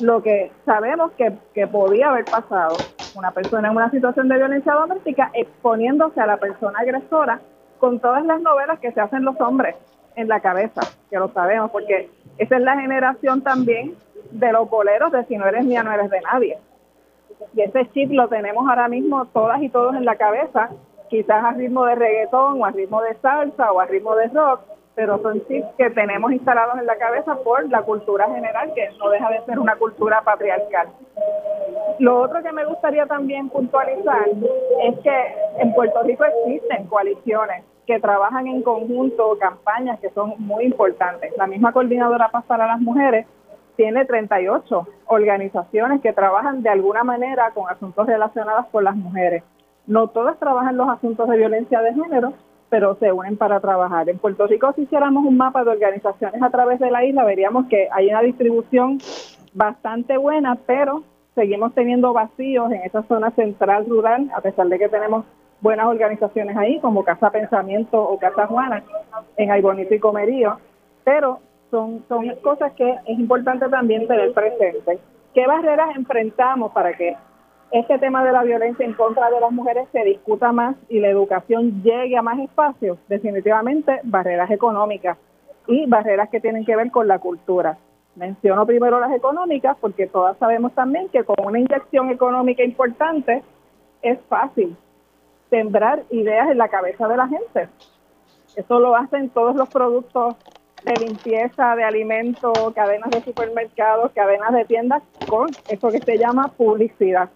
lo 0.00 0.20
que 0.20 0.50
sabemos 0.64 1.12
que, 1.12 1.66
podía 1.68 2.10
haber 2.10 2.24
pasado. 2.24 2.76
Una 3.14 3.30
persona 3.30 3.68
en 3.68 3.76
una 3.76 3.88
situación 3.90 4.28
de 4.28 4.36
violencia 4.36 4.72
doméstica 4.72 5.30
exponiéndose 5.32 6.20
a 6.20 6.26
la 6.26 6.38
persona 6.38 6.80
agresora 6.80 7.40
con 7.78 8.00
todas 8.00 8.24
las 8.24 8.40
novelas 8.40 8.80
que 8.80 8.90
se 8.90 9.00
hacen 9.00 9.24
los 9.24 9.40
hombres 9.40 9.76
en 10.16 10.26
la 10.26 10.40
cabeza, 10.40 10.80
que 11.08 11.18
lo 11.18 11.28
sabemos, 11.28 11.70
porque 11.70 12.10
esa 12.38 12.56
es 12.56 12.62
la 12.62 12.80
generación 12.80 13.42
también 13.42 13.94
de 14.32 14.52
los 14.52 14.68
boleros 14.68 15.12
de 15.12 15.24
si 15.26 15.36
no 15.36 15.46
eres 15.46 15.64
mía, 15.64 15.84
no 15.84 15.92
eres 15.92 16.10
de 16.10 16.20
nadie. 16.20 16.58
Y 17.54 17.60
ese 17.60 17.88
chip 17.92 18.10
lo 18.10 18.26
tenemos 18.26 18.68
ahora 18.68 18.88
mismo 18.88 19.26
todas 19.26 19.62
y 19.62 19.68
todos 19.68 19.94
en 19.94 20.04
la 20.04 20.16
cabeza, 20.16 20.70
quizás 21.12 21.44
a 21.44 21.52
ritmo 21.52 21.84
de 21.84 21.94
reggaetón 21.94 22.62
o 22.62 22.64
a 22.64 22.70
ritmo 22.70 23.02
de 23.02 23.14
salsa 23.16 23.70
o 23.70 23.80
a 23.80 23.84
ritmo 23.84 24.16
de 24.16 24.28
rock, 24.28 24.62
pero 24.94 25.20
son 25.20 25.46
chips 25.46 25.68
que 25.76 25.90
tenemos 25.90 26.32
instalados 26.32 26.78
en 26.78 26.86
la 26.86 26.96
cabeza 26.96 27.36
por 27.44 27.68
la 27.68 27.82
cultura 27.82 28.30
general, 28.30 28.72
que 28.74 28.88
no 28.98 29.10
deja 29.10 29.28
de 29.28 29.44
ser 29.44 29.58
una 29.58 29.76
cultura 29.76 30.22
patriarcal. 30.22 30.88
Lo 31.98 32.18
otro 32.18 32.42
que 32.42 32.50
me 32.52 32.64
gustaría 32.64 33.04
también 33.04 33.50
puntualizar 33.50 34.26
es 34.84 34.98
que 35.00 35.34
en 35.58 35.74
Puerto 35.74 36.02
Rico 36.02 36.24
existen 36.24 36.86
coaliciones 36.86 37.62
que 37.86 38.00
trabajan 38.00 38.46
en 38.46 38.62
conjunto, 38.62 39.36
campañas 39.38 40.00
que 40.00 40.08
son 40.10 40.32
muy 40.38 40.64
importantes. 40.64 41.36
La 41.36 41.46
misma 41.46 41.72
coordinadora 41.72 42.30
Paz 42.30 42.46
para 42.46 42.66
las 42.66 42.80
Mujeres 42.80 43.26
tiene 43.76 44.06
38 44.06 44.88
organizaciones 45.08 46.00
que 46.00 46.14
trabajan 46.14 46.62
de 46.62 46.70
alguna 46.70 47.04
manera 47.04 47.50
con 47.50 47.68
asuntos 47.68 48.06
relacionados 48.06 48.64
con 48.72 48.84
las 48.84 48.96
mujeres. 48.96 49.42
No 49.86 50.08
todas 50.08 50.38
trabajan 50.38 50.76
los 50.76 50.88
asuntos 50.88 51.28
de 51.28 51.36
violencia 51.36 51.80
de 51.82 51.94
género, 51.94 52.34
pero 52.68 52.94
se 52.96 53.12
unen 53.12 53.36
para 53.36 53.60
trabajar. 53.60 54.08
En 54.08 54.18
Puerto 54.18 54.46
Rico, 54.46 54.72
si 54.74 54.82
hiciéramos 54.82 55.24
un 55.26 55.36
mapa 55.36 55.64
de 55.64 55.70
organizaciones 55.70 56.42
a 56.42 56.50
través 56.50 56.78
de 56.78 56.90
la 56.90 57.04
isla, 57.04 57.24
veríamos 57.24 57.66
que 57.66 57.88
hay 57.92 58.08
una 58.08 58.22
distribución 58.22 58.98
bastante 59.52 60.16
buena, 60.16 60.56
pero 60.66 61.02
seguimos 61.34 61.74
teniendo 61.74 62.12
vacíos 62.12 62.72
en 62.72 62.82
esa 62.82 63.02
zona 63.02 63.30
central 63.32 63.86
rural, 63.86 64.30
a 64.34 64.40
pesar 64.40 64.68
de 64.68 64.78
que 64.78 64.88
tenemos 64.88 65.24
buenas 65.60 65.86
organizaciones 65.86 66.56
ahí, 66.56 66.80
como 66.80 67.04
Casa 67.04 67.30
Pensamiento 67.30 68.02
o 68.02 68.18
Casa 68.18 68.46
Juana, 68.46 68.82
en 69.36 69.50
Aybonito 69.50 69.94
y 69.94 69.98
Comerío, 69.98 70.58
pero 71.04 71.40
son, 71.70 72.04
son 72.08 72.24
cosas 72.42 72.72
que 72.72 72.90
es 72.90 73.18
importante 73.18 73.68
también 73.68 74.06
tener 74.06 74.32
presente. 74.32 74.98
¿Qué 75.34 75.46
barreras 75.46 75.96
enfrentamos 75.96 76.72
para 76.72 76.92
que 76.94 77.16
este 77.72 77.98
tema 77.98 78.22
de 78.22 78.32
la 78.32 78.42
violencia 78.42 78.84
en 78.84 78.92
contra 78.92 79.30
de 79.30 79.40
las 79.40 79.50
mujeres 79.50 79.88
se 79.92 80.04
discuta 80.04 80.52
más 80.52 80.76
y 80.90 81.00
la 81.00 81.08
educación 81.08 81.82
llegue 81.82 82.18
a 82.18 82.22
más 82.22 82.38
espacios? 82.38 82.98
Definitivamente 83.08 84.00
barreras 84.04 84.50
económicas 84.50 85.16
y 85.66 85.86
barreras 85.86 86.28
que 86.28 86.40
tienen 86.40 86.66
que 86.66 86.76
ver 86.76 86.90
con 86.90 87.08
la 87.08 87.18
cultura. 87.18 87.78
Menciono 88.14 88.66
primero 88.66 89.00
las 89.00 89.10
económicas 89.12 89.74
porque 89.80 90.06
todas 90.06 90.36
sabemos 90.36 90.72
también 90.74 91.08
que 91.08 91.24
con 91.24 91.36
una 91.42 91.58
inyección 91.58 92.10
económica 92.10 92.62
importante 92.62 93.42
es 94.02 94.18
fácil 94.28 94.76
sembrar 95.48 96.02
ideas 96.10 96.50
en 96.50 96.58
la 96.58 96.68
cabeza 96.68 97.08
de 97.08 97.16
la 97.16 97.26
gente. 97.26 97.68
Eso 98.54 98.80
lo 98.80 98.94
hacen 98.94 99.30
todos 99.30 99.56
los 99.56 99.70
productos 99.70 100.36
de 100.84 100.92
limpieza 101.06 101.74
de 101.74 101.84
alimentos, 101.84 102.52
cadenas 102.74 103.10
de 103.10 103.22
supermercados, 103.22 104.12
cadenas 104.12 104.52
de 104.52 104.66
tiendas 104.66 105.02
con 105.26 105.48
eso 105.68 105.88
que 105.88 106.00
se 106.00 106.18
llama 106.18 106.48
publicidad. 106.48 107.30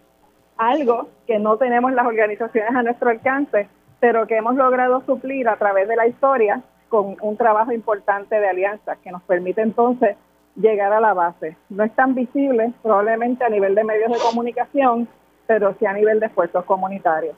Algo 0.56 1.08
que 1.26 1.38
no 1.38 1.56
tenemos 1.56 1.92
las 1.92 2.06
organizaciones 2.06 2.74
a 2.74 2.82
nuestro 2.82 3.10
alcance, 3.10 3.68
pero 4.00 4.26
que 4.26 4.36
hemos 4.36 4.54
logrado 4.54 5.02
suplir 5.04 5.48
a 5.48 5.56
través 5.56 5.88
de 5.88 5.96
la 5.96 6.06
historia 6.06 6.62
con 6.88 7.16
un 7.20 7.36
trabajo 7.36 7.72
importante 7.72 8.38
de 8.38 8.48
alianzas 8.48 8.98
que 8.98 9.10
nos 9.10 9.22
permite 9.22 9.60
entonces 9.60 10.16
llegar 10.54 10.92
a 10.92 11.00
la 11.00 11.14
base. 11.14 11.56
No 11.68 11.84
es 11.84 11.94
tan 11.94 12.14
visible 12.14 12.72
probablemente 12.82 13.44
a 13.44 13.48
nivel 13.48 13.74
de 13.74 13.84
medios 13.84 14.10
de 14.10 14.18
comunicación, 14.18 15.08
pero 15.46 15.74
sí 15.78 15.86
a 15.86 15.92
nivel 15.92 16.20
de 16.20 16.26
esfuerzos 16.26 16.64
comunitarios. 16.64 17.36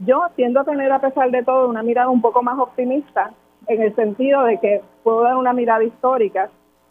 Yo 0.00 0.22
tiendo 0.36 0.60
a 0.60 0.64
tener, 0.64 0.92
a 0.92 1.00
pesar 1.00 1.30
de 1.30 1.42
todo, 1.42 1.68
una 1.68 1.82
mirada 1.82 2.10
un 2.10 2.20
poco 2.20 2.42
más 2.42 2.58
optimista 2.58 3.32
en 3.66 3.82
el 3.82 3.94
sentido 3.96 4.44
de 4.44 4.58
que 4.58 4.82
puedo 5.02 5.22
dar 5.22 5.36
una 5.36 5.52
mirada 5.52 5.82
histórica 5.82 6.50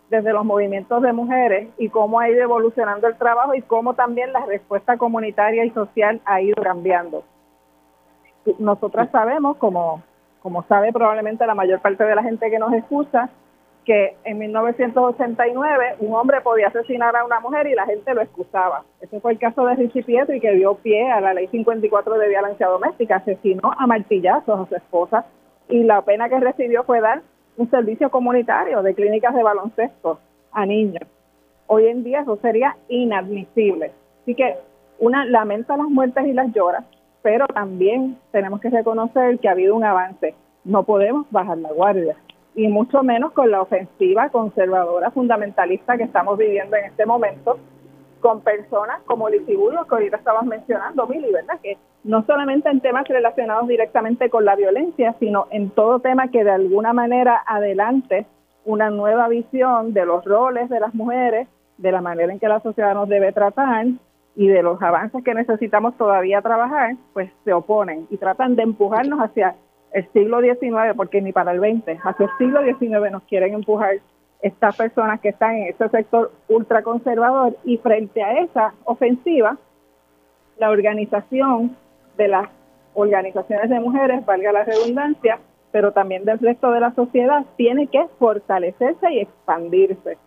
desde 0.10 0.34
los 0.34 0.46
movimientos 0.46 1.02
de 1.02 1.14
mujeres 1.14 1.70
y 1.78 1.90
cómo 1.90 2.20
ha 2.20 2.30
ido 2.30 2.42
evolucionando 2.42 3.08
el 3.08 3.18
trabajo 3.18 3.56
y 3.56 3.62
cómo 3.62 3.96
también 3.96 4.32
la 4.34 4.46
respuesta 4.46 4.98
comunitaria 4.98 5.66
y 5.66 5.72
social 5.72 6.22
ha 6.26 6.42
ido 6.42 6.62
cambiando. 6.62 7.24
Nosotras 8.60 9.10
sabemos, 9.12 9.58
como, 9.58 10.04
como 10.42 10.64
sabe 10.64 10.94
probablemente 10.94 11.48
la 11.48 11.56
mayor 11.56 11.82
parte 11.82 12.04
de 12.04 12.16
la 12.16 12.24
gente 12.24 12.50
que 12.52 12.60
nos 12.60 12.74
escucha, 12.74 13.30
que 13.86 14.16
en 14.24 14.40
1989 14.40 15.98
un 16.00 16.14
hombre 16.16 16.42
podía 16.42 16.68
asesinar 16.68 17.16
a 17.16 17.24
una 17.24 17.40
mujer 17.40 17.68
y 17.68 17.76
la 17.76 17.86
gente 17.86 18.14
lo 18.14 18.22
excusaba. 18.22 18.84
Ese 19.00 19.20
fue 19.20 19.34
el 19.34 19.40
caso 19.40 19.66
de 19.66 19.76
Richie 19.76 20.04
Pietri 20.04 20.40
que 20.40 20.54
dio 20.54 20.76
pie 20.76 21.12
a 21.12 21.22
la 21.22 21.34
ley 21.34 21.48
54 21.48 22.18
de 22.18 22.28
violencia 22.28 22.68
doméstica. 22.68 23.18
Asesinó 23.18 23.72
a 23.78 23.86
martillazos 23.86 24.60
a 24.60 24.66
su 24.68 24.76
esposa 24.76 25.26
y 25.70 25.84
la 25.84 26.02
pena 26.02 26.30
que 26.30 26.40
recibió 26.40 26.84
fue 26.84 27.00
dar 27.00 27.22
un 27.58 27.70
servicio 27.70 28.10
comunitario 28.10 28.82
de 28.82 28.94
clínicas 28.94 29.34
de 29.34 29.44
baloncesto 29.44 30.20
a 30.52 30.66
niños. 30.66 31.04
Hoy 31.68 31.88
en 31.88 32.04
día 32.04 32.22
eso 32.22 32.38
sería 32.42 32.76
inadmisible. 32.90 33.92
Así 34.22 34.36
que 34.36 34.56
una 35.00 35.26
lamenta 35.26 35.78
las 35.78 35.88
muertes 35.88 36.26
y 36.26 36.34
las 36.34 36.52
llora, 36.54 36.84
pero 37.22 37.48
también 37.48 38.18
tenemos 38.32 38.60
que 38.62 38.70
reconocer 38.70 39.40
que 39.40 39.48
ha 39.48 39.52
habido 39.52 39.76
un 39.76 39.84
avance. 39.84 40.36
No 40.64 40.84
podemos 40.84 41.26
bajar 41.32 41.58
la 41.58 41.72
guardia 41.72 42.16
y 42.56 42.68
mucho 42.68 43.04
menos 43.04 43.34
con 43.34 43.52
la 43.52 43.62
ofensiva 43.62 44.30
conservadora 44.30 45.12
fundamentalista 45.12 45.98
que 45.98 46.04
estamos 46.04 46.38
viviendo 46.38 46.76
en 46.78 46.86
este 46.86 47.06
momento 47.06 47.58
con 48.22 48.42
personas 48.42 49.02
como 49.06 49.30
Lisibulo, 49.30 49.86
que 49.86 49.96
ahorita 49.96 50.18
estabas 50.18 50.46
mencionando, 50.46 51.06
Mili, 51.06 51.32
¿verdad? 51.32 51.60
Que 51.62 51.78
no 52.06 52.24
solamente 52.26 52.70
en 52.70 52.82
temas 52.82 53.08
relacionados 53.08 53.68
directamente 53.68 54.30
con 54.30 54.46
la 54.46 54.56
violencia, 54.56 55.16
sino 55.20 55.48
en 55.50 55.72
todo 55.72 56.00
tema 56.00 56.28
que 56.28 56.44
de 56.44 56.52
alguna 56.52 56.94
manera 56.94 57.44
adelante 57.48 58.28
una 58.64 58.92
nueva 58.92 59.28
visión 59.28 59.92
de 59.92 60.06
los 60.06 60.24
roles 60.24 60.70
de 60.70 60.80
las 60.80 60.94
mujeres, 60.94 61.48
de 61.78 61.92
la 61.92 62.02
manera 62.02 62.32
en 62.32 62.40
que 62.40 62.48
la 62.48 62.60
sociedad 62.60 62.94
nos 62.94 63.10
debe 63.10 63.32
tratar 63.32 63.88
y 64.36 64.48
de 64.48 64.62
los 64.62 64.80
avances 64.84 65.24
que 65.24 65.34
necesitamos 65.34 65.98
todavía 65.98 66.44
trabajar, 66.44 66.96
pues 67.14 67.32
se 67.44 67.54
oponen 67.54 68.06
y 68.12 68.18
tratan 68.18 68.56
de 68.56 68.64
empujarnos 68.64 69.20
hacia 69.20 69.56
el 69.92 70.08
siglo 70.14 70.42
XIX, 70.42 70.96
porque 70.96 71.22
ni 71.22 71.32
para 71.32 71.54
el 71.54 71.60
XX, 71.60 71.98
hacia 72.04 72.26
el 72.26 72.32
siglo 72.38 72.62
XIX 72.64 73.12
nos 73.12 73.24
quieren 73.24 73.56
empujar 73.56 73.96
estas 74.42 74.78
personas 74.78 75.22
que 75.22 75.30
están 75.30 75.56
en 75.56 75.70
ese 75.70 75.90
sector 75.90 76.32
ultraconservador 76.50 77.58
y 77.64 77.78
frente 77.78 78.22
a 78.22 78.42
esa 78.42 78.74
ofensiva, 78.84 79.58
la 80.60 80.70
organización 80.70 81.76
de 82.18 82.28
las 82.28 82.50
organizaciones 82.94 83.70
de 83.70 83.80
mujeres, 83.80 84.26
valga 84.26 84.52
la 84.52 84.64
redundancia, 84.64 85.40
pero 85.72 85.92
también 85.92 86.24
del 86.26 86.40
resto 86.40 86.72
de 86.72 86.80
la 86.80 86.94
sociedad, 86.94 87.46
tiene 87.58 87.88
que 87.88 88.06
fortalecerse 88.18 89.12
y 89.12 89.20
expandirse. 89.20 90.18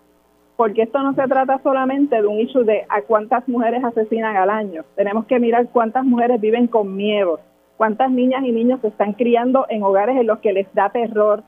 Porque 0.56 0.82
esto 0.82 1.02
no 1.02 1.14
se 1.14 1.26
trata 1.28 1.60
solamente 1.62 2.20
de 2.20 2.26
un 2.26 2.40
issue 2.40 2.64
de 2.64 2.84
a 2.88 3.02
cuántas 3.02 3.48
mujeres 3.48 3.82
asesinan 3.84 4.36
al 4.36 4.50
año. 4.50 4.84
Tenemos 4.96 5.24
que 5.26 5.38
mirar 5.38 5.68
cuántas 5.68 6.04
mujeres 6.04 6.40
viven 6.40 6.66
con 6.66 6.96
miedo, 6.96 7.40
cuántas 7.76 8.10
niñas 8.10 8.44
y 8.44 8.52
niños 8.52 8.80
se 8.80 8.88
están 8.88 9.12
criando 9.12 9.66
en 9.68 9.82
hogares 9.82 10.16
en 10.16 10.26
los 10.26 10.40
que 10.40 10.52
les 10.52 10.72
da 10.74 10.90
terror 10.90 11.42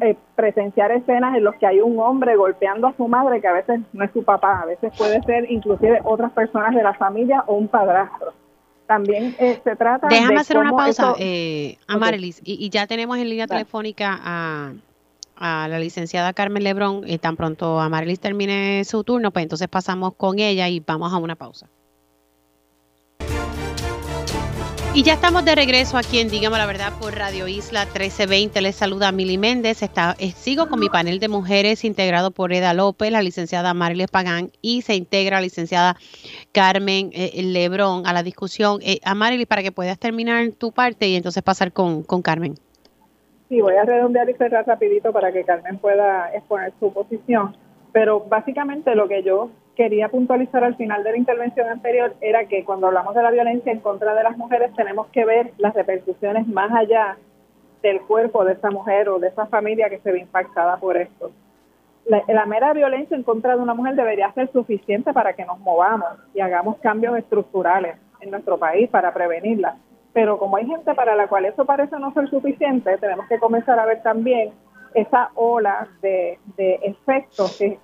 eh, 0.00 0.16
presenciar 0.36 0.92
escenas 0.92 1.36
en 1.36 1.42
los 1.42 1.56
que 1.56 1.66
hay 1.66 1.80
un 1.80 1.98
hombre 1.98 2.36
golpeando 2.36 2.86
a 2.86 2.92
su 2.92 3.08
madre 3.08 3.40
que 3.40 3.48
a 3.48 3.52
veces 3.52 3.80
no 3.92 4.04
es 4.04 4.12
su 4.12 4.22
papá, 4.22 4.60
a 4.60 4.66
veces 4.66 4.92
puede 4.96 5.20
ser 5.22 5.50
inclusive 5.50 6.00
otras 6.04 6.30
personas 6.32 6.74
de 6.74 6.82
la 6.82 6.94
familia 6.94 7.42
o 7.46 7.54
un 7.54 7.66
padrastro. 7.66 8.32
También 8.92 9.34
eh, 9.38 9.58
se 9.64 9.74
trata 9.74 10.06
Déjame 10.06 10.40
hacer 10.40 10.58
una 10.58 10.70
pausa, 10.70 11.14
eh, 11.18 11.78
Amarilis, 11.86 12.42
y, 12.44 12.68
ya 12.68 12.86
tenemos 12.86 13.16
en 13.16 13.30
línea 13.30 13.46
telefónica 13.46 14.20
a, 14.22 14.74
a 15.36 15.66
la 15.68 15.78
licenciada 15.78 16.34
Carmen 16.34 16.62
Lebrón. 16.62 17.02
Y 17.06 17.16
tan 17.16 17.36
pronto 17.36 17.80
Amarilis 17.80 18.20
termine 18.20 18.84
su 18.84 19.02
turno, 19.02 19.30
pues 19.30 19.44
entonces 19.44 19.68
pasamos 19.68 20.12
con 20.14 20.38
ella 20.38 20.68
y 20.68 20.80
vamos 20.80 21.10
a 21.10 21.16
una 21.16 21.36
pausa. 21.36 21.70
Y 24.94 25.04
ya 25.04 25.14
estamos 25.14 25.42
de 25.46 25.54
regreso 25.54 25.96
aquí 25.96 26.18
en 26.18 26.28
Dígame 26.28 26.58
la 26.58 26.66
Verdad 26.66 26.92
por 27.00 27.16
Radio 27.16 27.48
Isla 27.48 27.86
1320. 27.86 28.60
Les 28.60 28.76
saluda 28.76 29.10
Mili 29.10 29.38
Méndez. 29.38 29.82
Está, 29.82 30.14
eh, 30.18 30.32
sigo 30.32 30.68
con 30.68 30.80
mi 30.80 30.90
panel 30.90 31.18
de 31.18 31.28
mujeres 31.28 31.86
integrado 31.86 32.30
por 32.30 32.52
Eda 32.52 32.74
López, 32.74 33.10
la 33.10 33.22
licenciada 33.22 33.72
Mariles 33.72 34.10
Pagán 34.10 34.50
y 34.60 34.82
se 34.82 34.94
integra 34.94 35.38
la 35.38 35.44
licenciada 35.44 35.96
Carmen 36.52 37.08
eh, 37.14 37.42
Lebrón 37.42 38.06
a 38.06 38.12
la 38.12 38.22
discusión. 38.22 38.80
Eh, 38.82 39.00
a 39.02 39.14
Marilis, 39.14 39.46
para 39.46 39.62
que 39.62 39.72
puedas 39.72 39.98
terminar 39.98 40.50
tu 40.58 40.72
parte 40.72 41.08
y 41.08 41.16
entonces 41.16 41.42
pasar 41.42 41.72
con, 41.72 42.02
con 42.02 42.20
Carmen. 42.20 42.56
Sí, 43.48 43.62
voy 43.62 43.76
a 43.76 43.84
redondear 43.84 44.28
y 44.28 44.34
cerrar 44.34 44.66
rapidito 44.66 45.10
para 45.10 45.32
que 45.32 45.42
Carmen 45.44 45.78
pueda 45.78 46.30
exponer 46.34 46.74
su 46.78 46.92
posición. 46.92 47.56
Pero 47.92 48.20
básicamente 48.20 48.94
lo 48.94 49.08
que 49.08 49.22
yo 49.22 49.48
quería 49.76 50.08
puntualizar 50.08 50.64
al 50.64 50.76
final 50.76 51.02
de 51.02 51.12
la 51.12 51.16
intervención 51.16 51.68
anterior 51.68 52.14
era 52.20 52.46
que 52.46 52.64
cuando 52.64 52.88
hablamos 52.88 53.14
de 53.14 53.22
la 53.22 53.30
violencia 53.30 53.72
en 53.72 53.80
contra 53.80 54.14
de 54.14 54.22
las 54.22 54.36
mujeres 54.36 54.72
tenemos 54.74 55.06
que 55.08 55.24
ver 55.24 55.52
las 55.58 55.74
repercusiones 55.74 56.46
más 56.46 56.70
allá 56.72 57.16
del 57.82 58.00
cuerpo 58.02 58.44
de 58.44 58.52
esa 58.52 58.70
mujer 58.70 59.08
o 59.08 59.18
de 59.18 59.28
esa 59.28 59.46
familia 59.46 59.88
que 59.88 59.98
se 60.00 60.12
ve 60.12 60.20
impactada 60.20 60.76
por 60.76 60.96
esto. 60.96 61.32
La, 62.04 62.46
mera 62.46 62.72
violencia 62.72 63.16
en 63.16 63.22
contra 63.22 63.54
de 63.54 63.62
una 63.62 63.74
mujer 63.74 63.94
debería 63.94 64.32
ser 64.32 64.50
suficiente 64.50 65.12
para 65.12 65.34
que 65.34 65.44
nos 65.44 65.58
movamos 65.60 66.08
y 66.34 66.40
hagamos 66.40 66.78
cambios 66.78 67.16
estructurales 67.16 67.96
en 68.20 68.30
nuestro 68.30 68.58
país 68.58 68.90
para 68.90 69.14
prevenirla. 69.14 69.76
Pero 70.12 70.36
como 70.36 70.56
hay 70.56 70.66
gente 70.66 70.94
para 70.94 71.14
la 71.14 71.28
cual 71.28 71.44
eso 71.44 71.64
parece 71.64 71.98
no 71.98 72.12
ser 72.12 72.28
suficiente, 72.28 72.98
tenemos 72.98 73.26
que 73.28 73.38
comenzar 73.38 73.78
a 73.78 73.86
ver 73.86 74.02
también 74.02 74.50
esa 74.94 75.30
ola 75.34 75.88
de, 76.02 76.38
de 76.56 76.74
efectos 76.82 77.56
que 77.56 77.78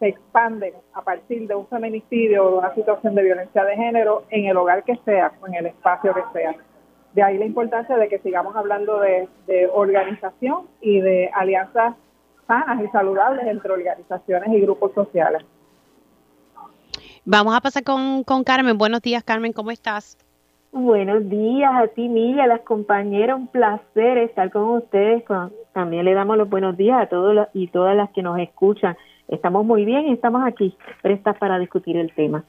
se 0.00 0.08
expanden 0.08 0.72
a 0.94 1.02
partir 1.02 1.46
de 1.46 1.54
un 1.54 1.68
feminicidio 1.68 2.44
o 2.44 2.50
de 2.50 2.58
una 2.58 2.74
situación 2.74 3.14
de 3.14 3.22
violencia 3.22 3.62
de 3.64 3.76
género 3.76 4.24
en 4.30 4.46
el 4.46 4.56
hogar 4.56 4.82
que 4.82 4.96
sea 5.04 5.32
o 5.40 5.46
en 5.46 5.54
el 5.54 5.66
espacio 5.66 6.14
que 6.14 6.22
sea. 6.32 6.56
De 7.12 7.22
ahí 7.22 7.36
la 7.38 7.44
importancia 7.44 7.96
de 7.96 8.08
que 8.08 8.18
sigamos 8.20 8.56
hablando 8.56 8.98
de, 8.98 9.28
organización 9.74 10.66
y 10.80 11.00
de 11.00 11.30
alianzas 11.34 11.94
sanas 12.46 12.82
y 12.82 12.88
saludables 12.88 13.46
entre 13.46 13.72
organizaciones 13.72 14.48
y 14.52 14.60
grupos 14.60 14.92
sociales. 14.94 15.44
Vamos 17.24 17.54
a 17.54 17.60
pasar 17.60 17.84
con, 17.84 18.24
con 18.24 18.42
Carmen. 18.42 18.78
Buenos 18.78 19.02
días, 19.02 19.22
Carmen, 19.22 19.52
¿cómo 19.52 19.70
estás? 19.70 20.16
Buenos 20.72 21.28
días 21.28 21.70
a 21.74 21.88
ti, 21.88 22.08
Milla, 22.08 22.44
a 22.44 22.46
las 22.46 22.60
compañeras. 22.60 23.36
Un 23.36 23.48
placer 23.48 24.18
estar 24.18 24.50
con 24.50 24.62
ustedes. 24.70 25.24
También 25.72 26.04
le 26.04 26.14
damos 26.14 26.38
los 26.38 26.48
buenos 26.48 26.76
días 26.76 27.02
a 27.02 27.06
todos 27.06 27.48
y 27.52 27.68
todas 27.68 27.94
las 27.96 28.10
que 28.10 28.22
nos 28.22 28.38
escuchan. 28.38 28.96
Estamos 29.30 29.64
muy 29.64 29.84
bien 29.84 30.08
y 30.08 30.12
estamos 30.12 30.42
aquí 30.44 30.76
prestas 31.02 31.36
para 31.38 31.58
discutir 31.58 31.96
el 31.96 32.12
tema. 32.12 32.44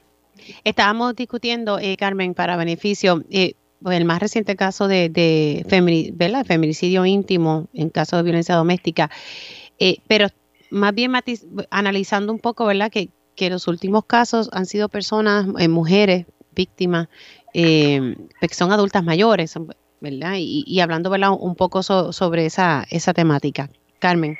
Estábamos 0.64 1.14
discutiendo, 1.14 1.78
eh, 1.78 1.96
Carmen, 1.96 2.34
para 2.34 2.56
beneficio, 2.56 3.22
eh, 3.30 3.54
pues, 3.80 3.96
el 3.96 4.04
más 4.04 4.20
reciente 4.20 4.56
caso 4.56 4.88
de, 4.88 5.08
de 5.08 5.64
feminicidio 5.68 7.06
íntimo 7.06 7.68
en 7.72 7.90
caso 7.90 8.16
de 8.16 8.24
violencia 8.24 8.56
doméstica, 8.56 9.10
eh, 9.78 9.98
pero 10.08 10.26
más 10.70 10.94
bien 10.94 11.12
analizando 11.70 12.32
un 12.32 12.38
poco, 12.38 12.66
¿verdad? 12.66 12.90
Que, 12.90 13.10
que 13.36 13.50
los 13.50 13.68
últimos 13.68 14.04
casos 14.04 14.50
han 14.52 14.66
sido 14.66 14.88
personas, 14.88 15.46
eh, 15.58 15.68
mujeres, 15.68 16.26
víctimas, 16.54 17.08
que 17.52 18.16
son 18.50 18.72
adultas 18.72 19.04
mayores, 19.04 19.54
¿verdad? 20.00 20.34
Y, 20.36 20.80
hablando, 20.80 21.10
¿verdad? 21.10 21.30
Un 21.38 21.54
poco 21.54 21.82
sobre 21.82 22.46
esa, 22.46 22.86
esa 22.90 23.14
temática. 23.14 23.70
Carmen. 24.00 24.36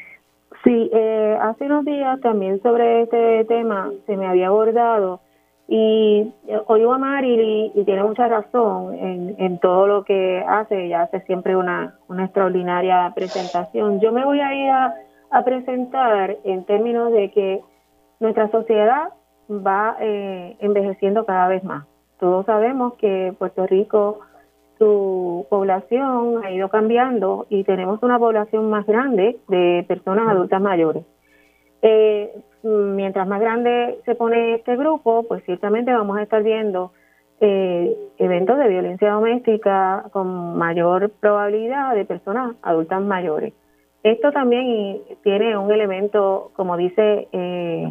Sí, 0.65 0.91
eh, 0.93 1.39
hace 1.41 1.65
unos 1.65 1.85
días 1.85 2.21
también 2.21 2.63
sobre 2.63 3.03
este 3.03 3.45
tema 3.47 3.91
se 4.07 4.17
me 4.17 4.27
había 4.27 4.47
abordado 4.47 5.21
y 5.67 6.33
oigo 6.67 6.93
a 6.93 6.99
Mari 6.99 7.73
y, 7.75 7.85
tiene 7.85 8.05
mucha 8.05 8.29
razón 8.29 8.95
en, 8.95 9.35
en, 9.39 9.59
todo 9.59 9.87
lo 9.87 10.05
que 10.05 10.45
hace, 10.47 10.87
ella 10.87 11.03
hace 11.03 11.21
siempre 11.23 11.57
una, 11.57 11.97
una 12.09 12.25
extraordinaria 12.25 13.11
presentación. 13.15 14.01
Yo 14.01 14.13
me 14.13 14.25
voy 14.25 14.41
a 14.41 14.55
ir 14.55 14.71
a, 14.71 14.95
a 15.31 15.45
presentar 15.45 16.37
en 16.45 16.65
términos 16.65 17.11
de 17.13 17.31
que 17.31 17.61
nuestra 18.21 18.51
sociedad 18.51 19.09
va 19.51 19.97
eh, 20.01 20.57
envejeciendo 20.61 21.25
cada 21.25 21.49
vez 21.49 21.65
más. 21.65 21.87
Todos 22.21 22.47
sabemos 22.47 22.95
que 22.95 23.35
Puerto 23.39 23.67
Rico 23.67 24.21
su 24.83 25.47
población 25.49 26.45
ha 26.45 26.51
ido 26.51 26.69
cambiando 26.69 27.47
y 27.49 27.63
tenemos 27.63 28.03
una 28.03 28.19
población 28.19 28.69
más 28.69 28.85
grande 28.85 29.39
de 29.47 29.85
personas 29.87 30.29
adultas 30.29 30.61
mayores. 30.61 31.05
Eh, 31.83 32.35
mientras 32.65 33.29
más 33.29 33.41
grande 33.41 34.01
se 34.05 34.17
pone 34.17 34.57
este 34.57 34.75
grupo, 34.75 35.23
pues 35.29 35.45
ciertamente 35.45 35.93
vamos 35.93 36.19
a 36.19 36.23
estar 36.25 36.43
viendo 36.43 36.91
eh, 37.41 37.97
eventos 38.19 38.59
de 38.59 38.69
violencia 38.69 39.13
doméstica 39.13 40.07
con 40.11 40.59
mayor 40.59 41.11
probabilidad 41.21 41.95
de 41.95 42.05
personas 42.05 42.57
adultas 42.63 43.01
mayores. 43.03 43.53
Esto 44.03 44.33
también 44.33 45.01
tiene 45.23 45.57
un 45.57 45.71
elemento, 45.71 46.51
como 46.57 46.77
dice 46.77 47.29
eh, 47.31 47.89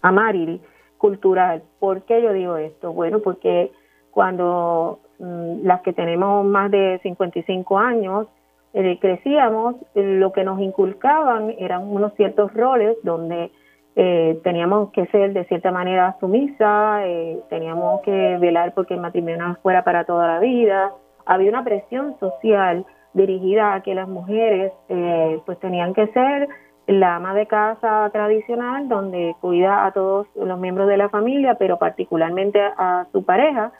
Amarili, 0.00 0.60
cultural. 0.98 1.62
¿Por 1.78 2.02
qué 2.02 2.20
yo 2.20 2.32
digo 2.32 2.56
esto? 2.56 2.92
Bueno, 2.92 3.20
porque 3.20 3.70
cuando 4.10 4.98
las 5.22 5.82
que 5.82 5.92
tenemos 5.92 6.44
más 6.44 6.70
de 6.70 6.98
55 7.02 7.78
años, 7.78 8.26
eh, 8.74 8.98
crecíamos, 9.00 9.76
lo 9.94 10.32
que 10.32 10.44
nos 10.44 10.58
inculcaban 10.60 11.54
eran 11.58 11.86
unos 11.86 12.14
ciertos 12.14 12.52
roles 12.54 12.96
donde 13.04 13.50
eh, 13.94 14.40
teníamos 14.42 14.90
que 14.92 15.06
ser 15.06 15.32
de 15.32 15.44
cierta 15.44 15.70
manera 15.70 16.16
sumisa, 16.18 17.06
eh, 17.06 17.38
teníamos 17.50 18.00
que 18.00 18.38
velar 18.38 18.72
porque 18.74 18.94
el 18.94 19.00
matrimonio 19.00 19.56
fuera 19.62 19.84
para 19.84 20.04
toda 20.04 20.26
la 20.26 20.38
vida. 20.40 20.92
Había 21.26 21.50
una 21.50 21.62
presión 21.62 22.18
social 22.18 22.84
dirigida 23.12 23.74
a 23.74 23.82
que 23.82 23.94
las 23.94 24.08
mujeres 24.08 24.72
pues 25.44 25.58
tenían 25.60 25.92
que 25.92 26.06
ser 26.08 26.48
la 26.86 27.16
ama 27.16 27.34
de 27.34 27.46
casa 27.46 28.08
tradicional 28.10 28.88
donde 28.88 29.36
cuida 29.40 29.84
a 29.84 29.92
todos 29.92 30.26
los 30.34 30.58
miembros 30.58 30.88
de 30.88 30.96
la 30.96 31.10
familia, 31.10 31.56
pero 31.56 31.78
particularmente 31.78 32.60
a 32.60 33.06
su 33.12 33.22
pareja 33.22 33.70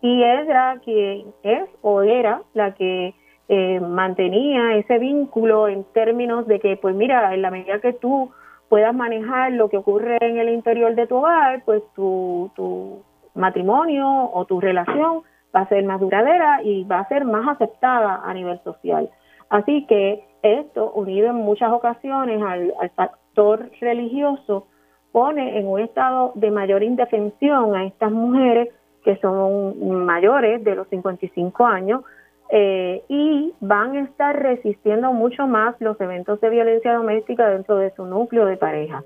y 0.00 0.22
ella 0.22 0.80
que 0.84 1.26
es 1.42 1.68
o 1.82 2.02
era 2.02 2.42
la 2.54 2.74
que 2.74 3.14
eh, 3.48 3.80
mantenía 3.80 4.76
ese 4.76 4.98
vínculo 4.98 5.68
en 5.68 5.84
términos 5.92 6.46
de 6.46 6.60
que, 6.60 6.76
pues 6.76 6.94
mira, 6.94 7.34
en 7.34 7.42
la 7.42 7.50
medida 7.50 7.80
que 7.80 7.94
tú 7.94 8.30
puedas 8.68 8.94
manejar 8.94 9.52
lo 9.52 9.68
que 9.68 9.78
ocurre 9.78 10.18
en 10.20 10.36
el 10.38 10.50
interior 10.50 10.94
de 10.94 11.06
tu 11.06 11.16
hogar, 11.16 11.62
pues 11.64 11.82
tu, 11.94 12.50
tu 12.54 13.02
matrimonio 13.34 14.30
o 14.32 14.44
tu 14.44 14.60
relación 14.60 15.22
va 15.54 15.60
a 15.60 15.68
ser 15.68 15.82
más 15.84 16.00
duradera 16.00 16.62
y 16.62 16.84
va 16.84 17.00
a 17.00 17.08
ser 17.08 17.24
más 17.24 17.48
aceptada 17.48 18.20
a 18.22 18.34
nivel 18.34 18.60
social. 18.64 19.08
Así 19.48 19.86
que 19.86 20.24
esto, 20.42 20.92
unido 20.92 21.30
en 21.30 21.36
muchas 21.36 21.72
ocasiones 21.72 22.42
al 22.42 22.90
factor 22.94 23.70
religioso, 23.80 24.66
pone 25.10 25.58
en 25.58 25.66
un 25.66 25.80
estado 25.80 26.32
de 26.34 26.50
mayor 26.50 26.82
indefensión 26.82 27.74
a 27.74 27.86
estas 27.86 28.12
mujeres 28.12 28.68
que 29.08 29.16
son 29.22 30.04
mayores 30.04 30.62
de 30.62 30.74
los 30.74 30.86
55 30.88 31.64
años 31.64 32.02
eh, 32.50 33.02
y 33.08 33.54
van 33.60 33.96
a 33.96 34.02
estar 34.02 34.38
resistiendo 34.38 35.14
mucho 35.14 35.46
más 35.46 35.74
los 35.80 35.98
eventos 35.98 36.38
de 36.42 36.50
violencia 36.50 36.92
doméstica 36.92 37.48
dentro 37.48 37.76
de 37.76 37.90
su 37.94 38.04
núcleo 38.04 38.44
de 38.44 38.58
pareja. 38.58 39.02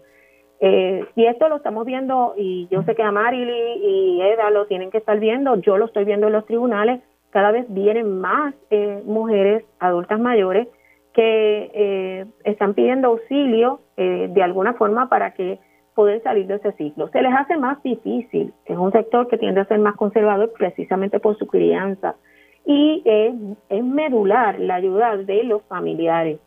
Eh, 0.58 1.06
y 1.14 1.26
esto 1.26 1.48
lo 1.48 1.56
estamos 1.58 1.86
viendo, 1.86 2.34
y 2.36 2.66
yo 2.68 2.82
sé 2.82 2.96
que 2.96 3.04
Amarili 3.04 3.74
y 3.80 4.22
Eda 4.22 4.50
lo 4.50 4.66
tienen 4.66 4.90
que 4.90 4.98
estar 4.98 5.20
viendo, 5.20 5.54
yo 5.54 5.78
lo 5.78 5.84
estoy 5.84 6.04
viendo 6.04 6.26
en 6.26 6.32
los 6.32 6.46
tribunales 6.46 7.00
cada 7.30 7.52
vez 7.52 7.66
vienen 7.68 8.20
más 8.20 8.56
eh, 8.70 9.02
mujeres 9.06 9.64
adultas 9.78 10.18
mayores 10.18 10.66
que 11.14 11.70
eh, 11.72 12.26
están 12.42 12.74
pidiendo 12.74 13.08
auxilio 13.08 13.82
eh, 13.96 14.28
de 14.28 14.42
alguna 14.42 14.74
forma 14.74 15.08
para 15.08 15.32
que 15.34 15.60
poder 15.94 16.22
salir 16.22 16.46
de 16.46 16.56
ese 16.56 16.72
ciclo. 16.72 17.08
Se 17.08 17.22
les 17.22 17.32
hace 17.34 17.56
más 17.56 17.82
difícil, 17.82 18.52
es 18.64 18.76
un 18.76 18.92
sector 18.92 19.28
que 19.28 19.38
tiende 19.38 19.60
a 19.60 19.66
ser 19.66 19.78
más 19.78 19.96
conservador 19.96 20.52
precisamente 20.56 21.20
por 21.20 21.36
su 21.38 21.46
crianza 21.46 22.16
y 22.64 23.02
es, 23.04 23.34
es 23.68 23.84
medular 23.84 24.58
la 24.60 24.76
ayuda 24.76 25.16
de 25.16 25.44
los 25.44 25.62
familiares, 25.64 26.38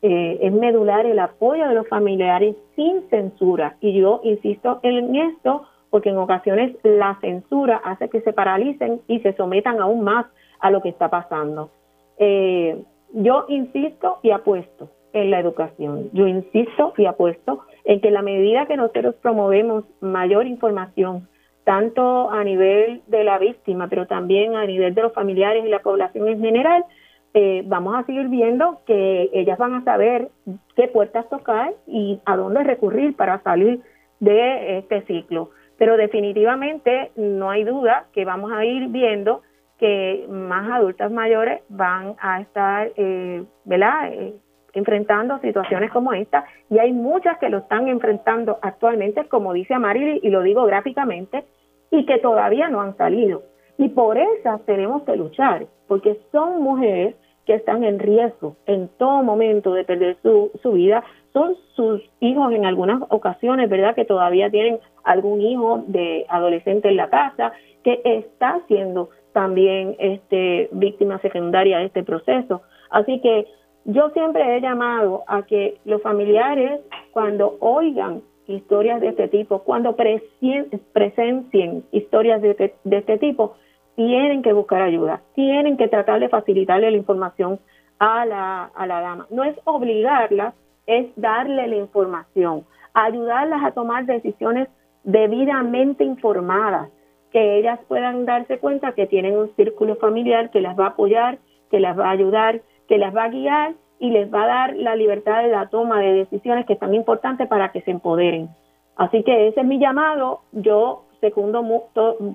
es 0.00 0.52
medular 0.52 1.06
el 1.06 1.18
apoyo 1.18 1.66
de 1.68 1.74
los 1.74 1.88
familiares 1.88 2.54
sin 2.76 3.08
censura 3.10 3.76
y 3.80 4.00
yo 4.00 4.20
insisto 4.22 4.78
en 4.82 5.16
esto 5.16 5.66
porque 5.90 6.10
en 6.10 6.18
ocasiones 6.18 6.76
la 6.82 7.18
censura 7.20 7.80
hace 7.84 8.08
que 8.08 8.20
se 8.20 8.32
paralicen 8.32 9.00
y 9.08 9.20
se 9.20 9.32
sometan 9.34 9.80
aún 9.80 10.04
más 10.04 10.26
a 10.60 10.70
lo 10.70 10.82
que 10.82 10.90
está 10.90 11.08
pasando. 11.08 11.70
Eh, 12.18 12.82
yo 13.12 13.46
insisto 13.48 14.18
y 14.22 14.30
apuesto 14.30 14.90
en 15.12 15.30
la 15.30 15.40
educación. 15.40 16.10
Yo 16.12 16.26
insisto 16.26 16.92
y 16.96 17.06
apuesto 17.06 17.60
en 17.88 18.02
que 18.02 18.10
la 18.10 18.20
medida 18.20 18.66
que 18.66 18.76
nosotros 18.76 19.14
promovemos 19.14 19.82
mayor 20.00 20.46
información, 20.46 21.26
tanto 21.64 22.30
a 22.30 22.44
nivel 22.44 23.00
de 23.06 23.24
la 23.24 23.38
víctima, 23.38 23.88
pero 23.88 24.06
también 24.06 24.56
a 24.56 24.66
nivel 24.66 24.94
de 24.94 25.02
los 25.02 25.14
familiares 25.14 25.64
y 25.64 25.70
la 25.70 25.78
población 25.78 26.28
en 26.28 26.38
general, 26.38 26.84
eh, 27.32 27.62
vamos 27.64 27.96
a 27.96 28.04
seguir 28.04 28.28
viendo 28.28 28.82
que 28.86 29.30
ellas 29.32 29.56
van 29.56 29.72
a 29.72 29.84
saber 29.84 30.28
qué 30.76 30.88
puertas 30.88 31.30
tocar 31.30 31.72
y 31.86 32.20
a 32.26 32.36
dónde 32.36 32.62
recurrir 32.62 33.16
para 33.16 33.42
salir 33.42 33.80
de 34.20 34.78
este 34.78 35.00
ciclo. 35.06 35.50
Pero 35.78 35.96
definitivamente 35.96 37.10
no 37.16 37.48
hay 37.48 37.64
duda 37.64 38.08
que 38.12 38.26
vamos 38.26 38.52
a 38.52 38.66
ir 38.66 38.88
viendo 38.88 39.40
que 39.78 40.26
más 40.28 40.70
adultas 40.70 41.10
mayores 41.10 41.62
van 41.70 42.16
a 42.20 42.42
estar, 42.42 42.92
eh, 42.96 43.44
¿verdad? 43.64 44.12
Eh, 44.12 44.34
enfrentando 44.78 45.38
situaciones 45.40 45.90
como 45.90 46.12
esta 46.12 46.44
y 46.70 46.78
hay 46.78 46.92
muchas 46.92 47.38
que 47.38 47.50
lo 47.50 47.58
están 47.58 47.88
enfrentando 47.88 48.58
actualmente, 48.62 49.28
como 49.28 49.52
dice 49.52 49.74
Amari, 49.74 50.20
y 50.22 50.30
lo 50.30 50.42
digo 50.42 50.64
gráficamente, 50.64 51.44
y 51.90 52.06
que 52.06 52.18
todavía 52.18 52.68
no 52.68 52.80
han 52.80 52.96
salido. 52.96 53.42
Y 53.76 53.90
por 53.90 54.18
esas 54.18 54.64
tenemos 54.64 55.02
que 55.02 55.16
luchar, 55.16 55.66
porque 55.86 56.18
son 56.32 56.62
mujeres 56.62 57.14
que 57.46 57.54
están 57.54 57.82
en 57.84 57.98
riesgo 57.98 58.56
en 58.66 58.88
todo 58.98 59.22
momento 59.22 59.72
de 59.72 59.84
perder 59.84 60.16
su, 60.22 60.50
su 60.62 60.72
vida, 60.72 61.02
son 61.32 61.54
sus 61.74 62.02
hijos 62.20 62.52
en 62.52 62.66
algunas 62.66 63.02
ocasiones, 63.08 63.70
¿verdad? 63.70 63.94
Que 63.94 64.04
todavía 64.04 64.50
tienen 64.50 64.80
algún 65.04 65.40
hijo 65.40 65.84
de 65.86 66.26
adolescente 66.28 66.88
en 66.88 66.96
la 66.96 67.08
casa 67.08 67.52
que 67.84 68.00
está 68.04 68.60
siendo 68.66 69.10
también 69.32 69.96
este, 69.98 70.68
víctima 70.72 71.18
secundaria 71.20 71.78
de 71.78 71.86
este 71.86 72.02
proceso. 72.02 72.62
Así 72.90 73.20
que 73.20 73.46
yo 73.84 74.10
siempre 74.10 74.56
he 74.56 74.60
llamado 74.60 75.24
a 75.26 75.42
que 75.42 75.78
los 75.84 76.02
familiares, 76.02 76.80
cuando 77.12 77.56
oigan 77.60 78.22
historias 78.46 79.00
de 79.00 79.08
este 79.08 79.28
tipo, 79.28 79.62
cuando 79.62 79.94
presencien 79.96 81.84
historias 81.92 82.42
de 82.42 82.50
este, 82.50 82.74
de 82.84 82.96
este 82.98 83.18
tipo, 83.18 83.54
tienen 83.96 84.42
que 84.42 84.52
buscar 84.52 84.82
ayuda, 84.82 85.22
tienen 85.34 85.76
que 85.76 85.88
tratar 85.88 86.20
de 86.20 86.28
facilitarle 86.28 86.90
la 86.90 86.96
información 86.96 87.58
a 87.98 88.24
la, 88.24 88.64
a 88.74 88.86
la 88.86 89.00
dama. 89.00 89.26
No 89.30 89.44
es 89.44 89.56
obligarla, 89.64 90.54
es 90.86 91.08
darle 91.16 91.66
la 91.66 91.76
información, 91.76 92.64
ayudarlas 92.94 93.64
a 93.64 93.72
tomar 93.72 94.06
decisiones 94.06 94.68
debidamente 95.04 96.04
informadas, 96.04 96.90
que 97.32 97.58
ellas 97.58 97.78
puedan 97.88 98.24
darse 98.24 98.58
cuenta 98.58 98.92
que 98.92 99.06
tienen 99.06 99.36
un 99.36 99.54
círculo 99.56 99.96
familiar 99.96 100.50
que 100.50 100.60
las 100.60 100.78
va 100.78 100.86
a 100.86 100.90
apoyar, 100.90 101.38
que 101.70 101.80
las 101.80 101.98
va 101.98 102.08
a 102.08 102.12
ayudar, 102.12 102.62
que 102.88 102.98
las 102.98 103.14
va 103.14 103.24
a 103.24 103.28
guiar 103.28 103.74
y 103.98 104.10
les 104.10 104.32
va 104.32 104.44
a 104.44 104.46
dar 104.46 104.76
la 104.76 104.96
libertad 104.96 105.42
de 105.42 105.48
la 105.48 105.68
toma 105.68 106.00
de 106.00 106.14
decisiones 106.14 106.66
que 106.66 106.74
es 106.74 106.78
tan 106.78 106.94
importante 106.94 107.46
para 107.46 107.70
que 107.70 107.82
se 107.82 107.90
empoderen. 107.90 108.48
Así 108.96 109.22
que 109.22 109.48
ese 109.48 109.60
es 109.60 109.66
mi 109.66 109.78
llamado. 109.78 110.40
Yo 110.52 111.04
secundo, 111.20 111.62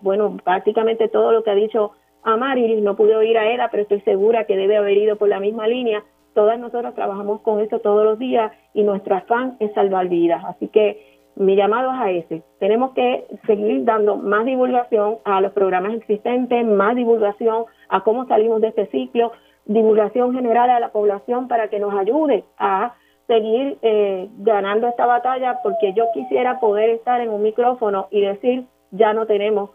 bueno, 0.01 0.37
prácticamente 0.43 1.07
todo 1.07 1.31
lo 1.31 1.43
que 1.43 1.51
ha 1.51 1.55
dicho 1.55 1.91
Amarilis. 2.23 2.81
No 2.81 2.95
pude 2.95 3.15
oír 3.15 3.37
a 3.37 3.51
Eda, 3.51 3.69
pero 3.69 3.83
estoy 3.83 4.01
segura 4.01 4.45
que 4.45 4.57
debe 4.57 4.77
haber 4.77 4.97
ido 4.97 5.17
por 5.17 5.29
la 5.29 5.39
misma 5.39 5.67
línea. 5.67 6.03
Todas 6.33 6.59
nosotras 6.59 6.95
trabajamos 6.95 7.41
con 7.41 7.59
eso 7.59 7.79
todos 7.79 8.03
los 8.03 8.17
días 8.17 8.51
y 8.73 8.83
nuestro 8.83 9.15
afán 9.15 9.57
es 9.59 9.73
salvar 9.73 10.07
vidas. 10.07 10.43
Así 10.45 10.67
que 10.67 11.13
mi 11.35 11.55
llamado 11.55 11.91
es 11.91 11.99
a 11.99 12.11
ese. 12.11 12.43
Tenemos 12.59 12.91
que 12.93 13.25
seguir 13.45 13.83
dando 13.85 14.15
más 14.15 14.45
divulgación 14.45 15.17
a 15.25 15.41
los 15.41 15.51
programas 15.51 15.93
existentes, 15.95 16.65
más 16.65 16.95
divulgación 16.95 17.65
a 17.89 18.03
cómo 18.03 18.25
salimos 18.25 18.61
de 18.61 18.69
este 18.69 18.87
ciclo, 18.87 19.31
divulgación 19.65 20.33
general 20.33 20.69
a 20.69 20.79
la 20.79 20.91
población 20.91 21.47
para 21.47 21.69
que 21.69 21.79
nos 21.79 21.93
ayude 21.93 22.43
a 22.57 22.95
seguir 23.27 23.77
eh, 23.81 24.27
ganando 24.39 24.87
esta 24.87 25.05
batalla, 25.05 25.59
porque 25.63 25.93
yo 25.93 26.05
quisiera 26.13 26.59
poder 26.59 26.89
estar 26.89 27.21
en 27.21 27.29
un 27.29 27.41
micrófono 27.41 28.07
y 28.11 28.21
decir, 28.21 28.65
ya 28.91 29.13
no 29.13 29.25
tenemos 29.25 29.71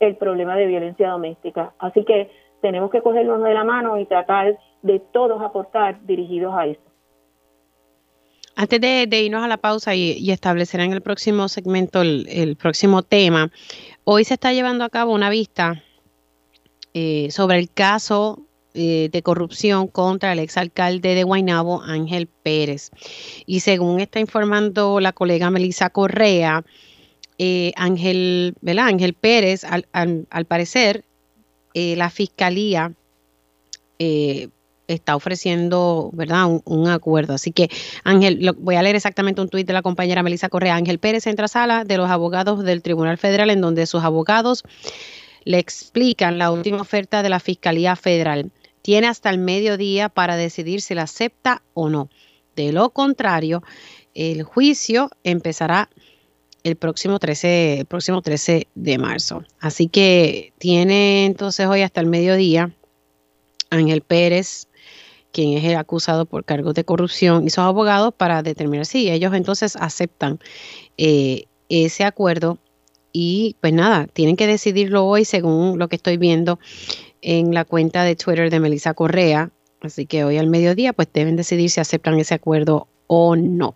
el 0.00 0.16
problema 0.16 0.56
de 0.56 0.66
violencia 0.66 1.10
doméstica. 1.10 1.72
Así 1.78 2.04
que 2.04 2.30
tenemos 2.60 2.90
que 2.90 3.02
cogernos 3.02 3.42
de 3.42 3.54
la 3.54 3.64
mano 3.64 3.98
y 3.98 4.06
tratar 4.06 4.58
de 4.82 5.00
todos 5.00 5.40
aportar 5.42 6.04
dirigidos 6.04 6.54
a 6.54 6.66
eso. 6.66 6.80
Antes 8.56 8.80
de, 8.80 9.22
irnos 9.22 9.44
a 9.44 9.48
la 9.48 9.56
pausa 9.56 9.94
y, 9.94 10.32
establecer 10.32 10.80
en 10.80 10.92
el 10.92 11.00
próximo 11.00 11.46
segmento 11.46 12.02
el, 12.02 12.56
próximo 12.60 13.04
tema, 13.04 13.52
hoy 14.02 14.24
se 14.24 14.34
está 14.34 14.52
llevando 14.52 14.84
a 14.84 14.88
cabo 14.88 15.14
una 15.14 15.30
vista 15.30 15.80
eh, 16.92 17.28
sobre 17.30 17.58
el 17.58 17.70
caso 17.72 18.47
eh, 18.80 19.08
de 19.10 19.22
corrupción 19.22 19.88
contra 19.88 20.32
el 20.32 20.38
exalcalde 20.38 21.16
de 21.16 21.24
Guaynabo, 21.24 21.82
Ángel 21.82 22.28
Pérez. 22.28 22.90
Y 23.44 23.60
según 23.60 23.98
está 23.98 24.20
informando 24.20 25.00
la 25.00 25.12
colega 25.12 25.50
Melissa 25.50 25.90
Correa, 25.90 26.64
eh, 27.38 27.72
Ángel, 27.74 28.54
Ángel 28.78 29.14
Pérez, 29.14 29.64
al, 29.64 30.44
parecer, 30.46 31.04
la 31.74 32.10
fiscalía 32.10 32.92
está 34.88 35.14
ofreciendo, 35.14 36.10
¿verdad? 36.12 36.46
Un, 36.64 36.88
acuerdo. 36.88 37.34
Así 37.34 37.52
que, 37.52 37.68
Ángel, 38.04 38.54
voy 38.58 38.74
a 38.76 38.82
leer 38.82 38.96
exactamente 38.96 39.40
un 39.40 39.48
tuit 39.48 39.66
de 39.66 39.72
la 39.72 39.82
compañera 39.82 40.22
Melissa 40.22 40.48
Correa. 40.48 40.74
Ángel 40.74 40.98
Pérez 40.98 41.26
entra 41.26 41.44
a 41.44 41.48
sala 41.48 41.84
de 41.84 41.96
los 41.96 42.10
abogados 42.10 42.64
del 42.64 42.82
Tribunal 42.82 43.18
Federal, 43.18 43.50
en 43.50 43.60
donde 43.60 43.86
sus 43.86 44.02
abogados 44.02 44.64
le 45.44 45.58
explican 45.58 46.38
la 46.38 46.50
última 46.50 46.80
oferta 46.80 47.22
de 47.22 47.28
la 47.28 47.38
Fiscalía 47.38 47.96
Federal. 47.96 48.50
Tiene 48.82 49.06
hasta 49.06 49.30
el 49.30 49.38
mediodía 49.38 50.08
para 50.08 50.36
decidir 50.36 50.80
si 50.80 50.94
la 50.94 51.02
acepta 51.02 51.62
o 51.74 51.88
no. 51.88 52.08
De 52.56 52.72
lo 52.72 52.90
contrario, 52.90 53.62
el 54.14 54.42
juicio 54.42 55.10
empezará 55.24 55.88
el 56.64 56.76
próximo 56.76 57.18
13, 57.18 57.80
el 57.80 57.86
próximo 57.86 58.22
13 58.22 58.66
de 58.74 58.98
marzo. 58.98 59.44
Así 59.60 59.88
que 59.88 60.52
tiene 60.58 61.26
entonces 61.26 61.66
hoy 61.66 61.82
hasta 61.82 62.00
el 62.00 62.06
mediodía 62.06 62.72
Ángel 63.70 64.02
Pérez 64.02 64.68
quien 65.32 65.56
es 65.56 65.64
el 65.64 65.76
acusado 65.76 66.24
por 66.24 66.44
cargos 66.44 66.74
de 66.74 66.84
corrupción 66.84 67.46
y 67.46 67.50
sus 67.50 67.58
abogados 67.58 68.14
para 68.16 68.42
determinar 68.42 68.86
si 68.86 69.10
ellos 69.10 69.34
entonces 69.34 69.76
aceptan 69.76 70.38
eh, 70.96 71.44
ese 71.68 72.04
acuerdo 72.04 72.58
y 73.12 73.56
pues 73.60 73.72
nada, 73.72 74.06
tienen 74.06 74.36
que 74.36 74.46
decidirlo 74.46 75.04
hoy 75.04 75.24
según 75.24 75.78
lo 75.78 75.88
que 75.88 75.96
estoy 75.96 76.16
viendo 76.16 76.58
en 77.22 77.54
la 77.54 77.64
cuenta 77.64 78.04
de 78.04 78.16
Twitter 78.16 78.50
de 78.50 78.60
Melissa 78.60 78.94
Correa. 78.94 79.50
Así 79.80 80.06
que 80.06 80.24
hoy 80.24 80.38
al 80.38 80.48
mediodía 80.48 80.92
pues 80.92 81.08
deben 81.12 81.36
decidir 81.36 81.70
si 81.70 81.80
aceptan 81.80 82.18
ese 82.18 82.34
acuerdo 82.34 82.88
o 83.06 83.36
no. 83.36 83.74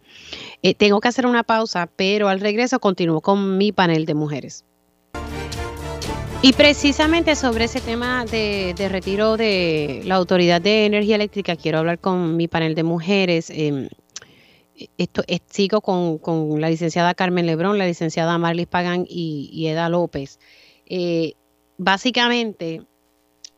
Eh, 0.62 0.74
tengo 0.74 1.00
que 1.00 1.08
hacer 1.08 1.26
una 1.26 1.42
pausa, 1.42 1.88
pero 1.96 2.28
al 2.28 2.40
regreso 2.40 2.80
continúo 2.80 3.20
con 3.20 3.58
mi 3.58 3.72
panel 3.72 4.06
de 4.06 4.14
mujeres. 4.14 4.64
Y 6.44 6.54
precisamente 6.54 7.36
sobre 7.36 7.66
ese 7.66 7.80
tema 7.80 8.24
de, 8.24 8.74
retiro 8.90 9.36
de 9.36 10.02
la 10.04 10.16
Autoridad 10.16 10.60
de 10.60 10.86
Energía 10.86 11.14
Eléctrica, 11.14 11.54
quiero 11.54 11.78
hablar 11.78 12.00
con 12.00 12.36
mi 12.36 12.48
panel 12.48 12.74
de 12.74 12.82
mujeres. 12.82 13.48
Em, 13.48 13.88
esto, 14.98 15.22
sigo 15.48 15.80
con, 15.80 16.60
la 16.60 16.68
licenciada 16.68 17.14
Carmen 17.14 17.46
Lebrón, 17.46 17.78
la 17.78 17.86
licenciada 17.86 18.38
Marlis 18.38 18.66
Pagán 18.66 19.06
y, 19.08 19.68
Eda 19.68 19.88
López. 19.88 20.40
Eh, 20.86 21.34
básicamente, 21.78 22.82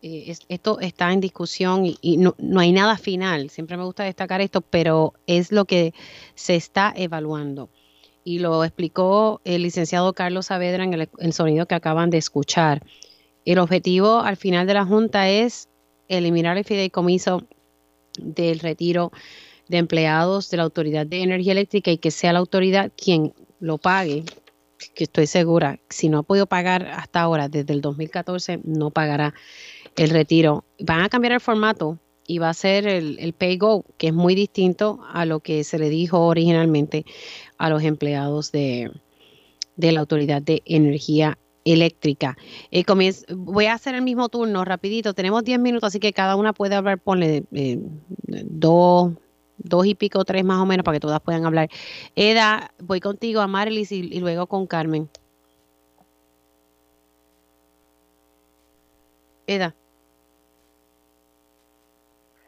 eh, 0.06 0.36
esto 0.51 0.81
está 0.81 1.14
en 1.14 1.20
discusión 1.20 1.86
y, 1.86 2.18
no, 2.18 2.35
no, 2.36 2.60
hay 2.60 2.72
nada 2.72 2.98
final. 2.98 3.48
Siempre 3.48 3.78
me 3.78 3.85
gusta 3.85 4.05
destacar 4.05 4.43
esto, 4.43 4.60
pero 4.60 5.14
es 5.26 5.51
lo 5.51 5.64
que 5.64 5.94
se 6.35 6.56
está 6.56 6.93
evaluando 6.94 7.70
y 8.22 8.39
lo 8.40 8.64
explicó 8.64 9.40
el 9.44 9.62
licenciado 9.62 10.12
Carlos 10.12 10.47
Saavedra 10.47 10.85
en 10.85 10.93
el, 10.93 11.32
sonido 11.32 11.64
que 11.64 11.74
acaban 11.74 12.10
de 12.10 12.18
escuchar. 12.18 12.82
El 13.47 13.59
objetivo 13.59 14.20
al 14.20 14.36
final 14.36 14.66
de 14.66 14.74
la 14.74 14.85
Junta 14.85 15.31
es 15.31 15.70
eliminar 16.09 16.59
el 16.59 16.64
fideicomiso 16.64 17.43
del 18.18 18.59
retiro 18.59 19.10
de 19.68 19.78
empleados 19.78 20.51
de 20.51 20.59
la 20.59 20.64
Autoridad 20.64 21.06
de 21.06 21.22
Energía 21.22 21.52
Eléctrica 21.52 21.90
y 21.90 21.97
que 21.97 22.10
sea 22.10 22.35
la 22.35 22.40
autoridad 22.40 22.93
quien 22.94 23.32
lo 23.59 23.78
pague, 23.78 24.24
que 24.94 25.05
estoy 25.05 25.26
segura, 25.26 25.81
si 25.89 26.10
no 26.10 26.18
ha 26.18 26.22
podido 26.22 26.44
pagar 26.44 26.89
hasta 26.89 27.22
ahora, 27.22 27.48
desde 27.48 27.72
el 27.72 27.81
2014, 27.81 28.60
no 28.64 28.90
pagará 28.90 29.32
el 29.97 30.11
retiro. 30.11 30.65
Van 30.81 31.03
a 31.03 31.09
cambiar 31.09 31.33
el 31.33 31.41
formato 31.41 31.99
y 32.27 32.39
va 32.39 32.49
a 32.51 32.55
ser 32.55 32.87
el, 32.87 33.19
el 33.19 33.33
pay 33.33 33.59
go, 33.59 33.85
que 33.99 34.09
es 34.09 34.15
muy 34.15 34.35
distinto 34.35 35.01
a 35.12 35.25
lo 35.25 35.41
que 35.41 35.65
se 35.65 35.79
le 35.79 35.89
dijo 35.89 36.27
originalmente 36.27 37.05
a 37.59 37.69
los 37.69 37.83
empleados 37.83 38.51
de, 38.53 38.91
de 39.77 39.93
la 39.93 40.01
Autoridad 40.01 40.43
de 40.43 40.62
Energía 40.65 41.39
Eléctrica. 41.65 42.37
Eh, 42.71 42.85
voy 43.37 43.66
a 43.66 43.75
hacer 43.75 43.95
el 43.95 44.03
mismo 44.03 44.29
turno 44.29 44.65
rapidito. 44.65 45.15
Tenemos 45.15 45.45
10 45.45 45.59
minutos, 45.61 45.89
así 45.89 46.01
que 46.01 46.12
cada 46.12 46.37
una 46.37 46.53
puede 46.53 46.75
hablar, 46.75 46.99
ponle 46.99 47.45
eh, 47.53 47.79
dos, 48.27 49.12
dos 49.59 49.87
y 49.87 49.95
pico, 49.95 50.25
tres 50.25 50.45
más 50.45 50.61
o 50.61 50.66
menos, 50.66 50.85
para 50.85 50.97
que 50.97 51.01
todas 51.01 51.21
puedan 51.21 51.47
hablar. 51.47 51.69
Eda, 52.16 52.73
voy 52.81 53.01
contigo 53.01 53.41
a 53.41 53.47
Marilis 53.47 53.93
y 53.93 54.21
luego 54.21 54.47
con 54.47 54.66
Carmen. 54.66 55.09
Eda. 59.47 59.75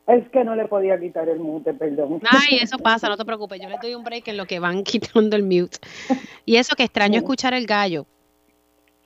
Es 0.06 0.28
que 0.30 0.44
no 0.44 0.54
le 0.54 0.66
podía 0.68 0.98
quitar 1.00 1.28
el 1.28 1.40
mute, 1.40 1.74
perdón. 1.74 2.20
Ay, 2.30 2.58
eso 2.62 2.78
pasa, 2.78 3.08
no 3.08 3.16
te 3.16 3.24
preocupes. 3.24 3.60
Yo 3.60 3.68
le 3.68 3.76
doy 3.82 3.94
un 3.94 4.04
break 4.04 4.28
en 4.28 4.36
lo 4.36 4.46
que 4.46 4.60
van 4.60 4.84
quitando 4.84 5.36
el 5.36 5.42
mute. 5.42 5.78
Y 6.44 6.56
eso 6.56 6.76
que 6.76 6.84
extraño 6.84 7.18
escuchar 7.18 7.54
el 7.54 7.66
gallo. 7.66 8.06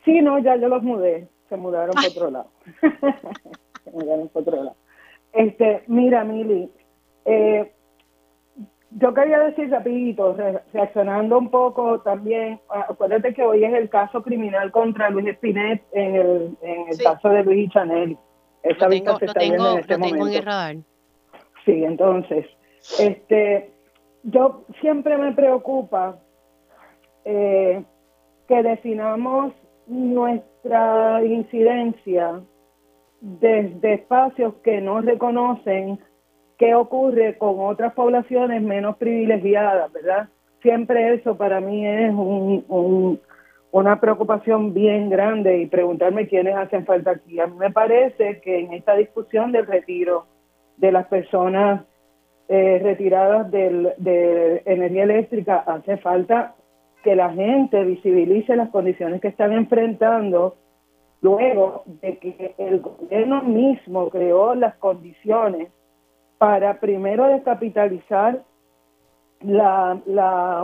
Sí, 0.05 0.21
no, 0.21 0.39
ya 0.39 0.57
yo 0.57 0.69
los 0.69 0.83
mudé. 0.83 1.29
Se 1.49 1.57
mudaron 1.57 1.95
por 1.95 2.05
otro 2.05 2.31
lado. 2.31 2.51
Se 3.85 3.91
mudaron 3.91 4.29
por 4.29 4.43
otro 4.43 4.63
lado. 4.63 4.77
Este, 5.33 5.83
mira, 5.87 6.25
Mili, 6.25 6.71
eh, 7.25 7.73
yo 8.93 9.15
quería 9.15 9.39
decir 9.41 9.71
rapidito, 9.71 10.37
reaccionando 10.73 11.39
un 11.39 11.51
poco 11.51 12.01
también, 12.01 12.61
acuérdate 12.69 13.33
que 13.35 13.43
hoy 13.43 13.65
es 13.65 13.73
el 13.73 13.89
caso 13.89 14.23
criminal 14.23 14.73
contra 14.73 15.11
Luis 15.11 15.29
Espinet 15.29 15.83
en 15.93 16.17
el, 16.17 16.57
en 16.63 16.89
el 16.89 16.99
caso 16.99 17.29
de 17.29 17.45
Luis 17.45 17.69
y 17.69 17.71
Chanel. 17.71 18.19
Esa 18.63 18.87
lo 18.87 18.91
tengo, 18.91 19.13
lo 19.13 19.33
tengo, 19.33 19.73
en, 19.73 19.79
este 19.79 19.97
tengo 19.97 20.27
en 20.27 20.35
el 20.35 20.43
radar. 20.43 20.77
Sí, 21.71 21.85
entonces, 21.85 22.47
este, 22.99 23.71
yo 24.25 24.65
siempre 24.81 25.17
me 25.17 25.31
preocupa 25.33 26.19
eh, 27.25 27.85
que 28.49 28.63
definamos 28.65 29.53
nuestra 29.87 31.25
incidencia 31.25 32.41
desde 33.21 33.95
espacios 33.95 34.55
que 34.65 34.81
no 34.81 35.01
reconocen 35.01 36.01
qué 36.59 36.75
ocurre 36.75 37.39
con 37.39 37.61
otras 37.61 37.95
poblaciones 37.95 38.63
menos 38.63 38.97
privilegiadas, 38.97 39.93
¿verdad? 39.93 40.29
Siempre 40.63 41.15
eso 41.15 41.37
para 41.37 41.61
mí 41.61 41.87
es 41.87 42.13
un, 42.13 43.21
una 43.71 44.01
preocupación 44.01 44.75
bien 44.75 45.09
grande 45.09 45.59
y 45.59 45.67
preguntarme 45.67 46.27
quiénes 46.27 46.57
hacen 46.57 46.85
falta 46.85 47.13
aquí. 47.13 47.39
A 47.39 47.47
mí 47.47 47.57
me 47.57 47.71
parece 47.71 48.41
que 48.41 48.59
en 48.59 48.73
esta 48.73 48.97
discusión 48.97 49.53
del 49.53 49.69
retiro 49.69 50.27
de 50.81 50.93
las 50.93 51.07
personas 51.07 51.85
eh, 52.49 52.81
retiradas 52.83 53.51
de 53.51 54.63
energía 54.65 55.05
eléctrica 55.05 55.59
hace 55.67 55.99
falta 55.99 56.55
que 57.05 57.15
la 57.15 57.31
gente 57.33 57.85
visibilice 57.85 58.57
las 58.57 58.71
condiciones 58.71 59.21
que 59.21 59.29
están 59.29 59.53
enfrentando 59.53 60.57
luego 61.21 61.85
de 61.87 62.19
que 62.19 62.55
el 62.59 62.81
gobierno 62.81 63.43
mismo 63.43 64.09
creó 64.09 64.55
las 64.55 64.75
condiciones 64.77 65.69
para 66.39 66.81
primero 66.81 67.27
descapitalizar 67.27 68.43
la, 69.43 70.01
la 70.07 70.63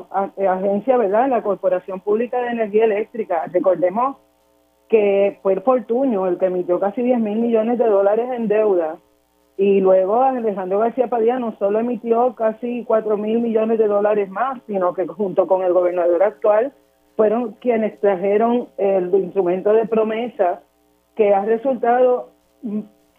agencia, 0.50 0.96
¿verdad? 0.96 1.28
La 1.28 1.42
Corporación 1.42 2.00
Pública 2.00 2.40
de 2.40 2.48
Energía 2.48 2.84
Eléctrica. 2.84 3.44
Recordemos 3.52 4.16
que 4.88 5.38
fue 5.42 5.54
el 5.54 5.62
Fortuño 5.62 6.26
el 6.26 6.38
que 6.38 6.46
emitió 6.46 6.80
casi 6.80 7.02
10 7.02 7.20
mil 7.20 7.38
millones 7.38 7.78
de 7.78 7.86
dólares 7.86 8.28
en 8.32 8.48
deuda 8.48 8.96
y 9.58 9.80
luego 9.80 10.22
Alejandro 10.22 10.80
García 10.80 11.08
Padilla 11.08 11.38
no 11.38 11.56
solo 11.58 11.80
emitió 11.80 12.34
casi 12.34 12.84
4 12.84 13.16
mil 13.16 13.40
millones 13.40 13.78
de 13.78 13.86
dólares 13.86 14.28
más, 14.28 14.60
sino 14.66 14.92
que 14.92 15.06
junto 15.06 15.46
con 15.46 15.62
el 15.62 15.72
gobernador 15.72 16.22
actual 16.22 16.72
fueron 17.16 17.52
quienes 17.54 17.98
trajeron 18.00 18.68
el 18.76 19.14
instrumento 19.14 19.72
de 19.72 19.86
promesa 19.86 20.60
que 21.14 21.32
ha 21.32 21.44
resultado 21.46 22.30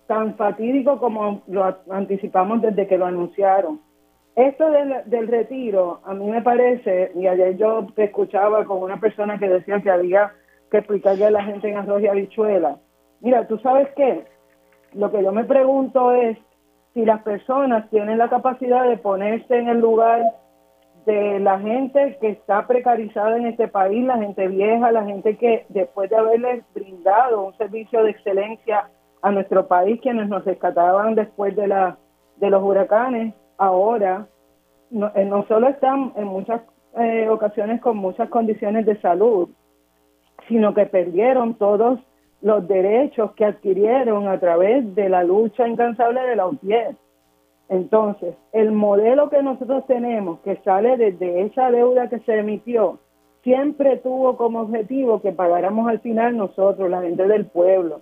tan 0.05 0.35
fatídico 0.35 0.99
como 0.99 1.41
lo 1.47 1.75
anticipamos 1.89 2.61
desde 2.61 2.87
que 2.87 2.97
lo 2.97 3.07
anunciaron. 3.07 3.81
Esto 4.35 4.69
del, 4.69 5.27
retiro, 5.27 5.99
a 6.05 6.13
mí 6.13 6.29
me 6.29 6.43
parece, 6.43 7.11
y 7.15 7.25
ayer 7.25 7.57
yo 7.57 7.87
te 7.95 8.03
escuchaba 8.03 8.65
con 8.65 8.83
una 8.83 8.99
persona 8.99 9.39
que 9.39 9.49
decía 9.49 9.81
que 9.81 9.89
había 9.89 10.31
que 10.69 10.77
explicarle 10.77 11.25
a 11.25 11.31
la 11.31 11.43
gente 11.43 11.67
en 11.67 11.77
arroz 11.77 12.03
y 12.03 12.07
habichuela. 12.07 12.77
Mira, 13.19 13.47
¿tú 13.47 13.57
sabes 13.57 13.87
qué? 13.95 14.25
Lo 14.97 15.11
que 15.11 15.23
yo 15.23 15.31
me 15.31 15.43
pregunto 15.43 16.11
es 16.11 16.39
si 16.95 17.05
las 17.05 17.21
personas 17.21 17.87
tienen 17.91 18.17
la 18.17 18.29
capacidad 18.29 18.89
de 18.89 18.97
ponerse 18.97 19.55
en 19.55 19.69
el 19.69 19.79
lugar 19.79 20.23
de 21.05 21.39
la 21.39 21.59
gente 21.59 22.17
que 22.19 22.29
está 22.29 22.65
precarizada 22.65 23.37
en 23.37 23.45
este 23.45 23.67
país, 23.67 24.03
la 24.03 24.17
gente 24.17 24.47
vieja, 24.47 24.91
la 24.91 25.05
gente 25.05 25.37
que 25.37 25.67
después 25.69 26.09
de 26.09 26.15
haberles 26.15 26.63
brindado 26.73 27.45
un 27.45 27.55
servicio 27.57 28.01
de 28.01 28.09
excelencia 28.09 28.89
a 29.21 29.31
nuestro 29.31 29.67
país, 29.67 30.01
quienes 30.01 30.27
nos 30.29 30.43
rescataban 30.45 31.13
después 31.13 31.55
de, 31.55 31.67
la, 31.67 31.97
de 32.37 32.49
los 32.49 32.63
huracanes, 32.63 33.35
ahora 33.59 34.27
no, 34.89 35.11
eh, 35.13 35.29
solo 35.47 35.67
están 35.69 36.11
en 36.15 36.25
muchas 36.25 36.61
eh, 36.97 37.29
ocasiones 37.29 37.81
con 37.81 37.97
muchas 37.97 38.29
condiciones 38.29 38.87
de 38.87 38.99
salud, 38.99 39.49
sino 40.47 40.73
que 40.73 40.87
perdieron 40.87 41.53
todos 41.53 41.99
los 42.41 42.67
derechos 42.67 43.31
que 43.33 43.45
adquirieron 43.45 44.27
a 44.27 44.39
través 44.39 44.93
de 44.95 45.09
la 45.09 45.23
lucha 45.23 45.67
incansable 45.67 46.21
de 46.21 46.35
la 46.35 46.47
UTIER. 46.47 46.95
Entonces, 47.69 48.35
el 48.53 48.71
modelo 48.71 49.29
que 49.29 49.43
nosotros 49.43 49.85
tenemos, 49.87 50.39
que 50.39 50.57
sale 50.57 50.97
desde 50.97 51.41
esa 51.41 51.69
deuda 51.71 52.09
que 52.09 52.19
se 52.19 52.37
emitió, 52.37 52.99
siempre 53.43 53.97
tuvo 53.97 54.37
como 54.37 54.61
objetivo 54.61 55.21
que 55.21 55.31
pagáramos 55.31 55.89
al 55.89 55.99
final 55.99 56.37
nosotros, 56.37 56.89
la 56.89 57.01
gente 57.01 57.27
del 57.27 57.45
pueblo. 57.45 58.01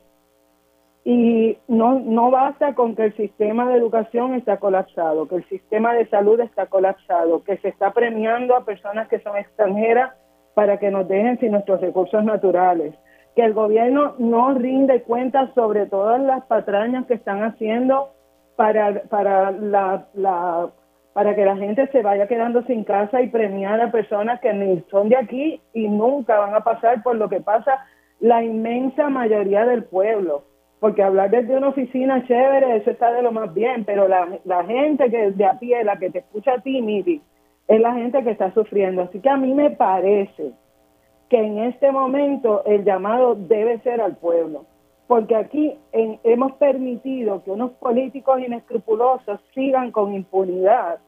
Y 1.03 1.57
no, 1.67 1.99
no 1.99 2.31
basta 2.31 2.73
con 2.73 2.95
que 2.95 3.05
el 3.05 3.15
sistema 3.15 3.69
de 3.69 3.77
educación 3.77 4.33
está 4.33 4.57
colapsado, 4.57 5.27
que 5.27 5.35
el 5.35 5.49
sistema 5.49 5.93
de 5.93 6.07
salud 6.07 6.39
está 6.39 6.65
colapsado, 6.65 7.43
que 7.43 7.57
se 7.57 7.69
está 7.69 7.91
premiando 7.91 8.55
a 8.55 8.65
personas 8.65 9.07
que 9.07 9.19
son 9.19 9.37
extranjeras 9.37 10.13
para 10.55 10.79
que 10.79 10.89
nos 10.89 11.07
dejen 11.07 11.39
sin 11.39 11.51
nuestros 11.51 11.79
recursos 11.79 12.23
naturales, 12.23 12.95
que 13.35 13.43
el 13.43 13.53
gobierno 13.53 14.15
no 14.17 14.53
rinde 14.53 15.03
cuentas 15.03 15.49
sobre 15.53 15.85
todas 15.87 16.21
las 16.21 16.45
patrañas 16.45 17.05
que 17.05 17.15
están 17.15 17.43
haciendo 17.43 18.11
para, 18.55 19.03
para, 19.03 19.51
la, 19.51 20.07
la, 20.13 20.69
para 21.13 21.35
que 21.35 21.45
la 21.45 21.57
gente 21.57 21.87
se 21.87 22.01
vaya 22.01 22.27
quedando 22.27 22.63
sin 22.63 22.83
casa 22.83 23.21
y 23.21 23.29
premiar 23.29 23.81
a 23.81 23.91
personas 23.91 24.39
que 24.39 24.53
ni 24.53 24.81
son 24.89 25.09
de 25.09 25.17
aquí 25.17 25.61
y 25.73 25.87
nunca 25.87 26.39
van 26.39 26.55
a 26.55 26.63
pasar 26.63 27.03
por 27.03 27.15
lo 27.15 27.27
que 27.27 27.41
pasa 27.41 27.85
la 28.19 28.43
inmensa 28.43 29.09
mayoría 29.09 29.65
del 29.65 29.83
pueblo 29.83 30.43
porque 30.85 31.01
hablar 31.01 31.31
desde 31.31 31.57
una 31.57 31.69
oficina 31.69 32.23
chévere, 32.27 32.77
eso 32.77 32.91
está 32.91 33.11
de 33.11 33.23
lo 33.23 33.31
más 33.31 33.51
bien, 33.53 33.85
pero 33.85 34.07
la, 34.07 34.63
gente 34.65 35.09
que 35.09 35.31
de 35.31 35.45
a 35.45 35.57
pie, 35.57 35.83
la 35.83 35.97
que 35.97 36.11
te 36.11 36.19
escucha 36.19 36.53
a 36.53 36.61
ti, 36.61 36.79
Miri, 36.79 37.21
es 37.67 37.81
la 37.81 37.93
gente 37.93 38.23
que 38.23 38.29
está 38.29 38.53
sufriendo. 38.53 39.01
Así 39.01 39.19
que 39.19 39.29
a 39.29 39.35
mí 39.35 39.51
me 39.53 39.71
parece 39.71 40.51
que 41.29 41.37
en 41.37 41.59
este 41.59 41.91
momento 41.91 42.63
el 42.65 42.83
llamado 42.83 43.35
debe 43.35 43.79
ser 43.79 44.01
al 44.01 44.15
pueblo, 44.17 44.65
porque 45.07 45.35
aquí 45.35 45.77
hemos 45.91 46.53
permitido 46.53 47.43
que 47.43 47.51
unos 47.51 47.71
políticos 47.73 48.39
inescrupulosos 48.39 49.39
sigan 49.53 49.91
con 49.91 50.13
impunidad 50.13 50.99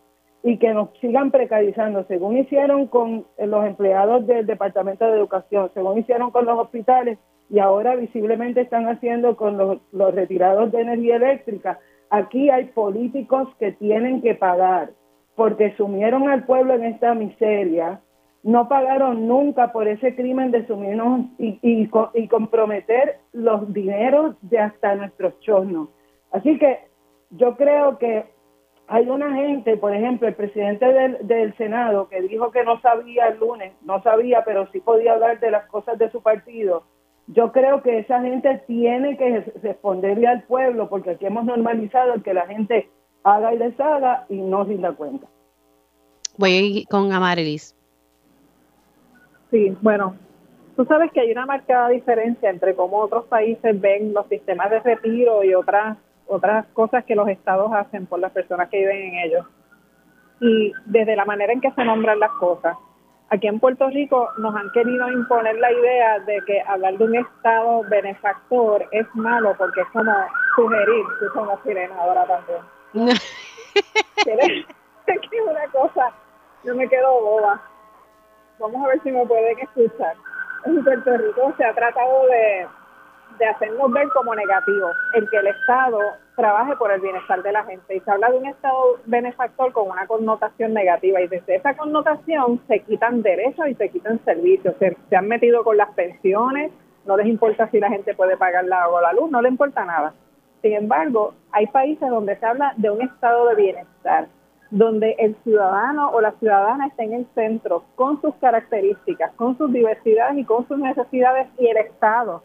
y 0.44 0.58
que 0.58 0.74
nos 0.74 0.90
sigan 1.00 1.32
precarizando, 1.32 2.06
según 2.08 2.38
hicieron 2.38 2.88
con 2.88 3.26
los 3.38 3.66
empleados 3.66 4.26
del 4.28 4.46
Departamento 4.46 5.06
de 5.06 5.18
Educación, 5.18 5.72
según 5.74 6.00
hicieron 6.00 6.32
con 6.32 6.46
los 6.46 6.60
hospitales 6.60 7.18
y 7.50 7.60
ahora 7.60 7.96
visiblemente 7.96 8.62
están 8.62 8.88
haciendo 8.88 9.36
con 9.36 9.58
los, 9.58 9.80
los 9.92 10.14
retirados 10.14 10.72
de 10.72 10.82
energía 10.82 11.16
eléctrica. 11.16 11.80
Aquí 12.10 12.50
hay 12.50 12.66
políticos 12.66 13.50
que 13.60 13.72
tienen 13.74 14.22
que 14.22 14.36
pagar 14.36 14.92
porque 15.36 15.76
sumieron 15.76 16.30
al 16.30 16.46
pueblo 16.46 16.74
en 16.74 16.84
esta 16.86 17.14
miseria, 17.14 18.02
no 18.44 18.68
pagaron 18.70 19.28
nunca 19.28 19.72
por 19.72 19.88
ese 19.88 20.16
crimen 20.16 20.52
de 20.52 20.66
sumirnos 20.68 21.26
y, 21.38 21.60
y, 21.62 21.90
y 22.14 22.28
comprometer 22.28 23.20
los 23.34 23.74
dineros 23.74 24.36
de 24.42 24.60
hasta 24.60 24.96
nuestros 24.96 25.40
chornos. 25.42 25.90
Así 26.32 26.58
que 26.58 26.80
yo 27.32 27.56
creo 27.58 27.98
que 27.98 28.26
hay 28.88 29.10
una 29.10 29.34
gente, 29.34 29.76
por 29.76 29.94
ejemplo, 29.94 30.28
el 30.28 30.36
presidente 30.36 30.86
del, 30.86 31.18
del, 31.28 31.56
Senado, 31.58 32.08
que 32.08 32.22
dijo 32.22 32.52
que 32.52 32.64
no 32.64 32.80
sabía 32.80 33.28
el 33.28 33.40
lunes, 33.40 33.74
no 33.82 34.02
sabía, 34.02 34.44
pero 34.46 34.68
sí 34.72 34.80
podía 34.80 35.14
hablar 35.14 35.40
de 35.40 35.52
las 35.52 35.66
cosas 35.68 35.98
de 35.98 36.10
su 36.10 36.22
partido, 36.22 36.84
yo 37.28 37.52
creo 37.52 37.82
que 37.82 38.00
esa 38.00 38.22
gente 38.22 38.64
tiene 38.68 39.18
que 39.18 39.42
responderle 39.62 40.28
al 40.28 40.44
pueblo, 40.44 40.88
porque 40.88 41.12
aquí 41.12 41.26
hemos 41.26 41.44
normalizado 41.44 42.14
el 42.14 42.24
que 42.24 42.34
la 42.34 42.48
gente 42.48 42.90
haga 43.24 43.54
y 43.54 43.58
deshaga 43.58 44.26
y 44.30 44.38
no 44.38 44.66
se 44.66 44.78
da 44.78 44.94
cuenta. 44.94 45.28
Voy 46.38 46.86
con 46.90 47.12
Amarilis. 47.12 47.77
Sí, 49.52 49.76
bueno, 49.82 50.16
Tú 50.78 50.86
sabes 50.86 51.12
que 51.12 51.22
hay 51.22 51.32
una 51.32 51.48
marcada 51.48 51.90
diferencia 51.90 52.52
entre 52.52 52.76
cómo 52.76 53.00
otros 53.00 53.26
países 53.26 53.82
ven 53.82 54.14
los 54.14 54.28
sistemas 54.28 54.70
de 54.70 54.80
retiro 54.80 55.44
y 55.44 55.56
otras 55.56 55.98
otras 56.28 56.68
cosas 56.74 57.04
que 57.04 57.16
los 57.16 57.28
estados 57.30 57.72
hacen 57.74 58.06
por 58.06 58.20
las 58.20 58.32
personas 58.32 58.70
que 58.70 58.78
viven 58.78 58.98
en 58.98 59.16
ellos. 59.16 59.46
Y 60.40 60.72
desde 60.86 61.16
la 61.16 61.26
manera 61.26 61.52
en 61.52 61.62
que 61.62 61.72
se 61.72 61.84
nombran 61.84 62.20
las 62.20 62.30
cosas. 62.34 62.78
Aquí 63.30 63.48
en 63.48 63.60
Puerto 63.60 63.90
Rico 63.90 64.30
nos 64.38 64.56
han 64.56 64.70
querido 64.72 65.10
imponer 65.10 65.58
la 65.58 65.72
idea 65.72 66.20
de 66.20 66.44
que 66.46 66.62
hablar 66.62 66.96
de 66.98 67.06
un 67.06 67.16
estado 67.16 67.82
benefactor 67.90 68.86
es 68.92 69.08
malo 69.16 69.56
porque 69.58 69.82
es 69.82 69.88
como 69.88 70.14
sugerir, 70.56 71.06
tú 71.20 71.26
somos 71.34 71.60
sirena 71.64 71.96
ahora 71.96 72.26
también. 72.28 73.10
es 75.08 75.20
que 75.30 75.42
una 75.42 75.68
cosa, 75.72 76.12
yo 76.64 76.76
me 76.76 76.88
quedo 76.88 77.20
boba. 77.20 77.60
Vamos 78.60 78.84
a 78.84 78.88
ver 78.88 79.02
si 79.04 79.12
me 79.12 79.26
pueden 79.26 79.60
escuchar. 79.60 80.16
En 80.66 80.84
Puerto 80.84 81.18
Rico 81.18 81.54
se 81.58 81.66
ha 81.66 81.74
tratado 81.74 82.26
de 82.28 82.68
de 83.38 83.46
hacernos 83.46 83.92
ver 83.92 84.08
como 84.10 84.36
negativo 84.36 84.90
el 85.14 85.30
que 85.30 85.38
el 85.38 85.48
Estado 85.48 86.00
trabaje 86.36 86.76
por 86.76 86.92
el 86.92 87.02
bienestar 87.02 87.42
de 87.44 87.52
la 87.52 87.64
gente. 87.64 87.96
Y 87.96 88.00
se 88.00 88.12
habla 88.12 88.30
de 88.30 88.38
un 88.38 88.46
Estado 88.46 89.00
benefactor 89.06 89.72
con 89.74 89.90
una 89.90 90.08
connotación 90.08 90.74
negativa. 90.74 91.22
Y 91.22 91.28
desde 91.28 91.56
esa 91.56 91.76
connotación 91.76 92.62
se 92.68 92.80
quitan 92.82 93.22
derechos 93.22 93.68
y 93.68 93.76
se 93.76 93.90
quitan 93.90 94.24
servicios. 94.24 94.76
Se, 94.80 95.16
han 95.16 95.28
metido 95.28 95.64
con 95.64 95.78
las 95.78 95.90
pensiones, 95.94 96.72
no 97.06 97.18
les 97.18 97.28
importa 97.28 97.70
si 97.70 97.80
la 97.80 97.90
gente 97.90 98.16
puede 98.16 98.38
pagar 98.38 98.66
la 98.66 98.84
agua 98.84 99.00
o 99.00 99.02
la 99.02 99.14
luz, 99.14 99.32
no 99.32 99.42
le 99.42 99.50
importa 99.50 99.86
nada. 99.86 100.14
Sin 100.62 100.74
embargo, 100.74 101.34
hay 101.52 101.68
países 101.68 102.10
donde 102.10 102.36
se 102.38 102.46
habla 102.46 102.74
de 102.78 102.90
un 102.90 103.02
estado 103.02 103.48
de 103.50 103.56
bienestar, 103.56 104.28
donde 104.70 105.16
el 105.20 105.36
ciudadano 105.44 106.10
o 106.10 106.22
la 106.22 106.32
ciudadana 106.34 106.88
está 106.88 107.04
en 107.04 107.14
el 107.14 107.28
centro 107.36 107.84
con 107.96 108.22
sus 108.22 108.36
características, 108.36 109.34
con 109.34 109.58
sus 109.58 109.72
diversidades 109.72 110.38
y 110.38 110.44
con 110.44 110.68
sus 110.68 110.78
necesidades 110.78 111.48
y 111.58 111.68
el 111.68 111.78
Estado 111.78 112.44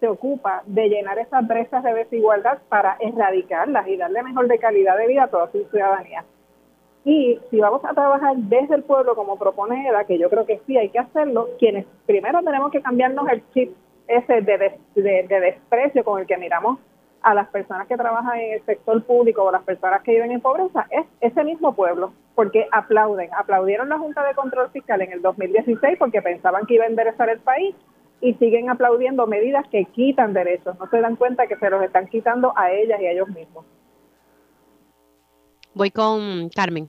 se 0.00 0.08
ocupa 0.08 0.62
de 0.66 0.88
llenar 0.88 1.18
esas 1.18 1.46
brechas 1.46 1.84
de 1.84 1.94
desigualdad 1.94 2.58
para 2.68 2.96
erradicarlas 2.98 3.86
y 3.86 3.96
darle 3.96 4.24
mejor 4.24 4.48
de 4.48 4.58
calidad 4.58 4.98
de 4.98 5.06
vida 5.06 5.24
a 5.24 5.28
toda 5.28 5.50
su 5.52 5.64
ciudadanía. 5.70 6.24
Y 7.04 7.38
si 7.50 7.60
vamos 7.60 7.84
a 7.84 7.94
trabajar 7.94 8.36
desde 8.36 8.74
el 8.74 8.82
pueblo, 8.82 9.14
como 9.14 9.38
propone 9.38 9.88
Eda, 9.88 10.04
que 10.04 10.18
yo 10.18 10.28
creo 10.28 10.44
que 10.44 10.60
sí 10.66 10.76
hay 10.76 10.88
que 10.88 10.98
hacerlo, 10.98 11.50
quienes 11.58 11.86
primero 12.06 12.42
tenemos 12.42 12.72
que 12.72 12.82
cambiarnos 12.82 13.28
el 13.28 13.42
chip 13.52 13.76
ese 14.08 14.40
de, 14.42 14.78
de, 14.94 15.40
desprecio 15.40 16.04
con 16.04 16.20
el 16.20 16.26
que 16.26 16.36
miramos 16.36 16.78
a 17.22 17.34
las 17.34 17.48
personas 17.48 17.86
que 17.86 17.96
trabajan 17.96 18.38
en 18.38 18.54
el 18.54 18.64
sector 18.64 19.02
público 19.04 19.42
o 19.44 19.52
las 19.52 19.62
personas 19.62 20.02
que 20.02 20.12
viven 20.12 20.32
en 20.32 20.40
pobreza, 20.40 20.86
es 20.90 21.06
ese 21.20 21.44
mismo 21.44 21.74
pueblo, 21.74 22.12
porque 22.34 22.66
aplauden, 22.72 23.30
aplaudieron 23.36 23.88
la 23.88 23.98
Junta 23.98 24.24
de 24.24 24.34
Control 24.34 24.70
Fiscal 24.70 25.00
en 25.02 25.12
el 25.12 25.22
2016 25.22 25.98
porque 25.98 26.22
pensaban 26.22 26.66
que 26.66 26.74
iba 26.74 26.84
a 26.84 26.88
enderezar 26.88 27.28
el 27.28 27.40
país 27.40 27.74
y 28.20 28.34
siguen 28.34 28.70
aplaudiendo 28.70 29.26
medidas 29.26 29.66
que 29.68 29.84
quitan 29.86 30.32
derechos. 30.32 30.78
No 30.78 30.88
se 30.88 31.00
dan 31.00 31.16
cuenta 31.16 31.46
que 31.46 31.56
se 31.56 31.70
los 31.70 31.82
están 31.82 32.06
quitando 32.06 32.52
a 32.56 32.70
ellas 32.70 33.00
y 33.00 33.06
a 33.06 33.10
ellos 33.12 33.28
mismos. 33.28 33.64
Voy 35.74 35.90
con 35.90 36.48
Carmen. 36.54 36.88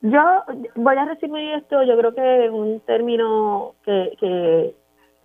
Yo 0.00 0.20
voy 0.76 0.96
a 0.96 1.06
resumir 1.06 1.54
esto, 1.54 1.82
yo 1.82 1.96
creo 1.98 2.14
que 2.14 2.46
es 2.46 2.50
un 2.52 2.80
término 2.80 3.74
que, 3.84 4.16
que 4.20 4.74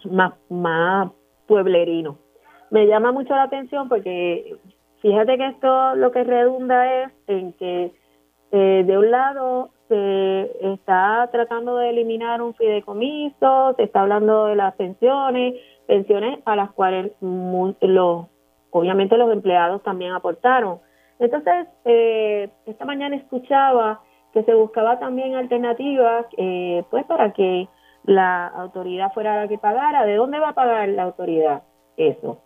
más, 0.10 0.34
más 0.50 1.12
pueblerino. 1.48 2.18
Me 2.74 2.88
llama 2.88 3.12
mucho 3.12 3.36
la 3.36 3.44
atención 3.44 3.88
porque 3.88 4.56
fíjate 5.00 5.38
que 5.38 5.46
esto 5.46 5.94
lo 5.94 6.12
que 6.12 6.24
redunda 6.24 7.04
es 7.04 7.12
en 7.28 7.54
que 7.54 7.92
eh, 8.52 8.84
de 8.84 8.98
un 8.98 9.12
lado 9.12 9.70
se 9.90 10.74
está 10.74 11.30
tratando 11.32 11.78
de 11.78 11.92
eliminar 11.92 12.42
un 12.42 12.56
fideicomiso, 12.56 13.76
se 13.76 13.84
está 13.84 14.02
hablando 14.02 14.48
de 14.48 14.56
las 14.56 14.74
pensiones, 14.74 15.54
pensiones 15.86 16.40
a 16.46 16.56
las 16.56 16.72
cuales 16.72 17.12
los, 17.22 18.26
obviamente 18.72 19.18
los 19.18 19.32
empleados 19.32 19.84
también 19.84 20.14
aportaron. 20.14 20.80
Entonces, 21.20 21.68
eh, 21.86 22.50
esta 22.66 22.86
mañana 22.86 23.16
escuchaba 23.18 24.02
que 24.34 24.42
se 24.42 24.56
buscaba 24.56 24.98
también 24.98 25.36
alternativas, 25.36 26.26
eh, 26.38 26.84
pues 26.90 27.06
para 27.06 27.34
que 27.34 27.68
la 28.06 28.48
autoridad 28.48 29.14
fuera 29.14 29.42
la 29.42 29.48
que 29.48 29.60
pagara. 29.60 30.06
¿De 30.06 30.16
dónde 30.16 30.40
va 30.40 30.50
a 30.50 30.56
pagar 30.56 30.90
la 30.90 31.04
autoridad 31.04 31.62
eso? 31.98 32.40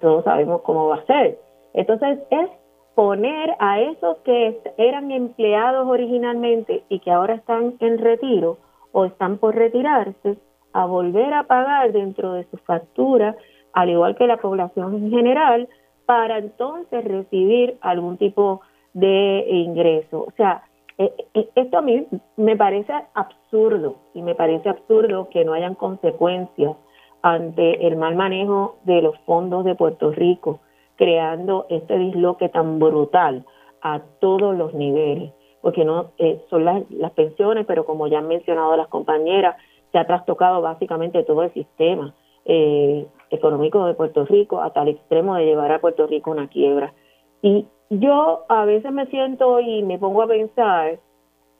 Todos 0.00 0.24
sabemos 0.24 0.62
cómo 0.62 0.88
va 0.88 0.96
a 0.96 1.06
ser. 1.06 1.38
Entonces, 1.74 2.18
es 2.30 2.48
poner 2.94 3.54
a 3.58 3.80
esos 3.80 4.18
que 4.18 4.60
eran 4.76 5.10
empleados 5.10 5.86
originalmente 5.88 6.84
y 6.88 6.98
que 7.00 7.10
ahora 7.10 7.34
están 7.34 7.74
en 7.80 7.98
retiro 7.98 8.58
o 8.92 9.06
están 9.06 9.38
por 9.38 9.54
retirarse, 9.54 10.36
a 10.74 10.86
volver 10.86 11.32
a 11.34 11.44
pagar 11.44 11.92
dentro 11.92 12.34
de 12.34 12.44
su 12.44 12.56
factura, 12.58 13.36
al 13.72 13.90
igual 13.90 14.16
que 14.16 14.26
la 14.26 14.38
población 14.38 14.94
en 14.94 15.10
general, 15.10 15.68
para 16.06 16.38
entonces 16.38 17.04
recibir 17.04 17.78
algún 17.80 18.16
tipo 18.18 18.60
de 18.92 19.44
ingreso. 19.48 20.24
O 20.28 20.32
sea, 20.36 20.62
eh, 20.98 21.12
eh, 21.34 21.48
esto 21.54 21.78
a 21.78 21.82
mí 21.82 22.06
me 22.36 22.56
parece 22.56 22.92
absurdo 23.14 23.96
y 24.14 24.22
me 24.22 24.34
parece 24.34 24.68
absurdo 24.68 25.28
que 25.30 25.44
no 25.44 25.54
hayan 25.54 25.74
consecuencias 25.74 26.76
ante 27.22 27.86
el 27.86 27.96
mal 27.96 28.16
manejo 28.16 28.76
de 28.84 29.00
los 29.00 29.18
fondos 29.20 29.64
de 29.64 29.74
Puerto 29.74 30.10
Rico 30.10 30.60
creando 30.96 31.66
este 31.68 31.98
disloque 31.98 32.48
tan 32.48 32.78
brutal 32.78 33.44
a 33.80 34.00
todos 34.20 34.56
los 34.56 34.74
niveles, 34.74 35.32
porque 35.60 35.84
no 35.84 36.12
eh, 36.18 36.40
son 36.50 36.64
las, 36.64 36.84
pensiones, 37.14 37.66
pero 37.66 37.84
como 37.84 38.06
ya 38.06 38.18
han 38.18 38.28
mencionado 38.28 38.76
las 38.76 38.88
compañeras, 38.88 39.56
se 39.90 39.98
ha 39.98 40.06
trastocado 40.06 40.60
básicamente 40.60 41.24
todo 41.24 41.42
el 41.42 41.52
sistema 41.52 42.14
eh, 42.44 43.06
económico 43.30 43.84
de 43.86 43.94
Puerto 43.94 44.24
Rico 44.26 44.60
hasta 44.60 44.82
el 44.82 44.88
extremo 44.88 45.34
de 45.34 45.46
llevar 45.46 45.72
a 45.72 45.80
Puerto 45.80 46.06
Rico 46.06 46.30
una 46.30 46.48
quiebra. 46.48 46.92
Y 47.42 47.66
yo 47.90 48.44
a 48.48 48.64
veces 48.64 48.92
me 48.92 49.06
siento 49.06 49.60
y 49.60 49.82
me 49.82 49.98
pongo 49.98 50.22
a 50.22 50.28
pensar 50.28 50.98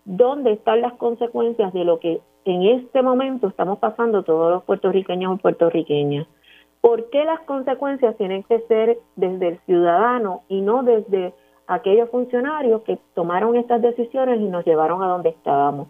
dónde 0.05 0.53
están 0.53 0.81
las 0.81 0.95
consecuencias 0.95 1.73
de 1.73 1.85
lo 1.85 1.99
que 1.99 2.21
en 2.45 2.63
este 2.63 3.03
momento 3.03 3.49
estamos 3.49 3.79
pasando 3.79 4.23
todos 4.23 4.51
los 4.53 4.65
puertorriqueños 4.65 5.37
y 5.37 5.43
puertorriqueñas. 5.43 6.27
¿Por 6.81 7.11
qué 7.11 7.25
las 7.25 7.41
consecuencias 7.41 8.17
tienen 8.17 8.43
que 8.43 8.61
ser 8.63 8.99
desde 9.15 9.49
el 9.49 9.59
ciudadano 9.67 10.43
y 10.49 10.61
no 10.61 10.83
desde 10.83 11.33
aquellos 11.69 12.11
funcionarios 12.11 12.83
que 12.83 12.99
tomaron 13.15 13.57
estas 13.57 13.81
decisiones 13.81 14.41
y 14.41 14.49
nos 14.49 14.65
llevaron 14.65 15.03
a 15.03 15.07
donde 15.07 15.29
estábamos, 15.31 15.89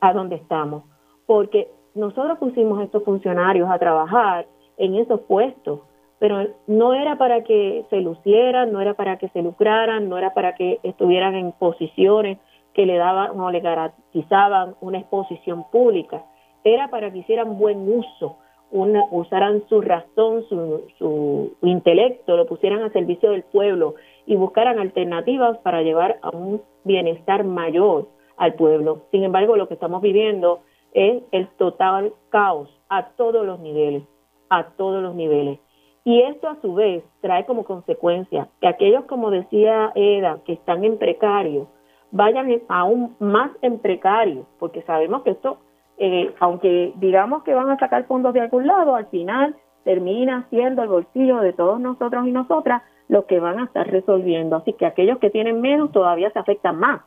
a 0.00 0.12
donde 0.12 0.36
estamos? 0.36 0.84
Porque 1.26 1.68
nosotros 1.94 2.38
pusimos 2.38 2.78
a 2.78 2.84
estos 2.84 3.02
funcionarios 3.02 3.68
a 3.68 3.78
trabajar 3.78 4.46
en 4.76 4.94
esos 4.94 5.20
puestos, 5.22 5.80
pero 6.20 6.46
no 6.68 6.94
era 6.94 7.18
para 7.18 7.42
que 7.42 7.84
se 7.90 8.00
lucieran, 8.00 8.72
no 8.72 8.80
era 8.80 8.94
para 8.94 9.18
que 9.18 9.28
se 9.30 9.42
lucraran, 9.42 10.08
no 10.08 10.18
era 10.18 10.34
para 10.34 10.54
que 10.54 10.78
estuvieran 10.84 11.34
en 11.34 11.50
posiciones 11.52 12.38
que 12.78 12.86
le 12.86 12.96
daban 12.96 13.40
o 13.40 13.50
le 13.50 13.58
garantizaban 13.58 14.76
una 14.80 14.98
exposición 14.98 15.68
pública, 15.68 16.22
era 16.62 16.86
para 16.86 17.10
que 17.10 17.18
hicieran 17.18 17.58
buen 17.58 17.92
uso 17.92 18.36
una, 18.70 19.02
usaran 19.10 19.64
su 19.68 19.80
razón, 19.80 20.44
su, 20.48 20.84
su 20.96 21.56
intelecto, 21.62 22.36
lo 22.36 22.46
pusieran 22.46 22.84
a 22.84 22.92
servicio 22.92 23.32
del 23.32 23.42
pueblo 23.42 23.96
y 24.26 24.36
buscaran 24.36 24.78
alternativas 24.78 25.58
para 25.58 25.82
llevar 25.82 26.20
a 26.22 26.30
un 26.30 26.62
bienestar 26.84 27.42
mayor 27.42 28.06
al 28.36 28.54
pueblo. 28.54 29.02
Sin 29.10 29.24
embargo, 29.24 29.56
lo 29.56 29.66
que 29.66 29.74
estamos 29.74 30.00
viviendo 30.00 30.60
es 30.92 31.24
el 31.32 31.48
total 31.58 32.12
caos 32.28 32.68
a 32.88 33.08
todos 33.16 33.44
los 33.44 33.58
niveles, 33.58 34.04
a 34.50 34.68
todos 34.76 35.02
los 35.02 35.16
niveles. 35.16 35.58
Y 36.04 36.20
esto 36.20 36.48
a 36.48 36.60
su 36.60 36.74
vez 36.74 37.02
trae 37.22 37.44
como 37.44 37.64
consecuencia 37.64 38.46
que 38.60 38.68
aquellos, 38.68 39.04
como 39.06 39.32
decía 39.32 39.90
Eda, 39.96 40.38
que 40.44 40.52
están 40.52 40.84
en 40.84 40.96
precario, 40.96 41.66
vayan 42.10 42.48
aún 42.68 43.16
más 43.18 43.50
en 43.62 43.78
precario, 43.78 44.46
porque 44.58 44.82
sabemos 44.82 45.22
que 45.22 45.30
esto 45.30 45.58
eh, 45.98 46.32
aunque 46.38 46.92
digamos 46.96 47.42
que 47.42 47.54
van 47.54 47.70
a 47.70 47.78
sacar 47.78 48.06
fondos 48.06 48.32
de 48.32 48.40
algún 48.40 48.66
lado, 48.66 48.94
al 48.94 49.06
final 49.06 49.56
termina 49.84 50.46
siendo 50.48 50.82
el 50.82 50.88
bolsillo 50.88 51.38
de 51.40 51.52
todos 51.52 51.80
nosotros 51.80 52.26
y 52.26 52.30
nosotras 52.30 52.82
los 53.08 53.24
que 53.24 53.40
van 53.40 53.58
a 53.58 53.64
estar 53.64 53.86
resolviendo. 53.90 54.56
Así 54.56 54.74
que 54.74 54.86
aquellos 54.86 55.18
que 55.18 55.30
tienen 55.30 55.60
menos 55.60 55.90
todavía 55.90 56.30
se 56.30 56.38
afectan 56.38 56.78
más. 56.78 57.00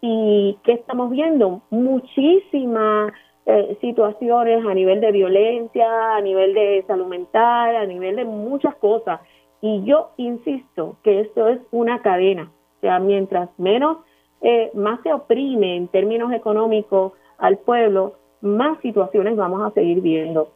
¿Y 0.00 0.58
qué 0.62 0.74
estamos 0.74 1.10
viendo? 1.10 1.62
Muchísimas 1.70 3.12
eh, 3.46 3.76
situaciones 3.80 4.64
a 4.64 4.74
nivel 4.74 5.00
de 5.00 5.12
violencia, 5.12 6.16
a 6.16 6.20
nivel 6.20 6.54
de 6.54 6.84
salud 6.86 7.06
mental, 7.06 7.74
a 7.74 7.86
nivel 7.86 8.16
de 8.16 8.24
muchas 8.24 8.76
cosas. 8.76 9.20
Y 9.60 9.82
yo 9.84 10.10
insisto 10.18 10.96
que 11.02 11.20
esto 11.20 11.48
es 11.48 11.58
una 11.70 12.00
cadena. 12.00 12.50
O 12.78 12.80
sea, 12.80 12.98
mientras 12.98 13.48
menos, 13.58 13.98
eh, 14.40 14.70
más 14.74 15.00
se 15.02 15.12
oprime 15.12 15.76
en 15.76 15.88
términos 15.88 16.32
económicos 16.32 17.12
al 17.38 17.58
pueblo, 17.58 18.14
más 18.40 18.80
situaciones 18.80 19.36
vamos 19.36 19.62
a 19.62 19.74
seguir 19.74 20.00
viendo. 20.00 20.52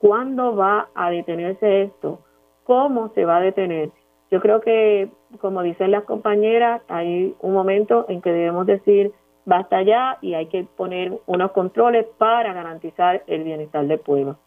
¿Cuándo 0.00 0.54
va 0.54 0.88
a 0.94 1.10
detenerse 1.10 1.82
esto? 1.82 2.20
¿Cómo 2.64 3.12
se 3.14 3.24
va 3.24 3.38
a 3.38 3.40
detener? 3.40 3.90
Yo 4.30 4.40
creo 4.40 4.60
que, 4.60 5.08
como 5.40 5.62
dicen 5.62 5.90
las 5.90 6.04
compañeras, 6.04 6.82
hay 6.88 7.34
un 7.40 7.52
momento 7.52 8.06
en 8.08 8.20
que 8.20 8.32
debemos 8.32 8.66
decir 8.66 9.12
basta 9.44 9.82
ya 9.82 10.18
y 10.20 10.34
hay 10.34 10.46
que 10.46 10.64
poner 10.64 11.18
unos 11.26 11.52
controles 11.52 12.04
para 12.18 12.52
garantizar 12.52 13.24
el 13.26 13.44
bienestar 13.44 13.86
del 13.86 14.00
pueblo. 14.00 14.38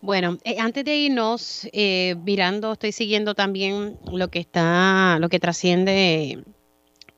Bueno, 0.00 0.38
eh, 0.44 0.56
antes 0.58 0.84
de 0.84 0.96
irnos, 0.96 1.68
eh, 1.72 2.16
mirando, 2.24 2.72
estoy 2.72 2.92
siguiendo 2.92 3.34
también 3.34 3.98
lo 4.10 4.28
que 4.28 4.40
está, 4.40 5.18
lo 5.20 5.28
que 5.28 5.38
trasciende 5.38 6.42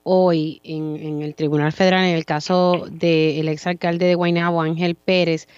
hoy 0.05 0.60
en, 0.62 1.22
el 1.22 1.35
Tribunal 1.35 1.72
Federal 1.72 2.05
en 2.05 2.14
el 2.14 2.24
caso 2.24 2.86
del 2.90 3.48
exalcalde 3.48 4.06
de 4.06 4.14
Guaynabo, 4.14 4.62
Ángel 4.62 4.94
Pérez. 4.94 5.48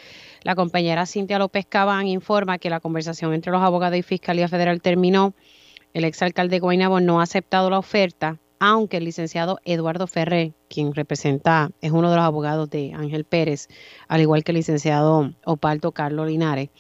La 0.43 0.55
compañera 0.55 1.05
Cintia 1.05 1.39
López 1.39 1.67
Cabán 1.69 2.07
informa 2.07 2.59
que 2.59 2.71
la 2.71 2.81
conversación 2.81 3.35
entre 3.35 3.53
los 3.53 3.61
abogados 3.61 3.99
y 3.99 4.03
Fiscalía 4.03 4.49
Federal 4.49 4.81
terminó. 4.81 5.35
El 5.93 6.05
exalcalde 6.05 6.57
de 6.57 6.61
Guaynabo 6.61 7.01
no 7.01 7.21
ha 7.21 7.25
aceptado 7.25 7.69
la 7.69 7.79
oferta, 7.79 8.39
aunque 8.61 8.99
el 8.99 9.05
licenciado 9.05 9.59
Eduardo 9.65 10.07
Ferrer, 10.07 10.53
quien 10.69 10.95
representa, 10.95 11.71
es 11.81 11.91
uno 11.91 12.11
de 12.11 12.17
los 12.17 12.25
abogados 12.25 12.71
de 12.71 12.93
Ángel 12.95 13.25
Pérez, 13.25 13.69
al 14.09 14.21
igual 14.21 14.45
que 14.45 14.53
el 14.53 14.59
licenciado 14.59 15.35
Opalto 15.45 15.93
Carlos 15.93 16.29
Linares. 16.29 16.71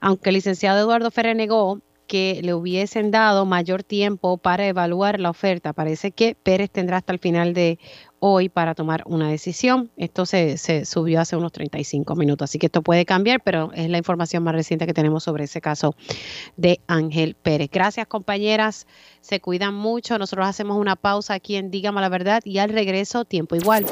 Aunque 0.00 0.30
el 0.30 0.34
licenciado 0.34 0.80
Eduardo 0.80 1.10
Ferrer 1.10 1.36
negó 1.36 1.80
que 2.06 2.40
le 2.42 2.54
hubiesen 2.54 3.10
dado 3.10 3.44
mayor 3.46 3.82
tiempo 3.82 4.38
para 4.38 4.66
evaluar 4.66 5.20
la 5.20 5.30
oferta. 5.30 5.72
Parece 5.72 6.12
que 6.12 6.34
Pérez 6.34 6.70
tendrá 6.70 6.98
hasta 6.98 7.12
el 7.12 7.18
final 7.18 7.52
de 7.52 7.78
hoy 8.18 8.48
para 8.48 8.74
tomar 8.74 9.02
una 9.06 9.28
decisión. 9.28 9.90
Esto 9.96 10.26
se, 10.26 10.56
subió 10.84 11.20
hace 11.20 11.36
unos 11.36 11.52
35 11.52 12.14
minutos, 12.16 12.50
así 12.50 12.58
que 12.58 12.66
esto 12.66 12.82
puede 12.82 13.04
cambiar, 13.04 13.42
pero 13.42 13.70
es 13.74 13.88
la 13.88 13.98
información 13.98 14.42
más 14.42 14.54
reciente 14.54 14.86
que 14.86 14.94
tenemos 14.94 15.24
sobre 15.24 15.44
ese 15.44 15.60
caso 15.60 15.94
de 16.56 16.80
Ángel 16.86 17.34
Pérez. 17.34 17.70
Gracias 17.70 18.06
compañeras, 18.06 18.86
se 19.20 19.40
cuidan 19.40 19.74
mucho. 19.74 20.18
Nosotros 20.18 20.46
hacemos 20.46 20.78
una 20.78 20.96
pausa 20.96 21.34
aquí 21.34 21.56
en 21.56 21.70
Dígame 21.70 22.00
la 22.00 22.08
verdad 22.08 22.40
y 22.44 22.58
al 22.58 22.70
regreso 22.70 23.24
tiempo 23.24 23.56
igual. 23.56 23.84